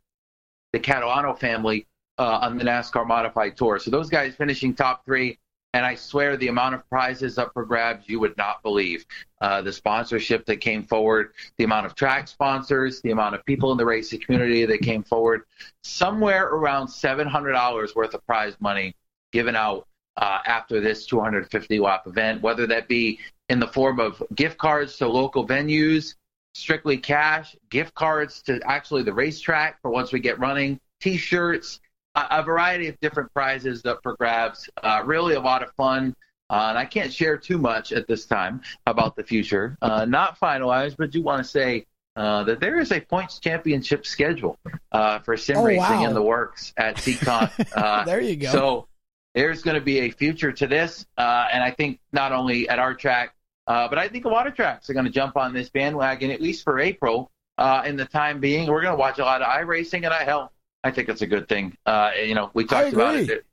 the 0.73 0.79
Catalano 0.79 1.37
family 1.37 1.87
uh, 2.19 2.39
on 2.43 2.59
the 2.59 2.65
NASCAR 2.65 3.07
Modified 3.07 3.57
Tour. 3.57 3.79
So 3.79 3.91
those 3.91 4.11
guys 4.11 4.37
finishing 4.37 4.75
top 4.75 5.05
three. 5.05 5.39
And 5.73 5.87
I 5.87 5.95
swear 5.95 6.37
the 6.37 6.49
amount 6.49 6.75
of 6.75 6.89
prizes 6.89 7.39
up 7.39 7.53
for 7.53 7.65
grabs 7.65 8.09
you 8.09 8.19
would 8.19 8.37
not 8.37 8.61
believe. 8.65 9.07
Uh, 9.41 9.63
the 9.63 9.73
sponsorship 9.73 10.45
that 10.47 10.57
came 10.57 10.83
forward, 10.83 11.33
the 11.59 11.65
amount 11.65 11.87
of 11.87 11.95
track 11.95 12.27
sponsors, 12.27 13.01
the 13.03 13.13
amount 13.13 13.37
of 13.37 13.45
people 13.45 13.71
in 13.71 13.79
the 13.79 13.85
racing 13.85 14.21
community 14.21 14.67
that 14.67 14.81
came 14.81 15.05
forward, 15.05 15.43
somewhere 15.85 16.49
around 16.49 16.89
$700 16.89 17.95
worth 17.95 18.15
of 18.15 18.27
prize 18.27 18.57
money 18.59 18.97
given 19.31 19.55
out 19.55 19.87
uh, 20.17 20.41
after 20.45 20.81
this 20.81 21.07
250 21.07 21.79
lap 21.79 22.03
event, 22.07 22.43
whether 22.43 22.67
that 22.67 22.89
be 22.89 23.21
in 23.49 23.61
the 23.61 23.69
form 23.69 24.01
of 24.01 24.21
gift 24.35 24.59
cards 24.59 24.97
to 24.97 25.09
local 25.09 25.47
venues, 25.47 26.17
strictly 26.55 26.97
cash, 26.97 27.57
gift 27.69 27.95
cards 27.95 28.43
to 28.43 28.61
actually 28.67 29.03
the 29.03 29.13
racetrack 29.13 29.81
for 29.83 29.91
once 29.91 30.13
we 30.13 30.21
get 30.21 30.39
running, 30.39 30.81
t-shirts, 31.01 31.81
a, 32.15 32.27
a 32.31 32.43
variety 32.43 32.89
of 32.89 32.99
different 33.01 33.33
prizes 33.33 33.85
up 33.85 34.01
for 34.03 34.17
grabs. 34.17 34.69
Uh, 34.83 35.03
really 35.05 35.35
a 35.35 35.41
lot 35.41 35.63
of 35.63 35.73
fun. 35.77 36.15
Uh, 36.49 36.67
and 36.71 36.79
I 36.79 36.85
can't 36.85 37.13
share 37.13 37.37
too 37.37 37.59
much 37.59 37.93
at 37.93 38.09
this 38.09 38.27
time 38.27 38.63
about 38.87 39.15
the 39.15 39.23
future. 39.23 39.79
Uh, 39.81 40.05
not 40.05 40.39
finalized, 40.41 40.97
but 40.99 41.13
do 41.13 41.23
want 41.23 41.45
to 41.45 41.49
say 41.49 41.87
uh, 42.17 42.43
that 42.45 42.59
there 42.59 42.81
is 42.81 42.91
a 42.91 43.01
points 43.01 43.39
championship 43.39 44.05
schedule 44.05 44.59
uh, 44.91 45.21
for 45.21 45.37
sim 45.37 45.59
Oh, 45.59 45.65
racing 45.65 45.79
wow. 46.01 46.05
in 46.09 46.15
the 46.15 46.23
works 46.23 46.73
at 46.77 46.97
Seekonk. 46.97 47.53
Uh, 47.77 48.05
there 48.05 48.21
you 48.21 48.35
go. 48.35 48.51
so 48.51 48.89
there's 49.37 49.63
going 49.63 49.77
to 49.77 49.81
be 49.81 50.01
a 50.01 50.11
future 50.11 50.51
to 50.51 50.67
this, 50.67 51.07
uh, 51.17 51.47
and 51.53 51.63
I 51.63 51.71
think 51.71 52.01
not 52.13 52.33
only 52.33 52.69
at 52.69 52.81
our 52.81 52.95
track, 52.95 53.37
Uh, 53.67 53.89
but 53.89 53.99
I 53.99 54.09
think 54.09 54.25
a 54.25 54.29
lot 54.29 54.47
of 54.47 54.55
tracks 54.55 54.91
are 54.91 54.95
going 54.95 55.07
to 55.07 55.13
jump 55.13 55.37
on 55.37 55.55
this 55.55 55.69
bandwagon, 55.69 56.31
at 56.31 56.41
least 56.41 56.65
for 56.65 56.79
April. 56.79 57.31
Uh, 57.59 57.83
in 57.85 57.97
the 57.97 58.07
time 58.07 58.41
being, 58.41 58.69
we're 58.69 58.81
going 58.81 58.95
to 58.95 58.99
watch 58.99 59.19
a 59.19 59.25
lot 59.25 59.43
of 59.43 59.49
iRacing, 59.49 60.05
and 60.05 60.07
I 60.07 60.25
hell, 60.25 60.51
I 60.83 60.91
think 60.91 61.09
it's 61.09 61.23
a 61.23 61.27
good 61.27 61.49
thing. 61.49 61.77
Uh, 61.85 62.11
you 62.25 62.35
know, 62.35 62.51
we 62.55 62.65
talked 62.65 62.93
about 62.93 63.15
it. 63.17 63.45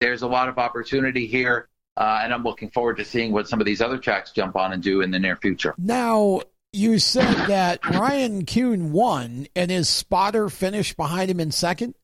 There's 0.00 0.22
a 0.22 0.26
lot 0.26 0.48
of 0.48 0.58
opportunity 0.58 1.26
here, 1.26 1.68
uh, 1.96 2.20
and 2.22 2.32
I'm 2.32 2.42
looking 2.42 2.70
forward 2.70 2.96
to 2.96 3.04
seeing 3.04 3.30
what 3.30 3.48
some 3.48 3.60
of 3.60 3.66
these 3.66 3.80
other 3.80 3.98
tracks 3.98 4.32
jump 4.32 4.56
on 4.56 4.72
and 4.72 4.82
do 4.82 5.02
in 5.02 5.10
the 5.10 5.18
near 5.18 5.36
future. 5.36 5.74
Now, 5.78 6.40
you 6.72 6.98
said 6.98 7.48
that 7.48 7.84
Ryan 7.86 8.46
Kuhn 8.46 8.92
won, 8.92 9.46
and 9.54 9.70
his 9.70 9.88
spotter 9.88 10.48
finished 10.48 10.96
behind 10.96 11.30
him 11.30 11.38
in 11.38 11.50
second. 11.50 11.94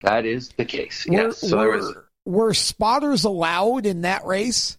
That 0.00 0.24
is 0.24 0.48
the 0.56 0.64
case. 0.64 1.06
Were, 1.06 1.14
yes. 1.14 1.38
So 1.38 1.58
were, 1.58 1.76
was, 1.76 1.96
were 2.24 2.54
spotters 2.54 3.24
allowed 3.24 3.84
in 3.84 4.00
that 4.02 4.24
race? 4.24 4.78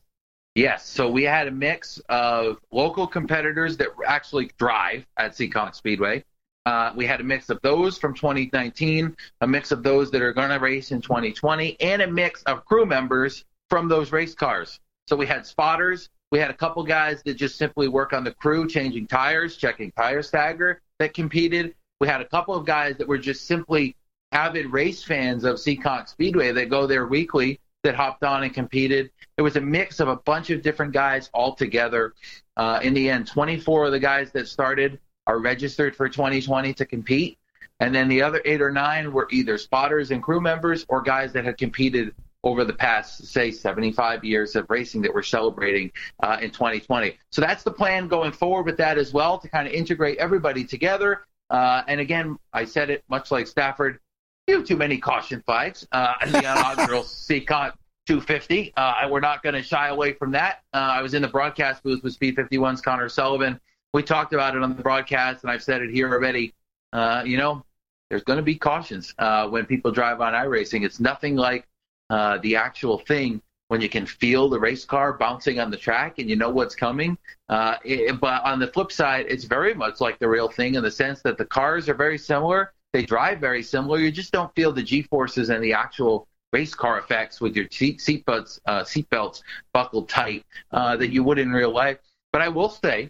Yes. 0.55 0.87
So 0.87 1.09
we 1.09 1.23
had 1.23 1.47
a 1.47 1.51
mix 1.51 1.99
of 2.07 2.57
local 2.71 3.07
competitors 3.07 3.75
that 3.77 3.89
actually 4.07 4.51
drive 4.57 5.05
at 5.17 5.33
Seekonk 5.33 5.75
Speedway. 5.75 6.23
Uh, 6.65 6.93
we 6.95 7.05
had 7.05 7.19
a 7.19 7.23
mix 7.23 7.49
of 7.49 7.59
those 7.61 7.97
from 7.97 8.13
2019, 8.15 9.15
a 9.41 9.47
mix 9.47 9.71
of 9.71 9.83
those 9.83 10.09
that 10.11 10.21
are 10.21 10.33
going 10.33 10.49
to 10.49 10.57
race 10.57 10.91
in 10.91 11.01
2020, 11.01 11.79
and 11.81 12.01
a 12.01 12.07
mix 12.07 12.41
of 12.43 12.65
crew 12.65 12.85
members 12.85 13.43
from 13.69 13.89
those 13.89 14.13
race 14.13 14.33
cars. 14.33 14.79
So 15.07 15.15
we 15.15 15.27
had 15.27 15.45
spotters. 15.45 16.09
We 16.31 16.39
had 16.39 16.49
a 16.49 16.55
couple 16.55 16.83
guys 16.83 17.21
that 17.23 17.35
just 17.35 17.57
simply 17.57 17.87
work 17.87 18.13
on 18.13 18.23
the 18.23 18.31
crew, 18.31 18.67
changing 18.67 19.07
tires, 19.07 19.57
checking 19.57 19.91
tire 19.91 20.23
stagger 20.23 20.81
that 20.99 21.13
competed. 21.13 21.75
We 21.99 22.07
had 22.07 22.21
a 22.21 22.25
couple 22.25 22.55
of 22.55 22.65
guys 22.65 22.97
that 22.97 23.07
were 23.07 23.17
just 23.17 23.45
simply 23.45 23.95
avid 24.31 24.67
race 24.67 25.03
fans 25.03 25.43
of 25.43 25.57
Seekonk 25.57 26.09
Speedway 26.09 26.51
that 26.53 26.69
go 26.69 26.87
there 26.87 27.05
weekly 27.05 27.59
that 27.85 27.95
hopped 27.95 28.23
on 28.23 28.43
and 28.43 28.53
competed. 28.53 29.09
It 29.37 29.41
was 29.41 29.55
a 29.55 29.61
mix 29.61 29.99
of 29.99 30.07
a 30.07 30.17
bunch 30.17 30.49
of 30.49 30.61
different 30.61 30.91
guys 30.91 31.29
all 31.33 31.55
together. 31.55 32.13
Uh, 32.57 32.79
in 32.83 32.93
the 32.93 33.09
end, 33.09 33.27
24 33.27 33.85
of 33.85 33.91
the 33.91 33.99
guys 33.99 34.31
that 34.33 34.47
started 34.47 34.99
are 35.27 35.39
registered 35.39 35.95
for 35.95 36.09
2020 36.09 36.73
to 36.73 36.85
compete. 36.85 37.37
And 37.79 37.93
then 37.93 38.07
the 38.07 38.21
other 38.21 38.41
eight 38.45 38.61
or 38.61 38.71
nine 38.71 39.11
were 39.11 39.27
either 39.31 39.57
spotters 39.57 40.11
and 40.11 40.21
crew 40.21 40.39
members 40.39 40.85
or 40.87 41.01
guys 41.01 41.33
that 41.33 41.45
had 41.45 41.57
competed 41.57 42.13
over 42.43 42.63
the 42.63 42.73
past, 42.73 43.25
say, 43.25 43.51
75 43.51 44.23
years 44.23 44.55
of 44.55 44.69
racing 44.69 45.01
that 45.01 45.13
we're 45.13 45.23
celebrating 45.23 45.91
uh, 46.21 46.37
in 46.41 46.51
2020. 46.51 47.17
So 47.31 47.41
that's 47.41 47.63
the 47.63 47.71
plan 47.71 48.07
going 48.07 48.31
forward 48.31 48.65
with 48.65 48.77
that 48.77 48.97
as 48.97 49.13
well 49.13 49.39
to 49.39 49.49
kind 49.49 49.67
of 49.67 49.73
integrate 49.73 50.19
everybody 50.19 50.63
together. 50.63 51.25
Uh, 51.49 51.81
and 51.87 51.99
again, 51.99 52.37
I 52.53 52.65
said 52.65 52.89
it 52.89 53.03
much 53.09 53.31
like 53.31 53.47
Stafford, 53.47 53.99
you 54.47 54.63
too 54.63 54.77
many 54.77 54.97
caution 54.97 55.41
flags 55.45 55.87
uh, 55.91 56.13
the 56.27 56.39
inaugural 56.39 57.03
Seekonk 57.03 57.73
250. 58.05 58.73
Uh, 58.77 59.07
we're 59.09 59.19
not 59.19 59.41
going 59.41 59.55
to 59.55 59.63
shy 59.63 59.87
away 59.87 60.13
from 60.13 60.31
that. 60.31 60.61
Uh, 60.73 60.77
I 60.77 61.01
was 61.01 61.15
in 61.15 61.23
the 61.23 61.27
broadcast 61.27 61.81
booth 61.81 62.03
with 62.03 62.13
Speed 62.13 62.35
51's 62.35 62.81
Connor 62.81 63.09
Sullivan. 63.09 63.59
We 63.93 64.03
talked 64.03 64.33
about 64.33 64.55
it 64.55 64.61
on 64.61 64.75
the 64.75 64.83
broadcast, 64.83 65.43
and 65.43 65.51
I've 65.51 65.63
said 65.63 65.81
it 65.81 65.89
here 65.89 66.13
already. 66.13 66.53
Uh, 66.93 67.23
you 67.25 67.37
know, 67.37 67.65
there's 68.09 68.23
going 68.23 68.37
to 68.37 68.43
be 68.43 68.55
cautions 68.55 69.15
uh, 69.17 69.47
when 69.47 69.65
people 69.65 69.91
drive 69.91 70.21
on 70.21 70.33
iRacing. 70.33 70.85
It's 70.85 70.99
nothing 70.99 71.35
like 71.35 71.65
uh, 72.11 72.37
the 72.43 72.55
actual 72.55 72.99
thing 72.99 73.41
when 73.69 73.81
you 73.81 73.89
can 73.89 74.05
feel 74.05 74.47
the 74.47 74.59
race 74.59 74.85
car 74.85 75.13
bouncing 75.13 75.59
on 75.59 75.71
the 75.71 75.77
track 75.77 76.19
and 76.19 76.29
you 76.29 76.35
know 76.35 76.51
what's 76.51 76.75
coming. 76.75 77.17
Uh, 77.49 77.77
it, 77.83 78.19
but 78.19 78.43
on 78.43 78.59
the 78.59 78.67
flip 78.67 78.91
side, 78.91 79.25
it's 79.27 79.45
very 79.45 79.73
much 79.73 79.99
like 79.99 80.19
the 80.19 80.27
real 80.27 80.49
thing 80.49 80.75
in 80.75 80.83
the 80.83 80.91
sense 80.91 81.23
that 81.23 81.39
the 81.39 81.45
cars 81.45 81.89
are 81.89 81.95
very 81.95 82.19
similar. 82.19 82.74
They 82.95 83.03
drive 83.03 83.41
very 83.41 83.61
similar. 83.61 83.99
You 83.99 84.09
just 84.09 84.31
don't 84.31 84.55
feel 84.55 84.71
the 84.71 84.81
G 84.81 85.01
forces 85.01 85.49
and 85.49 85.61
the 85.61 85.73
actual 85.73 86.29
race 86.53 86.73
car 86.73 86.97
effects 86.97 87.41
with 87.41 87.53
your 87.53 87.65
seat 87.69 87.99
seat 87.99 88.25
belts, 88.25 88.57
uh, 88.67 88.83
seatbelts 88.83 89.41
buckled 89.73 90.07
tight 90.07 90.45
uh, 90.71 90.95
that 90.95 91.11
you 91.11 91.21
would 91.21 91.37
in 91.37 91.51
real 91.51 91.73
life. 91.73 91.97
But 92.31 92.41
I 92.41 92.47
will 92.47 92.69
say, 92.69 93.09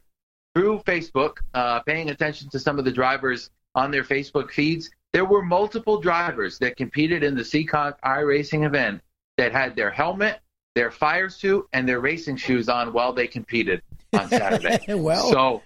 through 0.56 0.80
Facebook, 0.88 1.34
uh, 1.54 1.82
paying 1.82 2.10
attention 2.10 2.50
to 2.50 2.58
some 2.58 2.80
of 2.80 2.86
the 2.86 2.92
drivers 2.92 3.52
on 3.76 3.92
their 3.92 4.04
Facebook 4.04 4.50
feeds, 4.50 4.90
there 5.14 5.24
were 5.24 5.44
multiple 5.44 6.02
drivers 6.02 6.58
that 6.58 6.78
competed 6.78 7.22
in 7.22 7.36
the 7.36 7.44
Seekonk 7.44 7.94
iRacing 8.04 8.66
event 8.66 9.04
that 9.38 9.52
had 9.52 9.76
their 9.76 9.92
helmet, 9.92 10.40
their 10.74 10.90
fire 10.90 11.30
suit, 11.30 11.64
and 11.74 11.88
their 11.88 12.00
racing 12.00 12.38
shoes 12.38 12.70
on 12.70 12.92
while 12.92 13.14
they 13.14 13.28
competed 13.28 13.84
on 14.14 14.30
Saturday. 14.30 14.80
well, 14.96 15.30
so 15.30 15.62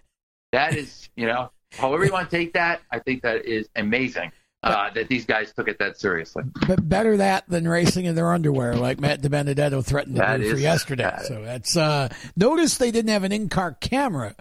that 0.52 0.76
is, 0.76 1.08
you 1.16 1.26
know, 1.26 1.52
however 1.72 2.06
you 2.06 2.12
want 2.12 2.30
to 2.30 2.36
take 2.38 2.54
that, 2.54 2.82
I 2.92 3.00
think 3.00 3.22
that 3.24 3.46
is 3.46 3.68
amazing 3.76 4.32
uh, 4.64 4.90
that 4.94 5.08
these 5.08 5.26
guys 5.26 5.54
took 5.54 5.68
it 5.68 5.80
that 5.80 6.00
seriously. 6.00 6.44
But 6.68 6.88
better 6.88 7.18
that 7.18 7.48
than 7.48 7.68
racing 7.68 8.06
in 8.06 8.16
their 8.16 8.34
underwear, 8.34 8.76
like 8.76 9.00
Matt 9.00 9.22
DiBenedetto 9.22 9.86
threatened 9.86 10.16
to 10.16 10.22
That 10.22 10.38
do 10.42 10.52
for 10.54 10.58
yesterday. 10.60 11.04
that- 11.04 11.26
so 11.26 11.44
that's 11.44 11.78
uh, 11.78 12.10
notice 12.36 12.78
they 12.78 12.92
didn't 12.92 13.12
have 13.12 13.24
an 13.24 13.32
in-car 13.32 13.74
camera 13.80 14.36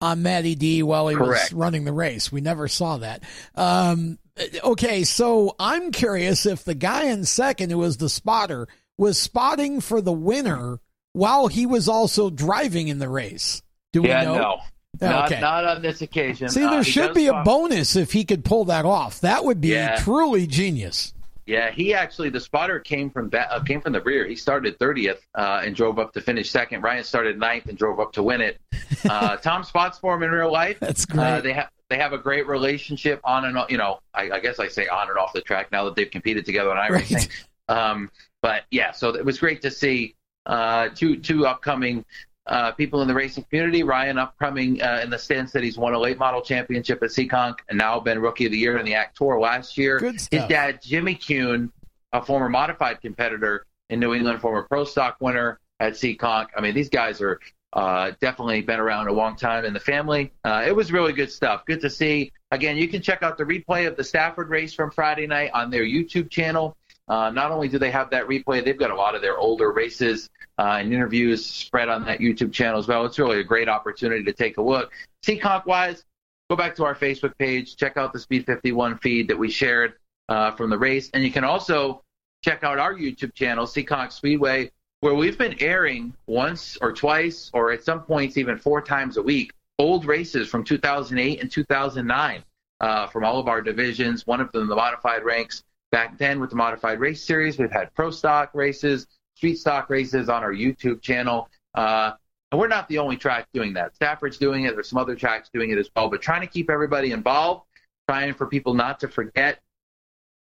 on 0.00 0.22
Matty 0.22 0.54
D 0.54 0.82
while 0.82 1.08
he 1.08 1.16
Correct. 1.16 1.50
was 1.50 1.52
running 1.54 1.84
the 1.84 1.92
race. 1.92 2.30
We 2.30 2.40
never 2.40 2.68
saw 2.68 2.98
that. 2.98 3.22
Um, 3.54 4.18
okay, 4.62 5.02
so 5.04 5.54
I'm 5.58 5.90
curious 5.92 6.44
if 6.46 6.62
the 6.64 6.74
guy 6.74 7.04
in 7.06 7.24
second, 7.24 7.70
who 7.70 7.78
was 7.78 7.96
the 7.96 8.08
spotter, 8.08 8.68
was 8.98 9.16
spotting 9.18 9.80
for 9.80 10.00
the 10.00 10.12
winner 10.12 10.78
while 11.14 11.46
he 11.48 11.64
was 11.64 11.88
also 11.88 12.28
driving 12.30 12.88
in 12.88 12.98
the 12.98 13.08
race. 13.08 13.62
Do 13.92 14.02
we 14.02 14.08
yeah, 14.08 14.24
know? 14.24 14.36
no. 14.36 14.60
Not, 15.00 15.30
Okay. 15.32 15.40
not 15.40 15.64
on 15.64 15.82
this 15.82 16.02
occasion. 16.02 16.48
See, 16.48 16.62
Uh, 16.64 16.70
there 16.70 16.82
he 16.82 16.90
should 16.90 17.14
be 17.14 17.26
a 17.26 17.42
bonus 17.42 17.96
if 17.96 18.12
he 18.12 18.24
could 18.24 18.44
pull 18.44 18.64
that 18.66 18.84
off. 18.84 19.20
That 19.20 19.44
would 19.44 19.60
be 19.60 19.68
Yeah. 19.68 19.96
truly 19.96 20.46
genius. 20.46 21.12
Yeah, 21.46 21.70
he 21.70 21.92
actually 21.92 22.30
the 22.30 22.40
spotter 22.40 22.80
came 22.80 23.10
from 23.10 23.28
ba- 23.28 23.52
uh, 23.52 23.60
came 23.62 23.82
from 23.82 23.92
the 23.92 24.00
rear. 24.00 24.26
He 24.26 24.34
started 24.34 24.78
30th 24.78 25.18
uh, 25.34 25.60
and 25.62 25.76
drove 25.76 25.98
up 25.98 26.14
to 26.14 26.22
finish 26.22 26.50
second. 26.50 26.80
Ryan 26.80 27.04
started 27.04 27.38
ninth 27.38 27.66
and 27.66 27.76
drove 27.76 28.00
up 28.00 28.12
to 28.14 28.22
win 28.22 28.40
it. 28.40 28.60
Uh, 29.08 29.36
Tom 29.36 29.62
spots 29.64 29.98
for 29.98 30.14
him 30.14 30.22
in 30.22 30.30
real 30.30 30.50
life. 30.50 30.78
That's 30.80 31.04
great. 31.04 31.22
Uh, 31.26 31.40
they 31.42 31.52
have 31.52 31.68
they 31.90 31.98
have 31.98 32.14
a 32.14 32.18
great 32.18 32.46
relationship 32.46 33.20
on 33.24 33.44
and 33.44 33.58
off. 33.58 33.70
You 33.70 33.76
know, 33.76 34.00
I, 34.14 34.30
I 34.30 34.40
guess 34.40 34.58
I 34.58 34.68
say 34.68 34.88
on 34.88 35.10
and 35.10 35.18
off 35.18 35.34
the 35.34 35.42
track 35.42 35.70
now 35.70 35.84
that 35.84 35.94
they've 35.94 36.10
competed 36.10 36.46
together 36.46 36.70
on 36.70 36.76
iRacing. 36.90 37.28
Right. 37.68 37.76
Um, 37.76 38.10
but 38.40 38.62
yeah, 38.70 38.92
so 38.92 39.10
it 39.14 39.22
was 39.24 39.38
great 39.38 39.60
to 39.62 39.70
see 39.70 40.14
uh, 40.46 40.88
two 40.94 41.16
two 41.18 41.46
upcoming 41.46 42.06
uh, 42.46 42.72
people 42.72 43.02
in 43.02 43.08
the 43.08 43.14
racing 43.14 43.44
community. 43.44 43.82
Ryan 43.82 44.18
upcoming 44.18 44.82
uh, 44.82 45.00
in 45.02 45.10
the 45.10 45.18
sense 45.18 45.52
that 45.52 45.62
he's 45.62 45.78
won 45.78 45.94
a 45.94 45.98
late 45.98 46.18
model 46.18 46.42
championship 46.42 47.02
at 47.02 47.10
Seekonk 47.10 47.56
and 47.68 47.78
now 47.78 47.98
been 48.00 48.20
rookie 48.20 48.46
of 48.46 48.52
the 48.52 48.58
year 48.58 48.78
in 48.78 48.84
the 48.84 48.94
ACT 48.94 49.16
Tour 49.16 49.40
last 49.40 49.78
year. 49.78 49.98
Good 49.98 50.14
His 50.14 50.28
dad, 50.28 50.80
Jimmy 50.82 51.14
Kuhn, 51.14 51.72
a 52.12 52.22
former 52.22 52.48
modified 52.48 53.00
competitor 53.00 53.66
in 53.90 54.00
New 54.00 54.14
England, 54.14 54.40
former 54.40 54.62
pro 54.62 54.84
stock 54.84 55.16
winner 55.20 55.58
at 55.80 55.94
Seekonk. 55.94 56.48
I 56.56 56.60
mean, 56.60 56.74
these 56.74 56.90
guys 56.90 57.20
are 57.20 57.40
uh, 57.72 58.12
definitely 58.20 58.62
been 58.62 58.78
around 58.78 59.08
a 59.08 59.12
long 59.12 59.36
time 59.36 59.64
in 59.64 59.72
the 59.72 59.80
family. 59.80 60.32
Uh, 60.44 60.64
it 60.66 60.74
was 60.74 60.92
really 60.92 61.12
good 61.12 61.30
stuff. 61.30 61.64
Good 61.66 61.80
to 61.80 61.90
see. 61.90 62.32
Again, 62.50 62.76
you 62.76 62.86
can 62.86 63.02
check 63.02 63.22
out 63.22 63.36
the 63.36 63.44
replay 63.44 63.88
of 63.88 63.96
the 63.96 64.04
Stafford 64.04 64.48
race 64.48 64.72
from 64.72 64.90
Friday 64.92 65.26
night 65.26 65.50
on 65.52 65.70
their 65.70 65.82
YouTube 65.82 66.30
channel. 66.30 66.76
Uh, 67.08 67.30
not 67.30 67.50
only 67.50 67.68
do 67.68 67.78
they 67.78 67.90
have 67.90 68.10
that 68.10 68.26
replay, 68.26 68.64
they've 68.64 68.78
got 68.78 68.90
a 68.90 68.94
lot 68.94 69.14
of 69.14 69.20
their 69.20 69.36
older 69.36 69.72
races 69.72 70.30
uh, 70.58 70.78
and 70.80 70.92
interviews 70.92 71.44
spread 71.44 71.88
on 71.88 72.04
that 72.06 72.18
YouTube 72.18 72.52
channel 72.52 72.78
as 72.78 72.88
well. 72.88 73.04
It's 73.04 73.18
really 73.18 73.40
a 73.40 73.44
great 73.44 73.68
opportunity 73.68 74.24
to 74.24 74.32
take 74.32 74.56
a 74.56 74.62
look. 74.62 74.92
Seekonk 75.24 75.66
wise, 75.66 76.04
go 76.48 76.56
back 76.56 76.74
to 76.76 76.84
our 76.84 76.94
Facebook 76.94 77.36
page, 77.38 77.76
check 77.76 77.96
out 77.96 78.12
the 78.12 78.18
Speed 78.18 78.46
51 78.46 78.98
feed 78.98 79.28
that 79.28 79.38
we 79.38 79.50
shared 79.50 79.94
uh, 80.28 80.52
from 80.52 80.70
the 80.70 80.78
race, 80.78 81.10
and 81.12 81.22
you 81.22 81.30
can 81.30 81.44
also 81.44 82.02
check 82.42 82.64
out 82.64 82.78
our 82.78 82.94
YouTube 82.94 83.34
channel, 83.34 83.66
Seekonk 83.66 84.12
Speedway, 84.12 84.70
where 85.00 85.14
we've 85.14 85.36
been 85.36 85.56
airing 85.60 86.14
once 86.26 86.78
or 86.80 86.92
twice, 86.92 87.50
or 87.52 87.72
at 87.72 87.82
some 87.82 88.00
points 88.00 88.38
even 88.38 88.58
four 88.58 88.80
times 88.80 89.18
a 89.18 89.22
week, 89.22 89.52
old 89.78 90.06
races 90.06 90.48
from 90.48 90.64
2008 90.64 91.40
and 91.40 91.50
2009 91.50 92.44
uh, 92.80 93.06
from 93.08 93.24
all 93.24 93.38
of 93.38 93.48
our 93.48 93.60
divisions. 93.60 94.26
One 94.26 94.40
of 94.40 94.50
them, 94.52 94.68
the 94.68 94.76
modified 94.76 95.24
ranks. 95.24 95.62
Back 95.94 96.18
then, 96.18 96.40
with 96.40 96.50
the 96.50 96.56
modified 96.56 96.98
race 96.98 97.22
series, 97.22 97.56
we've 97.56 97.70
had 97.70 97.94
pro 97.94 98.10
stock 98.10 98.50
races, 98.52 99.06
street 99.36 99.58
stock 99.58 99.88
races 99.88 100.28
on 100.28 100.42
our 100.42 100.52
YouTube 100.52 101.00
channel. 101.00 101.48
Uh, 101.72 102.14
and 102.50 102.60
we're 102.60 102.66
not 102.66 102.88
the 102.88 102.98
only 102.98 103.16
track 103.16 103.46
doing 103.54 103.74
that. 103.74 103.94
Stafford's 103.94 104.36
doing 104.36 104.64
it. 104.64 104.74
There's 104.74 104.88
some 104.88 104.98
other 104.98 105.14
tracks 105.14 105.50
doing 105.54 105.70
it 105.70 105.78
as 105.78 105.88
well. 105.94 106.10
But 106.10 106.20
trying 106.20 106.40
to 106.40 106.48
keep 106.48 106.68
everybody 106.68 107.12
involved, 107.12 107.66
trying 108.08 108.34
for 108.34 108.48
people 108.48 108.74
not 108.74 108.98
to 109.00 109.08
forget 109.08 109.60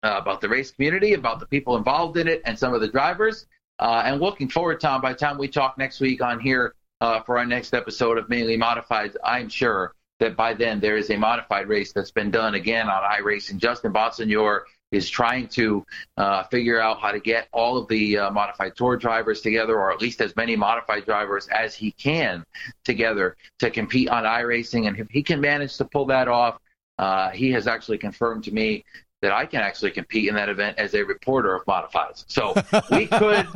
uh, 0.04 0.20
about 0.22 0.40
the 0.40 0.48
race 0.48 0.72
community, 0.72 1.16
about 1.16 1.42
the 1.42 1.48
people 1.48 1.76
involved 1.76 2.16
in 2.16 2.30
it, 2.30 2.42
and 2.46 2.58
some 2.58 2.74
of 2.74 2.80
the 2.80 2.88
drivers. 2.88 3.46
Uh, 3.78 4.04
and 4.06 4.22
looking 4.22 4.48
forward, 4.48 4.80
Tom, 4.80 5.02
by 5.02 5.12
the 5.12 5.20
time 5.20 5.38
we 5.38 5.50
talk 5.50 5.78
next 5.78 6.00
week 6.00 6.22
on 6.24 6.40
here 6.40 6.76
uh, 7.02 7.20
for 7.24 7.38
our 7.38 7.46
next 7.46 7.74
episode 7.74 8.18
of 8.18 8.30
Mainly 8.30 8.56
Modified, 8.56 9.18
I'm 9.22 9.50
sure 9.50 9.96
that 10.22 10.38
by 10.38 10.54
then 10.54 10.80
there 10.80 10.96
is 10.96 11.10
a 11.10 11.18
modified 11.18 11.68
race 11.68 11.92
that's 11.92 12.12
been 12.12 12.32
done 12.32 12.56
again 12.56 12.88
on 12.88 13.04
iRacing. 13.04 13.58
Justin 13.58 13.92
Bonsignore 13.92 14.62
is 14.92 15.10
trying 15.10 15.48
to 15.48 15.86
uh, 16.18 16.44
figure 16.44 16.80
out 16.80 17.00
how 17.00 17.12
to 17.12 17.20
get 17.20 17.48
all 17.54 17.78
of 17.78 17.88
the 17.88 18.18
uh, 18.18 18.32
modified 18.32 18.76
tour 18.76 18.98
drivers 18.98 19.42
together, 19.42 19.80
or 19.80 19.92
at 19.92 20.02
least 20.02 20.22
as 20.22 20.36
many 20.36 20.56
modified 20.56 21.06
drivers 21.06 21.48
as 21.48 21.74
he 21.74 21.92
can 21.92 22.46
together 22.84 23.38
to 23.60 23.72
compete 23.72 24.10
on 24.10 24.24
iRacing. 24.24 24.88
And 24.88 25.00
if 25.00 25.10
he 25.10 25.24
can 25.24 25.40
manage 25.40 25.78
to 25.78 25.86
pull 25.86 26.06
that 26.08 26.28
off, 26.28 26.60
uh, 27.00 27.30
he 27.30 27.52
has 27.52 27.68
actually 27.68 27.98
confirmed 27.98 28.44
to 28.44 28.52
me 28.52 28.84
that 29.22 29.32
I 29.32 29.46
can 29.46 29.62
actually 29.62 29.92
compete 29.92 30.28
in 30.28 30.36
that 30.36 30.50
event 30.50 30.78
as 30.78 30.94
a 30.94 31.04
reporter 31.04 31.56
of 31.56 31.64
modifieds. 31.66 32.26
So 32.28 32.54
we 32.92 33.06
could 33.08 33.48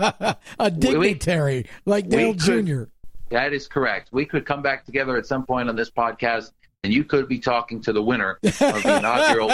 a 0.60 0.72
dignitary 0.72 1.66
like 1.86 2.08
Dale 2.08 2.32
we 2.32 2.38
could- 2.38 2.66
Jr. 2.66 2.84
that 3.30 3.52
is 3.52 3.68
correct. 3.68 4.10
We 4.12 4.26
could 4.26 4.46
come 4.46 4.62
back 4.62 4.86
together 4.86 5.18
at 5.18 5.26
some 5.26 5.46
point 5.46 5.68
on 5.68 5.76
this 5.76 5.90
podcast, 5.90 6.52
and 6.84 6.94
you 6.94 7.04
could 7.04 7.28
be 7.28 7.40
talking 7.40 7.82
to 7.82 7.94
the 7.94 8.02
winner 8.02 8.38
of 8.44 8.58
the 8.60 8.98
inaugural 9.00 9.50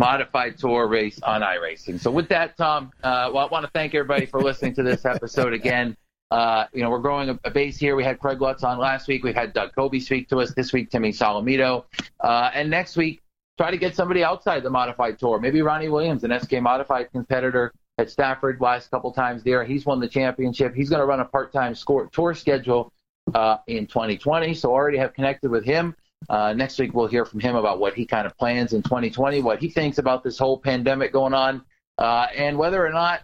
modified 0.00 0.56
tour 0.56 0.88
race 0.88 1.20
on 1.22 1.42
iRacing. 1.42 2.00
So 2.00 2.10
with 2.10 2.30
that, 2.30 2.56
Tom, 2.56 2.90
uh, 3.04 3.30
well, 3.34 3.46
I 3.46 3.48
want 3.50 3.66
to 3.66 3.70
thank 3.72 3.94
everybody 3.94 4.24
for 4.24 4.40
listening 4.40 4.74
to 4.76 4.82
this 4.82 5.04
episode 5.04 5.52
again. 5.52 5.94
Uh, 6.30 6.64
you 6.72 6.82
know, 6.82 6.88
we're 6.88 7.00
growing 7.00 7.28
a, 7.28 7.38
a, 7.44 7.50
base 7.50 7.76
here. 7.76 7.96
We 7.96 8.04
had 8.04 8.18
Craig 8.18 8.40
Lutz 8.40 8.64
on 8.64 8.78
last 8.78 9.08
week. 9.08 9.22
We've 9.24 9.34
had 9.34 9.52
Doug 9.52 9.74
Coby 9.76 10.00
speak 10.00 10.28
to 10.30 10.40
us 10.40 10.54
this 10.54 10.72
week, 10.72 10.90
Timmy 10.90 11.12
Solomito. 11.12 11.84
Uh, 12.18 12.50
and 12.54 12.70
next 12.70 12.96
week, 12.96 13.20
try 13.58 13.70
to 13.70 13.76
get 13.76 13.94
somebody 13.94 14.24
outside 14.24 14.62
the 14.62 14.70
modified 14.70 15.18
tour. 15.18 15.38
Maybe 15.38 15.60
Ronnie 15.60 15.88
Williams, 15.88 16.24
an 16.24 16.38
SK 16.40 16.62
modified 16.62 17.12
competitor 17.12 17.74
at 17.98 18.08
Stafford 18.08 18.58
last 18.60 18.90
couple 18.90 19.12
times 19.12 19.42
there. 19.42 19.64
He's 19.64 19.84
won 19.84 20.00
the 20.00 20.08
championship. 20.08 20.74
He's 20.74 20.88
going 20.88 21.00
to 21.00 21.06
run 21.06 21.20
a 21.20 21.26
part-time 21.26 21.74
score, 21.74 22.06
tour 22.06 22.32
schedule 22.32 22.90
uh, 23.34 23.58
in 23.66 23.86
2020. 23.86 24.54
So 24.54 24.70
already 24.70 24.96
have 24.96 25.12
connected 25.12 25.50
with 25.50 25.64
him. 25.64 25.94
Uh, 26.28 26.52
next 26.52 26.78
week 26.78 26.94
we'll 26.94 27.06
hear 27.06 27.24
from 27.24 27.40
him 27.40 27.56
about 27.56 27.78
what 27.78 27.94
he 27.94 28.04
kind 28.04 28.26
of 28.26 28.36
plans 28.36 28.72
in 28.72 28.82
2020, 28.82 29.42
what 29.42 29.60
he 29.60 29.68
thinks 29.68 29.98
about 29.98 30.22
this 30.22 30.38
whole 30.38 30.58
pandemic 30.58 31.12
going 31.12 31.34
on, 31.34 31.62
uh, 31.98 32.26
and 32.36 32.58
whether 32.58 32.84
or 32.84 32.90
not 32.90 33.20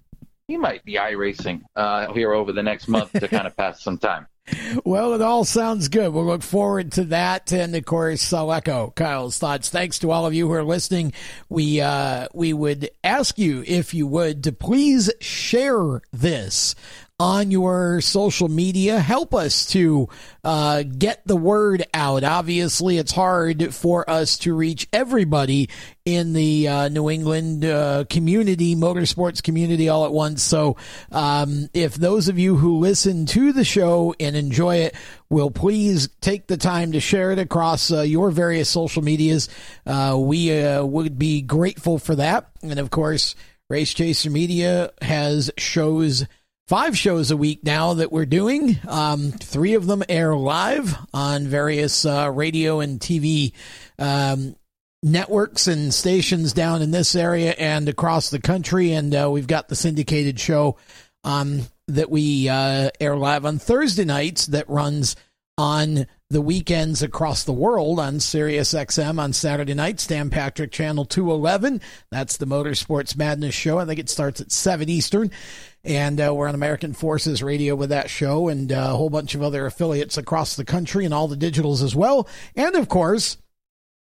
he 0.48 0.56
might 0.56 0.84
be 0.84 0.94
iRacing 0.94 1.62
uh, 1.74 2.12
here 2.12 2.32
over 2.32 2.52
the 2.52 2.62
next 2.62 2.88
month 2.88 3.12
to 3.12 3.28
kind 3.28 3.46
of 3.46 3.56
pass 3.56 3.82
some 3.82 3.98
time. 3.98 4.26
Well, 4.84 5.14
it 5.14 5.22
all 5.22 5.44
sounds 5.44 5.88
good. 5.88 6.12
We'll 6.12 6.24
look 6.24 6.42
forward 6.42 6.92
to 6.92 7.04
that, 7.06 7.52
and 7.52 7.74
of 7.74 7.84
course, 7.84 8.32
I'll 8.32 8.52
echo 8.52 8.92
Kyle's 8.94 9.38
thoughts. 9.38 9.70
Thanks 9.70 9.98
to 10.00 10.12
all 10.12 10.24
of 10.24 10.34
you 10.34 10.46
who 10.46 10.52
are 10.52 10.62
listening. 10.62 11.12
We 11.48 11.80
uh, 11.80 12.28
we 12.32 12.52
would 12.52 12.90
ask 13.02 13.38
you 13.38 13.64
if 13.66 13.92
you 13.92 14.06
would 14.06 14.44
to 14.44 14.52
please 14.52 15.10
share 15.20 16.00
this 16.12 16.76
on 17.18 17.50
your 17.50 18.02
social 18.02 18.48
media. 18.48 18.98
Help 18.98 19.34
us 19.34 19.64
to 19.66 20.08
uh, 20.44 20.82
get 20.82 21.26
the 21.26 21.36
word 21.36 21.86
out. 21.94 22.24
Obviously, 22.24 22.98
it's 22.98 23.12
hard 23.12 23.74
for 23.74 24.08
us 24.08 24.36
to 24.38 24.54
reach 24.54 24.86
everybody 24.92 25.70
in 26.04 26.34
the 26.34 26.68
uh, 26.68 26.88
New 26.88 27.08
England 27.08 27.64
uh, 27.64 28.04
community, 28.10 28.76
motorsports 28.76 29.42
community, 29.42 29.88
all 29.88 30.04
at 30.04 30.12
once. 30.12 30.42
So, 30.42 30.76
um, 31.10 31.70
if 31.72 31.94
those 31.94 32.28
of 32.28 32.38
you 32.38 32.56
who 32.56 32.78
listen 32.78 33.24
to 33.26 33.52
the 33.52 33.64
show 33.64 34.14
and 34.20 34.36
enjoy 34.36 34.76
it 34.76 34.94
will 35.30 35.50
please 35.50 36.08
take 36.20 36.46
the 36.46 36.58
time 36.58 36.92
to 36.92 37.00
share 37.00 37.32
it 37.32 37.38
across 37.38 37.90
uh, 37.90 38.02
your 38.02 38.30
various 38.30 38.68
social 38.68 39.02
medias, 39.02 39.48
uh, 39.86 40.14
we 40.18 40.62
uh, 40.62 40.84
would 40.84 41.18
be 41.18 41.40
grateful 41.40 41.98
for 41.98 42.14
that. 42.16 42.50
And 42.62 42.78
of 42.78 42.90
course, 42.90 43.34
Race 43.70 43.94
Chaser 43.94 44.30
Media 44.30 44.92
has 45.00 45.50
shows 45.56 46.26
five 46.66 46.98
shows 46.98 47.30
a 47.30 47.36
week 47.36 47.62
now 47.64 47.94
that 47.94 48.10
we're 48.10 48.26
doing. 48.26 48.78
Um, 48.88 49.30
three 49.32 49.74
of 49.74 49.86
them 49.86 50.02
air 50.08 50.34
live 50.36 50.96
on 51.14 51.46
various 51.46 52.04
uh, 52.04 52.30
radio 52.32 52.80
and 52.80 52.98
TV 52.98 53.52
um, 53.98 54.56
networks 55.02 55.68
and 55.68 55.94
stations 55.94 56.52
down 56.52 56.82
in 56.82 56.90
this 56.90 57.14
area 57.14 57.52
and 57.52 57.88
across 57.88 58.30
the 58.30 58.40
country. 58.40 58.92
And 58.92 59.14
uh, 59.14 59.30
we've 59.30 59.46
got 59.46 59.68
the 59.68 59.76
syndicated 59.76 60.40
show 60.40 60.76
um, 61.22 61.62
that 61.88 62.10
we 62.10 62.48
uh, 62.48 62.90
air 63.00 63.16
live 63.16 63.44
on 63.44 63.58
Thursday 63.58 64.04
nights 64.04 64.46
that 64.46 64.68
runs 64.68 65.14
on 65.58 66.06
the 66.28 66.40
weekends 66.40 67.02
across 67.02 67.44
the 67.44 67.52
world 67.52 68.00
on 68.00 68.18
Sirius 68.18 68.74
XM 68.74 69.20
on 69.20 69.32
Saturday 69.32 69.74
night, 69.74 70.00
Stan 70.00 70.28
Patrick 70.28 70.72
Channel 70.72 71.04
211. 71.04 71.80
That's 72.10 72.36
the 72.36 72.46
Motorsports 72.46 73.16
Madness 73.16 73.54
show. 73.54 73.78
I 73.78 73.84
think 73.84 74.00
it 74.00 74.10
starts 74.10 74.40
at 74.40 74.50
7 74.50 74.88
Eastern. 74.88 75.30
And 75.86 76.20
uh, 76.20 76.34
we're 76.34 76.48
on 76.48 76.54
American 76.54 76.92
Forces 76.92 77.42
Radio 77.42 77.74
with 77.74 77.90
that 77.90 78.10
show 78.10 78.48
and 78.48 78.72
uh, 78.72 78.88
a 78.90 78.96
whole 78.96 79.08
bunch 79.08 79.34
of 79.34 79.42
other 79.42 79.66
affiliates 79.66 80.18
across 80.18 80.56
the 80.56 80.64
country 80.64 81.04
and 81.04 81.14
all 81.14 81.28
the 81.28 81.36
digitals 81.36 81.82
as 81.82 81.94
well. 81.94 82.28
And 82.54 82.74
of 82.74 82.88
course, 82.88 83.38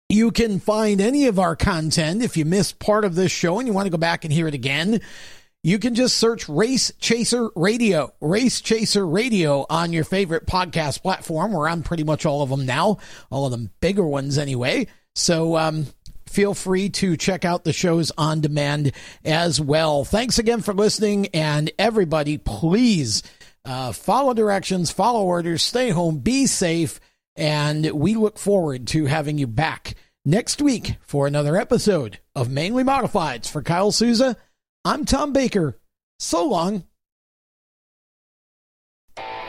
you 0.08 0.32
can 0.32 0.60
find 0.60 1.02
any 1.02 1.26
of 1.26 1.40
our 1.40 1.56
content 1.56 2.22
if 2.22 2.38
you 2.38 2.46
missed 2.46 2.80
part 2.80 3.04
of 3.04 3.16
this 3.16 3.32
show 3.32 3.60
and 3.60 3.68
you 3.68 3.74
want 3.74 3.88
to 3.88 3.92
go 3.92 3.98
back 3.98 4.24
and 4.24 4.32
hear 4.32 4.48
it 4.48 4.54
again 4.54 5.02
you 5.64 5.78
can 5.78 5.94
just 5.94 6.18
search 6.18 6.50
Race 6.50 6.92
Chaser 7.00 7.50
Radio, 7.56 8.14
Race 8.20 8.62
Chaser 8.62 9.06
Radio 9.06 9.66
on 9.70 9.94
your 9.94 10.04
favorite 10.04 10.48
podcast 10.48 11.04
platform. 11.04 11.54
We're 11.54 11.70
on 11.70 11.84
pretty 11.84 12.04
much 12.04 12.26
all 12.26 12.42
of 12.42 12.50
them 12.50 12.66
now, 12.66 12.98
all 13.30 13.46
of 13.46 13.52
them 13.52 13.70
bigger 13.80 14.06
ones 14.06 14.40
anyway. 14.40 14.88
So, 15.14 15.58
um, 15.58 15.86
feel 16.32 16.54
free 16.54 16.90
to 16.90 17.18
check 17.18 17.46
out 17.46 17.64
the 17.64 17.74
shows 17.74 18.12
on 18.18 18.42
demand 18.42 18.94
as 19.24 19.60
well. 19.60 20.06
Thanks 20.06 20.40
again 20.40 20.62
for 20.62 20.74
listening, 20.74 21.28
and 21.34 21.72
everybody, 21.78 22.38
please 22.38 23.22
uh, 23.66 23.92
follow 23.92 24.34
directions, 24.34 24.92
follow 24.92 25.24
orders, 25.24 25.62
stay 25.62 25.90
home, 25.90 26.20
be 26.20 26.48
safe, 26.48 27.00
and 27.36 27.92
we 27.92 28.16
look 28.16 28.40
forward 28.40 28.88
to 28.88 29.06
having 29.06 29.38
you 29.38 29.48
back 29.48 29.96
next 30.26 30.62
week 30.62 30.96
for 31.02 31.28
another 31.28 31.58
episode 31.58 32.20
of 32.36 32.50
Mainly 32.50 32.84
Modifieds. 32.84 33.50
For 33.50 33.62
Kyle 33.62 33.92
Souza, 33.92 34.38
I'm 34.86 35.06
Tom 35.06 35.34
Baker. 35.34 35.78
So 36.20 36.46
long. 36.48 36.86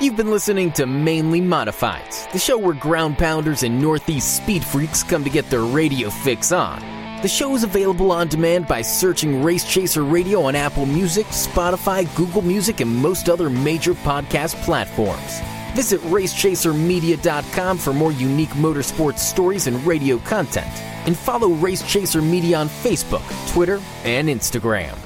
You've 0.03 0.17
been 0.17 0.33
listening 0.33 0.73
to 0.73 0.85
Mainly 0.85 1.41
Modifieds, 1.41 2.29
the 2.33 2.39
show 2.41 2.59
where 2.59 2.75
ground 2.75 3.19
pounders 3.19 3.63
and 3.63 3.81
Northeast 3.81 4.37
speed 4.37 4.65
freaks 4.65 5.05
come 5.05 5.23
to 5.23 5.31
get 5.31 5.49
their 5.49 5.61
radio 5.61 6.11
fix 6.11 6.51
on. 6.51 6.81
The 7.23 7.29
show 7.29 7.55
is 7.55 7.63
available 7.63 8.11
on 8.11 8.27
demand 8.27 8.67
by 8.67 8.83
searching 8.83 9.45
Race 9.45 9.65
Chaser 9.65 10.03
Radio 10.03 10.43
on 10.43 10.57
Apple 10.57 10.87
Music, 10.87 11.25
Spotify, 11.27 12.13
Google 12.17 12.43
Music, 12.43 12.81
and 12.81 12.93
most 12.97 13.29
other 13.29 13.49
major 13.49 13.95
podcast 13.95 14.61
platforms. 14.65 15.41
Visit 15.77 16.01
racechasermedia.com 16.01 17.79
for 17.79 17.93
more 17.93 18.11
unique 18.11 18.51
motorsports 18.51 19.21
stories 19.21 19.69
and 19.69 19.87
radio 19.87 20.19
content. 20.19 20.83
And 21.07 21.17
follow 21.17 21.51
Race 21.51 21.89
Chaser 21.89 22.23
Media 22.23 22.57
on 22.57 22.69
Facebook, 22.69 23.23
Twitter, 23.53 23.81
and 24.03 24.27
Instagram. 24.27 24.99